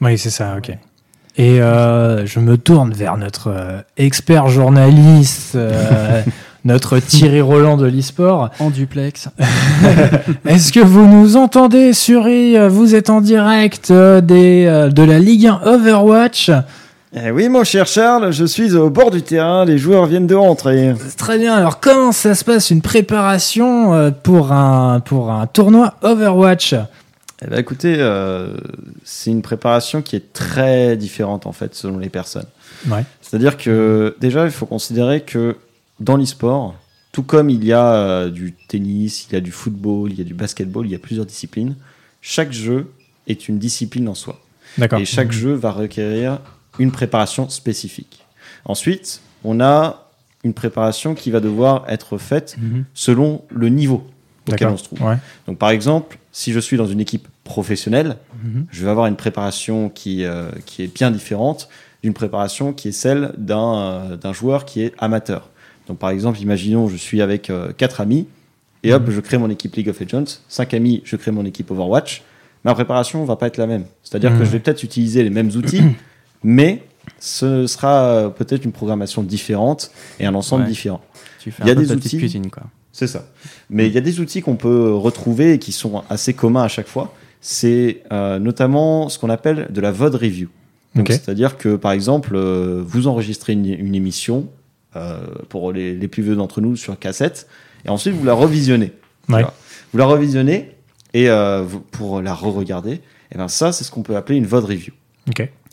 oui, 0.00 0.16
c'est 0.16 0.30
ça, 0.30 0.56
ok. 0.56 0.70
Et 1.36 1.60
euh, 1.60 2.26
je 2.26 2.40
me 2.40 2.56
tourne 2.56 2.92
vers 2.92 3.16
notre 3.16 3.48
euh, 3.48 3.80
expert 3.96 4.48
journaliste, 4.48 5.54
euh, 5.54 6.22
notre 6.64 6.98
Thierry 6.98 7.40
Roland 7.40 7.76
de 7.76 7.86
l'e-sport. 7.86 8.50
En 8.58 8.70
duplex. 8.70 9.28
Est-ce 10.46 10.72
que 10.72 10.80
vous 10.80 11.06
nous 11.06 11.36
entendez, 11.36 11.92
Suri? 11.92 12.56
Vous 12.68 12.94
êtes 12.94 13.10
en 13.10 13.20
direct 13.20 13.92
des, 13.92 14.88
de 14.92 15.02
la 15.02 15.18
Ligue 15.18 15.46
1 15.46 15.60
Overwatch. 15.64 16.50
Eh 17.12 17.32
oui, 17.32 17.48
mon 17.48 17.64
cher 17.64 17.88
Charles, 17.88 18.30
je 18.32 18.44
suis 18.44 18.76
au 18.76 18.88
bord 18.88 19.10
du 19.10 19.22
terrain, 19.22 19.64
les 19.64 19.78
joueurs 19.78 20.06
viennent 20.06 20.28
de 20.28 20.36
rentrer. 20.36 20.94
Très 21.16 21.38
bien, 21.38 21.54
alors 21.54 21.80
comment 21.80 22.12
ça 22.12 22.36
se 22.36 22.44
passe 22.44 22.70
une 22.70 22.82
préparation 22.82 24.12
pour 24.22 24.52
un, 24.52 25.00
pour 25.00 25.32
un 25.32 25.48
tournoi 25.48 25.94
Overwatch? 26.02 26.74
Eh 27.42 27.46
ben, 27.48 27.58
écoutez, 27.58 27.96
euh, 27.98 28.54
c'est 29.02 29.30
une 29.30 29.42
préparation 29.42 30.02
qui 30.02 30.14
est 30.14 30.32
très 30.32 30.96
différente 30.96 31.46
en 31.46 31.52
fait 31.52 31.74
selon 31.74 31.98
les 31.98 32.10
personnes. 32.10 32.46
Ouais. 32.88 33.04
C'est-à-dire 33.22 33.56
que 33.56 34.14
déjà, 34.20 34.44
il 34.44 34.52
faut 34.52 34.66
considérer 34.66 35.22
que 35.22 35.56
dans 35.98 36.16
l'e-sport, 36.16 36.76
tout 37.10 37.24
comme 37.24 37.50
il 37.50 37.64
y 37.64 37.72
a 37.72 37.92
euh, 37.94 38.30
du 38.30 38.54
tennis, 38.68 39.26
il 39.28 39.34
y 39.34 39.36
a 39.36 39.40
du 39.40 39.50
football, 39.50 40.12
il 40.12 40.18
y 40.18 40.20
a 40.20 40.24
du 40.24 40.34
basketball, 40.34 40.86
il 40.86 40.92
y 40.92 40.94
a 40.94 40.98
plusieurs 41.00 41.26
disciplines, 41.26 41.74
chaque 42.20 42.52
jeu 42.52 42.92
est 43.26 43.48
une 43.48 43.58
discipline 43.58 44.08
en 44.08 44.14
soi. 44.14 44.40
Et 44.98 45.04
chaque 45.04 45.28
mmh. 45.28 45.32
jeu 45.32 45.54
va 45.54 45.72
requérir 45.72 46.38
une 46.80 46.90
préparation 46.90 47.48
spécifique. 47.48 48.24
Ensuite, 48.64 49.20
on 49.44 49.60
a 49.60 50.08
une 50.42 50.54
préparation 50.54 51.14
qui 51.14 51.30
va 51.30 51.40
devoir 51.40 51.84
être 51.88 52.18
faite 52.18 52.56
mhm. 52.58 52.84
selon 52.94 53.42
le 53.50 53.68
niveau 53.68 54.06
auquel 54.50 54.68
on 54.68 54.76
se 54.76 54.84
trouve. 54.84 54.98
Donc 55.46 55.58
par 55.58 55.70
exemple, 55.70 56.18
si 56.32 56.52
je 56.52 56.58
suis 56.58 56.76
dans 56.76 56.86
une 56.86 57.00
équipe 57.00 57.28
professionnelle, 57.44 58.16
mhm. 58.42 58.66
je 58.70 58.82
vais 58.82 58.90
avoir 58.90 59.06
une 59.06 59.16
préparation 59.16 59.90
qui, 59.90 60.24
euh, 60.24 60.50
qui 60.64 60.82
est 60.82 60.92
bien 60.92 61.10
différente 61.10 61.68
d'une 62.02 62.14
préparation 62.14 62.72
qui 62.72 62.88
est 62.88 62.92
celle 62.92 63.32
d'un 63.36 63.76
euh, 63.76 64.16
d'un 64.16 64.32
joueur 64.32 64.64
qui 64.64 64.82
est 64.82 64.94
amateur. 64.98 65.50
Donc 65.86 65.98
par 65.98 66.08
exemple, 66.08 66.40
imaginons 66.40 66.88
je 66.88 66.96
suis 66.96 67.20
avec 67.20 67.50
euh, 67.50 67.72
quatre 67.76 68.00
amis 68.00 68.26
et 68.82 68.94
hop, 68.94 69.06
mhm. 69.06 69.12
je 69.12 69.20
crée 69.20 69.36
mon 69.36 69.50
équipe 69.50 69.76
League 69.76 69.90
of 69.90 70.00
Legends. 70.00 70.40
Cinq 70.48 70.72
amis, 70.72 71.02
je 71.04 71.16
crée 71.16 71.30
mon 71.30 71.44
équipe 71.44 71.70
Overwatch. 71.70 72.22
Ma 72.64 72.74
préparation 72.74 73.24
va 73.24 73.36
pas 73.36 73.46
être 73.46 73.58
la 73.58 73.66
même. 73.66 73.84
C'est-à-dire 74.02 74.36
que 74.36 74.44
je 74.44 74.50
vais 74.50 74.58
peut-être 74.58 74.82
utiliser 74.82 75.22
les 75.22 75.30
mêmes 75.30 75.48
outils, 75.48 75.82
mais 76.42 76.82
ce 77.18 77.66
sera 77.66 78.32
peut-être 78.36 78.64
une 78.64 78.72
programmation 78.72 79.22
différente 79.22 79.90
et 80.18 80.26
un 80.26 80.34
ensemble 80.34 80.64
différent. 80.66 81.00
il 81.46 81.66
y 81.66 81.70
a 81.70 81.74
des 81.74 81.92
outils. 81.92 82.50
quoi. 82.50 82.64
C'est 82.92 83.06
ça. 83.06 83.26
Mais 83.68 83.86
il 83.86 83.92
y 83.92 83.98
a 83.98 84.00
des 84.00 84.20
outils 84.20 84.42
qu'on 84.42 84.56
peut 84.56 84.92
retrouver 84.94 85.54
et 85.54 85.58
qui 85.58 85.72
sont 85.72 86.02
assez 86.10 86.34
communs 86.34 86.62
à 86.62 86.68
chaque 86.68 86.88
fois. 86.88 87.14
C'est 87.40 88.02
euh, 88.12 88.38
notamment 88.38 89.08
ce 89.08 89.18
qu'on 89.18 89.30
appelle 89.30 89.68
de 89.70 89.80
la 89.80 89.92
VOD 89.92 90.14
review. 90.16 90.48
C'est-à-dire 91.06 91.56
que, 91.56 91.76
par 91.76 91.92
exemple, 91.92 92.32
euh, 92.34 92.82
vous 92.84 93.06
enregistrez 93.06 93.52
une, 93.52 93.94
émission 93.94 94.48
euh, 94.96 95.20
pour 95.48 95.72
les, 95.72 96.08
plus 96.08 96.22
vieux 96.22 96.34
d'entre 96.34 96.60
nous 96.60 96.74
sur 96.74 96.98
cassette, 96.98 97.46
et 97.84 97.90
ensuite 97.90 98.14
vous 98.14 98.24
la 98.24 98.34
revisionnez. 98.34 98.92
Vous 99.92 99.98
la 99.98 100.06
revisionnez, 100.06 100.72
et 101.14 101.28
pour 101.92 102.20
la 102.20 102.34
re-regarder, 102.34 103.00
et 103.32 103.38
ben 103.38 103.46
ça, 103.48 103.70
c'est 103.70 103.84
ce 103.84 103.90
qu'on 103.92 104.02
peut 104.02 104.16
appeler 104.16 104.36
une 104.36 104.46
VOD 104.46 104.64
review. 104.64 104.92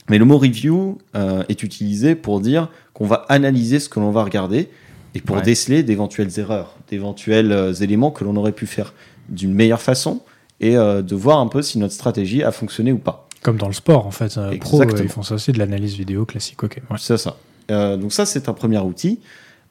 Mais 0.10 0.18
le 0.18 0.26
mot 0.26 0.38
review 0.38 0.98
est 1.14 1.64
utilisé 1.64 2.16
pour 2.16 2.40
dire 2.40 2.70
qu'on 2.94 3.06
va 3.06 3.26
analyser 3.30 3.80
ce 3.80 3.90
que 3.90 4.00
l'on 4.00 4.12
va 4.12 4.24
regarder 4.24 4.70
et 5.18 5.22
pour 5.22 5.42
déceler 5.42 5.84
d'éventuelles 5.84 6.40
erreurs, 6.40 6.76
d'éventuels 6.90 7.52
euh, 7.52 7.74
éléments 7.74 8.12
que 8.12 8.24
l'on 8.24 8.36
aurait 8.36 8.52
pu 8.52 8.68
faire 8.68 8.94
d'une 9.30 9.54
meilleure 9.54 9.82
façon 9.82 10.22
et 10.60 10.78
euh, 10.78 11.02
de 11.02 11.16
voir 11.16 11.40
un 11.40 11.48
peu 11.48 11.62
si 11.62 11.80
notre 11.80 11.94
stratégie 11.94 12.44
a 12.44 12.52
fonctionné 12.52 12.92
ou 12.92 13.00
pas. 13.00 13.28
Comme 13.42 13.58
dans 13.58 13.68
le 13.68 13.74
sport, 13.74 14.06
en 14.06 14.12
fait. 14.12 14.38
Euh, 14.38 14.56
pro, 14.58 14.84
ils 14.84 15.10
font 15.10 15.24
ça 15.24 15.36
aussi 15.36 15.52
de 15.52 15.60
l'analyse 15.60 15.96
vidéo 15.96 16.26
classique. 16.26 16.62
Ok. 16.64 16.82
C'est 16.98 17.18
ça. 17.18 17.38
donc 17.70 18.14
ça, 18.14 18.26
c'est 18.26 18.50
un 18.50 18.54
premier 18.54 18.78
outil. 18.80 19.20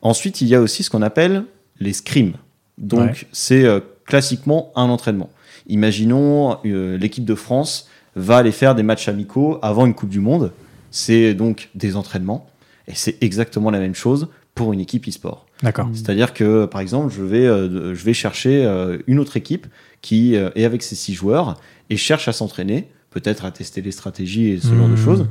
Ensuite, 0.03 0.41
il 0.41 0.49
y 0.49 0.55
a 0.55 0.61
aussi 0.61 0.82
ce 0.82 0.91
qu'on 0.91 1.03
appelle 1.03 1.45
les 1.78 1.93
scrims. 1.93 2.34
Donc, 2.78 3.26
c'est 3.32 3.66
classiquement 4.05 4.72
un 4.76 4.89
entraînement. 4.89 5.30
Imaginons 5.68 6.59
l'équipe 6.64 7.24
de 7.24 7.34
France 7.34 7.89
va 8.17 8.39
aller 8.39 8.53
faire 8.53 8.75
des 8.75 8.83
matchs 8.83 9.09
amicaux 9.09 9.59
avant 9.62 9.87
une 9.87 9.95
Coupe 9.95 10.09
du 10.09 10.21
Monde. 10.21 10.53
C'est 10.91 11.35
donc 11.35 11.69
des 11.75 11.97
entraînements. 11.97 12.49
Et 12.89 12.95
c'est 12.95 13.17
exactement 13.21 13.71
la 13.71 13.79
même 13.79 13.95
chose 13.95 14.29
pour 14.55 14.73
une 14.73 14.81
équipe 14.81 15.07
e-sport. 15.07 15.47
D'accord. 15.62 15.89
C'est-à-dire 15.93 16.35
que, 16.35 16.67
par 16.67 16.81
exemple, 16.81 17.12
je 17.14 17.23
vais, 17.23 17.47
euh, 17.47 17.95
je 17.95 18.05
vais 18.05 18.14
chercher 18.14 18.64
euh, 18.64 18.99
une 19.07 19.19
autre 19.19 19.37
équipe 19.37 19.67
qui 20.03 20.35
euh, 20.35 20.51
est 20.55 20.64
avec 20.64 20.83
ses 20.83 20.95
six 20.95 21.14
joueurs 21.14 21.61
et 21.91 21.97
cherche 21.97 22.27
à 22.29 22.33
s'entraîner, 22.33 22.89
peut-être 23.11 23.45
à 23.45 23.51
tester 23.51 23.83
les 23.83 23.93
stratégies 23.93 24.49
et 24.49 24.61
ce 24.61 24.75
genre 24.75 24.89
de 24.89 24.95
mmh. 24.95 24.97
choses. 24.97 25.27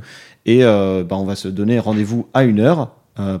Et 0.46 0.62
bah, 0.62 1.16
on 1.16 1.24
va 1.24 1.34
se 1.34 1.48
donner 1.48 1.78
rendez-vous 1.80 2.28
à 2.32 2.44
une 2.44 2.60
heure 2.60 2.92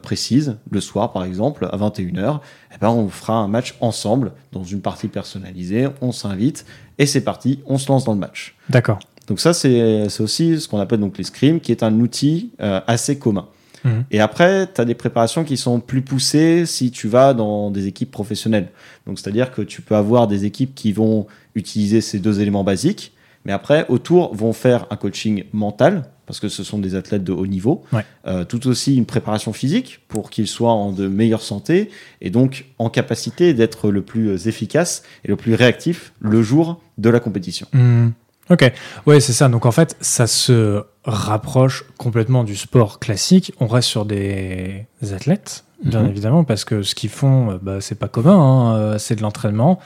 précise, 0.02 0.56
le 0.70 0.80
soir 0.80 1.12
par 1.12 1.24
exemple, 1.24 1.68
à 1.70 1.76
21h. 1.76 2.40
Et 2.74 2.78
ben, 2.80 2.88
on 2.88 3.08
fera 3.08 3.34
un 3.34 3.48
match 3.48 3.76
ensemble 3.80 4.32
dans 4.52 4.64
une 4.64 4.80
partie 4.80 5.08
personnalisée, 5.08 5.88
on 6.00 6.12
s'invite 6.12 6.66
et 6.98 7.06
c'est 7.06 7.22
parti, 7.22 7.60
on 7.66 7.78
se 7.78 7.88
lance 7.88 8.04
dans 8.04 8.12
le 8.12 8.18
match. 8.18 8.56
D'accord. 8.68 8.98
Donc 9.26 9.40
ça, 9.40 9.52
c'est 9.52 10.20
aussi 10.20 10.60
ce 10.60 10.68
qu'on 10.68 10.78
appelle 10.78 11.00
donc 11.00 11.18
les 11.18 11.24
scrims, 11.24 11.60
qui 11.60 11.72
est 11.72 11.82
un 11.82 12.00
outil 12.00 12.52
assez 12.58 13.18
commun. 13.18 13.48
Mhm. 13.86 14.04
Et 14.10 14.20
après, 14.20 14.68
tu 14.72 14.80
as 14.80 14.84
des 14.84 14.94
préparations 14.94 15.44
qui 15.44 15.56
sont 15.56 15.80
plus 15.80 16.02
poussées 16.02 16.66
si 16.66 16.90
tu 16.90 17.08
vas 17.08 17.34
dans 17.34 17.70
des 17.70 17.86
équipes 17.86 18.10
professionnelles. 18.10 18.68
Donc, 19.06 19.18
c'est-à-dire 19.18 19.52
que 19.52 19.62
tu 19.62 19.82
peux 19.82 19.96
avoir 19.96 20.26
des 20.26 20.44
équipes 20.44 20.74
qui 20.74 20.92
vont 20.92 21.26
utiliser 21.54 22.00
ces 22.00 22.18
deux 22.18 22.40
éléments 22.40 22.64
basiques, 22.64 23.12
mais 23.44 23.52
après, 23.52 23.86
autour, 23.88 24.34
vont 24.34 24.52
faire 24.52 24.86
un 24.90 24.96
coaching 24.96 25.44
mental, 25.52 26.08
parce 26.26 26.40
que 26.40 26.48
ce 26.48 26.64
sont 26.64 26.80
des 26.80 26.96
athlètes 26.96 27.22
de 27.22 27.32
haut 27.32 27.46
niveau, 27.46 27.84
euh, 28.26 28.44
tout 28.44 28.66
aussi 28.66 28.96
une 28.96 29.06
préparation 29.06 29.52
physique 29.52 30.00
pour 30.08 30.30
qu'ils 30.30 30.48
soient 30.48 30.72
en 30.72 30.90
de 30.90 31.06
meilleure 31.06 31.42
santé 31.42 31.90
et 32.20 32.30
donc 32.30 32.66
en 32.80 32.90
capacité 32.90 33.54
d'être 33.54 33.92
le 33.92 34.02
plus 34.02 34.48
efficace 34.48 35.04
et 35.24 35.28
le 35.28 35.36
plus 35.36 35.54
réactif 35.54 36.12
le 36.18 36.42
jour 36.42 36.80
de 36.98 37.08
la 37.08 37.20
compétition. 37.20 37.68
Mhm. 37.72 38.12
Ok, 38.48 38.72
ouais, 39.06 39.20
c'est 39.20 39.32
ça. 39.32 39.48
Donc 39.48 39.66
en 39.66 39.72
fait, 39.72 39.96
ça 40.00 40.26
se 40.26 40.84
rapproche 41.04 41.84
complètement 41.98 42.44
du 42.44 42.56
sport 42.56 42.98
classique. 42.98 43.52
On 43.60 43.66
reste 43.66 43.88
sur 43.88 44.04
des 44.04 44.86
athlètes, 45.12 45.64
bien 45.82 46.02
mhm. 46.02 46.10
évidemment, 46.10 46.44
parce 46.44 46.64
que 46.64 46.82
ce 46.82 46.94
qu'ils 46.94 47.10
font, 47.10 47.50
euh, 47.50 47.58
bah, 47.60 47.80
c'est 47.80 47.98
pas 47.98 48.08
commun. 48.08 48.38
Hein. 48.38 48.76
Euh, 48.76 48.98
c'est 48.98 49.16
de 49.16 49.22
l'entraînement, 49.22 49.80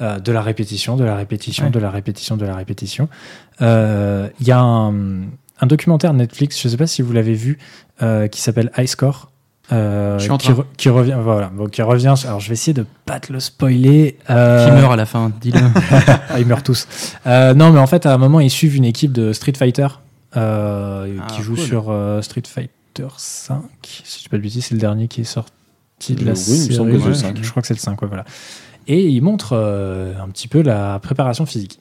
euh, 0.00 0.18
de 0.18 0.32
la 0.32 0.40
répétition, 0.40 0.96
de 0.96 1.04
la 1.04 1.14
répétition, 1.14 1.68
de 1.68 1.78
la 1.78 1.90
répétition, 1.90 2.36
de 2.36 2.46
la 2.46 2.56
répétition. 2.56 3.08
Il 3.60 4.46
y 4.46 4.52
a 4.52 4.60
un, 4.60 4.94
un, 5.60 5.66
documentaire 5.66 6.14
Netflix, 6.14 6.60
je 6.60 6.68
sais 6.68 6.76
pas 6.76 6.86
si 6.86 7.02
vous 7.02 7.12
l'avez 7.12 7.34
vu, 7.34 7.58
qui 8.30 8.40
s'appelle 8.40 8.70
High 8.78 8.86
Score. 8.86 9.30
Euh, 9.72 10.18
qui, 10.76 10.88
revient, 10.88 11.16
voilà, 11.20 11.50
qui 11.72 11.82
revient. 11.82 12.14
Alors 12.24 12.38
je 12.38 12.48
vais 12.48 12.52
essayer 12.52 12.72
de 12.72 12.86
pas 13.04 13.18
te 13.18 13.32
le 13.32 13.40
spoiler. 13.40 14.16
Euh... 14.30 14.64
Qui 14.64 14.72
meurt 14.72 14.92
à 14.92 14.96
la 14.96 15.06
fin, 15.06 15.32
dis-le. 15.40 15.60
Ah, 16.28 16.38
ils 16.38 16.46
meurent 16.46 16.62
tous. 16.62 16.86
Euh, 17.26 17.52
non, 17.52 17.72
mais 17.72 17.80
en 17.80 17.86
fait, 17.86 18.06
à 18.06 18.14
un 18.14 18.18
moment, 18.18 18.38
ils 18.38 18.50
suivent 18.50 18.76
une 18.76 18.84
équipe 18.84 19.12
de 19.12 19.32
Street 19.32 19.54
Fighter 19.56 19.88
euh, 20.36 21.16
ah, 21.20 21.26
qui 21.32 21.42
joue 21.42 21.56
sur 21.56 21.92
Street 22.20 22.42
Fighter 22.46 23.08
5. 23.16 23.62
Si 23.82 24.20
je 24.20 24.28
ne 24.28 24.30
pas 24.30 24.36
de 24.36 24.42
bêtises, 24.42 24.66
c'est 24.66 24.74
le 24.74 24.80
dernier 24.80 25.08
qui 25.08 25.22
est 25.22 25.24
sorti 25.24 26.14
de 26.14 26.24
la 26.24 26.32
oui, 26.32 26.36
série. 26.36 27.02
Que 27.02 27.12
5. 27.14 27.38
Je 27.42 27.50
crois 27.50 27.60
que 27.60 27.66
c'est 27.66 27.74
le 27.74 27.80
5, 27.80 27.98
voilà. 28.04 28.24
Et 28.86 29.02
ils 29.08 29.20
montrent 29.20 29.56
un 29.56 30.28
petit 30.28 30.46
peu 30.46 30.62
la 30.62 31.00
préparation 31.00 31.44
physique. 31.44 31.80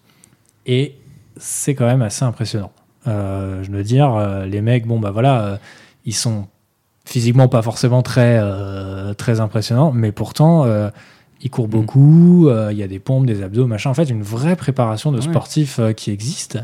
Et 0.65 0.95
c'est 1.37 1.75
quand 1.75 1.85
même 1.85 2.01
assez 2.01 2.25
impressionnant. 2.25 2.71
je 3.05 3.69
veux 3.69 3.83
dire, 3.83 4.45
les 4.47 4.61
mecs, 4.61 4.87
bon, 4.87 4.99
bah 4.99 5.11
voilà, 5.11 5.59
ils 6.05 6.15
sont 6.15 6.47
physiquement 7.05 7.47
pas 7.47 7.61
forcément 7.61 8.01
très, 8.01 8.39
euh, 8.41 9.13
très 9.13 9.39
impressionnant, 9.39 9.91
mais 9.91 10.11
pourtant, 10.11 10.65
euh, 10.65 10.89
il 11.41 11.49
court 11.49 11.67
mm. 11.67 11.71
beaucoup, 11.71 12.49
euh, 12.49 12.69
il 12.71 12.77
y 12.77 12.83
a 12.83 12.87
des 12.87 12.99
pompes, 12.99 13.25
des 13.25 13.43
abdos, 13.43 13.67
machin. 13.67 13.91
En 13.91 13.93
fait, 13.93 14.09
une 14.09 14.23
vraie 14.23 14.55
préparation 14.55 15.11
de 15.11 15.21
sportif 15.21 15.79
qui 15.95 16.11
existe. 16.11 16.59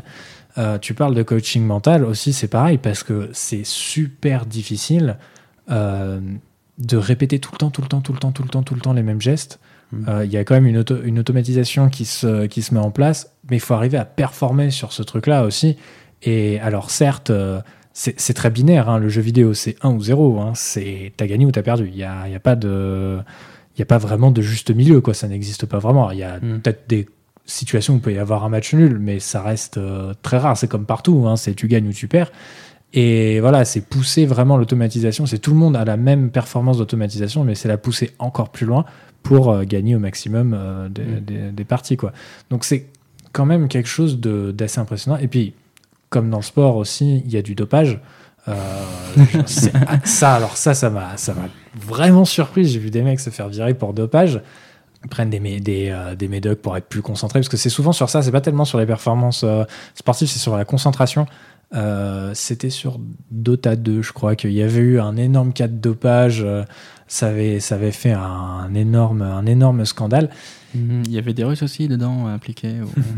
tu 0.80 0.94
parles 0.94 1.14
de 1.14 1.22
coaching 1.22 1.64
mental 1.64 2.04
aussi, 2.04 2.32
c'est 2.32 2.48
pareil, 2.48 2.78
parce 2.78 3.02
que 3.02 3.30
c'est 3.32 3.64
super 3.64 4.44
difficile 4.44 5.16
de 5.68 6.96
répéter 6.96 7.38
tout 7.38 7.52
le 7.52 7.58
temps, 7.58 7.70
tout 7.70 7.82
le 7.82 7.88
temps, 7.88 8.00
tout 8.00 8.12
le 8.12 8.18
temps, 8.18 8.32
tout 8.32 8.42
le 8.42 8.48
temps, 8.48 8.62
tout 8.62 8.74
le 8.74 8.80
temps 8.80 8.92
les 8.92 9.02
mêmes 9.02 9.20
gestes. 9.20 9.60
Mm. 9.92 10.22
Il 10.24 10.32
y 10.32 10.36
a 10.36 10.44
quand 10.44 10.54
même 10.54 10.66
une, 10.66 10.84
une 11.04 11.18
automatisation 11.20 11.88
qui 11.88 12.04
se, 12.04 12.46
qui 12.46 12.62
se 12.62 12.74
met 12.74 12.80
en 12.80 12.90
place, 12.90 13.30
mais 13.48 13.56
il 13.56 13.60
faut 13.60 13.74
arriver 13.74 13.98
à 13.98 14.04
performer 14.04 14.70
sur 14.70 14.92
ce 14.92 15.02
truc-là 15.02 15.44
aussi. 15.44 15.76
Et 16.24 16.58
alors, 16.60 16.90
certes, 16.90 17.32
c'est 17.94 18.34
très 18.34 18.50
binaire, 18.50 18.88
hein, 18.88 18.98
le 18.98 19.08
jeu 19.08 19.20
vidéo, 19.20 19.54
c'est 19.54 19.76
1 19.82 19.90
ou 19.90 20.00
0. 20.00 20.40
Hein, 20.40 20.52
c'est 20.54 21.12
t'as 21.16 21.26
gagné 21.26 21.44
ou 21.44 21.50
t'as 21.50 21.62
perdu. 21.62 21.88
Il 21.88 21.96
n'y 21.96 22.04
a, 22.04 22.28
y 22.28 22.34
a, 22.34 22.40
pas 22.40 22.56
de, 22.56 23.18
y 23.78 23.82
a 23.82 23.84
pas 23.84 23.98
vraiment 23.98 24.30
de 24.30 24.40
juste 24.40 24.74
milieu, 24.74 25.00
quoi. 25.00 25.14
ça 25.14 25.28
n'existe 25.28 25.66
pas 25.66 25.78
vraiment. 25.78 26.10
Il 26.10 26.18
y 26.18 26.22
a 26.22 26.38
hmm. 26.38 26.60
peut-être 26.60 26.88
des 26.88 27.06
situations 27.44 27.94
où 27.94 27.96
il 27.98 28.02
peut 28.02 28.12
y 28.12 28.18
avoir 28.18 28.44
un 28.44 28.48
match 28.48 28.72
nul, 28.72 28.98
mais 28.98 29.18
ça 29.18 29.42
reste 29.42 29.76
euh, 29.76 30.14
très 30.22 30.38
rare. 30.38 30.56
C'est 30.56 30.68
comme 30.68 30.86
partout, 30.86 31.24
hein, 31.26 31.36
c'est 31.36 31.54
tu 31.54 31.68
gagnes 31.68 31.88
ou 31.88 31.92
tu 31.92 32.08
perds. 32.08 32.32
Et 32.94 33.40
voilà, 33.40 33.64
c'est 33.64 33.82
pousser 33.82 34.26
vraiment 34.26 34.56
l'automatisation. 34.56 35.26
C'est 35.26 35.38
tout 35.38 35.50
le 35.50 35.56
monde 35.56 35.76
a 35.76 35.84
la 35.84 35.96
même 35.96 36.30
performance 36.30 36.78
d'automatisation, 36.78 37.44
mais 37.44 37.54
c'est 37.54 37.68
la 37.68 37.78
pousser 37.78 38.10
encore 38.18 38.50
plus 38.50 38.66
loin 38.66 38.84
pour 39.22 39.50
euh, 39.50 39.64
gagner 39.64 39.96
au 39.96 39.98
maximum 39.98 40.54
euh, 40.54 40.88
des, 40.88 41.02
hmm. 41.02 41.20
des, 41.20 41.50
des, 41.52 41.64
parties. 41.64 41.96
Quoi. 41.98 42.12
Donc 42.48 42.64
c'est 42.64 42.86
quand 43.32 43.46
même 43.46 43.68
quelque 43.68 43.88
chose 43.88 44.18
d'assez 44.18 44.78
impressionnant. 44.78 45.18
Et 45.18 45.28
puis, 45.28 45.54
comme 46.12 46.30
dans 46.30 46.36
le 46.36 46.42
sport 46.44 46.76
aussi, 46.76 47.22
il 47.24 47.32
y 47.32 47.36
a 47.36 47.42
du 47.42 47.56
dopage. 47.56 47.98
Euh, 48.48 48.54
ça, 50.04 50.34
alors 50.34 50.56
ça, 50.56 50.74
ça 50.74 50.90
m'a, 50.90 51.16
ça 51.16 51.34
m'a 51.34 51.48
vraiment 51.74 52.24
surpris. 52.24 52.66
J'ai 52.66 52.78
vu 52.78 52.90
des 52.90 53.02
mecs 53.02 53.18
se 53.18 53.30
faire 53.30 53.48
virer 53.48 53.74
pour 53.74 53.94
dopage. 53.94 54.40
Prennent 55.10 55.30
des, 55.30 55.40
des, 55.58 55.88
euh, 55.90 56.14
des 56.14 56.28
médocs 56.28 56.60
pour 56.60 56.76
être 56.76 56.86
plus 56.86 57.02
concentrés, 57.02 57.40
parce 57.40 57.48
que 57.48 57.56
c'est 57.56 57.70
souvent 57.70 57.92
sur 57.92 58.08
ça. 58.08 58.22
C'est 58.22 58.30
pas 58.30 58.42
tellement 58.42 58.64
sur 58.64 58.78
les 58.78 58.86
performances 58.86 59.42
euh, 59.42 59.64
sportives, 59.94 60.28
c'est 60.28 60.38
sur 60.38 60.56
la 60.56 60.64
concentration. 60.64 61.26
c'était 62.34 62.70
sur 62.70 63.00
Dota 63.30 63.74
2, 63.74 64.02
je 64.02 64.12
crois, 64.12 64.36
qu'il 64.36 64.52
y 64.52 64.62
avait 64.62 64.80
eu 64.80 65.00
un 65.00 65.16
énorme 65.16 65.52
cas 65.52 65.66
de 65.66 65.76
dopage. 65.76 66.46
Ça 67.12 67.28
avait, 67.28 67.60
ça 67.60 67.74
avait 67.74 67.92
fait 67.92 68.12
un 68.12 68.74
énorme, 68.74 69.20
un 69.20 69.44
énorme 69.44 69.84
scandale. 69.84 70.30
Mhm. 70.74 71.02
Il 71.04 71.12
y 71.12 71.18
avait 71.18 71.34
des 71.34 71.44
Russes 71.44 71.62
aussi 71.62 71.86
dedans 71.86 72.26
impliqués. 72.26 72.72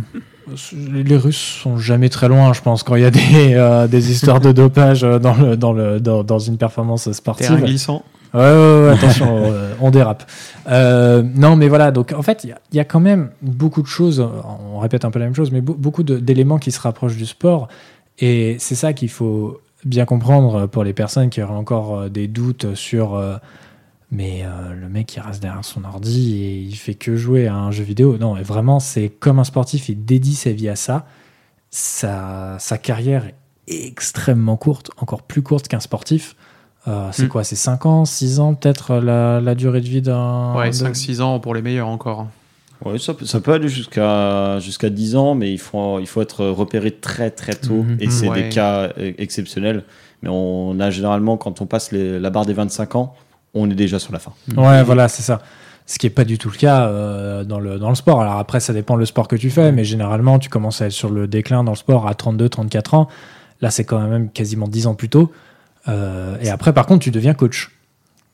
Les 0.77 1.17
Russes 1.17 1.61
sont 1.63 1.79
jamais 1.79 2.09
très 2.09 2.29
loin, 2.29 2.53
je 2.53 2.61
pense, 2.61 2.83
quand 2.83 2.97
il 2.97 3.03
y 3.03 3.07
a 3.07 3.13
des, 3.13 3.55
euh, 3.55 3.87
des 3.87 4.11
histoires 4.11 4.41
de 4.41 4.51
dopage 4.51 5.05
euh, 5.05 5.21
dans, 5.21 5.35
le, 5.35 5.57
dans, 5.57 5.73
le, 5.73 6.01
dans, 6.01 6.39
une 6.41 6.59
performance 6.59 7.11
sportive. 7.13 7.63
glissant. 7.63 8.03
Ouais, 8.35 8.41
ouais, 8.41 8.91
attention, 8.91 9.29
euh, 9.45 9.73
on 9.81 9.93
dérape. 9.93 10.29
non, 10.69 11.55
mais 11.55 11.69
voilà, 11.69 11.93
donc 11.93 12.13
en 12.13 12.23
fait, 12.23 12.43
il 12.43 12.77
y, 12.77 12.81
a 12.81 12.85
quand 12.85 13.01
même 13.01 13.31
beaucoup 13.43 13.81
de 13.81 13.87
choses, 13.87 14.27
on 14.75 14.81
répète 14.81 15.05
un 15.05 15.13
peu 15.13 15.21
la 15.21 15.27
même 15.27 15.37
chose, 15.37 15.53
mais 15.53 15.61
beaucoup 15.61 16.03
d'éléments 16.03 16.59
qui 16.59 16.73
se 16.73 16.81
rapprochent 16.81 17.17
du 17.17 17.27
sport. 17.27 17.69
Et 18.19 18.57
c'est 18.59 18.75
ça 18.75 18.93
qu'il 18.93 19.09
faut 19.09 19.61
bien 19.85 20.05
comprendre 20.05 20.67
pour 20.67 20.83
les 20.83 20.93
personnes 20.93 21.31
qui 21.31 21.41
auraient 21.41 21.55
encore 21.55 22.11
des 22.11 22.27
doutes 22.27 22.75
sur 22.75 23.23
Mais 24.11 24.45
le 24.81 24.89
mec, 24.89 25.17
il 25.17 25.21
reste 25.21 25.43
derrière 25.43 25.65
son 25.65 25.85
ordi 25.85 26.43
et 26.43 26.61
il 26.61 26.77
fait 26.77 26.95
que 26.95 27.17
jouer 27.17 27.49
à 27.49 27.57
un 27.57 27.73
jeu 27.73 27.83
vidéo. 27.83 28.17
Non, 28.17 28.35
vraiment, 28.35 28.79
c'est 28.79 29.09
comme 29.09 29.39
un 29.39 29.45
sportif, 29.45 29.89
il 29.89 30.05
dédie 30.05 30.37
sa 30.37 30.53
vie 30.53 30.69
à 30.69 30.77
ça. 30.77 31.07
Sa, 31.71 32.57
sa 32.61 32.79
carrière 32.79 33.25
est 33.67 33.87
extrêmement 33.87 34.57
courte, 34.57 34.91
encore 34.99 35.23
plus 35.23 35.43
courte 35.43 35.67
qu'un 35.67 35.81
sportif. 35.81 36.37
c'est 36.85 37.25
hmm. 37.25 37.29
quoi 37.29 37.43
C'est 37.43 37.57
5 37.57 37.87
ans, 37.87 38.05
6 38.05 38.39
ans 38.39 38.55
peut-être 38.55 38.97
la, 38.97 39.41
la, 39.41 39.55
durée 39.55 39.81
de 39.81 39.89
vie 39.89 40.03
d'un. 40.03 40.55
Ouais, 40.55 40.71
5-6 40.71 41.21
ans 41.21 41.41
pour 41.41 41.55
les 41.55 41.63
meilleurs 41.63 41.89
encore. 41.89 42.29
Ouais, 42.85 42.99
ça, 42.99 43.15
ça, 43.25 43.41
peut 43.41 43.53
aller 43.53 43.69
jusqu'à 43.69 44.59
jusqu'à 44.61 44.91
10 44.91 45.17
ans, 45.17 45.35
mais 45.35 45.53
il 45.53 45.59
faut, 45.59 46.01
il 46.01 46.07
faut 46.07 46.21
être 46.21 46.45
repéré 46.47 46.91
très 46.91 47.31
très 47.31 47.55
tôt. 47.55 47.83
Mhm. 47.83 47.97
Et 48.01 48.11
c'est 48.11 48.29
des 48.31 48.49
cas 48.51 48.89
e, 48.99 49.15
exceptionnels. 49.19 49.85
Mais 50.23 50.29
on 50.31 50.79
a 50.81 50.91
généralement, 50.91 51.37
quand 51.37 51.61
on 51.61 51.67
passe 51.67 51.93
la 51.93 52.31
barre 52.31 52.47
des 52.47 52.53
25 52.53 52.97
ans, 52.97 53.15
on 53.55 53.71
est 53.71 53.75
déjà 53.75 53.99
sur 53.99 54.13
la 54.13 54.19
fin. 54.19 54.33
Ouais, 54.57 54.83
voilà, 54.83 55.09
c'est 55.09 55.23
ça. 55.23 55.41
Ce 55.87 55.99
qui 55.99 56.07
n'est 56.07 56.11
pas 56.11 56.25
du 56.25 56.39
tout 56.39 56.51
le 56.51 56.57
cas 56.57 56.87
euh, 56.87 57.45
dans, 57.45 57.61
le, 57.61 57.79
dans 57.79 57.91
le 57.91 57.95
sport. 57.95 58.21
Alors 58.23 58.39
après, 58.39 58.61
ça 58.61 58.73
dépend 58.73 58.97
le 58.97 59.05
sport 59.05 59.29
que 59.29 59.37
tu 59.37 59.51
fais, 59.51 59.71
mais 59.71 59.85
généralement, 59.85 60.39
tu 60.39 60.49
commences 60.49 60.81
à 60.81 60.87
être 60.87 60.93
sur 60.93 61.11
le 61.11 61.27
déclin 61.27 61.63
dans 61.63 61.73
le 61.73 61.77
sport 61.77 62.09
à 62.09 62.15
32, 62.15 62.49
34 62.49 62.95
ans. 62.95 63.09
Là, 63.61 63.71
c'est 63.71 63.85
quand 63.85 64.01
même 64.01 64.31
quasiment 64.31 64.67
10 64.67 64.87
ans 64.87 64.95
plus 64.95 65.09
tôt. 65.09 65.31
Euh, 65.89 66.37
et 66.41 66.49
après, 66.49 66.73
par 66.73 66.87
contre, 66.87 67.05
tu 67.05 67.11
deviens 67.11 67.35
coach 67.35 67.71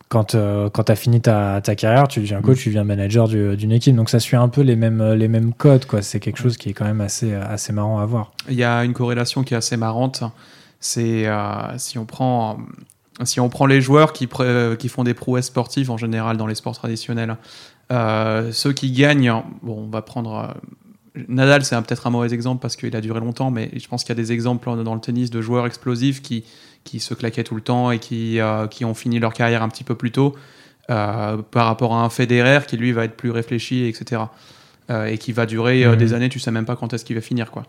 quand, 0.09 0.35
euh, 0.35 0.71
quand 0.71 0.85
tu 0.85 0.93
as 0.93 0.97
fini 0.97 1.21
ta, 1.21 1.61
ta, 1.61 1.75
carrière, 1.75 2.07
tu 2.09 2.21
deviens 2.21 2.41
coach, 2.41 2.59
mm. 2.59 2.63
tu 2.63 2.69
deviens 2.69 2.85
manager 2.85 3.29
d'une 3.29 3.73
équipe. 3.73 3.97
Donc 3.97 4.11
ça 4.11 4.21
suit 4.21 4.37
un 4.37 4.49
peu 4.49 4.61
les 4.61 4.77
mêmes, 4.77 5.15
les 5.15 5.29
mêmes 5.29 5.53
codes. 5.53 5.87
quoi. 5.87 6.03
C'est 6.03 6.21
quelque 6.21 6.39
chose 6.39 6.57
qui 6.57 6.71
est 6.71 6.73
quand 6.73 6.85
même 6.85 7.01
assez, 7.01 7.35
assez 7.35 7.73
marrant 7.73 7.99
à 7.99 8.07
voir. 8.07 8.33
Il 8.49 8.57
y 8.57 8.65
a 8.65 8.85
une 8.85 8.95
corrélation 8.95 9.43
qui 9.43 9.55
est 9.55 9.57
assez 9.57 9.77
marrante. 9.77 10.23
C'est 10.81 11.29
euh, 11.29 11.77
si, 11.77 11.99
on 11.99 12.07
prend, 12.07 12.59
si 13.25 13.41
on 13.41 13.49
prend 13.49 13.67
les 13.67 13.81
joueurs 13.81 14.13
qui, 14.13 14.29
qui 14.79 14.89
font 14.89 15.05
des 15.05 15.15
prouesses 15.15 15.47
sportives 15.47 15.91
en 15.91 15.97
général 15.97 16.37
dans 16.37 16.47
les 16.47 16.55
sports 16.55 16.75
traditionnels, 16.75 17.37
euh, 17.93 18.53
ceux 18.53 18.73
qui 18.73 18.93
gagnent, 18.93 19.43
bon, 19.63 19.85
on 19.87 19.91
va 19.91 20.03
prendre. 20.03 20.55
Nadal, 21.29 21.65
c'est 21.65 21.77
peut-être 21.83 22.07
un 22.07 22.11
mauvais 22.11 22.33
exemple 22.33 22.63
parce 22.63 22.77
qu'il 22.77 22.95
a 22.95 23.01
duré 23.01 23.21
longtemps, 23.21 23.51
mais 23.51 23.71
je 23.77 23.87
pense 23.89 24.05
qu'il 24.05 24.11
y 24.11 24.19
a 24.19 24.23
des 24.23 24.33
exemples 24.33 24.83
dans 24.85 24.95
le 24.95 25.01
tennis 25.01 25.31
de 25.31 25.41
joueurs 25.41 25.67
explosifs 25.67 26.23
qui, 26.23 26.45
qui 26.85 27.01
se 27.01 27.15
claquaient 27.15 27.45
tout 27.45 27.55
le 27.55 27.61
temps 27.61 27.91
et 27.91 27.99
qui, 27.99 28.41
euh, 28.41 28.67
qui 28.67 28.85
ont 28.85 28.95
fini 28.95 29.19
leur 29.19 29.33
carrière 29.33 29.63
un 29.63 29.69
petit 29.69 29.85
peu 29.85 29.95
plus 29.95 30.13
tôt, 30.13 30.35
euh, 30.91 31.39
par 31.39 31.67
rapport 31.67 31.95
à 31.95 32.03
un 32.05 32.11
Federer 32.11 32.61
qui 32.67 32.77
lui 32.77 32.93
va 32.93 33.05
être 33.05 33.17
plus 33.17 33.31
réfléchi, 33.31 33.87
etc. 33.87 34.23
Euh, 34.91 35.07
et 35.07 35.19
qui 35.19 35.33
va 35.33 35.47
durer 35.47 35.87
mhm. 35.87 35.97
des 35.97 36.15
années, 36.15 36.29
tu 36.29 36.41
sais 36.41 36.51
même 36.51 36.65
pas 36.65 36.77
quand 36.77 36.93
est-ce 36.93 37.05
qu'il 37.05 37.17
va 37.17 37.23
finir. 37.23 37.51
quoi. 37.51 37.65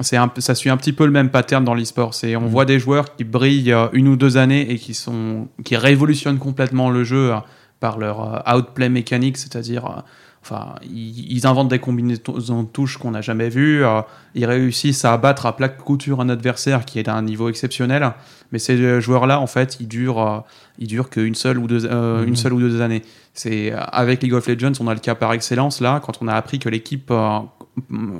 C'est 0.00 0.18
ça 0.38 0.54
suit 0.54 0.70
un 0.70 0.76
petit 0.76 0.92
peu 0.92 1.04
le 1.04 1.12
même 1.12 1.30
pattern 1.30 1.64
dans 1.64 1.74
l'e-sport. 1.74 2.14
C'est 2.14 2.36
on 2.36 2.42
mhm. 2.42 2.48
voit 2.48 2.64
des 2.64 2.78
joueurs 2.78 3.14
qui 3.16 3.24
brillent 3.24 3.74
une 3.92 4.08
ou 4.08 4.16
deux 4.16 4.36
années 4.36 4.70
et 4.70 4.78
qui 4.78 4.94
sont 4.94 5.48
qui 5.64 5.76
révolutionnent 5.76 6.38
complètement 6.38 6.90
le 6.90 7.04
jeu 7.04 7.32
par 7.80 7.98
leur 7.98 8.44
outplay 8.46 8.88
mécanique, 8.88 9.36
c'est-à-dire 9.36 10.04
Enfin, 10.42 10.74
ils, 10.82 11.46
inventent 11.46 11.68
des 11.68 11.78
combinaisons 11.78 12.62
de 12.62 12.68
touches 12.68 12.96
qu'on 12.96 13.10
n'a 13.10 13.20
jamais 13.20 13.50
vues. 13.50 13.84
Euh, 13.84 14.00
ils 14.34 14.46
réussissent 14.46 15.04
à 15.04 15.12
abattre 15.12 15.44
à 15.44 15.54
plaque 15.54 15.76
couture 15.76 16.20
un 16.20 16.30
adversaire 16.30 16.86
qui 16.86 16.98
est 16.98 17.08
à 17.08 17.14
un 17.14 17.22
niveau 17.22 17.50
exceptionnel. 17.50 18.10
Mais 18.50 18.58
ces 18.58 19.00
joueurs-là, 19.02 19.38
en 19.38 19.46
fait, 19.46 19.76
ils 19.80 19.88
durent, 19.88 20.26
euh, 20.26 20.40
ils 20.78 20.86
durent 20.86 21.10
qu'une 21.10 21.34
seule 21.34 21.58
ou 21.58 21.66
deux, 21.66 21.84
euh, 21.84 22.24
une 22.24 22.30
mhm. 22.30 22.36
seule 22.36 22.54
ou 22.54 22.58
deux 22.58 22.80
années. 22.80 23.02
C'est 23.34 23.72
avec 23.72 24.22
League 24.22 24.32
of 24.32 24.48
Legends, 24.48 24.72
on 24.80 24.88
a 24.88 24.94
le 24.94 25.00
cas 25.00 25.14
par 25.14 25.32
excellence 25.34 25.80
là, 25.80 26.00
quand 26.02 26.20
on 26.22 26.26
a 26.26 26.34
appris 26.34 26.58
que 26.58 26.68
l'équipe 26.68 27.12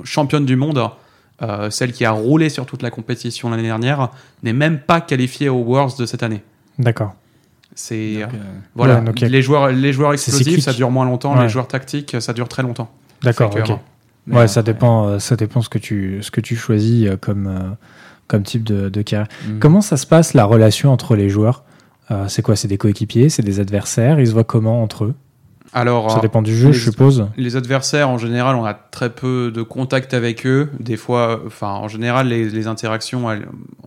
championne 0.03 0.45
du 0.45 0.55
monde, 0.55 0.81
celle 1.69 1.91
qui 1.91 2.05
a 2.05 2.11
roulé 2.11 2.49
sur 2.49 2.65
toute 2.65 2.83
la 2.83 2.91
compétition 2.91 3.49
l'année 3.49 3.63
dernière, 3.63 4.09
n'est 4.43 4.53
même 4.53 4.79
pas 4.79 5.01
qualifiée 5.01 5.49
aux 5.49 5.63
Worlds 5.63 5.97
de 5.97 6.05
cette 6.05 6.23
année. 6.23 6.43
D'accord. 6.77 7.13
C'est 7.73 8.21
euh, 8.21 8.27
voilà, 8.75 9.01
les 9.21 9.41
joueurs 9.41 9.69
les 9.69 9.93
joueurs 9.93 10.11
explosifs 10.11 10.59
ça 10.59 10.73
dure 10.73 10.91
moins 10.91 11.05
longtemps, 11.05 11.41
les 11.41 11.47
joueurs 11.47 11.69
tactiques 11.69 12.17
ça 12.19 12.33
dure 12.33 12.49
très 12.49 12.63
longtemps. 12.63 12.91
D'accord, 13.21 13.55
ok. 13.55 13.71
ouais, 14.27 14.47
ça 14.49 14.61
dépend 14.61 15.07
euh, 15.07 15.19
ça 15.19 15.37
dépend 15.37 15.61
ce 15.61 15.69
que 15.69 15.77
tu 15.77 16.21
ce 16.21 16.31
que 16.31 16.41
tu 16.41 16.57
choisis 16.57 17.07
euh, 17.07 17.15
comme 17.15 17.77
comme 18.27 18.43
type 18.43 18.65
de, 18.65 18.89
de 18.89 19.01
carrière. 19.01 19.29
Mm. 19.47 19.59
Comment 19.59 19.79
ça 19.79 19.95
se 19.95 20.05
passe 20.05 20.33
la 20.33 20.43
relation 20.43 20.91
entre 20.91 21.15
les 21.15 21.29
joueurs? 21.29 21.63
C'est 22.27 22.41
quoi? 22.41 22.57
C'est 22.57 22.67
des 22.67 22.77
coéquipiers, 22.77 23.29
c'est 23.29 23.41
des 23.41 23.61
adversaires? 23.61 24.19
Ils 24.19 24.27
se 24.27 24.33
voient 24.33 24.43
comment 24.43 24.83
entre 24.83 25.05
eux? 25.05 25.15
Alors, 25.73 26.11
ça 26.11 26.19
dépend 26.19 26.41
du 26.41 26.55
jeu, 26.55 26.71
je 26.71 26.83
suppose. 26.83 27.27
Les 27.37 27.55
adversaires, 27.55 28.09
en 28.09 28.17
général, 28.17 28.55
on 28.55 28.65
a 28.65 28.73
très 28.73 29.09
peu 29.09 29.51
de 29.53 29.61
contact 29.61 30.13
avec 30.13 30.45
eux. 30.45 30.69
Des 30.79 30.97
fois, 30.97 31.41
enfin, 31.45 31.69
en 31.69 31.87
général, 31.87 32.27
les, 32.27 32.49
les 32.49 32.67
interactions, 32.67 33.27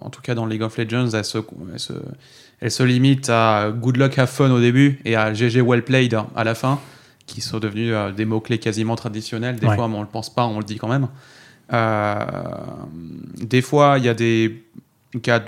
en 0.00 0.10
tout 0.10 0.22
cas 0.22 0.34
dans 0.34 0.46
League 0.46 0.62
of 0.62 0.76
Legends, 0.78 1.10
elles 1.10 1.24
se, 1.24 1.38
elles 1.72 1.80
se, 1.80 1.92
elle 2.60 2.70
se 2.70 2.82
limite 2.82 3.28
à 3.28 3.70
Good 3.70 3.98
Luck 3.98 4.18
Have 4.18 4.30
Fun 4.30 4.50
au 4.50 4.60
début 4.60 4.98
et 5.04 5.16
à 5.16 5.34
GG 5.34 5.60
Well 5.60 5.84
Played 5.84 6.18
à 6.34 6.44
la 6.44 6.54
fin, 6.54 6.80
qui 7.26 7.42
sont 7.42 7.58
devenus 7.58 7.92
euh, 7.92 8.12
des 8.12 8.24
mots-clés 8.24 8.58
quasiment 8.58 8.96
traditionnels. 8.96 9.56
Des 9.56 9.66
fois, 9.66 9.86
mais 9.88 9.96
on 9.96 10.02
le 10.02 10.08
pense 10.08 10.34
pas, 10.34 10.46
on 10.46 10.58
le 10.58 10.64
dit 10.64 10.76
quand 10.76 10.88
même. 10.88 11.08
Euh, 11.72 12.24
des 13.42 13.62
fois, 13.62 13.96
il 13.98 14.04
y 14.04 14.08
a 14.08 14.14
des 14.14 14.64
cas 15.22 15.42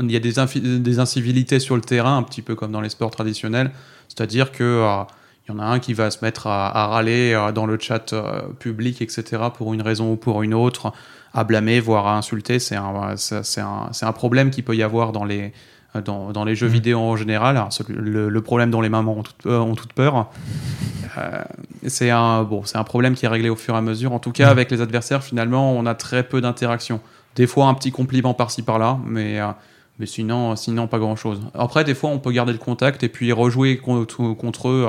il 0.00 0.10
y 0.10 0.16
a 0.16 0.20
des, 0.20 0.32
des, 0.78 0.98
incivilités 0.98 1.60
sur 1.60 1.76
le 1.76 1.82
terrain, 1.82 2.16
un 2.16 2.22
petit 2.22 2.42
peu 2.42 2.54
comme 2.54 2.72
dans 2.72 2.80
les 2.80 2.88
sports 2.88 3.10
traditionnels. 3.10 3.70
C'est-à-dire 4.08 4.52
que 4.52 4.62
euh, 4.64 5.02
il 5.46 5.52
y 5.52 5.54
en 5.54 5.58
a 5.58 5.64
un 5.64 5.78
qui 5.78 5.92
va 5.92 6.10
se 6.10 6.24
mettre 6.24 6.46
à, 6.46 6.86
râler 6.86 7.50
dans 7.54 7.66
le 7.66 7.78
chat 7.78 8.14
public, 8.60 9.02
etc., 9.02 9.42
pour 9.52 9.74
une 9.74 9.82
raison 9.82 10.12
ou 10.12 10.16
pour 10.16 10.42
une 10.42 10.54
autre, 10.54 10.92
à 11.34 11.44
blâmer, 11.44 11.80
voire 11.80 12.06
à 12.06 12.16
insulter. 12.16 12.58
C'est 12.58 12.76
un, 12.76 13.16
c'est 13.16 13.60
un, 13.60 13.90
un, 14.00 14.12
problème 14.12 14.50
qui 14.50 14.62
peut 14.62 14.76
y 14.76 14.82
avoir 14.82 15.12
dans 15.12 15.24
les, 15.24 15.52
dans, 16.00 16.32
dans 16.32 16.44
les 16.44 16.54
jeux 16.54 16.68
mm. 16.68 16.72
vidéo 16.72 17.00
en 17.00 17.16
général. 17.16 17.62
le, 17.88 18.40
problème 18.40 18.70
dont 18.70 18.80
les 18.80 18.88
mamans 18.88 19.18
ont, 19.18 19.22
tout, 19.22 19.48
euh, 19.48 19.58
ont 19.58 19.74
toute 19.74 19.92
peur. 19.92 20.30
Euh, 21.18 21.42
c'est 21.86 22.10
un, 22.10 22.42
bon, 22.42 22.62
un 22.74 22.84
problème 22.84 23.14
qui 23.14 23.26
est 23.26 23.28
réglé 23.28 23.50
au 23.50 23.56
fur 23.56 23.74
et 23.74 23.78
à 23.78 23.82
mesure. 23.82 24.12
En 24.12 24.18
tout 24.18 24.32
cas, 24.32 24.46
mm. 24.46 24.50
avec 24.50 24.70
les 24.70 24.80
adversaires, 24.80 25.22
finalement, 25.22 25.72
on 25.72 25.86
a 25.86 25.94
très 25.94 26.22
peu 26.22 26.40
d'interaction. 26.40 27.00
Des 27.36 27.46
fois, 27.46 27.66
un 27.66 27.74
petit 27.74 27.92
compliment 27.92 28.34
par-ci 28.34 28.62
par-là, 28.62 28.98
mais, 29.06 29.40
euh, 29.40 29.48
mais 29.98 30.06
sinon, 30.06 30.56
sinon, 30.56 30.86
pas 30.86 30.98
grand-chose. 30.98 31.40
Après, 31.54 31.84
des 31.84 31.94
fois, 31.94 32.10
on 32.10 32.18
peut 32.18 32.32
garder 32.32 32.52
le 32.52 32.58
contact 32.58 33.02
et 33.02 33.08
puis 33.08 33.32
rejouer 33.32 33.78
contre, 33.78 34.34
contre 34.34 34.68
eux 34.68 34.86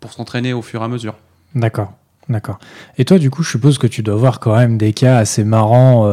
pour 0.00 0.12
s'entraîner 0.12 0.52
au 0.52 0.62
fur 0.62 0.82
et 0.82 0.84
à 0.84 0.88
mesure. 0.88 1.14
D'accord, 1.54 1.92
d'accord. 2.28 2.58
Et 2.98 3.04
toi, 3.04 3.18
du 3.18 3.30
coup, 3.30 3.42
je 3.42 3.50
suppose 3.50 3.78
que 3.78 3.86
tu 3.86 4.02
dois 4.02 4.16
voir 4.16 4.40
quand 4.40 4.56
même 4.56 4.78
des 4.78 4.92
cas 4.92 5.16
assez 5.18 5.44
marrants 5.44 6.06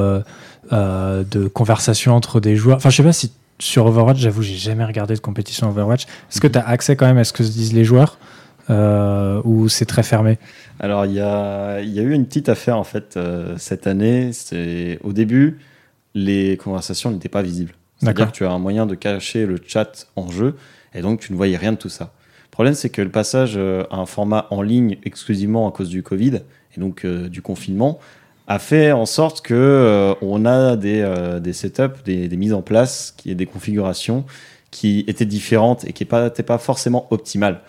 de 0.71 1.47
conversation 1.47 2.15
entre 2.15 2.39
des 2.39 2.55
joueurs. 2.55 2.77
Enfin, 2.77 2.89
je 2.89 2.97
sais 2.97 3.03
pas 3.03 3.13
si 3.13 3.33
sur 3.59 3.85
Overwatch, 3.85 4.17
j'avoue, 4.17 4.41
j'ai 4.41 4.55
jamais 4.55 4.85
regardé 4.85 5.15
de 5.15 5.19
compétition 5.19 5.69
Overwatch. 5.69 6.03
Est-ce 6.03 6.41
que 6.41 6.47
tu 6.47 6.57
as 6.57 6.67
accès 6.67 6.95
quand 6.95 7.05
même 7.05 7.17
à 7.17 7.23
ce 7.23 7.33
que 7.33 7.43
se 7.43 7.51
disent 7.51 7.73
les 7.73 7.85
joueurs 7.85 8.17
euh, 8.69 9.41
ou 9.43 9.69
c'est 9.69 9.85
très 9.85 10.03
fermé? 10.03 10.37
Alors, 10.79 11.05
il 11.05 11.13
y 11.13 11.19
a, 11.19 11.81
y 11.81 11.99
a, 11.99 12.01
eu 12.01 12.13
une 12.13 12.25
petite 12.25 12.49
affaire 12.49 12.77
en 12.77 12.83
fait 12.83 13.15
euh, 13.15 13.55
cette 13.57 13.87
année. 13.87 14.31
C'est 14.33 14.99
au 15.03 15.13
début, 15.13 15.59
les 16.13 16.57
conversations 16.57 17.11
n'étaient 17.11 17.29
pas 17.29 17.41
visibles. 17.41 17.73
C'est-à-dire 17.97 18.31
que 18.31 18.35
tu 18.35 18.45
as 18.45 18.51
un 18.51 18.59
moyen 18.59 18.85
de 18.85 18.95
cacher 18.95 19.45
le 19.45 19.57
chat 19.65 20.07
en 20.17 20.29
jeu 20.29 20.57
et 20.93 21.01
donc 21.01 21.21
tu 21.21 21.31
ne 21.31 21.37
voyais 21.37 21.55
rien 21.55 21.71
de 21.71 21.77
tout 21.77 21.89
ça. 21.89 22.11
Le 22.53 22.55
problème, 22.55 22.75
c'est 22.75 22.89
que 22.89 23.01
le 23.01 23.09
passage 23.09 23.53
euh, 23.57 23.83
à 23.89 23.97
un 23.97 24.05
format 24.05 24.47
en 24.51 24.61
ligne 24.61 24.97
exclusivement 25.03 25.67
à 25.67 25.71
cause 25.71 25.89
du 25.89 26.03
Covid 26.03 26.41
et 26.75 26.79
donc 26.79 27.05
du 27.05 27.41
confinement 27.41 27.99
a 28.47 28.59
fait 28.59 28.91
en 28.91 29.05
sorte 29.05 29.41
que 29.41 29.53
euh, 29.53 30.13
on 30.21 30.45
a 30.45 30.75
des, 30.75 31.01
euh, 31.01 31.39
des 31.39 31.53
setups, 31.53 32.03
des, 32.05 32.27
des, 32.27 32.37
mises 32.37 32.53
en 32.53 32.61
place, 32.61 33.13
qui 33.15 33.33
des 33.35 33.45
configurations 33.45 34.25
qui 34.71 35.05
étaient 35.07 35.25
différentes 35.25 35.85
et 35.85 35.93
qui 35.93 36.03
n'étaient 36.03 36.43
pas, 36.43 36.57
pas 36.57 36.57
forcément 36.57 37.07
optimales. 37.11 37.61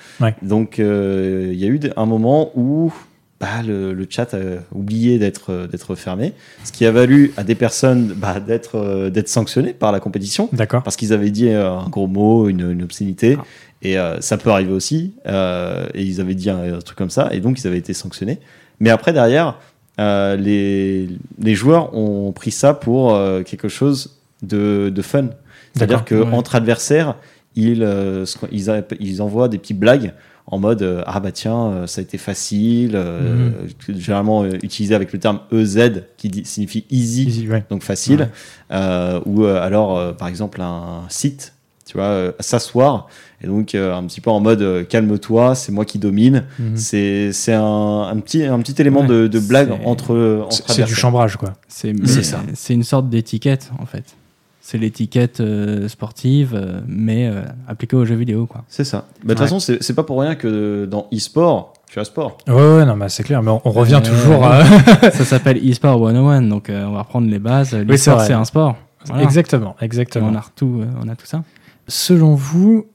Donc 0.43 0.78
euh, 0.78 1.51
il 1.53 1.59
y 1.59 1.64
a 1.64 1.68
eu 1.68 1.78
un 1.97 2.07
moment 2.07 2.51
où 2.55 2.93
bah, 3.41 3.62
le, 3.66 3.93
le, 3.93 4.07
chat 4.09 4.32
a 4.32 4.39
oublié 4.74 5.18
d'être 5.18 5.68
d'être 5.70 5.95
fermé, 5.97 6.32
ce 6.64 6.72
qui 6.72 6.87
a 6.87 6.91
valu 6.91 7.35
à 7.37 7.45
des 7.45 7.55
personnes 7.55 8.14
bah, 8.16 8.41
d'être 8.41 9.11
d'être 9.11 9.28
sanctionnées 9.28 9.74
par 9.74 9.93
la 9.93 10.01
compétition, 10.01 10.49
parce 10.82 10.97
qu'ils 10.97 11.12
avaient 11.12 11.30
dit 11.30 11.51
un 11.51 11.89
gros 11.91 12.07
mot, 12.07 12.49
une, 12.49 12.70
une 12.70 12.82
obscénité. 12.82 13.37
Ah. 13.39 13.45
Et 13.85 13.97
ça 14.20 14.39
peut 14.39 14.51
arriver 14.51 14.72
aussi. 14.72 15.14
et 15.26 16.03
ils 16.03 16.20
avaient 16.20 16.35
dit 16.35 16.51
un, 16.51 16.74
un, 16.74 16.78
truc 16.78 16.97
comme 16.97 17.11
ça, 17.11 17.28
et 17.32 17.41
donc 17.41 17.61
ils 17.61 17.66
avaient 17.66 17.78
été 17.78 17.93
sanctionnés. 17.93 18.41
Mais 18.80 18.91
après, 18.91 19.12
derrière, 19.12 19.59
euh, 20.01 20.37
les, 20.37 21.09
les, 21.39 21.55
joueurs 21.55 21.95
ont 21.97 22.32
pris 22.32 22.51
ça 22.51 22.74
pour 22.74 23.14
euh, 23.14 23.43
quelque 23.43 23.68
chose 23.68 24.18
de, 24.43 24.91
de 24.95 25.03
fun. 25.03 25.28
C'est-à-dire 25.74 26.05
qu'entre 26.05 26.57
adversaires, 26.57 27.16
ils, 27.55 27.82
euh, 27.82 28.24
ils, 28.51 28.85
ils, 28.99 29.22
envoient 29.22 29.49
des 29.49 29.59
petites 29.59 29.78
blagues 29.78 30.12
en 30.47 30.59
mode 30.59 31.03
Ah 31.07 31.20
bah 31.20 31.32
tiens, 31.32 31.87
ça 31.87 32.01
a 32.01 32.03
été 32.03 32.18
facile, 32.18 32.97
mhm. 32.97 33.99
généralement 33.99 34.45
utilisé 34.45 34.95
avec 34.95 35.12
le 35.12 35.18
terme 35.18 35.41
EZ 35.53 36.03
qui 36.16 36.43
signifie 36.45 36.85
easy, 36.91 37.49
donc 37.70 37.82
facile. 37.82 38.28
ou 38.70 39.45
alors, 39.45 40.16
par 40.16 40.28
exemple, 40.28 40.61
un 40.61 41.05
site, 41.09 41.54
tu 41.85 41.97
vois, 41.97 42.32
s'asseoir 42.41 43.09
et 43.45 43.47
donc, 43.47 43.74
euh, 43.74 43.95
un 43.95 44.05
petit 44.05 44.22
peu 44.22 44.30
en 44.30 44.41
mode 44.41 44.62
euh, 44.62 44.85
calme-toi, 44.85 45.55
c'est 45.55 45.70
moi 45.70 45.85
qui 45.85 45.99
domine. 45.99 46.45
Mhm. 46.59 46.76
C'est 46.76 47.53
un, 47.53 48.09
un, 48.11 48.16
petit, 48.20 48.45
un 48.45 48.59
petit 48.61 48.80
élément 48.80 49.05
de, 49.05 49.26
de, 49.26 49.39
blague 49.39 49.70
entre. 49.85 50.45
entre 50.47 50.70
c'est 50.70 50.85
du 50.85 50.95
chambrage, 50.95 51.37
quoi. 51.37 51.53
C'est 51.68 51.95
ça. 52.22 52.41
C'est 52.55 52.72
une 52.72 52.85
sorte 52.85 53.11
d'étiquette, 53.11 53.70
en 53.78 53.85
fait. 53.85 54.16
c'est 54.62 54.78
l'étiquette 54.78 55.43
sportive, 55.89 56.82
mais 56.89 57.30
appliquée 57.68 57.97
aux 57.97 58.07
jeux 58.07 58.14
vidéo. 58.14 58.47
quoi. 58.47 58.64
C'est 58.68 58.85
ça. 58.85 59.07
De 59.22 59.28
toute 59.28 59.39
façon, 59.39 59.61
c'est 59.61 59.95
pas 59.95 60.05
pour 60.05 60.20
rien 60.20 60.37
que 60.37 60.87
dans 60.87 61.07
e-sport, 61.12 61.74
tu 61.91 62.01
as 62.01 62.05
sport. 62.05 62.39
Ouais, 62.49 62.55
ouais, 62.55 62.87
non, 62.87 62.97
mais 62.97 63.11
c'est 63.11 63.24
clair, 63.24 63.43
mais 63.43 63.51
on, 63.51 63.70
revient 63.70 64.01
toujours 64.03 64.45
à. 64.47 64.64
ça 65.11 65.24
s'appelle 65.24 65.59
e-sport 65.59 65.99
101, 65.99 66.43
donc 66.43 66.70
on 66.70 66.93
va 66.93 67.03
reprendre 67.03 67.28
les 67.28 67.39
bases. 67.39 67.74
L'e-sport, 67.74 68.22
c'est 68.22 68.32
un 68.32 68.47
sport. 68.47 68.76
Exactement, 69.20 69.76
exactement. 69.82 70.30
on 70.32 70.37
a, 70.37 70.45
tout, 70.57 70.82
on 71.03 71.09
a 71.09 71.14
tout 71.14 71.26
ça. 71.26 71.43
Selon 71.87 72.35
vous, 72.35 72.87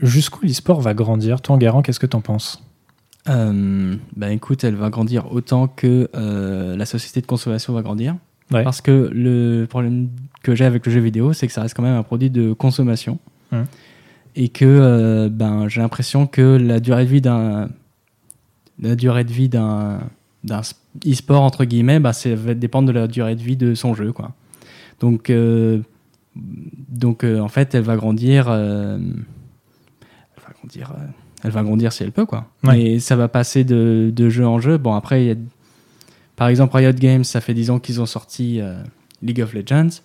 jusqu'où 0.00 0.44
l'e-sport 0.44 0.80
va 0.80 0.94
grandir? 0.94 1.40
Toi, 1.40 1.56
Garant, 1.58 1.82
qu'est-ce 1.82 2.00
que 2.00 2.06
tu 2.06 2.16
en 2.16 2.20
penses? 2.20 2.62
Euh, 3.28 3.96
bah 4.16 4.32
écoute, 4.32 4.64
elle 4.64 4.74
va 4.74 4.90
grandir 4.90 5.30
autant 5.32 5.68
que 5.68 6.08
euh, 6.14 6.76
la 6.76 6.86
société 6.86 7.20
de 7.20 7.26
consommation 7.26 7.72
va 7.72 7.82
grandir. 7.82 8.16
Parce 8.50 8.80
que 8.80 9.10
le 9.12 9.66
problème 9.66 10.08
que 10.42 10.54
j'ai 10.54 10.64
avec 10.64 10.86
le 10.86 10.92
jeu 10.92 11.00
vidéo, 11.00 11.34
c'est 11.34 11.46
que 11.46 11.52
ça 11.52 11.60
reste 11.60 11.74
quand 11.74 11.82
même 11.82 11.96
un 11.96 12.02
produit 12.02 12.30
de 12.30 12.54
consommation. 12.54 13.18
Hum. 13.52 13.66
Et 14.36 14.48
que 14.48 14.64
euh, 14.64 15.28
ben, 15.30 15.68
j'ai 15.68 15.82
l'impression 15.82 16.26
que 16.26 16.56
la 16.56 16.80
durée 16.80 17.04
de 17.04 17.10
vie 17.10 17.20
d'un 17.20 17.68
la 18.80 18.94
durée 18.94 19.24
de 19.24 19.32
vie 19.32 19.48
d'un 19.48 20.00
d'un 20.44 20.62
e-sport 21.06 21.42
entre 21.42 21.64
guillemets, 21.64 21.98
bah, 21.98 22.12
ça 22.12 22.34
va 22.34 22.54
dépendre 22.54 22.88
de 22.88 22.92
la 22.92 23.06
durée 23.06 23.34
de 23.34 23.42
vie 23.42 23.56
de 23.56 23.74
son 23.74 23.94
jeu, 23.94 24.12
quoi. 24.12 24.32
Donc 25.00 25.30
donc 26.88 27.24
en 27.24 27.48
fait, 27.48 27.74
elle 27.74 27.82
va 27.82 27.96
grandir. 27.96 28.50
elle 28.50 29.24
va 30.36 30.52
grandir 30.58 30.92
elle 31.44 31.50
va 31.50 31.62
grandir 31.62 31.92
si 31.92 32.02
elle 32.02 32.12
peut, 32.12 32.26
quoi. 32.26 32.46
Et 32.74 32.98
ça 32.98 33.16
va 33.16 33.28
passer 33.28 33.64
de, 33.64 34.12
de, 34.14 34.28
jeu 34.28 34.46
en 34.46 34.58
jeu. 34.58 34.76
Bon, 34.76 34.94
après, 34.94 35.24
y 35.24 35.30
a, 35.30 35.36
par 36.38 36.48
exemple, 36.48 36.76
Riot 36.76 36.92
Games, 36.92 37.24
ça 37.24 37.40
fait 37.40 37.54
10 37.54 37.70
ans 37.70 37.78
qu'ils 37.78 38.00
ont 38.00 38.06
sorti 38.06 38.60
euh, 38.60 38.80
League 39.22 39.40
of 39.40 39.54
Legends. 39.54 40.00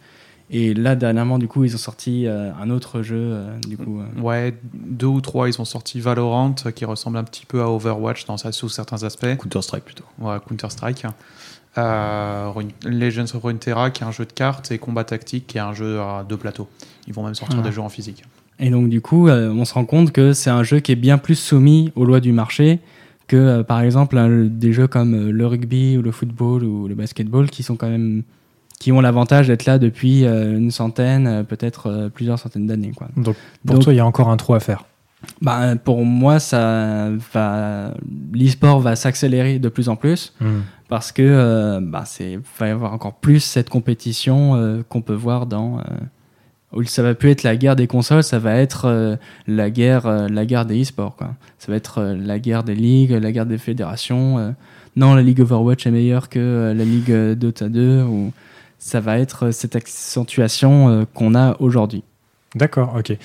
Et 0.50 0.74
là, 0.74 0.96
dernièrement, 0.96 1.40
du 1.40 1.48
coup, 1.48 1.64
ils 1.64 1.74
ont 1.74 1.80
sorti 1.80 2.28
euh, 2.28 2.52
un 2.56 2.70
autre 2.70 3.02
jeu. 3.02 3.18
Euh, 3.18 3.60
du 3.68 3.78
coup, 3.78 4.02
Ouais, 4.20 4.54
deux 4.74 5.08
ou 5.08 5.22
trois, 5.22 5.48
ils 5.48 5.60
ont 5.62 5.66
sorti 5.66 6.00
Valorant, 6.00 6.54
qui 6.76 6.86
ressemble 6.86 7.18
un 7.18 7.24
petit 7.24 7.46
peu 7.46 7.62
à 7.62 7.70
Overwatch 7.70 8.26
dans, 8.26 8.38
sous 8.38 8.70
certains 8.70 9.04
aspects. 9.04 9.38
Counter-Strike 9.38 9.86
plutôt. 9.86 10.06
Ouais, 10.20 10.38
Counter-Strike. 10.48 11.06
Legends 11.76 13.36
of 13.36 13.44
Runeterra, 13.44 13.90
qui 13.92 14.04
est 14.04 14.06
un 14.06 14.12
jeu 14.12 14.26
de 14.26 14.34
cartes, 14.34 14.72
et 14.72 14.78
Combat 14.78 15.04
Tactique, 15.04 15.48
qui 15.48 15.58
est 15.58 15.62
un 15.62 15.74
jeu 15.74 16.00
à 16.00 16.26
deux 16.28 16.38
plateaux. 16.38 16.70
Ils 17.08 17.14
vont 17.14 17.24
même 17.24 17.36
sortir 17.36 17.62
des 17.62 17.72
jeux 17.72 17.82
en 17.82 17.90
physique. 17.90 18.24
Et 18.60 18.70
donc, 18.70 18.90
du 18.90 19.02
coup, 19.02 19.28
euh, 19.28 19.52
on 19.52 19.66
se 19.66 19.74
rend 19.74 19.86
compte 19.86 20.12
que 20.12 20.34
c'est 20.34 20.50
un 20.50 20.64
jeu 20.64 20.80
qui 20.80 20.92
est 20.92 20.98
bien 20.98 21.18
plus 21.18 21.36
soumis 21.36 21.92
aux 21.96 22.06
lois 22.06 22.20
du 22.20 22.32
marché 22.32 22.80
que, 23.28 23.36
euh, 23.36 23.64
par 23.64 23.82
exemple, 23.82 24.18
des 24.50 24.74
jeux 24.74 24.88
comme 24.88 25.14
euh, 25.16 25.32
le 25.32 25.48
rugby 25.48 25.98
ou 25.98 26.02
le 26.02 26.12
football 26.12 26.64
ou 26.64 26.88
le 26.88 26.96
basketball 26.96 27.50
qui 27.50 27.64
sont 27.64 27.76
quand 27.76 27.90
même 27.90 28.24
qui 28.80 28.92
ont 28.92 29.00
l'avantage 29.00 29.48
d'être 29.48 29.66
là 29.66 29.80
depuis 29.80 30.26
une 30.26 30.70
centaine, 30.70 31.46
peut-être 31.48 32.10
plusieurs 32.14 32.38
centaines 32.38 32.68
d'années. 32.68 32.92
Quoi. 32.94 33.08
Donc, 33.16 33.38
pour 33.66 33.80
toi, 33.80 33.94
il 33.94 33.96
y 33.96 34.00
a 34.02 34.06
encore 34.06 34.28
un 34.28 34.36
trou 34.36 34.56
à 34.56 34.60
faire 34.60 34.84
bah, 35.42 35.78
Pour 35.78 36.04
moi, 36.04 36.40
ça 36.40 37.10
va... 37.34 37.94
l'e-sport 38.34 38.82
va 38.82 38.98
s'accélérer 38.98 39.58
de 39.60 39.70
plus 39.70 39.88
en 39.88 39.96
plus 39.96 40.34
hmm. 40.42 40.60
Parce 40.94 41.12
que 41.12 41.80
bah, 41.82 42.04
c'est 42.06 42.40
va 42.60 42.68
y 42.68 42.70
avoir 42.70 42.94
encore 42.94 43.16
plus 43.16 43.40
cette 43.40 43.68
compétition 43.68 44.84
qu'on 44.90 45.02
peut 45.02 45.16
voir 45.16 45.48
dans 45.48 45.82
ça 46.86 47.04
va 47.04 47.14
plus 47.14 47.30
être 47.30 47.44
la 47.44 47.56
guerre 47.56 47.76
des 47.76 47.88
consoles, 47.88 48.24
ça 48.24 48.40
va 48.40 48.56
être 48.56 48.86
euh, 48.86 49.16
la 49.48 49.70
guerre, 49.70 50.06
euh, 50.06 50.28
la 50.28 50.46
guerre 50.46 50.66
des 50.66 50.82
e-sports. 50.82 51.18
Ça 51.60 51.72
va 51.72 51.76
être 51.76 52.00
euh, 52.00 52.18
la 52.18 52.40
guerre 52.40 52.64
des 52.64 52.76
ligues, 52.76 53.12
la 53.12 53.32
guerre 53.32 53.46
des 53.46 53.58
fédérations. 53.58 54.56
non, 54.96 55.14
la 55.14 55.22
ligue 55.22 55.42
Overwatch 55.42 55.86
est 55.86 55.92
meilleure 55.92 56.30
que 56.30 56.74
la 56.76 56.84
ligue 56.84 57.14
Dota 57.34 57.70
2. 57.70 58.04
Ou 58.04 58.32
ça 58.80 59.00
va 59.00 59.20
être 59.20 59.52
cette 59.52 59.76
accentuation 59.76 61.06
qu'on 61.14 61.36
a 61.36 61.56
aujourd'hui. 61.60 62.04
D'accord, 62.56 62.96
ok. 62.98 63.18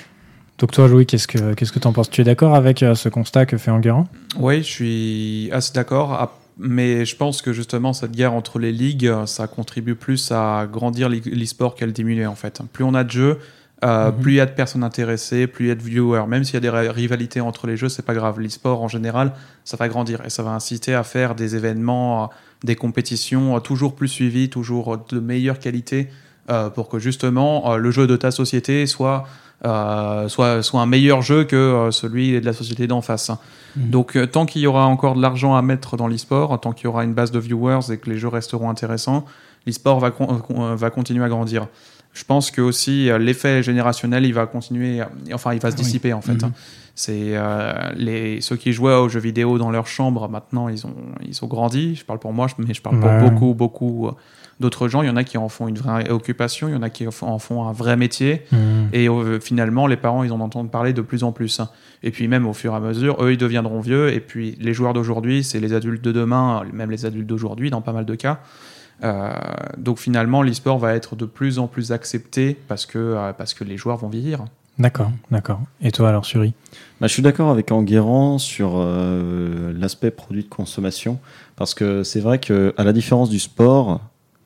Donc 0.58 0.72
toi, 0.72 0.88
Louis, 0.88 1.06
qu'est-ce 1.06 1.28
que 1.28 1.54
qu'est-ce 1.54 1.72
que 1.72 1.86
en 1.86 1.92
penses? 1.92 2.10
Tu 2.10 2.20
es 2.20 2.24
d'accord 2.24 2.54
avec 2.54 2.78
ce 2.78 3.08
constat 3.08 3.46
que 3.46 3.58
fait 3.58 3.70
Enguerrand? 3.70 4.08
Oui, 4.38 4.58
je 4.58 4.68
suis 4.68 5.50
assez 5.52 5.72
d'accord. 5.72 6.30
Mais 6.58 7.04
je 7.04 7.14
pense 7.14 7.40
que 7.40 7.52
justement, 7.52 7.92
cette 7.92 8.12
guerre 8.12 8.34
entre 8.34 8.58
les 8.58 8.72
ligues, 8.72 9.12
ça 9.26 9.46
contribue 9.46 9.94
plus 9.94 10.32
à 10.32 10.66
grandir 10.70 11.08
l'e-sport 11.08 11.76
qu'à 11.76 11.86
le 11.86 11.92
diminuer 11.92 12.26
en 12.26 12.34
fait. 12.34 12.60
Plus 12.72 12.82
on 12.82 12.94
a 12.94 13.04
de 13.04 13.10
jeux, 13.10 13.38
euh, 13.84 14.10
mhm. 14.10 14.20
plus 14.20 14.32
il 14.32 14.36
y 14.36 14.40
a 14.40 14.46
de 14.46 14.52
personnes 14.52 14.82
intéressées, 14.82 15.46
plus 15.46 15.66
il 15.66 15.68
y 15.68 15.70
a 15.70 15.76
de 15.76 15.82
viewers. 15.82 16.26
Même 16.26 16.42
s'il 16.42 16.54
y 16.54 16.56
a 16.56 16.60
des 16.60 16.70
rivalités 16.90 17.40
entre 17.40 17.68
les 17.68 17.76
jeux, 17.76 17.88
c'est 17.88 18.04
pas 18.04 18.14
grave. 18.14 18.40
L'e-sport 18.40 18.82
en 18.82 18.88
général, 18.88 19.32
ça 19.64 19.76
va 19.76 19.88
grandir 19.88 20.24
et 20.24 20.30
ça 20.30 20.42
va 20.42 20.50
inciter 20.50 20.94
à 20.94 21.04
faire 21.04 21.36
des 21.36 21.54
événements, 21.54 22.30
des 22.64 22.74
compétitions 22.74 23.60
toujours 23.60 23.94
plus 23.94 24.08
suivies, 24.08 24.50
toujours 24.50 24.98
de 25.08 25.20
meilleure 25.20 25.60
qualité, 25.60 26.08
euh, 26.50 26.70
pour 26.70 26.88
que 26.88 26.98
justement 26.98 27.72
euh, 27.72 27.76
le 27.76 27.90
jeu 27.92 28.06
de 28.06 28.16
ta 28.16 28.30
société 28.30 28.86
soit 28.86 29.26
euh, 29.64 30.28
soit, 30.28 30.62
soit 30.62 30.80
un 30.80 30.86
meilleur 30.86 31.20
jeu 31.20 31.42
que 31.42 31.56
euh, 31.56 31.90
celui 31.90 32.40
de 32.40 32.46
la 32.46 32.52
société 32.52 32.86
d'en 32.86 33.00
face. 33.00 33.32
Mhm. 33.74 33.90
Donc 33.90 34.16
euh, 34.16 34.24
tant 34.26 34.46
qu'il 34.46 34.62
y 34.62 34.68
aura 34.68 34.86
encore 34.86 35.16
de 35.16 35.22
l'argent 35.22 35.56
à 35.56 35.62
mettre 35.62 35.96
dans 35.96 36.06
l'e-sport, 36.06 36.60
tant 36.60 36.72
qu'il 36.72 36.84
y 36.84 36.86
aura 36.86 37.02
une 37.02 37.14
base 37.14 37.32
de 37.32 37.40
viewers 37.40 37.90
et 37.90 37.98
que 37.98 38.08
les 38.08 38.18
jeux 38.18 38.28
resteront 38.28 38.70
intéressants, 38.70 39.24
l'e-sport 39.66 39.98
va, 39.98 40.12
va 40.76 40.90
continuer 40.90 41.24
à 41.24 41.28
grandir. 41.28 41.66
Je 42.12 42.24
pense 42.24 42.52
que 42.52 42.60
aussi 42.60 43.10
l'effet 43.18 43.62
générationnel, 43.62 44.24
il 44.24 44.32
va 44.32 44.46
continuer, 44.46 45.02
enfin 45.34 45.52
il 45.54 45.60
va 45.60 45.72
se 45.72 45.76
dissiper 45.76 46.12
en 46.12 46.20
fait. 46.20 46.34
Mhm. 46.34 46.44
Hein. 46.44 46.52
C'est 46.94 47.34
les 47.96 48.40
ceux 48.40 48.56
qui 48.56 48.72
jouaient 48.72 48.94
aux 48.94 49.08
jeux 49.08 49.20
vidéo 49.20 49.58
dans 49.58 49.70
leur 49.70 49.86
chambre 49.86 50.28
maintenant, 50.28 50.68
ils 50.68 50.86
ont 50.86 50.94
ils 51.24 51.44
ont 51.44 51.46
grandi. 51.48 51.96
Je 51.96 52.04
parle 52.04 52.18
pour 52.18 52.32
moi, 52.32 52.46
mais 52.58 52.74
je 52.74 52.82
parle 52.82 52.98
pour 52.98 53.10
beaucoup 53.10 53.54
beaucoup 53.54 54.10
D'autres 54.60 54.88
gens, 54.88 55.02
il 55.02 55.06
y 55.06 55.10
en 55.10 55.16
a 55.16 55.22
qui 55.22 55.38
en 55.38 55.48
font 55.48 55.68
une 55.68 55.78
vraie 55.78 56.10
occupation, 56.10 56.68
il 56.68 56.74
y 56.74 56.76
en 56.76 56.82
a 56.82 56.90
qui 56.90 57.06
en 57.06 57.38
font 57.38 57.68
un 57.68 57.72
vrai 57.72 57.96
métier. 57.96 58.42
Mmh. 58.50 58.56
Et 58.92 59.08
euh, 59.08 59.38
finalement, 59.38 59.86
les 59.86 59.96
parents, 59.96 60.24
ils 60.24 60.32
en 60.32 60.40
entendent 60.40 60.70
parler 60.70 60.92
de 60.92 61.00
plus 61.00 61.22
en 61.22 61.30
plus. 61.30 61.60
Et 62.02 62.10
puis 62.10 62.26
même 62.26 62.44
au 62.46 62.52
fur 62.52 62.72
et 62.72 62.76
à 62.76 62.80
mesure, 62.80 63.22
eux, 63.22 63.32
ils 63.32 63.38
deviendront 63.38 63.80
vieux. 63.80 64.12
Et 64.12 64.18
puis 64.18 64.56
les 64.60 64.74
joueurs 64.74 64.94
d'aujourd'hui, 64.94 65.44
c'est 65.44 65.60
les 65.60 65.74
adultes 65.74 66.02
de 66.02 66.10
demain, 66.10 66.64
même 66.72 66.90
les 66.90 67.06
adultes 67.06 67.26
d'aujourd'hui, 67.26 67.70
dans 67.70 67.82
pas 67.82 67.92
mal 67.92 68.04
de 68.04 68.14
cas. 68.16 68.40
Euh, 69.04 69.30
donc 69.76 70.00
finalement, 70.00 70.42
l'e-sport 70.42 70.78
va 70.78 70.94
être 70.94 71.14
de 71.14 71.24
plus 71.24 71.60
en 71.60 71.68
plus 71.68 71.92
accepté 71.92 72.56
parce 72.66 72.84
que, 72.84 72.98
euh, 72.98 73.32
parce 73.32 73.54
que 73.54 73.62
les 73.62 73.76
joueurs 73.76 73.98
vont 73.98 74.08
vieillir. 74.08 74.44
D'accord, 74.80 75.12
d'accord. 75.30 75.60
Et 75.80 75.92
toi 75.92 76.08
alors, 76.08 76.24
Suri? 76.24 76.52
Bah, 77.00 77.06
Je 77.06 77.12
suis 77.12 77.22
d'accord 77.22 77.50
avec 77.50 77.70
Enguerrand 77.70 78.38
sur 78.38 78.78
l'aspect 78.78 80.12
produit 80.12 80.44
de 80.44 80.48
consommation, 80.48 81.18
parce 81.56 81.74
que 81.74 82.04
c'est 82.04 82.20
vrai 82.20 82.38
qu'à 82.38 82.84
la 82.84 82.92
différence 82.92 83.28
du 83.28 83.40
sport, 83.40 84.00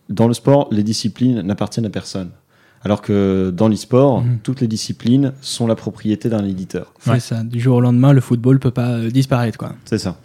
dans 0.08 0.28
le 0.28 0.34
sport, 0.34 0.68
les 0.70 0.82
disciplines 0.82 1.40
n'appartiennent 1.42 1.86
à 1.86 1.90
personne. 1.90 2.30
Alors 2.84 3.00
que 3.00 3.52
dans 3.54 3.68
l'e-sport, 3.68 4.22
mhm. 4.22 4.38
toutes 4.42 4.60
les 4.60 4.66
disciplines 4.66 5.32
sont 5.40 5.66
la 5.66 5.76
propriété 5.76 6.28
d'un 6.28 6.44
éditeur. 6.44 6.92
C'est 7.00 7.20
ça. 7.20 7.42
Du 7.44 7.60
jour 7.60 7.76
au 7.76 7.80
lendemain, 7.80 8.12
le 8.12 8.20
football 8.20 8.58
peut 8.58 8.72
pas 8.72 8.90
euh, 8.90 9.10
disparaître, 9.10 9.56
quoi. 9.56 9.74
C'est 9.84 9.98
ça. 9.98 10.16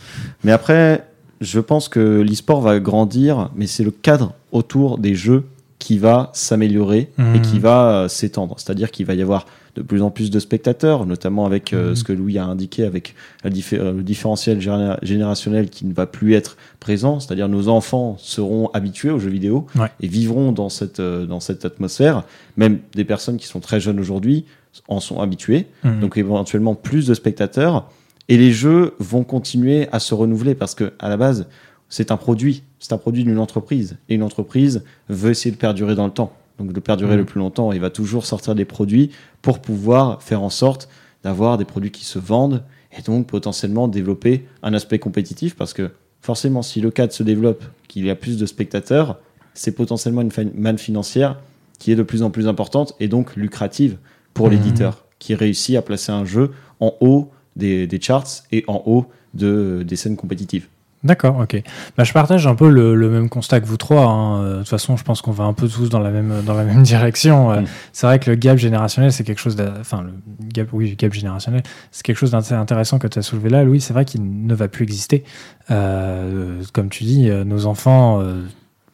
Mais 0.44 0.52
après, 0.52 1.08
je 1.40 1.60
pense 1.60 1.88
que 1.88 2.22
l'e-sport 2.22 2.62
va 2.62 2.80
grandir, 2.80 3.52
mais 3.56 3.68
c'est 3.68 3.84
le 3.84 3.92
cadre 3.92 4.34
autour 4.52 4.98
des 4.98 5.14
jeux 5.14 5.46
qui 5.78 6.00
va 6.00 6.32
s'améliorer 6.34 7.12
et 7.20 7.22
mhm. 7.22 7.42
qui 7.42 7.60
va 7.60 7.90
euh, 7.92 8.08
s'étendre. 8.08 8.56
C'est-à-dire 8.58 8.90
qu'il 8.90 9.06
va 9.06 9.14
y 9.14 9.22
avoir 9.22 9.46
de 9.78 9.84
plus 9.84 10.02
en 10.02 10.10
plus 10.10 10.32
de 10.32 10.40
spectateurs, 10.40 11.06
notamment 11.06 11.46
avec 11.46 11.72
euh, 11.72 11.90
mhm. 11.90 11.96
ce 11.96 12.04
que 12.04 12.14
Louis 12.14 12.38
a 12.40 12.46
indiqué, 12.46 12.84
avec 12.84 13.14
euh, 13.46 13.94
le 13.94 14.04
différentiel 14.04 14.60
générationnel 15.04 15.70
qui 15.70 15.86
ne 15.86 15.94
va 15.94 16.08
plus 16.08 16.34
être 16.34 16.58
présent, 16.80 17.20
c'est-à-dire 17.20 17.48
nos 17.48 17.68
enfants 17.68 18.16
seront 18.18 18.70
habitués 18.74 19.12
aux 19.12 19.20
jeux 19.20 19.30
vidéo 19.30 19.68
et 20.02 20.08
vivront 20.08 20.52
dans 20.52 20.70
cette, 20.70 21.00
euh, 21.00 21.26
dans 21.26 21.40
cette 21.40 21.64
atmosphère. 21.64 22.24
Même 22.58 22.80
des 22.96 23.06
personnes 23.06 23.38
qui 23.38 23.46
sont 23.46 23.60
très 23.60 23.80
jeunes 23.80 24.00
aujourd'hui 24.00 24.46
en 24.88 25.00
sont 25.00 25.22
habituées, 25.22 25.68
mhm. 25.84 26.00
donc 26.00 26.18
éventuellement 26.18 26.74
plus 26.74 27.06
de 27.06 27.14
spectateurs. 27.14 27.90
Et 28.30 28.38
les 28.38 28.52
jeux 28.52 28.96
vont 29.00 29.24
continuer 29.24 29.88
à 29.92 30.00
se 30.00 30.14
renouveler 30.14 30.56
parce 30.56 30.76
que 30.76 30.92
à 31.00 31.08
la 31.08 31.18
base, 31.18 31.48
c'est 31.88 32.12
un 32.12 32.18
produit, 32.18 32.64
c'est 32.80 32.94
un 32.94 32.98
produit 32.98 33.24
d'une 33.24 33.40
entreprise. 33.40 33.98
Et 34.10 34.16
une 34.16 34.24
entreprise 34.24 34.84
veut 35.08 35.32
essayer 35.32 35.52
de 35.52 35.58
perdurer 35.58 35.96
dans 35.96 36.06
le 36.06 36.12
temps 36.12 36.34
donc 36.58 36.74
de 36.74 36.80
perdurer 36.80 37.16
le 37.16 37.24
mm. 37.24 37.28
plus 37.28 37.40
longtemps. 37.40 37.72
Il 37.72 37.80
va 37.80 37.90
toujours 37.90 38.26
sortir 38.26 38.56
des 38.56 38.66
produits 38.66 39.12
pour 39.42 39.60
pouvoir 39.60 40.22
faire 40.22 40.42
en 40.42 40.50
sorte 40.50 40.90
d'avoir 41.24 41.58
des 41.58 41.66
produits 41.66 41.92
qui 41.92 42.06
se 42.06 42.20
vendent 42.20 42.64
et 42.98 43.02
donc 43.02 43.28
potentiellement 43.28 43.88
développer 43.88 44.46
un 44.64 44.74
aspect 44.74 45.00
compétitif 45.00 45.56
parce 45.56 45.74
que 45.74 45.92
forcément, 46.22 46.62
si 46.62 46.82
le 46.82 46.92
cadre 46.92 47.14
se 47.14 47.24
développe, 47.24 47.64
qu'il 47.88 48.06
y 48.06 48.10
a 48.10 48.16
plus 48.16 48.38
de 48.38 48.46
spectateurs, 48.46 49.20
c'est 49.54 49.72
potentiellement 49.72 50.22
une 50.22 50.52
manne 50.56 50.78
financière 50.78 51.40
qui 51.80 51.92
est 51.92 51.96
de 51.96 52.04
plus 52.04 52.24
en 52.24 52.30
plus 52.30 52.48
importante 52.48 52.94
et 53.00 53.08
donc 53.08 53.36
lucrative 53.36 53.98
pour 54.34 54.48
mm. 54.48 54.52
l'éditeur 54.52 55.06
qui 55.20 55.36
réussit 55.36 55.76
à 55.76 55.82
placer 55.82 56.12
un 56.12 56.26
jeu 56.26 56.52
en 56.80 56.94
haut 57.00 57.32
des, 57.56 57.88
des 57.88 58.00
charts 58.00 58.44
et 58.52 58.64
en 58.68 58.84
haut 58.86 59.08
de, 59.34 59.84
des 59.86 59.96
scènes 59.96 60.16
compétitives. 60.16 60.68
D'accord, 61.04 61.38
ok. 61.38 61.62
Bah, 61.96 62.04
je 62.04 62.12
partage 62.12 62.48
un 62.48 62.56
peu 62.56 62.70
le, 62.70 63.10
même 63.10 63.30
constat 63.30 63.62
que 63.62 63.66
vous 63.68 63.78
trois. 63.78 64.06
Hein. 64.06 64.42
Euh, 64.42 64.54
de 64.54 64.58
toute 64.60 64.70
façon, 64.70 64.98
je 64.98 65.04
pense 65.04 65.22
qu'on 65.22 65.32
va 65.32 65.44
un 65.44 65.54
peu 65.54 65.68
tous 65.68 65.90
dans 65.90 66.00
la 66.00 66.10
même, 66.10 66.42
dans 66.44 66.56
la 66.56 66.64
même 66.64 66.82
direction. 66.84 67.52
Euh, 67.52 67.62
mm. 67.62 67.66
C'est 67.94 68.08
vrai 68.08 68.20
que 68.20 68.32
le 68.32 68.36
gap 68.36 68.58
générationnel, 68.58 69.12
c'est 69.12 69.24
quelque 69.24 69.40
chose 69.40 69.56
de, 69.56 69.70
enfin, 69.80 70.02
le 70.02 70.12
gap, 70.52 70.70
oui, 70.74 70.96
gap 70.98 71.14
générationnel, 71.14 71.62
c'est 71.92 72.04
quelque 72.04 72.18
chose 72.18 72.32
d'intéressant 72.32 72.98
que 72.98 73.08
tu 73.08 73.20
as 73.20 73.22
soulevé 73.22 73.50
là, 73.50 73.64
Louis. 73.64 73.80
C'est 73.80 73.94
vrai 73.94 74.06
qu'il 74.06 74.46
ne 74.46 74.56
va 74.56 74.68
plus 74.68 74.84
exister. 74.84 75.24
Euh, 75.70 76.64
comme 76.74 76.90
tu 76.90 77.04
dis, 77.04 77.30
nos 77.30 77.68
enfants 77.68 78.24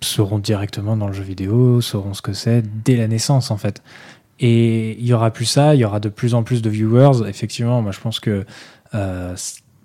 seront 0.01 0.39
directement 0.39 0.97
dans 0.97 1.07
le 1.07 1.13
jeu 1.13 1.23
vidéo, 1.23 1.79
sauront 1.79 2.13
ce 2.13 2.21
que 2.21 2.33
c'est 2.33 2.63
dès 2.83 2.97
la 2.97 3.07
naissance, 3.07 3.49
en 3.49 3.57
fait. 3.57 3.81
Et 4.39 4.99
il 4.99 5.05
y 5.05 5.13
aura 5.13 5.31
plus 5.31 5.45
ça, 5.45 5.73
il 5.73 5.79
y 5.79 5.85
aura 5.85 6.01
de 6.01 6.09
plus 6.09 6.33
en 6.33 6.43
plus 6.43 6.61
de 6.61 6.69
viewers. 6.69 7.27
Effectivement, 7.29 7.81
moi 7.81 7.93
je 7.93 7.99
pense 8.01 8.19
que 8.19 8.45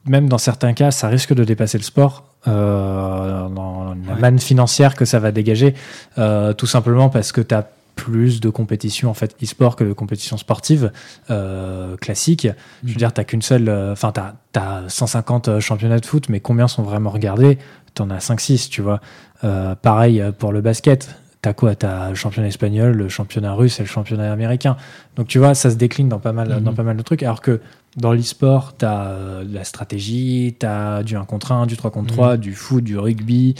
même 0.06 0.28
dans 0.28 0.38
certains 0.38 0.72
cas, 0.72 0.90
ça 0.90 1.08
risque 1.08 1.34
de 1.34 1.44
dépasser 1.44 1.78
le 1.78 1.84
sport. 1.84 2.24
dans 2.46 3.94
la 4.06 4.14
manne 4.14 4.38
financière 4.38 4.94
que 4.94 5.04
ça 5.04 5.18
va 5.18 5.32
dégager, 5.32 5.74
tout 6.16 6.66
simplement 6.66 7.08
parce 7.08 7.32
que 7.32 7.40
tu 7.40 7.54
as 7.54 7.68
plus 7.98 8.40
de 8.40 8.48
compétitions 8.48 9.10
en 9.10 9.14
fait 9.14 9.34
e-sport 9.42 9.74
que 9.74 9.82
de 9.82 9.92
compétitions 9.92 10.36
sportives 10.36 10.92
euh, 11.30 11.96
classiques. 11.96 12.46
Je 12.84 12.88
veux 12.90 12.94
mm. 12.94 12.96
dire, 12.96 13.12
t'as 13.12 13.24
qu'une 13.24 13.42
seule, 13.42 13.68
euh, 13.68 13.92
enfin, 13.92 14.12
tu 14.12 14.20
t'as 14.52 14.84
as 14.84 14.88
150 14.88 15.48
euh, 15.48 15.60
championnats 15.60 15.98
de 15.98 16.06
foot, 16.06 16.28
mais 16.28 16.38
combien 16.38 16.68
sont 16.68 16.84
vraiment 16.84 17.10
regardés? 17.10 17.58
T'en 17.94 18.08
as 18.10 18.18
5-6, 18.18 18.68
tu 18.68 18.82
vois. 18.82 19.00
pareil 19.82 20.22
pour 20.38 20.52
le 20.52 20.60
basket. 20.60 21.08
T'as 21.42 21.52
quoi? 21.52 21.74
T'as 21.74 22.10
le 22.10 22.14
championnat 22.14 22.48
espagnol, 22.48 22.92
le 22.92 23.08
championnat 23.08 23.54
russe 23.54 23.80
et 23.80 23.82
le 23.82 23.88
championnat 23.88 24.32
américain. 24.32 24.76
Donc 25.16 25.26
tu 25.26 25.40
vois, 25.40 25.54
ça 25.54 25.70
se 25.70 25.76
décline 25.76 26.08
dans 26.08 26.20
pas 26.20 26.32
mal, 26.32 26.48
dans 26.48 26.70
mm-hmm. 26.70 26.74
pas 26.74 26.82
mal 26.84 26.96
de 26.96 27.02
trucs. 27.02 27.24
Alors 27.24 27.40
que 27.40 27.60
dans 27.96 28.12
l'e-sport, 28.12 28.74
t'as 28.76 29.42
de 29.42 29.54
la 29.54 29.64
stratégie, 29.64 30.54
t'as 30.58 31.02
du 31.02 31.16
1 31.16 31.24
contre 31.24 31.52
1, 31.52 31.66
du 31.66 31.76
3 31.76 31.90
contre 31.90 32.14
3, 32.14 32.34
mm-hmm. 32.34 32.40
du 32.40 32.54
foot, 32.54 32.84
du 32.84 32.98
rugby, 32.98 33.54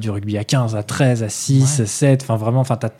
du 0.00 0.10
rugby 0.10 0.38
à 0.38 0.44
15, 0.44 0.76
à 0.76 0.82
13, 0.82 1.22
à 1.22 1.28
6, 1.28 1.80
à 1.80 1.86
7. 1.86 2.22
Enfin 2.22 2.36
vraiment, 2.36 2.60
enfin 2.60 2.76
t'as 2.76 2.90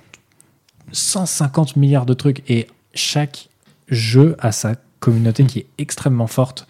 150 0.90 1.76
milliards 1.76 2.06
de 2.06 2.14
trucs 2.14 2.42
et 2.50 2.66
chaque 2.94 3.48
jeu 3.88 4.36
a 4.38 4.52
sa 4.52 4.74
communauté 5.00 5.44
qui 5.44 5.60
est 5.60 5.66
extrêmement 5.78 6.26
forte 6.26 6.66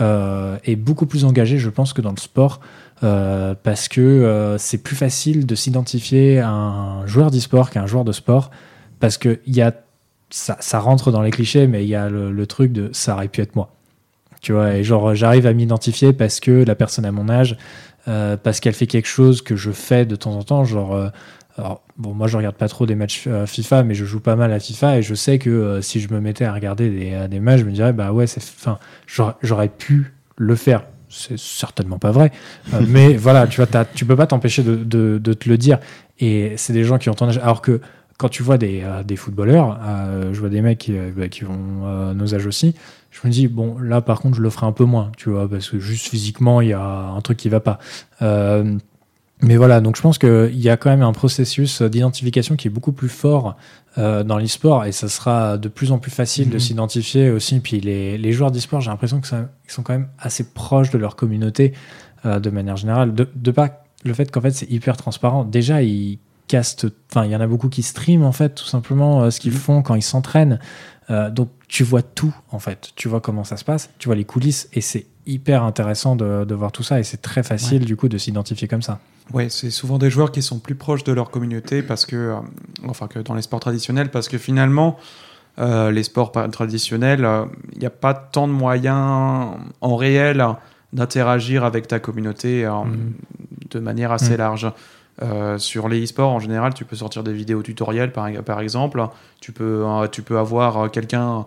euh, 0.00 0.58
et 0.64 0.76
beaucoup 0.76 1.06
plus 1.06 1.24
engagée, 1.24 1.58
je 1.58 1.70
pense, 1.70 1.92
que 1.92 2.00
dans 2.00 2.10
le 2.10 2.18
sport. 2.18 2.60
Euh, 3.02 3.54
parce 3.62 3.88
que 3.88 4.00
euh, 4.00 4.56
c'est 4.56 4.78
plus 4.78 4.96
facile 4.96 5.44
de 5.44 5.54
s'identifier 5.54 6.40
à 6.40 6.48
un 6.48 7.06
joueur 7.06 7.30
d'e-sport 7.30 7.70
qu'à 7.70 7.82
un 7.82 7.86
joueur 7.86 8.04
de 8.04 8.12
sport. 8.12 8.50
Parce 9.00 9.18
que 9.18 9.40
y 9.46 9.60
a, 9.60 9.72
ça, 10.30 10.56
ça, 10.60 10.80
rentre 10.80 11.10
dans 11.12 11.22
les 11.22 11.30
clichés, 11.30 11.66
mais 11.66 11.84
il 11.84 11.88
y 11.88 11.94
a 11.94 12.08
le, 12.08 12.46
truc 12.46 12.72
de 12.72 12.90
ça 12.92 13.14
aurait 13.14 13.28
pu 13.28 13.40
être 13.40 13.56
moi. 13.56 13.72
Tu 14.42 14.52
vois, 14.52 14.74
et 14.74 14.84
genre, 14.84 15.14
j'arrive 15.14 15.46
à 15.46 15.52
m'identifier 15.52 16.12
parce 16.12 16.40
que 16.40 16.64
la 16.64 16.74
personne 16.74 17.04
à 17.04 17.12
mon 17.12 17.28
âge, 17.28 17.56
parce 18.04 18.60
qu'elle 18.60 18.74
fait 18.74 18.86
quelque 18.86 19.08
chose 19.08 19.42
que 19.42 19.56
je 19.56 19.70
fais 19.72 20.06
de 20.06 20.14
temps 20.16 20.34
en 20.34 20.42
temps, 20.42 20.64
genre 20.64 21.10
alors, 21.58 21.82
bon, 21.96 22.12
moi, 22.12 22.26
je 22.26 22.36
regarde 22.36 22.56
pas 22.56 22.68
trop 22.68 22.84
des 22.84 22.94
matchs 22.94 23.24
euh, 23.26 23.46
FIFA, 23.46 23.82
mais 23.82 23.94
je 23.94 24.04
joue 24.04 24.20
pas 24.20 24.36
mal 24.36 24.52
à 24.52 24.60
FIFA 24.60 24.98
et 24.98 25.02
je 25.02 25.14
sais 25.14 25.38
que 25.38 25.48
euh, 25.48 25.80
si 25.80 26.00
je 26.00 26.12
me 26.12 26.20
mettais 26.20 26.44
à 26.44 26.52
regarder 26.52 26.90
des, 26.90 27.12
euh, 27.14 27.28
des 27.28 27.40
matchs, 27.40 27.60
je 27.60 27.64
me 27.64 27.72
dirais, 27.72 27.92
bah 27.92 28.12
ouais, 28.12 28.26
c'est, 28.26 28.42
enfin, 28.42 28.78
j'aurais 29.06 29.68
pu 29.68 30.14
le 30.36 30.54
faire. 30.54 30.84
C'est 31.08 31.38
certainement 31.38 31.98
pas 31.98 32.10
vrai, 32.10 32.30
mais 32.88 33.14
voilà, 33.14 33.46
tu 33.46 33.62
vois, 33.62 33.84
tu 33.94 34.04
peux 34.04 34.16
pas 34.16 34.26
t'empêcher 34.26 34.62
de, 34.62 34.74
de, 34.74 35.18
de, 35.18 35.32
te 35.32 35.48
le 35.48 35.56
dire. 35.56 35.78
Et 36.18 36.54
c'est 36.56 36.72
des 36.72 36.84
gens 36.84 36.98
qui 36.98 37.08
ont 37.08 37.14
ton 37.14 37.28
âge. 37.28 37.38
Alors 37.38 37.62
que 37.62 37.80
quand 38.18 38.28
tu 38.28 38.42
vois 38.42 38.58
des, 38.58 38.82
des 39.04 39.16
footballeurs, 39.16 39.78
je 40.32 40.40
vois 40.40 40.48
des 40.48 40.62
mecs 40.62 40.78
qui, 40.78 40.94
bah, 41.16 41.28
qui 41.28 41.44
ont 41.44 42.14
nos 42.14 42.34
âges 42.34 42.46
aussi, 42.46 42.74
je 43.10 43.26
me 43.26 43.32
dis, 43.32 43.46
bon, 43.46 43.78
là, 43.78 44.00
par 44.00 44.20
contre, 44.20 44.36
je 44.36 44.42
le 44.42 44.50
ferai 44.50 44.66
un 44.66 44.72
peu 44.72 44.84
moins, 44.84 45.12
tu 45.16 45.30
vois, 45.30 45.48
parce 45.48 45.68
que 45.68 45.78
juste 45.78 46.08
physiquement, 46.08 46.60
il 46.60 46.68
y 46.68 46.72
a 46.72 46.80
un 46.80 47.20
truc 47.20 47.36
qui 47.36 47.48
va 47.48 47.60
pas. 47.60 47.78
Mais 49.42 49.56
voilà, 49.56 49.80
donc 49.82 49.96
je 49.96 50.02
pense 50.02 50.16
qu'il 50.16 50.58
y 50.58 50.70
a 50.70 50.76
quand 50.78 50.88
même 50.88 51.02
un 51.02 51.12
processus 51.12 51.82
d'identification 51.82 52.56
qui 52.56 52.68
est 52.68 52.70
beaucoup 52.70 52.92
plus 52.92 53.10
fort 53.10 53.56
euh, 53.98 54.24
dans 54.24 54.38
l'e-sport 54.38 54.86
et 54.86 54.92
ça 54.92 55.08
sera 55.08 55.58
de 55.58 55.68
plus 55.68 55.92
en 55.92 55.98
plus 55.98 56.10
facile 56.10 56.48
de 56.48 56.54
mhm. 56.54 56.60
s'identifier 56.60 57.30
aussi. 57.30 57.60
Puis 57.60 57.80
les, 57.80 58.16
les 58.16 58.32
joueurs 58.32 58.50
d'e-sport, 58.50 58.80
j'ai 58.80 58.90
l'impression 58.90 59.20
qu'ils 59.20 59.46
sont 59.68 59.82
quand 59.82 59.92
même 59.92 60.08
assez 60.18 60.44
proches 60.44 60.90
de 60.90 60.96
leur 60.96 61.16
communauté 61.16 61.74
euh, 62.24 62.40
de 62.40 62.48
manière 62.48 62.78
générale. 62.78 63.14
De, 63.14 63.28
de 63.34 63.50
pas 63.50 63.84
le 64.04 64.14
fait 64.14 64.30
qu'en 64.30 64.40
fait 64.40 64.52
c'est 64.52 64.70
hyper 64.70 64.96
transparent. 64.96 65.44
Déjà, 65.44 65.82
ils 65.82 66.18
castent, 66.46 66.86
enfin, 67.10 67.24
il 67.24 67.30
y 67.30 67.36
en 67.36 67.40
a 67.40 67.46
beaucoup 67.46 67.68
qui 67.68 67.82
streament 67.82 68.24
en 68.24 68.32
fait, 68.32 68.54
tout 68.54 68.64
simplement 68.64 69.22
euh, 69.22 69.30
ce 69.30 69.40
qu'ils 69.40 69.52
mhm. 69.52 69.58
font 69.58 69.82
quand 69.82 69.94
ils 69.94 70.02
s'entraînent. 70.02 70.58
donc 71.30 71.50
tu 71.68 71.84
vois 71.84 72.02
tout 72.02 72.34
en 72.50 72.58
fait, 72.58 72.92
tu 72.96 73.08
vois 73.08 73.20
comment 73.20 73.44
ça 73.44 73.56
se 73.56 73.64
passe, 73.64 73.90
tu 73.98 74.08
vois 74.08 74.16
les 74.16 74.24
coulisses 74.24 74.68
et 74.72 74.80
c'est 74.80 75.06
hyper 75.26 75.62
intéressant 75.62 76.16
de, 76.16 76.44
de, 76.44 76.54
voir 76.54 76.72
tout 76.72 76.82
ça 76.84 77.00
et 77.00 77.02
c'est 77.02 77.20
très 77.20 77.42
facile 77.42 77.84
du 77.84 77.96
coup 77.96 78.08
de 78.08 78.18
s'identifier 78.18 78.68
comme 78.68 78.82
ça. 78.82 79.00
Ouais, 79.32 79.48
c'est 79.48 79.70
souvent 79.70 79.98
des 79.98 80.08
joueurs 80.08 80.30
qui 80.30 80.40
sont 80.40 80.58
plus 80.58 80.76
proches 80.76 81.04
de 81.04 81.12
leur 81.12 81.30
communauté 81.30 81.82
parce 81.82 82.06
que, 82.06 82.16
euh, 82.16 82.34
enfin, 82.86 83.08
que 83.08 83.18
dans 83.18 83.34
les 83.34 83.42
sports 83.42 83.60
traditionnels, 83.60 84.10
parce 84.10 84.28
que 84.28 84.38
finalement, 84.38 84.96
euh, 85.58 85.90
les 85.90 86.04
sports 86.04 86.30
traditionnels, 86.52 87.20
il 87.20 87.24
euh, 87.24 87.44
n'y 87.78 87.86
a 87.86 87.90
pas 87.90 88.14
tant 88.14 88.46
de 88.46 88.52
moyens 88.52 89.56
en 89.80 89.96
réel 89.96 90.44
d'interagir 90.92 91.64
avec 91.64 91.88
ta 91.88 91.98
communauté 91.98 92.64
mhm. 92.66 93.14
de 93.70 93.80
manière 93.80 94.12
assez 94.12 94.32
mhm. 94.32 94.38
large. 94.38 94.72
Sur 95.58 95.88
les 95.88 96.04
e-sports, 96.04 96.30
en 96.30 96.40
général, 96.40 96.74
tu 96.74 96.84
peux 96.84 96.96
sortir 96.96 97.22
des 97.22 97.32
vidéos 97.32 97.62
tutoriels, 97.62 98.12
par, 98.12 98.30
par 98.44 98.60
exemple. 98.60 99.02
Tu 99.40 99.52
peux, 99.52 99.84
tu 100.12 100.22
peux 100.22 100.38
avoir 100.38 100.90
quelqu'un 100.90 101.46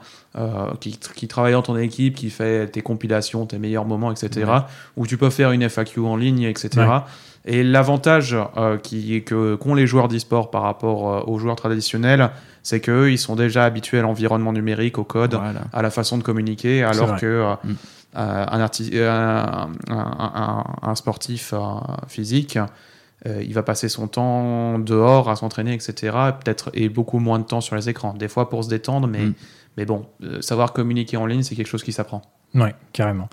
qui, 0.80 0.98
qui, 0.98 1.28
travaille 1.28 1.54
dans 1.54 1.62
ton 1.62 1.78
équipe, 1.78 2.16
qui 2.16 2.30
fait 2.30 2.68
tes 2.68 2.82
compilations, 2.82 3.46
tes 3.46 3.60
meilleurs 3.60 3.86
moments, 3.86 4.12
etc. 4.12 4.52
Ou 4.98 5.06
tu 5.06 5.18
peux 5.18 5.30
faire 5.30 5.52
une 5.52 5.68
FAQ 5.70 6.00
en 6.00 6.16
ligne, 6.16 6.44
etc. 6.44 7.02
Et 7.46 7.64
l'avantage 7.64 8.36
euh, 8.58 8.78
qu'ont 9.58 9.74
les 9.74 9.88
joueurs 9.88 10.08
d'e-sport 10.08 10.52
par 10.52 10.62
rapport 10.64 11.10
euh, 11.10 11.22
aux 11.26 11.40
joueurs 11.40 11.56
traditionnels, 11.56 12.30
c'est 12.64 12.82
qu'eux, 12.82 13.12
ils 13.12 13.18
sont 13.18 13.36
déjà 13.36 13.64
habitués 13.66 14.00
à 14.00 14.02
l'environnement 14.02 14.54
numérique, 14.54 14.98
au 14.98 15.04
code, 15.04 15.40
à 15.74 15.82
la 15.82 15.90
façon 15.90 16.18
de 16.18 16.24
communiquer, 16.24 16.84
alors 16.84 17.16
que 17.16 17.56
euh, 18.18 18.46
un, 20.84 20.96
sportif 20.96 21.54
sportif 23.22 23.48
il 23.48 23.54
va 23.54 23.64
passer 23.64 23.90
son 23.90 24.08
temps 24.08 24.80
dehors 24.80 25.30
à 25.30 25.36
s'entraîner, 25.36 25.74
etc. 25.74 26.16
Peut-être 26.44 26.70
et 26.74 26.90
beaucoup 26.90 27.20
moins 27.20 27.40
de 27.40 27.44
temps 27.44 27.62
sur 27.62 27.76
les 27.76 27.90
écrans. 27.90 28.14
Des 28.14 28.28
fois 28.28 28.50
pour 28.50 28.64
se 28.64 28.70
détendre, 28.70 29.08
mais, 29.08 29.26
mm. 29.26 29.34
mais 29.78 29.86
bon, 29.86 30.06
savoir 30.40 30.72
communiquer 30.72 31.18
en 31.18 31.26
ligne, 31.26 31.44
c'est 31.44 31.56
quelque 31.56 31.68
chose 31.68 31.84
qui 31.84 31.92
s'apprend. 31.92 32.22
Oui, 32.56 32.70
carrément. 32.94 33.30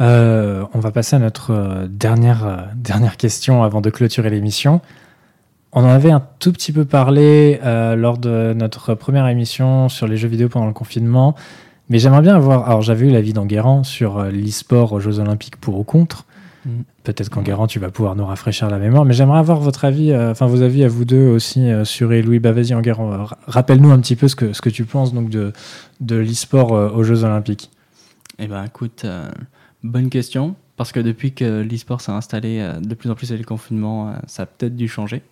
Euh, 0.00 0.64
on 0.74 0.78
va 0.78 0.90
passer 0.90 1.16
à 1.16 1.18
notre 1.18 1.52
euh, 1.52 1.86
dernière, 1.88 2.46
euh, 2.46 2.56
dernière 2.74 3.16
question 3.16 3.62
avant 3.62 3.80
de 3.80 3.90
clôturer 3.90 4.30
l'émission. 4.30 4.80
On 5.72 5.84
en 5.84 5.88
avait 5.88 6.10
un 6.10 6.22
tout 6.38 6.52
petit 6.52 6.72
peu 6.72 6.86
parlé 6.86 7.60
lors 7.62 8.16
de 8.16 8.54
notre 8.56 8.94
première 8.94 9.26
émission 9.26 9.90
sur 9.90 10.06
les 10.06 10.16
jeux 10.16 10.28
vidéo 10.28 10.48
pendant 10.48 10.68
le 10.68 10.72
confinement, 10.72 11.34
mais 11.90 11.98
j'aimerais 11.98 12.22
bien 12.22 12.34
avoir. 12.34 12.66
Alors, 12.66 12.80
j'avais 12.80 13.06
eu 13.06 13.10
l'avis 13.10 13.34
d'Enguerrand 13.34 13.84
sur 13.84 14.22
l'e-sport 14.22 14.92
aux 14.94 15.00
Jeux 15.00 15.18
Olympiques 15.18 15.56
pour 15.56 15.78
ou 15.78 15.84
contre. 15.84 16.24
Mm. 16.66 16.82
Peut-être 17.04 17.30
qu'Enguerrand, 17.30 17.66
tu 17.66 17.78
vas 17.78 17.90
pouvoir 17.90 18.14
nous 18.16 18.26
rafraîchir 18.26 18.68
la 18.68 18.78
mémoire, 18.78 19.06
mais 19.06 19.14
j'aimerais 19.14 19.38
avoir 19.38 19.60
votre 19.60 19.84
avis, 19.84 20.14
enfin 20.14 20.46
vos 20.46 20.60
avis 20.62 20.84
à 20.84 20.88
vous 20.88 21.04
deux 21.04 21.28
aussi 21.28 21.68
sur 21.84 22.10
Louis 22.10 22.40
Bavazi 22.40 22.74
Enguerrand. 22.74 23.28
Rappelle-nous 23.46 23.90
un 23.90 24.00
petit 24.00 24.16
peu 24.16 24.28
ce 24.28 24.36
que, 24.36 24.52
ce 24.52 24.60
que 24.60 24.70
tu 24.70 24.84
penses 24.84 25.14
donc 25.14 25.30
de, 25.30 25.52
de 26.00 26.16
l'e-sport 26.16 26.72
aux 26.72 27.02
Jeux 27.02 27.24
Olympiques. 27.24 27.70
Eh 28.38 28.48
ben, 28.48 28.64
écoute, 28.64 29.06
Bonne 29.86 30.10
question, 30.10 30.56
parce 30.76 30.90
que 30.90 30.98
depuis 30.98 31.32
que 31.32 31.62
l'e-sport 31.62 32.00
s'est 32.00 32.12
installé 32.12 32.58
euh, 32.58 32.80
de 32.80 32.94
plus 32.94 33.08
en 33.10 33.14
plus 33.14 33.30
avec 33.30 33.40
le 33.40 33.46
confinement, 33.46 34.08
euh, 34.08 34.16
ça 34.26 34.42
a 34.42 34.46
peut-être 34.46 34.74
dû 34.74 34.88
changer. 34.88 35.22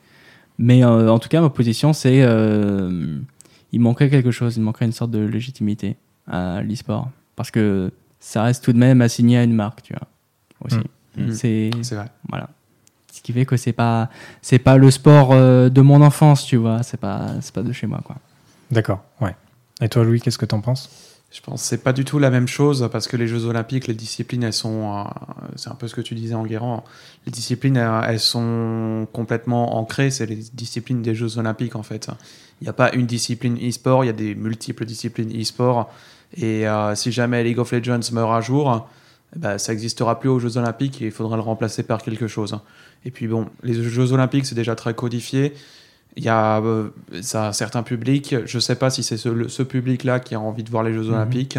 Mais 0.59 0.85
euh, 0.85 1.09
en 1.09 1.19
tout 1.19 1.29
cas, 1.29 1.41
ma 1.41 1.51
position, 1.51 1.93
c'est 1.93 2.19
il 3.73 3.81
manquerait 3.81 4.09
quelque 4.09 4.31
chose, 4.31 4.57
il 4.57 4.63
manquerait 4.63 4.85
une 4.85 4.93
sorte 4.93 5.11
de 5.11 5.19
légitimité 5.19 5.97
à 6.29 6.63
l'e-sport. 6.63 7.11
Parce 7.35 7.51
que 7.51 7.91
ça 8.21 8.45
reste 8.45 8.63
tout 8.63 8.73
de 8.73 8.79
même 8.79 9.01
assigné 9.01 9.39
à 9.39 9.43
une 9.43 9.53
marque, 9.53 9.83
tu 9.83 9.93
vois. 9.95 10.07
Aussi. 10.65 10.77
Mmh. 10.77 10.85
Mmh. 11.17 11.33
C'est 11.33 11.71
vrai. 11.95 12.09
Voilà. 12.29 12.49
Ce 13.13 13.23
qui 13.23 13.33
fait 13.33 13.47
que 13.47 13.57
c'est 13.57 13.73
pas 13.73 14.11
c'est 14.43 14.59
pas 14.59 14.77
le 14.77 14.91
sport 14.91 15.35
de 15.35 15.81
mon 15.81 16.03
enfance, 16.03 16.45
tu 16.45 16.57
vois. 16.57 16.83
C'est 16.83 16.99
pas 16.99 17.29
c'est 17.41 17.55
pas 17.55 17.63
de 17.63 17.73
chez 17.73 17.87
moi, 17.87 18.01
quoi. 18.05 18.17
D'accord. 18.71 19.03
Ouais. 19.21 19.35
Et 19.81 19.89
toi, 19.89 20.05
Louis, 20.05 20.21
qu'est-ce 20.21 20.39
que 20.39 20.47
t'en 20.47 20.61
penses? 20.61 20.91
Je 21.35 21.41
pense 21.41 21.63
que 21.63 21.67
c'est 21.67 21.83
pas 21.83 21.93
du 21.93 22.05
tout 22.05 22.21
la 22.21 22.31
même 22.31 22.47
chose 22.47 22.89
parce 22.93 23.09
que 23.09 23.17
les 23.17 23.27
Jeux 23.27 23.47
Olympiques, 23.47 23.89
les 23.89 23.95
disciplines, 23.95 24.45
elles 24.45 24.53
sont, 24.53 24.99
euh, 24.99 25.03
c'est 25.57 25.69
un 25.69 25.75
peu 25.75 25.89
ce 25.89 25.95
que 25.97 26.01
tu 26.01 26.15
disais 26.15 26.35
en 26.35 26.45
les 26.45 27.33
disciplines, 27.33 27.77
elles 27.77 28.21
sont 28.21 29.09
complètement 29.13 29.77
ancrées, 29.77 30.13
c'est 30.13 30.27
les 30.27 30.45
disciplines 30.53 31.03
des 31.03 31.17
Jeux 31.17 31.37
Olympiques 31.39 31.75
en 31.75 31.83
fait. 31.83 32.09
Il 32.61 32.65
n'y 32.65 32.71
a 32.71 32.73
pas 32.73 32.95
une 32.95 33.07
discipline 33.07 33.59
e-sport, 33.59 34.05
il 34.05 34.07
y 34.07 34.11
a 34.11 34.15
des 34.15 34.37
multiples 34.37 34.85
disciplines 34.85 35.33
e-sport. 35.37 35.91
Et 36.37 36.69
euh, 36.69 36.95
si 36.95 37.11
jamais 37.11 37.43
League 37.43 37.59
of 37.59 37.73
Legends 37.73 38.13
meurt 38.13 38.33
à 38.33 38.41
jour, 38.41 38.89
ben, 39.37 39.59
ça 39.59 39.73
n'existera 39.73 40.21
plus 40.21 40.29
aux 40.29 40.39
Jeux 40.39 40.57
Olympiques 40.57 41.03
et 41.03 41.07
il 41.07 41.11
faudra 41.11 41.37
le 41.37 41.43
remplacer 41.43 41.83
par 41.83 42.03
quelque 42.03 42.27
chose. 42.27 42.59
Et 43.05 43.11
puis 43.11 43.27
bon, 43.27 43.47
les 43.63 43.75
Jeux 43.75 44.13
Olympiques, 44.13 44.47
c'est 44.47 44.55
déjà 44.55 44.75
très 44.75 44.95
codifié. 44.95 45.55
Il 46.17 46.25
y 46.25 46.29
a 46.29 46.61
euh, 46.61 46.91
ça, 47.23 47.53
certains 47.53 47.83
publics, 47.83 48.37
je 48.47 48.57
ne 48.57 48.61
sais 48.61 48.77
pas 48.77 48.91
si 48.91 49.03
c'est 49.03 49.17
ce, 49.17 49.63
public-là 49.63 50.21
qui 50.21 50.35
a 50.35 50.41
envie 50.41 50.63
de 50.63 50.71
voir 50.71 50.83
les 50.83 50.93
Jeux 50.93 51.05
mhm. 51.05 51.15
Olympiques. 51.15 51.59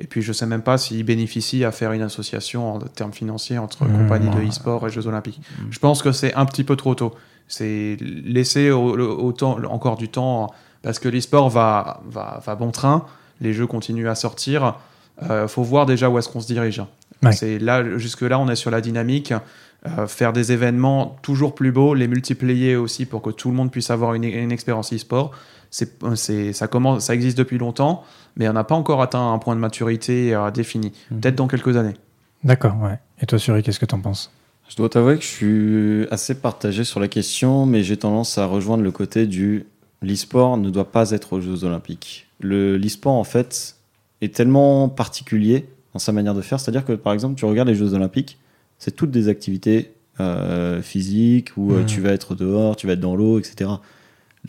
Et 0.00 0.08
puis 0.08 0.22
je 0.22 0.28
ne 0.28 0.32
sais 0.32 0.46
même 0.46 0.62
pas 0.62 0.76
s'il 0.76 1.04
bénéficie 1.04 1.64
à 1.64 1.70
faire 1.70 1.92
une 1.92 2.02
association 2.02 2.74
en 2.74 2.78
termes 2.80 3.12
financiers 3.12 3.58
entre 3.58 3.84
mhm. 3.84 3.96
compagnies 3.96 4.30
de 4.30 4.48
e-sport 4.48 4.86
et 4.86 4.90
Jeux 4.90 5.06
Olympiques. 5.06 5.40
Mhm. 5.60 5.68
Je 5.70 5.78
pense 5.78 6.02
que 6.02 6.10
c'est 6.10 6.34
un 6.34 6.46
petit 6.46 6.64
peu 6.64 6.74
trop 6.74 6.94
tôt. 6.96 7.14
C'est 7.46 7.96
laisser 8.00 8.72
encore 8.72 9.96
du 9.96 10.08
temps 10.08 10.52
parce 10.82 10.98
que 10.98 11.08
l'e-sport 11.08 11.50
va, 11.50 12.00
va, 12.06 12.40
va, 12.44 12.54
bon 12.56 12.70
train, 12.70 13.06
les 13.40 13.52
jeux 13.52 13.66
continuent 13.66 14.08
à 14.08 14.14
sortir. 14.14 14.76
Il 15.22 15.30
euh, 15.30 15.48
faut 15.48 15.62
voir 15.62 15.86
déjà 15.86 16.08
où 16.08 16.18
est-ce 16.18 16.28
qu'on 16.28 16.40
se 16.40 16.46
dirige. 16.46 16.82
C'est 17.32 17.58
là, 17.58 17.98
jusque-là, 17.98 18.38
on 18.38 18.48
est 18.48 18.56
sur 18.56 18.70
la 18.70 18.80
dynamique. 18.80 19.32
Euh, 19.86 20.06
faire 20.06 20.32
des 20.32 20.50
événements 20.50 21.18
toujours 21.20 21.54
plus 21.54 21.70
beaux, 21.70 21.92
les 21.92 22.08
multiplier 22.08 22.74
aussi 22.74 23.04
pour 23.04 23.20
que 23.20 23.28
tout 23.28 23.50
le 23.50 23.54
monde 23.54 23.70
puisse 23.70 23.90
avoir 23.90 24.14
une, 24.14 24.24
une 24.24 24.50
expérience 24.50 24.94
e-sport. 24.94 25.32
C'est, 25.70 26.52
ça, 26.54 26.68
commence, 26.68 27.04
ça 27.04 27.14
existe 27.14 27.36
depuis 27.36 27.58
longtemps, 27.58 28.02
mais 28.36 28.48
on 28.48 28.54
n'a 28.54 28.64
pas 28.64 28.76
encore 28.76 29.02
atteint 29.02 29.32
un 29.32 29.38
point 29.38 29.54
de 29.54 29.60
maturité 29.60 30.34
euh, 30.34 30.50
défini. 30.50 30.92
Mhm. 31.10 31.20
Peut-être 31.20 31.34
dans 31.34 31.48
quelques 31.48 31.76
années. 31.76 31.94
D'accord, 32.44 32.80
ouais. 32.80 32.98
Et 33.20 33.26
toi, 33.26 33.38
Suri, 33.38 33.62
qu'est-ce 33.62 33.78
que 33.78 33.84
tu 33.84 33.94
en 33.94 34.00
penses? 34.00 34.32
Je 34.70 34.76
dois 34.76 34.88
t'avouer 34.88 35.16
que 35.18 35.22
je 35.22 35.28
suis 35.28 36.08
assez 36.10 36.34
partagé 36.34 36.84
sur 36.84 36.98
la 36.98 37.08
question, 37.08 37.66
mais 37.66 37.82
j'ai 37.82 37.98
tendance 37.98 38.38
à 38.38 38.46
rejoindre 38.46 38.82
le 38.82 38.90
côté 38.90 39.26
du 39.26 39.66
l'e-sport 40.00 40.56
ne 40.56 40.70
doit 40.70 40.90
pas 40.90 41.10
être 41.10 41.34
aux 41.34 41.40
Jeux 41.40 41.64
Olympiques. 41.64 42.26
Le, 42.40 42.78
l'e-sport, 42.78 43.14
en 43.14 43.24
fait, 43.24 43.76
est 44.22 44.34
tellement 44.34 44.88
particulier 44.88 45.66
dans 45.94 46.00
sa 46.00 46.12
manière 46.12 46.34
de 46.34 46.42
faire. 46.42 46.60
C'est-à-dire 46.60 46.84
que, 46.84 46.92
par 46.92 47.12
exemple, 47.12 47.36
tu 47.36 47.46
regardes 47.46 47.68
les 47.68 47.74
Jeux 47.74 47.94
Olympiques, 47.94 48.38
c'est 48.78 48.94
toutes 48.94 49.10
des 49.10 49.28
activités 49.28 49.92
euh, 50.20 50.82
physiques 50.82 51.56
où 51.56 51.72
euh, 51.72 51.84
tu 51.84 52.00
vas 52.00 52.10
être 52.10 52.34
dehors, 52.34 52.76
tu 52.76 52.86
vas 52.86 52.92
être 52.92 53.00
dans 53.00 53.16
l'eau, 53.16 53.38
etc. 53.38 53.70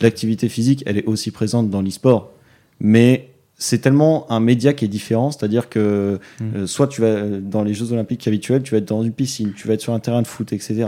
L'activité 0.00 0.48
physique, 0.48 0.82
elle 0.86 0.98
est 0.98 1.06
aussi 1.06 1.30
présente 1.30 1.70
dans 1.70 1.82
l'e-sport, 1.82 2.32
mais 2.78 3.30
c'est 3.56 3.78
tellement 3.78 4.30
un 4.30 4.38
média 4.38 4.74
qui 4.74 4.84
est 4.84 4.88
différent, 4.88 5.30
c'est-à-dire 5.30 5.68
que 5.68 6.20
euh, 6.42 6.66
soit 6.66 6.86
tu 6.86 7.00
vas 7.00 7.22
dans 7.22 7.64
les 7.64 7.72
Jeux 7.72 7.92
Olympiques 7.92 8.28
habituels, 8.28 8.62
tu 8.62 8.72
vas 8.72 8.78
être 8.78 8.88
dans 8.88 9.02
une 9.02 9.12
piscine, 9.12 9.54
tu 9.54 9.66
vas 9.66 9.74
être 9.74 9.80
sur 9.80 9.92
un 9.92 9.98
terrain 9.98 10.22
de 10.22 10.26
foot, 10.26 10.52
etc. 10.52 10.86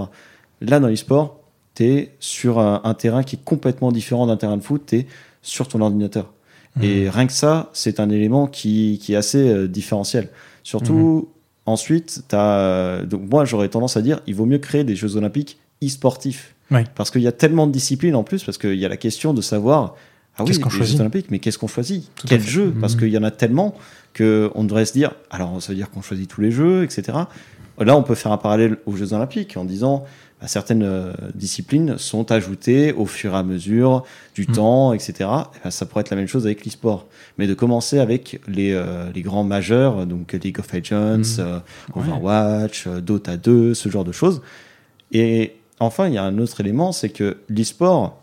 Là, 0.61 0.79
dans 0.79 0.89
l'e-sport, 0.89 1.41
tu 1.75 1.85
es 1.85 2.15
sur 2.21 2.59
un, 2.61 2.95
terrain 2.95 3.23
qui 3.23 3.37
est 3.37 3.45
complètement 3.45 3.91
différent 3.91 4.27
d'un 4.27 4.37
terrain 4.37 4.59
de 4.59 4.63
foot, 4.63 4.83
tu 4.87 4.97
es 4.97 5.07
sur 5.43 5.67
ton 5.67 5.81
ordinateur. 5.81 6.33
Et 6.81 7.11
rien 7.11 7.27
que 7.27 7.33
ça, 7.33 7.71
c'est 7.73 7.99
un 7.99 8.09
élément 8.11 8.47
qui, 8.47 9.01
qui 9.03 9.15
est 9.15 9.17
assez 9.17 9.67
différentiel. 9.67 10.29
Surtout, 10.69 11.29
Ensuite, 11.65 12.23
as... 12.33 13.03
Donc, 13.05 13.23
moi, 13.31 13.45
j'aurais 13.45 13.69
tendance 13.69 13.97
à 13.97 14.03
dire 14.03 14.21
il 14.27 14.35
vaut 14.35 14.47
mieux 14.47 14.59
créer 14.59 14.85
des 14.85 14.97
Jeux 14.97 15.17
Olympiques 15.17 15.59
e-sportifs. 15.85 16.55
Parce 16.95 17.11
qu'il 17.11 17.23
y 17.23 17.27
a 17.27 17.33
tellement 17.33 17.67
de 17.67 17.73
disciplines 17.73 18.15
en 18.15 18.23
plus, 18.23 18.45
parce 18.45 18.59
qu'il 18.59 18.75
y 18.75 18.85
a 18.85 18.89
la 18.89 18.97
question 18.97 19.33
de 19.33 19.41
savoir 19.41 19.97
ah 20.37 20.45
oui, 20.45 20.53
les 20.53 20.87
Jeux 20.87 21.01
Olympiques, 21.01 21.31
mais 21.31 21.39
qu'est-ce 21.39 21.59
qu'on 21.59 21.69
choisit 21.69 22.11
Quel 22.27 22.43
jeu 22.43 22.75
Parce 22.81 22.95
mmh. 22.95 22.99
qu'il 22.99 23.09
y 23.09 23.19
en 23.19 23.23
a 23.23 23.31
tellement 23.31 23.75
qu'on 24.17 24.65
devrait 24.65 24.85
se 24.85 24.93
dire 24.93 25.13
alors, 25.31 25.63
ça 25.63 25.73
veut 25.73 25.77
dire 25.77 25.91
qu'on 25.91 26.03
choisit 26.03 26.29
tous 26.29 26.41
les 26.41 26.51
jeux, 26.51 26.85
etc. 26.85 27.19
Là, 27.79 27.97
on 27.97 28.03
peut 28.03 28.15
faire 28.15 28.33
un 28.33 28.39
parallèle 28.39 28.79
aux 28.87 28.97
Jeux 28.97 29.13
Olympiques 29.13 29.57
en 29.57 29.65
disant 29.65 30.05
certaines 30.47 30.85
euh, 30.85 31.13
disciplines 31.35 31.99
sont 31.99 32.31
ajoutées 32.31 32.93
au 32.93 33.07
fur 33.07 33.35
et 33.35 33.37
à 33.37 33.43
mesure 33.43 34.05
du 34.35 34.43
mm. 34.43 34.53
temps, 34.53 34.93
etc. 34.93 35.29
Et 35.65 35.71
ça 35.71 35.87
pourrait 35.87 36.03
être 36.03 36.11
la 36.11 36.17
même 36.17 36.29
chose 36.29 36.47
avec 36.47 36.65
l'e-sport. 36.65 37.07
Mais 37.39 37.47
de 37.47 37.55
commencer 37.55 37.99
avec 37.99 38.41
les, 38.47 38.73
euh, 38.73 39.11
les, 39.13 39.23
grands 39.23 39.45
majeurs, 39.45 40.07
donc 40.07 40.33
League 40.33 40.61
of 40.61 40.73
Legends, 40.73 41.19
mm. 41.19 41.41
euh, 41.41 41.59
Overwatch, 41.95 42.87
Dota 42.87 43.37
2, 43.37 43.75
ce 43.75 43.89
genre 43.89 44.05
de 44.05 44.13
choses. 44.13 44.41
Et 45.11 45.57
enfin, 45.81 46.07
il 46.07 46.15
y 46.15 46.19
a 46.19 46.25
un 46.25 46.39
autre 46.39 46.61
élément, 46.61 46.93
c'est 46.93 47.11
que 47.11 47.39
l'e-sport, 47.49 48.23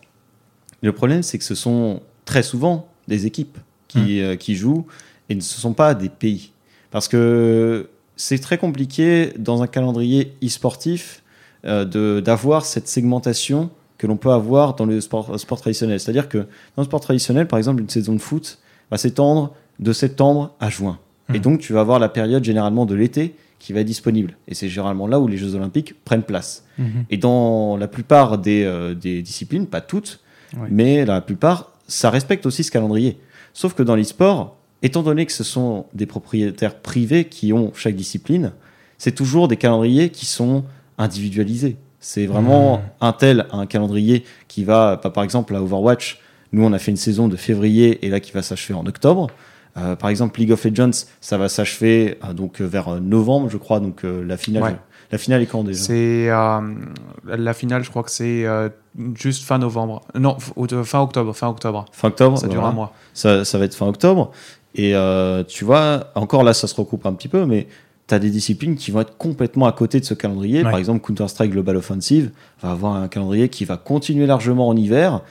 le 0.81 0.91
problème, 0.93 1.21
c'est 1.21 1.37
que 1.37 1.43
ce 1.43 1.55
sont 1.55 2.01
très 2.23 2.43
souvent 2.43 2.87
des 3.07 3.25
équipes 3.25 3.57
qui, 3.87 4.21
mm. 4.21 4.37
qui 4.37 4.55
jouent 4.55 4.85
et 5.29 5.33
ce 5.33 5.57
ne 5.57 5.61
sont 5.61 5.73
pas 5.73 5.95
des 5.95 6.09
pays. 6.09 6.51
Parce 6.91 7.07
que 7.07 7.89
c'est 8.15 8.39
très 8.39 8.57
compliqué 8.57 9.33
dans 9.37 9.61
un 9.61 9.67
calendrier 9.67 10.37
e-sportif 10.41 11.23
d'avoir 11.65 12.65
cette 12.65 12.87
segmentation 12.87 13.69
que 13.97 14.07
l'on 14.07 14.17
peut 14.17 14.31
avoir 14.31 14.75
dans 14.75 14.85
le 14.85 15.01
sport, 15.01 15.39
sport 15.39 15.59
traditionnel. 15.59 15.99
C'est-à-dire 15.99 16.29
que 16.29 16.39
dans 16.39 16.81
le 16.81 16.83
sport 16.83 16.99
traditionnel, 16.99 17.47
par 17.47 17.57
exemple, 17.57 17.81
une 17.81 17.89
saison 17.89 18.13
de 18.13 18.19
foot 18.19 18.59
va 18.91 18.97
s'étendre 18.97 19.53
de 19.79 19.93
septembre 19.93 20.53
à 20.59 20.69
juin. 20.69 20.99
Et 21.33 21.39
mmh. 21.39 21.41
donc, 21.41 21.59
tu 21.59 21.73
vas 21.73 21.81
avoir 21.81 21.99
la 21.99 22.09
période 22.09 22.43
généralement 22.43 22.85
de 22.85 22.95
l'été 22.95 23.35
qui 23.59 23.73
va 23.73 23.79
être 23.79 23.87
disponible. 23.87 24.37
Et 24.47 24.53
c'est 24.53 24.69
généralement 24.69 25.07
là 25.07 25.19
où 25.19 25.27
les 25.27 25.37
Jeux 25.37 25.55
Olympiques 25.55 25.95
prennent 26.03 26.23
place. 26.23 26.65
Mmh. 26.77 26.83
Et 27.09 27.17
dans 27.17 27.77
la 27.77 27.87
plupart 27.87 28.37
des, 28.37 28.63
euh, 28.63 28.93
des 28.93 29.21
disciplines, 29.21 29.65
pas 29.65 29.81
toutes, 29.81 30.19
mais 30.69 31.03
la 31.03 31.19
plupart, 31.19 31.73
ça 31.87 32.09
respecte 32.09 32.45
aussi 32.45 32.63
ce 32.63 32.71
calendrier. 32.71 33.17
Sauf 33.53 33.73
que 33.73 33.83
dans 33.83 33.95
l'e-sport, 33.95 34.55
étant 34.83 35.03
donné 35.03 35.25
que 35.25 35.33
ce 35.33 35.43
sont 35.43 35.85
des 35.93 36.05
propriétaires 36.05 36.75
privés 36.75 37.25
qui 37.25 37.51
ont 37.51 37.73
chaque 37.73 37.95
discipline, 37.95 38.53
c'est 38.97 39.13
toujours 39.13 39.47
des 39.47 39.57
calendriers 39.57 40.09
qui 40.09 40.25
sont 40.25 40.63
individualisé. 40.97 41.77
C'est 41.99 42.25
vraiment 42.25 42.77
mmh. 42.77 42.81
un 43.01 43.13
tel, 43.13 43.45
un 43.51 43.65
calendrier 43.65 44.23
qui 44.47 44.63
va, 44.63 44.97
par 44.97 45.23
exemple, 45.23 45.55
à 45.55 45.61
Overwatch, 45.61 46.19
nous 46.51 46.63
on 46.63 46.73
a 46.73 46.79
fait 46.79 46.91
une 46.91 46.97
saison 46.97 47.27
de 47.27 47.35
février 47.35 48.05
et 48.05 48.09
là 48.09 48.19
qui 48.19 48.31
va 48.31 48.41
s'achever 48.41 48.73
en 48.73 48.85
octobre. 48.85 49.27
Euh, 49.77 49.95
par 49.95 50.09
exemple, 50.09 50.39
League 50.39 50.51
of 50.51 50.63
Legends, 50.63 51.05
ça 51.19 51.37
va 51.37 51.49
s'achever 51.49 52.17
euh, 52.23 52.31
donc 52.31 52.61
euh, 52.61 52.65
vers 52.65 53.01
novembre, 53.01 53.49
je 53.49 53.57
crois. 53.57 53.81
Donc 53.81 54.03
la 54.03 54.37
finale, 54.37 54.79
la 55.11 55.17
finale 55.17 55.41
est 55.41 55.47
quand 55.47 55.63
déjà? 55.63 55.83
C'est 55.83 56.27
la 56.27 57.53
finale, 57.53 57.83
je 57.83 57.89
crois 57.89 58.03
que 58.03 58.11
c'est 58.11 58.45
juste 59.15 59.43
fin 59.43 59.57
novembre. 59.57 60.01
Non, 60.15 60.37
fin 60.39 61.01
octobre, 61.01 61.33
fin 61.33 61.49
octobre. 61.49 61.85
Fin 61.91 62.07
octobre. 62.07 62.37
Ça 62.37 62.47
dure 62.47 62.65
un 62.65 62.71
mois. 62.71 62.93
Ça, 63.13 63.43
ça, 63.43 63.57
va 63.57 63.65
être 63.65 63.75
fin 63.75 63.87
octobre. 63.87 64.31
Et 64.75 64.93
tu 65.47 65.65
vois, 65.65 66.11
encore 66.15 66.43
là, 66.43 66.53
ça 66.53 66.67
se 66.67 66.75
recoupe 66.75 67.05
un 67.05 67.13
petit 67.13 67.27
peu, 67.27 67.45
mais 67.45 67.67
tu 68.07 68.13
as 68.13 68.19
des 68.19 68.29
disciplines 68.29 68.75
qui 68.75 68.91
vont 68.91 69.01
être 69.01 69.17
complètement 69.17 69.65
à 69.65 69.71
côté 69.71 69.99
de 69.99 70.05
ce 70.05 70.13
calendrier. 70.13 70.61
Par 70.61 70.77
exemple, 70.77 71.05
Counter-Strike 71.05 71.51
Global 71.51 71.77
Offensive 71.77 72.31
va 72.61 72.71
avoir 72.71 72.95
un 72.95 73.07
calendrier 73.07 73.49
qui 73.49 73.65
va 73.65 73.77
continuer 73.77 74.27
largement 74.27 74.67
en 74.67 74.75
hiver. 74.75 75.21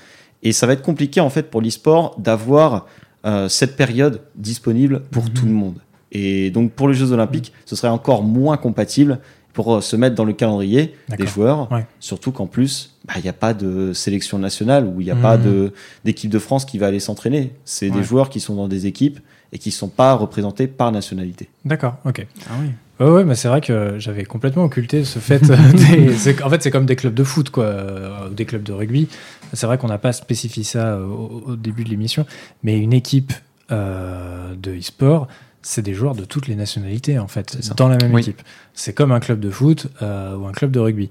Et 0.42 0.52
ça 0.52 0.66
va 0.66 0.72
être 0.72 0.82
compliqué, 0.82 1.20
en 1.20 1.30
fait, 1.30 1.50
pour 1.50 1.62
l'e-sport 1.62 2.18
d'avoir 2.18 2.86
euh, 3.24 3.48
cette 3.48 3.76
période 3.76 4.22
disponible 4.34 5.02
pour 5.10 5.24
mhm. 5.24 5.30
tout 5.30 5.46
le 5.46 5.52
monde. 5.52 5.78
Et 6.12 6.50
donc, 6.50 6.72
pour 6.72 6.88
les 6.88 6.94
Jeux 6.94 7.12
Olympiques, 7.12 7.52
ce 7.64 7.76
serait 7.76 7.88
encore 7.88 8.22
moins 8.22 8.56
compatible 8.56 9.20
pour 9.52 9.76
euh, 9.76 9.80
se 9.80 9.94
mettre 9.94 10.16
dans 10.16 10.24
le 10.24 10.32
calendrier 10.32 10.94
des 11.16 11.26
joueurs. 11.26 11.68
Surtout 12.00 12.32
qu'en 12.32 12.46
plus, 12.46 12.96
bah, 13.06 13.14
il 13.16 13.22
n'y 13.22 13.28
a 13.28 13.34
pas 13.34 13.54
de 13.54 13.92
sélection 13.92 14.38
nationale 14.38 14.86
ou 14.86 15.00
il 15.00 15.04
n'y 15.04 15.10
a 15.12 15.16
pas 15.16 15.38
mhm. 15.38 15.70
d'équipe 16.04 16.30
de, 16.30 16.38
France 16.38 16.64
qui 16.64 16.78
va 16.78 16.88
aller 16.88 17.00
s'entraîner. 17.00 17.52
C'est 17.64 17.90
des 17.90 18.02
joueurs 18.02 18.30
qui 18.30 18.40
sont 18.40 18.56
dans 18.56 18.68
des 18.68 18.86
équipes 18.86 19.20
et 19.54 19.58
qui 19.58 19.70
ne 19.70 19.74
sont 19.74 19.88
pas 19.88 20.14
représentés 20.14 20.66
par 20.66 20.92
nationalité. 20.92 21.48
D'accord, 21.64 21.96
ok. 22.04 22.26
Ah 22.50 22.54
oui. 22.60 22.70
Ouais, 23.00 23.24
mais 23.24 23.34
c'est 23.34 23.48
vrai 23.48 23.60
que 23.60 23.96
j'avais 23.98 24.24
complètement 24.24 24.64
occulté 24.64 25.04
ce 25.04 25.18
fait. 25.20 25.40
des... 25.74 26.42
En 26.42 26.50
fait, 26.50 26.62
c'est 26.62 26.70
comme 26.70 26.86
des 26.86 26.96
clubs 26.96 27.14
de 27.14 27.24
foot, 27.24 27.50
quoi, 27.50 27.64
euh, 27.64 28.28
ou 28.28 28.34
des 28.34 28.44
clubs 28.44 28.62
de 28.62 28.72
rugby. 28.72 29.08
C'est 29.52 29.66
vrai 29.66 29.78
qu'on 29.78 29.88
n'a 29.88 29.98
pas 29.98 30.12
spécifié 30.12 30.64
ça 30.64 30.94
euh, 30.94 31.06
au, 31.06 31.56
début 31.56 31.84
de 31.84 31.88
l'émission, 31.88 32.26
mais 32.62 32.78
une 32.78 32.92
équipe 32.92 33.32
euh, 33.70 34.54
de 34.56 34.76
e-sport, 34.76 35.28
c'est 35.62 35.82
des 35.82 35.94
joueurs 35.94 36.14
de 36.14 36.24
toutes 36.24 36.46
les 36.48 36.56
nationalités, 36.56 37.18
en 37.18 37.28
fait, 37.28 37.58
dans 37.76 37.88
la 37.88 37.96
même 37.96 38.16
équipe. 38.18 38.42
C'est 38.74 38.92
comme 38.92 39.12
un 39.12 39.20
club 39.20 39.40
de 39.40 39.50
foot 39.50 39.86
ou 40.00 40.46
un 40.46 40.52
club 40.52 40.70
de 40.70 40.80
rugby. 40.80 41.10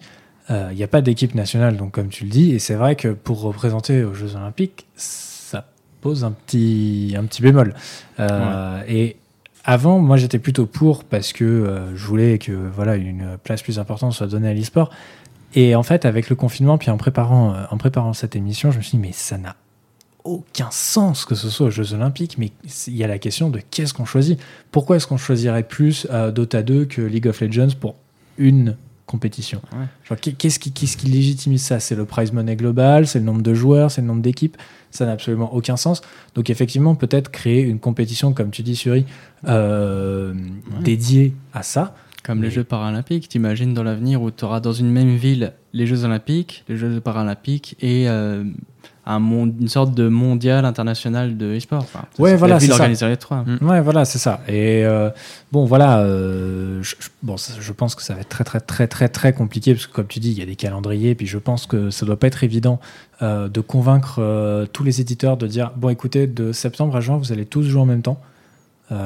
Il 0.49 0.75
n'y 0.75 0.83
a 0.83 0.87
pas 0.87 1.01
d'équipe 1.01 1.33
nationale, 1.33 1.75
donc 1.75 1.91
comme 1.91 2.09
tu 2.09 2.25
le 2.25 2.29
dis, 2.29 2.51
et 2.51 2.59
c'est 2.59 2.75
vrai 2.75 2.95
que 2.95 3.07
pour 3.07 3.41
représenter 3.41 4.03
aux 4.03 4.13
Jeux 4.13 4.35
Olympiques, 4.35 4.85
pose 6.03 6.25
un 6.25 6.31
petit, 6.31 7.15
un 7.17 7.23
petit 7.23 7.41
bémol. 7.41 7.73
Euh, 8.19 8.81
et 8.89 9.15
avant, 9.63 9.99
moi, 9.99 10.17
j'étais 10.17 10.37
plutôt 10.37 10.65
pour 10.65 11.05
parce 11.05 11.31
que 11.31 11.45
euh, 11.45 11.95
je 11.95 12.05
voulais 12.05 12.37
que 12.37 12.51
voilà 12.51 12.97
une 12.97 13.37
place 13.41 13.61
plus 13.61 13.79
importante 13.79 14.11
soit 14.11 14.27
donnée 14.27 14.49
à 14.49 14.53
l'e-sport. 14.53 14.89
Et 15.55 15.75
en 15.75 15.83
fait, 15.83 16.05
avec 16.05 16.29
le 16.29 16.35
confinement, 16.35 16.77
puis 16.77 16.91
en 16.91 16.97
préparant, 16.97 17.53
euh, 17.53 17.63
en 17.71 17.77
préparant 17.77 18.11
cette 18.11 18.35
émission, 18.35 18.71
je 18.71 18.77
me 18.77 18.83
suis 18.83 18.97
dit, 18.97 19.07
mais 19.07 19.13
ça 19.13 19.37
n'a 19.37 19.55
aucun 20.25 20.69
sens 20.71 21.25
que 21.25 21.35
ce 21.35 21.49
soit 21.49 21.67
aux 21.67 21.71
Jeux 21.71 21.93
Olympiques, 21.93 22.37
mais 22.37 22.51
il 22.87 22.97
y 22.97 23.03
a 23.03 23.07
la 23.07 23.19
question 23.19 23.49
de 23.49 23.59
qu'est-ce 23.71 23.93
qu'on 23.93 24.05
choisit? 24.05 24.39
Pourquoi 24.71 24.97
est-ce 24.97 25.07
qu'on 25.07 25.17
choisirait 25.17 25.63
plus 25.63 26.07
Dota 26.33 26.63
2 26.63 26.85
que 26.85 27.01
League 27.01 27.27
of 27.27 27.41
Legends 27.41 27.75
pour 27.79 27.95
une 28.37 28.77
compétition. 29.05 29.61
Qu'est-ce 30.37 30.59
qui, 30.59 30.71
qui, 30.71 31.07
légitimise 31.07 31.63
ça? 31.63 31.79
C'est 31.79 31.95
le 31.95 32.05
prize 32.05 32.31
money 32.31 32.55
global, 32.55 33.07
c'est 33.07 33.19
le 33.19 33.25
nombre 33.25 33.41
de 33.41 33.53
joueurs, 33.53 33.91
c'est 33.91 34.01
le 34.01 34.07
nombre 34.07 34.21
d'équipes. 34.21 34.57
Ça 34.91 35.05
n'a 35.05 35.13
absolument 35.13 35.53
aucun 35.53 35.77
sens. 35.77 36.01
Donc 36.35 36.49
effectivement, 36.49 36.95
peut-être 36.95 37.31
créer 37.31 37.61
une 37.61 37.79
compétition, 37.79 38.33
comme 38.33 38.51
tu 38.51 38.63
dis, 38.63 38.75
Suri, 38.75 39.05
euh, 39.47 40.33
dédiée 40.81 41.33
à 41.53 41.63
ça. 41.63 41.95
Comme 42.23 42.41
les 42.41 42.51
Jeux 42.51 42.63
paralympiques, 42.63 43.27
t'imagines 43.27 43.73
dans 43.73 43.83
l'avenir 43.83 44.21
où 44.21 44.31
tu 44.31 44.45
auras 44.45 44.61
dans 44.61 44.71
une 44.71 44.89
même 44.89 45.15
ville 45.17 45.53
les 45.73 45.85
Jeux 45.85 46.05
olympiques, 46.05 46.63
les 46.69 46.77
Jeux 46.77 47.01
paralympiques 47.01 47.75
et 47.81 48.07
euh, 48.07 48.45
un 49.05 49.19
monde, 49.19 49.53
une 49.59 49.67
sorte 49.67 49.93
de 49.93 50.07
mondial 50.07 50.63
international 50.63 51.37
de 51.37 51.57
e-sport. 51.57 51.85
ouais, 52.19 52.35
voilà, 52.35 52.59
c'est 52.59 52.71
ça. 52.71 52.87
les 52.87 53.17
trois. 53.17 53.43
Mm. 53.43 53.57
Ouais, 53.61 53.81
voilà, 53.81 54.05
c'est 54.05 54.17
ça. 54.17 54.41
Et 54.47 54.85
euh, 54.85 55.09
bon, 55.51 55.65
voilà, 55.65 55.99
euh, 55.99 56.81
je, 56.81 56.95
bon, 57.21 57.35
je 57.37 57.71
pense 57.73 57.95
que 57.95 58.01
ça 58.01 58.13
va 58.13 58.21
être 58.21 58.29
très, 58.29 58.45
très, 58.45 58.61
très, 58.61 58.87
très, 58.87 59.09
très 59.09 59.33
compliqué 59.33 59.73
parce 59.73 59.87
que, 59.87 59.93
comme 59.93 60.07
tu 60.07 60.19
dis, 60.19 60.31
il 60.31 60.39
y 60.39 60.41
a 60.41 60.45
des 60.45 60.55
calendriers. 60.55 61.15
Puis 61.15 61.27
je 61.27 61.37
pense 61.37 61.65
que 61.65 61.89
ça 61.89 62.05
doit 62.05 62.17
pas 62.17 62.27
être 62.27 62.43
évident 62.43 62.79
euh, 63.21 63.49
de 63.49 63.59
convaincre 63.59 64.67
tous 64.71 64.83
les 64.83 65.01
éditeurs 65.01 65.35
de 65.35 65.47
dire 65.47 65.71
bon, 65.75 65.89
écoutez, 65.89 66.27
de 66.27 66.53
septembre 66.53 66.95
à 66.95 67.01
juin, 67.01 67.17
vous 67.17 67.31
allez 67.33 67.45
tous 67.45 67.63
jouer 67.63 67.81
en 67.81 67.85
même 67.85 68.03
temps. 68.03 68.21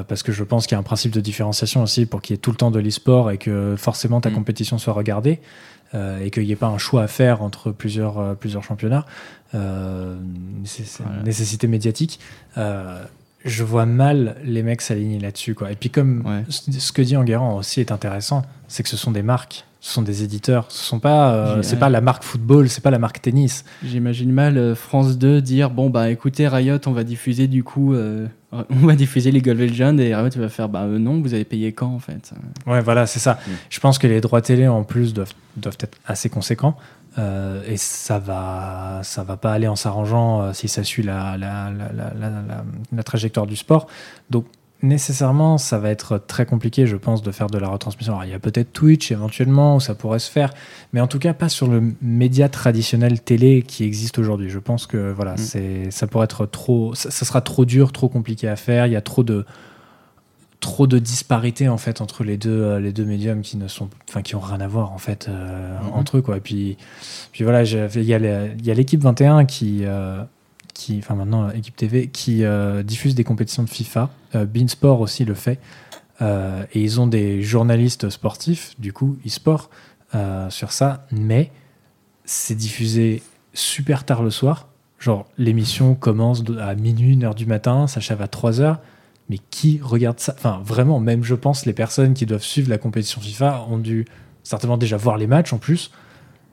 parce 0.08 0.22
que 0.22 0.32
je 0.32 0.43
pense 0.43 0.68
qu'il 0.68 0.76
y 0.76 0.78
a 0.78 0.80
un 0.80 0.84
principe 0.84 1.14
de 1.14 1.22
différenciation 1.22 1.82
aussi 1.82 2.06
pour 2.06 2.22
qu'il 2.22 2.36
y 2.36 2.36
ait 2.36 2.41
tout 2.41 2.52
le 2.52 2.58
temps 2.58 2.72
de 2.72 2.80
l'e-sport 2.80 3.32
et 3.32 3.38
que 3.38 3.76
forcément 3.78 4.22
ta 4.22 4.30
mm. 4.30 4.34
compétition 4.34 4.78
soit 4.78 4.93
regardée. 4.93 5.39
Euh, 5.96 6.20
et 6.20 6.32
qu'il 6.32 6.44
n'y 6.44 6.52
ait 6.52 6.58
pas 6.58 6.68
un 6.68 6.78
choix 6.78 7.04
à 7.04 7.08
faire 7.08 7.42
entre 7.42 7.72
plusieurs, 7.72 8.20
euh, 8.20 8.34
plusieurs 8.34 8.64
championnats, 8.64 9.06
euh, 9.56 10.18
nécessité 11.24 11.68
médiatique. 11.68 12.20
je 13.46 13.64
vois 13.64 13.86
mal 13.86 14.36
les 14.44 14.64
mecs 14.64 14.82
s'aligner 14.82 15.20
là-dessus. 15.20 15.56
Quoi. 15.56 15.72
Et 15.72 15.76
puis 15.76 15.90
comme 15.90 16.44
ce 16.50 16.92
que 16.92 17.02
dit 17.02 17.16
Enguerrand 17.16 17.56
aussi 17.56 17.80
est 17.80 17.94
intéressant, 17.94 18.42
c'est 18.68 18.84
que 18.84 18.90
ce 18.90 18.98
sont 18.98 19.12
des 19.12 19.22
marques, 19.22 19.66
ce 19.88 19.94
sont 19.94 20.02
des 20.02 20.22
éditeurs, 20.22 20.66
ce 20.68 20.84
sont 20.84 21.00
pas, 21.00 21.34
euh, 21.34 21.62
c'est 21.62 21.80
pas 21.80 21.88
la 21.88 22.02
marque 22.02 22.26
football, 22.26 22.68
c'est 22.68 22.84
pas 22.84 22.92
la 22.92 23.00
marque 23.00 23.22
tennis. 23.22 23.64
J'imagine 23.86 24.34
mal 24.34 24.58
euh, 24.58 24.76
France 24.76 25.18
2 25.18 25.42
dire 25.42 25.70
bon 25.70 25.90
bah 25.90 26.10
écoutez 26.10 26.46
Riot, 26.46 26.80
on 26.88 26.92
va 26.92 27.06
diffuser 27.06 27.48
du 27.48 27.64
coup, 27.64 27.94
euh, 27.94 28.28
on 28.52 28.86
va 28.86 28.96
diffuser 28.96 29.32
League 29.32 29.48
of 29.48 29.58
Legends 29.58 29.98
et 30.00 30.14
Riot 30.14 30.30
va 30.36 30.50
faire 30.50 30.68
bah 30.68 30.86
non, 30.88 31.22
vous 31.22 31.34
avez 31.34 31.46
payé 31.46 31.72
quand 31.72 31.88
en 31.88 32.00
fait? 32.00 32.34
Ouais 32.66 32.82
voilà 32.82 33.08
c'est 33.08 33.22
ça. 33.22 33.36
Mm. 33.36 33.52
Je 33.70 33.80
pense 33.80 33.98
que 33.98 34.08
les 34.08 34.20
droits 34.20 34.42
télé 34.42 34.68
en 34.68 34.84
plus 34.84 35.14
doivent, 35.14 35.32
doivent 35.56 35.78
être 35.80 35.98
assez 36.06 36.28
conséquents. 36.30 36.76
Et 37.68 37.78
ça 37.78 38.20
va, 38.20 39.00
ça 39.02 39.24
va 39.24 39.38
pas 39.38 39.52
aller 39.52 39.68
en 39.68 39.76
s'arrangeant 39.76 40.54
si 40.54 40.68
ça 40.68 40.84
suit 40.84 41.02
la, 41.02 41.36
la, 41.36 41.72
la, 41.72 42.14
la, 42.92 43.04
trajectoire 43.04 43.48
du 43.48 43.56
sport. 43.56 43.88
Donc 44.30 44.46
nécessairement, 44.84 45.57
ça 45.57 45.80
va 45.80 45.89
être 45.89 46.17
très 46.17 46.45
compliqué, 46.45 46.86
je 46.86 46.95
pense, 46.95 47.21
de 47.21 47.32
faire 47.32 47.47
de 47.47 47.57
la 47.57 47.67
retransmission. 47.67 48.13
Alors, 48.13 48.25
il 48.25 48.32
y 48.32 48.36
a 48.36 48.39
peut-être 48.39 48.71
Twitch 48.73 49.11
éventuellement 49.11 49.78
où 49.78 49.80
ça 49.80 49.95
pourrait 49.95 50.19
se 50.19 50.30
faire, 50.30 50.53
mais 50.93 51.01
en 51.01 51.07
tout 51.07 51.19
cas 51.19 51.34
pas 51.34 51.49
sur 51.49 51.67
le 51.67 51.93
média 52.01 52.49
traditionnel 52.49 53.21
télé 53.21 53.63
qui 53.63 53.84
existe 53.84 54.19
aujourd'hui. 54.19 54.49
Je 54.49 54.59
pense 54.59 54.86
que 54.86 55.11
voilà, 55.11 55.34
mm. 55.34 55.38
c'est, 55.38 55.91
ça 55.91 56.07
pourrait 56.07 56.25
être 56.25 56.45
trop, 56.45 56.93
ça, 56.93 57.09
sera 57.11 57.41
trop 57.41 57.65
dur, 57.65 57.91
trop 57.91 58.09
compliqué 58.09 58.47
à 58.47 58.55
faire. 58.55 58.86
Il 58.86 58.93
y 58.93 58.97
a 58.97 59.01
trop 59.01 59.23
de 59.23 59.45
trop 60.59 60.88
de 60.88 60.97
disparité 60.97 61.69
en 61.69 61.78
fait 61.78 62.01
entre 62.01 62.23
les 62.23 62.36
deux 62.36 62.49
euh, 62.49 62.80
les 62.80 62.91
deux 62.91 63.05
médiums 63.05 63.41
qui 63.43 63.57
ne 63.57 63.67
sont 63.67 63.89
enfin 64.09 64.23
qui 64.23 64.36
ont 64.36 64.39
rien 64.39 64.59
à 64.59 64.67
voir 64.67 64.91
en 64.91 64.97
fait 64.97 65.28
euh, 65.30 65.80
mhm. 65.80 65.93
entre 65.93 66.17
eux 66.17 66.21
quoi 66.23 66.38
et 66.38 66.39
puis 66.39 66.78
puis 67.32 67.43
voilà 67.43 67.61
il 67.61 68.03
y 68.03 68.13
a 68.15 68.73
l'équipe 68.73 68.99
21 68.99 69.45
qui 69.45 69.82
euh, 69.84 70.23
qui 70.78 70.99
enfin 70.99 71.15
maintenant 71.15 71.49
équipe 71.49 71.75
TV 71.75 72.07
qui 72.07 72.43
diffuse 72.84 73.15
des 73.15 73.23
compétitions 73.23 73.63
de 73.63 73.69
FIFA. 73.69 74.09
Beansport 74.34 75.01
aussi 75.01 75.25
le 75.25 75.34
fait. 75.34 75.59
Et 76.21 76.82
ils 76.82 77.01
ont 77.01 77.07
des 77.07 77.41
journalistes 77.41 78.09
sportifs 78.09 78.75
du 78.80 78.93
coup 78.93 79.17
e-sport 79.25 79.69
sur 80.49 80.71
ça. 80.71 81.07
Mais 81.11 81.51
c'est 82.25 82.55
diffusé 82.55 83.23
super 83.53 84.05
tard 84.05 84.23
le 84.23 84.30
soir. 84.30 84.67
Genre 84.99 85.28
l'émission 85.38 85.95
commence 85.95 86.43
à 86.59 86.75
minuit 86.75 87.13
une 87.13 87.23
heure 87.23 87.36
du 87.36 87.45
matin 87.45 87.88
s'achève 87.88 88.21
à 88.21 88.28
3 88.28 88.61
heures. 88.61 88.80
Mais 89.30 89.39
qui 89.49 89.80
regarde 89.84 90.19
ça? 90.19 90.34
Enfin, 90.38 90.61
vraiment, 90.63 90.99
même 91.01 91.23
je 91.23 91.36
pense, 91.36 91.65
les 91.65 91.73
personnes 91.73 92.13
qui 92.13 92.25
doivent 92.25 92.43
suivre 92.43 92.69
la 92.69 92.78
compétition 92.78 93.19
FIFA 93.19 93.65
ont 93.69 93.78
dû 93.78 94.05
certainement 94.43 94.78
déjà 94.78 94.95
voir 94.95 95.17
les 95.17 95.28
matchs 95.28 95.51
en 95.51 95.57
plus. 95.57 95.91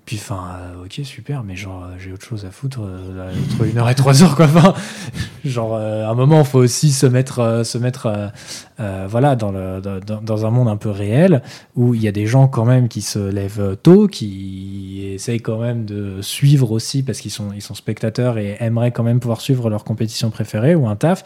Puis, 0.05 0.18
enfin, 0.20 0.59
euh, 0.59 0.84
ok, 0.84 1.00
super, 1.05 1.44
mais 1.44 1.57
genre, 1.57 1.84
euh, 1.84 1.94
j'ai 1.98 2.12
autre 2.12 2.26
chose 2.26 2.44
à 2.44 2.50
foutre 2.50 2.80
euh, 2.82 3.32
entre 3.32 3.64
une 3.64 3.78
heure 3.78 3.88
et 3.88 3.94
trois 3.94 4.22
heures, 4.22 4.36
quoi. 4.36 4.44
Enfin, 4.44 4.74
genre, 5.46 5.76
à 5.76 6.09
un 6.09 6.14
moment, 6.14 6.40
il 6.40 6.44
faut 6.44 6.59
aussi 6.59 6.92
se 6.92 7.07
mettre, 7.07 7.62
se 7.64 7.78
mettre 7.78 8.32
voilà, 8.78 9.34
dans, 9.34 9.50
le, 9.50 9.80
dans, 9.80 10.20
dans, 10.20 10.46
un 10.46 10.50
monde 10.50 10.68
un 10.68 10.76
peu 10.76 10.90
réel 10.90 11.42
où 11.74 11.94
il 11.94 12.02
y 12.02 12.09
a 12.09 12.12
des 12.12 12.26
gens 12.26 12.48
quand 12.48 12.64
même 12.64 12.88
qui 12.88 13.00
se 13.00 13.18
lèvent 13.18 13.76
tôt, 13.82 14.07
qui 14.07 15.11
essayent 15.14 15.40
quand 15.40 15.59
même 15.59 15.84
de 15.86 16.20
suivre 16.20 16.70
aussi 16.70 17.02
parce 17.02 17.20
qu'ils 17.20 17.30
sont, 17.30 17.52
ils 17.55 17.62
sont 17.62 17.74
spectateurs 17.74 18.36
et 18.36 18.57
aimeraient 18.61 18.92
quand 18.92 19.05
même 19.05 19.20
pouvoir 19.20 19.40
suivre 19.40 19.70
leur 19.70 19.84
compétition 19.84 20.30
préférée 20.30 20.74
ou 20.74 20.86
un 20.86 20.96
taf 20.96 21.24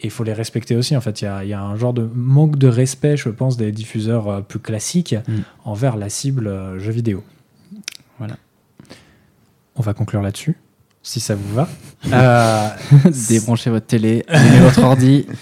et 0.00 0.06
il 0.06 0.10
faut 0.10 0.24
les 0.24 0.32
respecter 0.32 0.76
aussi. 0.76 0.96
En 0.96 1.00
fait, 1.00 1.22
il 1.22 1.24
y 1.24 1.52
a, 1.52 1.60
un 1.60 1.76
genre 1.76 1.92
de 1.92 2.08
manque 2.14 2.56
de 2.56 2.68
respect, 2.68 3.16
je 3.16 3.30
pense, 3.30 3.56
des 3.56 3.72
diffuseurs 3.72 4.44
plus 4.44 4.60
classiques 4.60 5.14
mm. 5.26 5.38
envers 5.64 5.96
la 5.96 6.08
cible 6.08 6.46
euh, 6.46 6.78
jeu 6.78 6.92
vidéo. 6.92 7.24
Voilà. 8.18 8.36
On 9.76 9.82
va 9.82 9.94
conclure 9.94 10.22
là-dessus, 10.22 10.56
si 11.02 11.20
ça 11.20 11.34
vous 11.34 11.54
va. 11.54 11.68
euh, 12.12 12.68
Débranchez 13.28 13.70
votre 13.70 13.86
télé, 13.86 14.24
allumez 14.28 14.60
votre 14.60 14.82
ordi. 14.82 15.26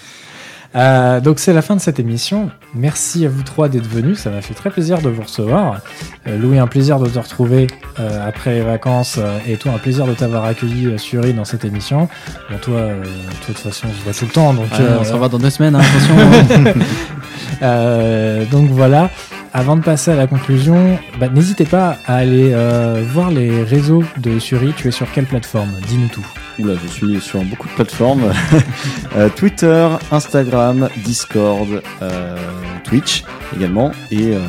Euh, 0.75 1.21
donc 1.21 1.39
c'est 1.39 1.53
la 1.53 1.61
fin 1.61 1.75
de 1.75 1.81
cette 1.81 1.99
émission. 1.99 2.49
Merci 2.75 3.25
à 3.25 3.29
vous 3.29 3.43
trois 3.43 3.69
d'être 3.69 3.87
venus. 3.87 4.19
Ça 4.19 4.29
m'a 4.29 4.41
fait 4.41 4.53
très 4.53 4.69
plaisir 4.69 5.01
de 5.01 5.09
vous 5.09 5.23
recevoir. 5.23 5.79
Euh, 6.27 6.37
Louis, 6.37 6.59
un 6.59 6.67
plaisir 6.67 6.99
de 6.99 7.09
te 7.09 7.17
retrouver 7.17 7.67
euh, 7.99 8.27
après 8.27 8.55
les 8.55 8.61
vacances 8.61 9.19
et 9.47 9.55
toi, 9.57 9.71
un 9.73 9.79
plaisir 9.79 10.05
de 10.05 10.13
t'avoir 10.13 10.45
accueilli 10.45 10.99
sur 10.99 11.21
dans 11.33 11.45
cette 11.45 11.65
émission. 11.65 12.09
Bon, 12.49 12.57
toi, 12.57 12.81
de 12.81 13.45
toute 13.45 13.57
façon, 13.57 13.87
on 13.89 13.93
se 13.93 14.03
voit 14.03 14.13
tout 14.13 14.25
le 14.25 14.31
temps. 14.31 14.53
Donc, 14.53 14.67
on 14.71 15.03
se 15.03 15.13
revoit 15.13 15.29
dans 15.29 15.39
deux 15.39 15.49
semaines, 15.49 15.75
hein, 15.75 15.81
attention. 15.81 16.15
donc 18.51 18.69
voilà. 18.69 19.09
Avant 19.57 19.75
de 19.75 19.81
passer 19.81 20.11
à 20.11 20.15
la 20.15 20.27
conclusion, 20.27 20.99
bah, 21.19 21.29
n'hésitez 21.29 21.65
pas 21.65 21.97
à 22.05 22.17
aller 22.17 22.55
voir 23.11 23.31
les 23.31 23.63
réseaux 23.63 24.03
de 24.17 24.37
Suri. 24.37 24.71
Tu 24.77 24.87
es 24.87 24.91
sur 24.91 25.11
quelle 25.11 25.25
plateforme? 25.25 25.71
Dis-nous 25.87 26.09
tout. 26.09 26.25
Oula, 26.59 26.73
je 26.83 26.87
suis 26.87 27.19
sur 27.19 27.43
beaucoup 27.43 27.67
de 27.67 27.73
plateformes. 27.73 28.31
Euh, 29.15 29.29
Twitter, 29.29 29.87
Instagram, 30.11 30.89
Discord, 30.97 31.81
euh, 32.03 32.35
Twitch 32.83 33.23
également. 33.55 33.91
Et 34.11 34.35
euh, 34.35 34.39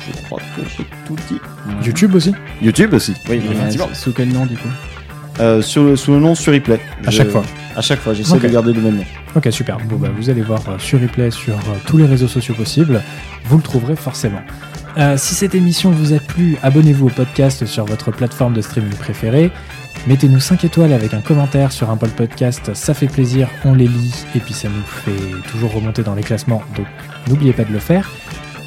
je 0.00 0.22
crois 0.22 0.38
que 0.56 0.62
j'ai 0.66 0.84
tout 1.06 1.16
dit. 1.28 1.38
YouTube 1.84 2.14
aussi? 2.14 2.32
YouTube 2.62 2.94
aussi, 2.94 3.12
oui, 3.28 3.42
effectivement. 3.44 3.88
Sous 3.92 4.12
quel 4.12 4.28
nom 4.28 4.46
du 4.46 4.56
coup? 4.56 5.62
Sur 5.62 5.84
le, 5.84 5.96
Sous 5.96 6.12
le 6.12 6.20
nom 6.20 6.34
sur 6.34 6.54
replay. 6.54 6.80
À 7.04 7.10
chaque 7.10 7.28
fois 7.28 7.42
À 7.76 7.82
chaque 7.82 8.00
fois, 8.00 8.14
j'essaie 8.14 8.38
de 8.38 8.48
garder 8.48 8.72
le 8.72 8.80
même 8.80 8.96
nom. 8.96 9.04
Ok, 9.38 9.52
super. 9.52 9.78
Bon, 9.78 9.94
bah, 9.94 10.08
vous 10.16 10.30
allez 10.30 10.42
voir 10.42 10.60
sur 10.80 11.00
replay 11.00 11.30
sur 11.30 11.56
tous 11.86 11.96
les 11.96 12.06
réseaux 12.06 12.26
sociaux 12.26 12.56
possibles. 12.56 13.00
Vous 13.44 13.56
le 13.56 13.62
trouverez 13.62 13.94
forcément. 13.94 14.40
si 15.16 15.36
cette 15.36 15.54
émission 15.54 15.92
vous 15.92 16.12
a 16.12 16.18
plu, 16.18 16.58
abonnez-vous 16.64 17.06
au 17.06 17.10
podcast 17.10 17.64
sur 17.64 17.84
votre 17.84 18.10
plateforme 18.10 18.54
de 18.54 18.60
streaming 18.60 18.94
préférée. 18.94 19.52
Mettez-nous 20.08 20.40
5 20.40 20.64
étoiles 20.64 20.92
avec 20.92 21.14
un 21.14 21.20
commentaire 21.20 21.70
sur 21.70 21.88
un 21.90 21.96
podcast, 21.96 22.74
ça 22.74 22.94
fait 22.94 23.06
plaisir, 23.06 23.48
on 23.64 23.74
les 23.74 23.86
lit 23.86 24.24
et 24.34 24.40
puis 24.40 24.54
ça 24.54 24.68
nous 24.68 24.82
fait 24.82 25.48
toujours 25.50 25.72
remonter 25.72 26.02
dans 26.02 26.14
les 26.14 26.22
classements, 26.22 26.62
donc 26.76 26.86
n'oubliez 27.28 27.52
pas 27.52 27.64
de 27.64 27.72
le 27.72 27.78
faire. 27.78 28.10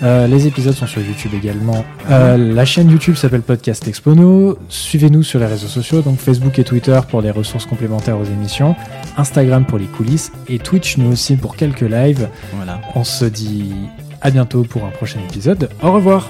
Euh, 0.03 0.27
les 0.27 0.47
épisodes 0.47 0.73
sont 0.73 0.87
sur 0.87 1.01
YouTube 1.01 1.31
également. 1.35 1.85
Euh, 2.09 2.37
la 2.37 2.65
chaîne 2.65 2.89
YouTube 2.89 3.15
s'appelle 3.15 3.41
Podcast 3.41 3.87
Expono. 3.87 4.57
Suivez-nous 4.69 5.23
sur 5.23 5.39
les 5.39 5.45
réseaux 5.45 5.67
sociaux, 5.67 6.01
donc 6.01 6.17
Facebook 6.17 6.57
et 6.59 6.63
Twitter 6.63 6.99
pour 7.09 7.21
des 7.21 7.31
ressources 7.31 7.65
complémentaires 7.65 8.17
aux 8.17 8.25
émissions, 8.25 8.75
Instagram 9.17 9.65
pour 9.65 9.77
les 9.77 9.85
coulisses 9.85 10.31
et 10.47 10.59
Twitch 10.59 10.97
nous 10.97 11.11
aussi 11.11 11.35
pour 11.35 11.55
quelques 11.55 11.81
lives. 11.81 12.29
Voilà. 12.53 12.81
On 12.95 13.03
se 13.03 13.25
dit 13.25 13.73
à 14.21 14.31
bientôt 14.31 14.63
pour 14.63 14.85
un 14.85 14.89
prochain 14.89 15.19
épisode. 15.29 15.69
Au 15.81 15.91
revoir. 15.91 16.29